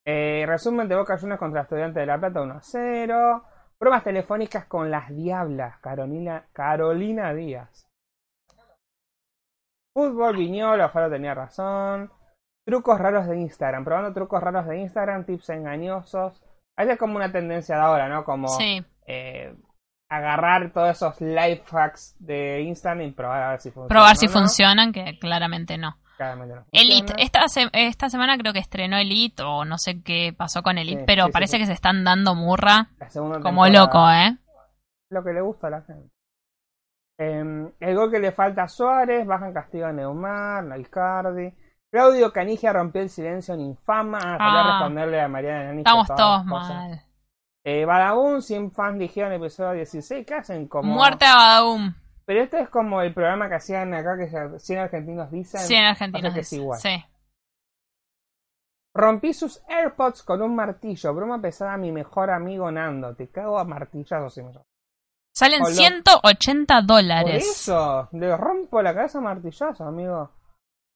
Eh, 0.05 0.45
resumen 0.47 0.89
de 0.89 0.97
Boca 0.97 1.17
Juniors 1.19 1.39
contra 1.39 1.63
Estudiantes 1.63 2.01
de 2.01 2.07
La 2.07 2.19
Plata 2.19 2.43
1 2.43 2.55
a 2.55 2.61
0. 2.63 3.45
Pruebas 3.79 4.03
telefónicas 4.03 4.67
con 4.67 4.91
las 4.91 5.09
Diablas, 5.09 5.79
Carolina, 5.79 6.47
Carolina 6.53 7.33
Díaz. 7.33 7.89
Fútbol, 9.95 10.37
Viñolo, 10.37 10.89
Faro 10.91 11.11
tenía 11.11 11.35
razón. 11.35 12.11
Trucos 12.67 12.99
raros 12.99 13.27
de 13.27 13.37
Instagram. 13.39 13.85
Probando 13.85 14.13
trucos 14.13 14.41
raros 14.43 14.67
de 14.67 14.79
Instagram, 14.79 15.25
tips 15.27 15.51
engañosos. 15.51 16.43
Hay 16.77 16.89
es 16.89 16.99
como 16.99 17.17
una 17.17 17.31
tendencia 17.33 17.77
de 17.77 17.83
ahora, 17.83 18.09
¿no? 18.09 18.25
Como 18.25 18.49
Sí. 18.49 18.85
eh, 19.07 19.55
agarrar 20.11 20.73
todos 20.73 20.91
esos 20.91 21.21
life 21.21 21.63
hacks 21.73 22.15
de 22.19 22.63
Instagram 22.63 23.03
y 23.03 23.11
probar 23.13 23.43
a 23.43 23.51
ver 23.51 23.61
si 23.61 23.71
funcionan. 23.71 23.89
Probar 23.89 24.17
si 24.17 24.27
no. 24.27 24.33
funcionan, 24.33 24.93
que 24.93 25.19
claramente 25.19 25.77
no. 25.79 25.97
Claramente 26.17 26.55
no 26.55 26.65
Elite, 26.71 27.15
esta, 27.19 27.49
se- 27.49 27.71
esta 27.73 28.09
semana 28.11 28.37
creo 28.39 28.53
que 28.53 28.59
estrenó 28.61 28.97
Elite 28.99 29.43
o 29.43 29.65
no 29.65 29.77
sé 29.79 30.03
qué 30.03 30.33
pasó 30.37 30.63
con 30.63 30.79
Elite, 30.79 31.01
Sí, 31.01 31.05
pero 31.07 31.27
sí, 31.27 31.33
parece 31.33 31.59
que 31.59 31.67
se 31.67 31.73
están 31.73 32.05
dando 32.05 32.35
murra 32.35 32.89
como 33.43 33.65
temporada. 33.65 33.71
loco, 33.71 34.11
¿eh? 34.11 34.37
Lo 35.11 35.25
que 35.25 35.33
le 35.33 35.41
gusta 35.41 35.67
a 35.67 35.71
la 35.71 35.83
gente. 35.83 36.09
Em, 37.19 37.71
el 37.79 37.95
gol 37.95 38.11
que 38.11 38.19
le 38.19 38.33
falta 38.33 38.65
a 38.65 38.69
Suárez, 38.69 39.27
bajan 39.27 39.53
castigo 39.53 39.87
a 39.87 39.93
Neumar, 39.93 40.65
Nalcardi. 40.65 41.53
Claudio 41.93 42.33
Canigia 42.33 42.73
rompió 42.73 43.03
el 43.03 43.11
silencio 43.11 43.55
en 43.55 43.61
infama. 43.61 44.19
Ah, 44.19 44.39
quería 44.39 44.61
Ah. 44.61 44.73
responderle 44.79 45.21
a 45.21 45.29
Mariana 45.29 45.65
Canigia. 45.67 45.81
Estamos 45.91 46.09
todos 46.09 46.45
mal. 46.47 47.03
Eh, 47.65 47.85
Badabun, 47.85 48.43
100 48.43 48.73
fans 48.73 48.99
dijeron 48.99 49.33
episodio 49.33 49.73
16. 49.73 50.27
¿Qué 50.27 50.35
hacen? 50.35 50.67
Como... 50.69 50.93
Muerte 50.95 51.27
a 51.27 51.37
Badaum. 51.37 51.95
Pero 52.25 52.41
este 52.43 52.61
es 52.61 52.69
como 52.71 53.03
el 53.03 53.13
programa 53.13 53.49
que 53.49 53.57
hacían 53.57 53.93
acá, 53.95 54.17
que 54.17 54.29
se- 54.29 54.59
100 54.59 54.79
argentinos 54.81 55.31
dicen. 55.31 55.61
Sí, 55.61 55.75
en 55.75 55.85
Argentina. 55.85 56.23
pasa 56.29 56.35
que 56.35 56.41
es 56.41 56.53
igual. 56.55 56.81
Sí. 56.81 57.05
Rompí 58.95 59.33
sus 59.33 59.63
AirPods 59.69 60.23
con 60.23 60.43
un 60.43 60.55
martillo. 60.55 61.15
Broma 61.15 61.41
pesada 61.41 61.75
a 61.75 61.79
mi 61.79 61.93
mejor 61.93 62.31
amigo 62.31 62.71
Nando. 62.71 63.15
Te 63.15 63.29
cago 63.31 63.59
a 63.59 63.65
martillazos 63.65 64.35
si 64.35 64.43
me. 64.43 64.53
Salen 65.35 65.63
Hola. 65.63 65.75
180 65.75 66.75
Por 66.75 66.87
dólares. 66.87 67.49
eso, 67.49 68.09
le 68.13 68.37
rompo 68.37 68.83
la 68.83 68.95
cabeza 68.95 69.19
a 69.19 69.23
martillazo, 69.23 69.85
amigo. 69.85 70.31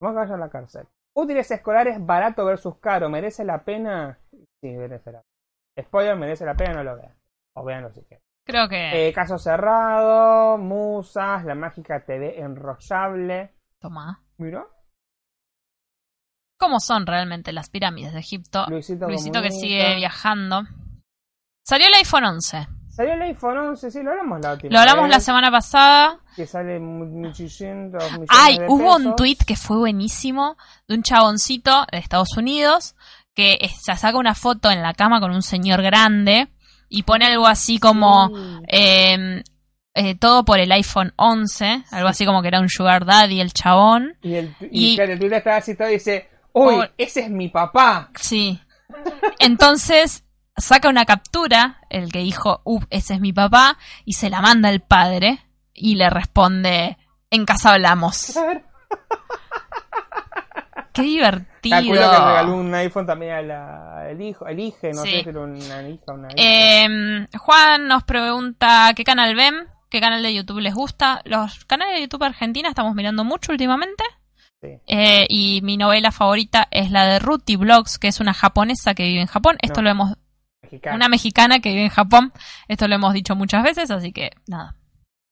Vamos 0.01 0.17
a 0.19 0.21
vaya 0.21 0.35
a 0.35 0.39
la 0.39 0.51
cárcel. 0.51 0.87
Útiles 1.15 1.51
escolares 1.51 1.97
barato 2.05 2.45
versus 2.45 2.77
caro. 2.79 3.09
¿Merece 3.09 3.45
la 3.45 3.65
pena? 3.65 4.19
Sí, 4.31 4.69
merece 4.69 5.13
la 5.13 5.23
pena. 5.23 5.87
Spoiler, 5.87 6.17
merece 6.17 6.45
la 6.45 6.55
pena, 6.55 6.75
no 6.75 6.85
lo 6.85 6.97
vean. 6.97 7.15
O 7.55 7.65
veanlo 7.65 7.91
si 7.93 8.03
quieren. 8.03 8.23
Creo 8.45 8.69
que. 8.69 9.09
Eh, 9.09 9.13
caso 9.13 9.39
cerrado, 9.39 10.59
musas, 10.59 11.45
la 11.45 11.55
mágica 11.55 12.05
TV 12.05 12.39
enrollable. 12.41 13.55
Toma. 13.81 14.23
Mira, 14.39 14.67
¿Cómo 16.59 16.81
son 16.81 17.07
realmente 17.07 17.53
las 17.53 17.69
pirámides 17.69 18.15
de 18.15 18.21
Egipto? 18.21 18.65
Luisito, 18.69 19.07
Luisito 19.09 19.43
que 19.43 19.51
sigue 19.51 19.95
viajando. 19.97 20.63
Salió 21.65 21.87
el 21.89 21.95
iPhone 21.95 22.25
11. 22.25 22.67
Salió 22.97 23.13
el 23.13 23.23
iPhone 23.23 23.59
11, 23.59 23.91
sí, 23.91 24.03
lo 24.03 24.11
hablamos 24.13 24.41
la 24.41 24.53
última 24.55 24.73
Lo 24.73 24.79
hablamos 24.81 25.03
vez, 25.05 25.13
la 25.13 25.21
semana 25.21 25.51
pasada. 25.51 26.19
Que 26.35 26.47
sale 26.47 26.79
mu- 26.81 27.05
muchísimos 27.05 27.93
Ay, 28.29 28.59
de 28.59 28.67
hubo 28.69 28.97
un 28.97 29.15
tweet 29.17 29.37
que 29.47 29.55
fue 29.57 29.77
buenísimo 29.77 30.57
de 30.89 30.95
un 30.95 31.03
chaboncito 31.03 31.85
de 31.93 31.99
Estados 31.99 32.35
Unidos 32.39 32.95
que 33.35 33.53
eh, 33.61 33.69
se 33.79 33.95
saca 33.97 34.17
una 34.17 34.35
foto 34.35 34.71
en 34.71 34.81
la 34.81 34.95
cama 34.95 35.21
con 35.21 35.31
un 35.31 35.43
señor 35.43 35.83
grande 35.83 36.49
y 36.89 37.03
pone 37.03 37.27
algo 37.27 37.47
así 37.47 37.79
como 37.79 38.29
Sí. 38.29 38.63
eh, 38.69 39.43
eh, 39.95 40.15
todo 40.15 40.45
por 40.47 40.59
el 40.59 40.73
iPhone 40.73 41.13
11, 41.17 41.85
algo 41.91 42.09
así 42.09 42.25
como 42.25 42.41
que 42.41 42.49
era 42.49 42.61
un 42.61 42.69
sugar 42.71 43.05
daddy 43.05 43.41
el 43.43 43.53
chabón. 43.53 44.17
Y 44.23 44.35
el, 44.37 44.55
y, 44.71 44.93
y- 44.93 44.97
claro, 44.97 45.13
el 45.13 45.19
Twitter 45.19 45.39
estaba 45.39 45.57
así 45.57 45.75
todo 45.75 45.89
y 45.91 45.95
dice, 45.95 46.29
uy, 46.53 46.75
Oh. 46.77 46.85
ese 46.97 47.21
es 47.21 47.31
mi 47.31 47.49
papá. 47.49 48.11
Sí. 48.21 48.59
Entonces 49.39 50.23
saca 50.57 50.89
una 50.89 51.05
captura, 51.05 51.81
el 51.91 52.11
que 52.13 52.21
dijo, 52.21 52.61
uh, 52.65 52.81
ese 52.91 53.15
es 53.15 53.21
mi 53.21 53.33
papá, 53.33 53.79
y 54.05 54.15
se 54.15 54.31
la 54.31 54.41
manda 54.41 54.69
al 54.69 54.81
padre 54.81 55.41
y 55.75 55.97
le 55.97 56.09
responde, 56.11 56.97
en 57.31 57.45
casa 57.45 57.73
hablamos. 57.75 58.39
Qué 60.93 61.03
divertido. 61.03 61.77
Calculo 61.77 62.01
que 62.01 62.17
regaló 62.17 62.55
un 62.57 62.75
iPhone 62.75 63.07
también 63.07 63.33
a 63.33 63.43
la- 63.43 64.01
al 64.07 64.21
hijo, 64.23 64.47
el 64.47 64.59
hija, 64.61 64.89
no 64.95 65.03
Sí. 65.03 65.11
sé 65.11 65.23
si 65.25 65.29
era 65.29 65.41
una 65.41 65.59
hija 65.89 66.05
o 66.09 66.15
una 66.15 66.29
hija. 66.29 66.37
Eh, 66.39 67.27
Juan 67.37 67.87
nos 67.87 68.05
pregunta 68.05 68.93
qué 68.97 69.05
canal 69.05 69.35
ven, 69.35 69.67
qué 69.91 70.01
canal 70.01 70.23
de 70.23 70.33
YouTube 70.35 70.61
les 70.61 70.75
gusta. 70.75 71.21
Los 71.25 71.67
canales 71.67 71.97
de 71.97 72.01
YouTube 72.03 72.23
Argentina 72.25 72.71
estamos 72.71 72.95
mirando 72.95 73.25
mucho 73.25 73.53
últimamente. 73.53 74.05
Sí. 74.63 74.69
Eh, 74.87 75.27
y 75.29 75.61
mi 75.63 75.77
novela 75.77 76.13
favorita 76.13 76.67
es 76.71 76.91
la 76.91 77.05
de 77.05 77.19
Ruti 77.19 77.57
Blogs, 77.57 77.99
que 77.99 78.09
es 78.09 78.19
una 78.21 78.33
japonesa 78.33 78.95
que 78.95 79.03
vive 79.03 79.21
en 79.21 79.27
Japón. 79.27 79.59
Esto 79.61 79.83
No. 79.83 79.85
lo 79.85 79.91
hemos. 79.91 80.17
Mexicana. 80.67 80.97
Una 80.97 81.09
mexicana 81.09 81.61
que 81.61 81.71
vive 81.71 81.85
en 81.85 81.91
Japón. 81.91 82.33
Esto 82.69 82.89
lo 82.89 82.95
hemos 82.97 83.15
dicho 83.15 83.35
muchas 83.37 83.63
veces, 83.63 83.91
así 83.91 84.13
que 84.13 84.31
nada. 84.49 84.77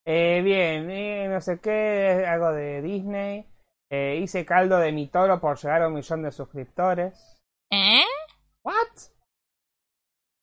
Eh, 0.06 0.42
bien, 0.44 0.90
eh, 0.90 1.28
no 1.28 1.40
sé 1.40 1.60
qué, 1.60 2.24
algo 2.28 2.52
de 2.52 2.82
Disney. 2.82 3.46
Eh, 3.90 4.20
hice 4.22 4.44
caldo 4.44 4.78
de 4.78 4.92
mi 4.92 5.08
toro 5.08 5.40
por 5.40 5.58
llegar 5.58 5.82
a 5.82 5.88
un 5.88 5.94
millón 5.94 6.22
de 6.22 6.32
suscriptores. 6.32 7.42
¿Eh? 7.72 8.02
¿What? 8.64 9.10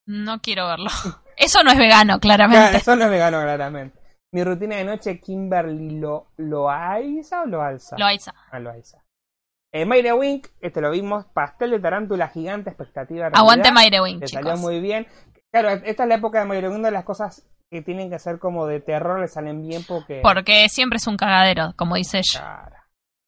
No 0.07 0.41
quiero 0.41 0.67
verlo. 0.67 0.89
Eso 1.37 1.63
no 1.63 1.71
es 1.71 1.77
vegano, 1.77 2.19
Claro, 2.19 2.45
claramente. 2.45 2.77
eso 2.77 2.95
no 2.95 3.05
es 3.05 3.09
vegano, 3.09 3.41
claramente. 3.41 3.99
Mi 4.31 4.43
rutina 4.43 4.75
de 4.75 4.83
noche, 4.83 5.19
Kimberly 5.19 5.99
lo, 5.99 6.27
Loaiza 6.37 7.41
o 7.41 7.45
Loalza. 7.47 7.97
Loaiza. 7.97 8.33
Ah, 8.51 8.59
Loaiza. 8.59 9.03
Eh, 9.73 9.85
Mayre 9.85 10.13
Wink, 10.13 10.47
este 10.59 10.81
lo 10.81 10.91
vimos, 10.91 11.25
pastel 11.33 11.71
de 11.71 11.79
tarántula 11.79 12.27
gigante, 12.27 12.69
expectativa 12.69 13.29
realidad. 13.29 13.39
Aguante 13.39 13.71
Mayre 13.71 14.01
Wing, 14.01 14.19
Le 14.19 14.27
salió 14.27 14.57
muy 14.57 14.81
bien. 14.81 15.07
Claro, 15.49 15.69
esta 15.69 16.03
es 16.03 16.09
la 16.09 16.15
época 16.15 16.39
de 16.39 16.45
Mayre 16.45 16.67
Wink, 16.67 16.73
donde 16.73 16.91
las 16.91 17.05
cosas 17.05 17.47
que 17.69 17.81
tienen 17.81 18.09
que 18.09 18.19
ser 18.19 18.37
como 18.37 18.67
de 18.67 18.81
terror 18.81 19.19
le 19.19 19.29
salen 19.29 19.65
bien 19.65 19.83
porque... 19.87 20.19
Porque 20.21 20.67
siempre 20.67 20.97
es 20.97 21.07
un 21.07 21.15
cagadero, 21.15 21.73
como 21.77 21.95
dice 21.95 22.17
ella. 22.17 22.39
Claro. 22.41 22.75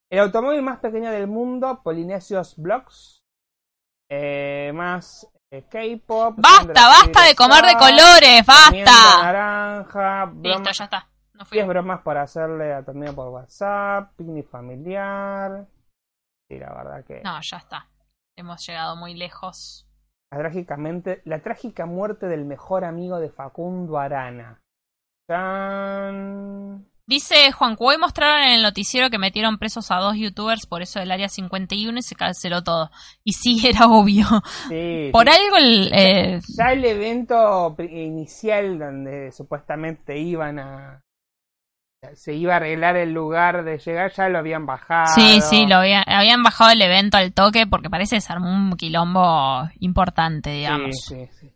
El 0.10 0.20
automóvil 0.20 0.61
más 0.61 0.80
pequeño 0.80 1.10
del 1.11 1.28
mundo, 1.28 1.82
Polinesios 1.82 2.56
Blocks. 2.57 3.24
Eh, 4.10 4.72
más 4.76 5.28
eh, 5.49 5.64
K-pop. 5.70 6.36
Basta, 6.38 6.88
basta 6.88 7.24
de 7.24 7.36
comer 7.36 7.65
de 7.65 7.74
colores, 7.74 8.45
basta. 8.45 9.24
naranja, 9.24 10.32
Listo, 10.41 10.72
ya 10.72 10.84
está. 10.84 11.10
No 11.34 11.45
fui. 11.45 11.57
10 11.57 11.68
bromas 11.68 12.02
para 12.02 12.24
hacerle 12.24 12.74
a 12.74 12.84
tu 12.84 12.91
por 13.15 13.30
WhatsApp, 13.30 14.11
picnic 14.15 14.49
familiar. 14.49 15.65
Sí, 16.49 16.57
la 16.60 16.74
verdad 16.74 17.06
que... 17.06 17.22
No, 17.24 17.40
ya 17.41 17.57
está. 17.57 17.88
Hemos 18.36 18.65
llegado 18.65 18.95
muy 18.95 19.14
lejos. 19.15 19.88
La, 20.32 20.40
trágicamente, 20.40 21.22
la 21.26 21.40
trágica 21.41 21.86
muerte 21.86 22.26
del 22.28 22.45
mejor 22.45 22.84
amigo 22.86 23.20
de 23.20 23.30
Facundo 23.30 23.98
Arana. 23.98 24.61
Tan... 25.28 26.86
Dice 27.06 27.52
Juan, 27.52 27.76
hoy 27.80 27.98
mostraron 27.98 28.44
en 28.44 28.53
el 28.53 28.61
noticiero 28.61 29.10
que 29.10 29.18
metieron 29.18 29.57
presos 29.57 29.91
a 29.91 29.98
dos 29.98 30.15
youtubers 30.15 30.65
por 30.65 30.82
eso 30.82 30.99
del 31.02 31.11
área 31.11 31.28
51 31.28 31.99
y 31.99 32.02
se 32.02 32.15
canceló 32.15 32.64
todo. 32.64 32.91
Y 33.26 33.34
sí, 33.34 33.61
era 33.68 33.88
obvio. 33.88 34.26
Sí, 34.70 35.10
Por 35.11 35.28
sí. 35.30 35.36
algo 35.38 35.57
el... 35.57 35.91
eh, 35.94 36.40
Ya 36.57 36.72
el 36.72 36.86
evento 36.86 37.76
inicial 37.80 38.80
donde 38.80 39.32
supuestamente 39.32 40.18
iban 40.18 40.60
a... 40.60 41.03
Se 42.15 42.34
iba 42.34 42.53
a 42.53 42.57
arreglar 42.57 42.95
el 42.97 43.13
lugar 43.13 43.63
de 43.63 43.77
llegar, 43.77 44.11
ya 44.11 44.30
lo 44.30 44.39
habían 44.39 44.65
bajado. 44.65 45.13
sí, 45.15 45.41
sí, 45.41 45.65
lo 45.65 45.77
habían, 45.77 46.03
habían 46.07 46.43
bajado 46.43 46.71
el 46.71 46.81
evento 46.81 47.17
al 47.17 47.34
toque 47.34 47.65
porque 47.67 47.89
parece 47.89 48.15
que 48.15 48.21
se 48.21 48.31
armó 48.31 48.51
un 48.51 48.75
quilombo 48.75 49.69
importante, 49.80 50.51
digamos. 50.51 50.95
Sí, 51.07 51.15
sí, 51.15 51.30
sí. 51.39 51.53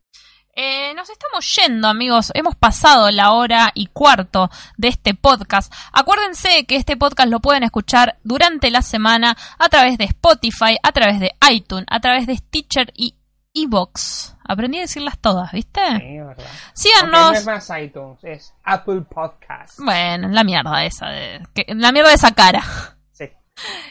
Eh, 0.60 0.96
nos 0.96 1.08
estamos 1.12 1.46
yendo, 1.56 1.88
amigos. 1.88 2.32
Hemos 2.34 2.56
pasado 2.56 3.12
la 3.12 3.34
hora 3.34 3.70
y 3.76 3.86
cuarto 3.86 4.50
de 4.76 4.88
este 4.88 5.14
podcast. 5.14 5.72
Acuérdense 5.94 6.66
que 6.66 6.78
este 6.78 6.98
podcast 6.98 7.30
lo 7.30 7.40
pueden 7.42 7.62
escuchar 7.62 8.18
durante 8.24 8.72
la 8.72 8.82
semana 8.82 9.38
a 9.60 9.70
través 9.70 10.00
de 10.00 10.06
Spotify, 10.06 10.76
a 10.82 10.92
través 10.94 11.20
de 11.20 11.32
iTunes, 11.52 11.86
a 11.92 12.00
través 12.00 12.26
de 12.26 12.36
Stitcher 12.38 12.92
y 12.96 13.17
Evox. 13.64 14.36
Aprendí 14.48 14.78
a 14.78 14.82
decirlas 14.82 15.18
todas, 15.20 15.52
¿viste? 15.52 15.82
Sí, 16.00 16.18
verdad. 16.20 16.46
Síganos. 16.74 17.32
no 17.32 17.34
es 17.34 17.46
más 17.46 17.70
iTunes, 17.82 18.24
es 18.24 18.54
Apple 18.64 19.02
Podcast. 19.02 19.80
Bueno, 19.80 20.30
la 20.30 20.44
mierda 20.44 20.86
esa 20.86 21.08
de, 21.10 21.46
que- 21.54 21.66
la 21.76 21.92
mierda 21.92 22.10
de 22.10 22.16
esa 22.16 22.32
cara. 22.34 22.64
Sí. 23.12 23.30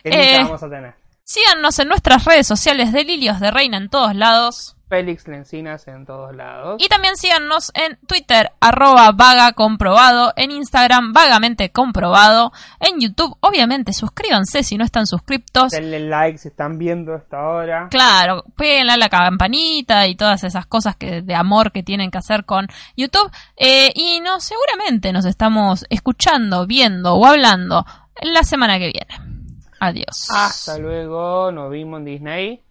Que 0.03 0.11
nunca 0.11 0.23
Eh. 0.23 0.43
vamos 0.45 0.63
a 0.63 0.71
tener. 0.71 0.95
Síganos 1.25 1.79
en 1.81 1.89
nuestras 1.89 2.25
redes 2.25 2.47
sociales 2.47 2.93
de 2.93 3.05
Lilios 3.05 3.41
de 3.41 3.51
Reina 3.51 3.77
en 3.79 3.89
todos 3.91 4.15
lados. 4.15 4.76
Félix 4.89 5.27
Lencinas 5.27 5.89
en 5.89 6.07
todos 6.07 6.35
lados. 6.35 6.77
Y 6.83 6.89
también 6.89 7.17
síganos 7.17 7.73
en 7.75 7.99
Twitter, 8.07 8.53
arroba 8.61 9.11
vaga 9.13 9.53
comprobado, 9.53 10.33
en 10.37 10.53
Instagram, 10.53 11.13
vagamente 11.13 11.71
comprobado, 11.71 12.53
en 12.81 13.01
YouTube, 13.01 13.37
obviamente, 13.41 13.93
suscríbanse 13.93 14.63
si 14.63 14.79
no 14.79 14.85
están 14.85 15.07
suscriptos. 15.07 15.73
Denle 15.73 16.01
like 16.01 16.39
si 16.39 16.49
están 16.49 16.79
viendo 16.79 17.15
esta 17.17 17.43
hora. 17.49 17.89
Claro, 17.91 18.45
péguenle 18.57 18.93
a 18.93 18.97
la 18.97 19.09
campanita 19.09 20.07
y 20.07 20.15
todas 20.15 20.45
esas 20.45 20.67
cosas 20.67 20.97
que, 20.97 21.23
de 21.23 21.35
amor 21.35 21.73
que 21.73 21.83
tienen 21.83 22.11
que 22.11 22.19
hacer 22.19 22.45
con 22.45 22.69
YouTube. 22.97 23.31
Eh, 23.57 23.93
y 23.95 24.21
no, 24.21 24.41
seguramente 24.41 25.13
nos 25.13 25.25
estamos 25.25 25.85
escuchando, 25.91 26.67
viendo 26.67 27.15
o 27.15 27.27
hablando 27.27 27.85
la 28.23 28.45
semana 28.45 28.79
que 28.79 28.93
viene. 28.93 29.37
Adiós. 29.79 30.29
Hasta 30.35 30.79
luego, 30.79 31.51
nos 31.53 31.71
vimos 31.71 31.99
en 31.99 32.05
Disney. 32.05 32.66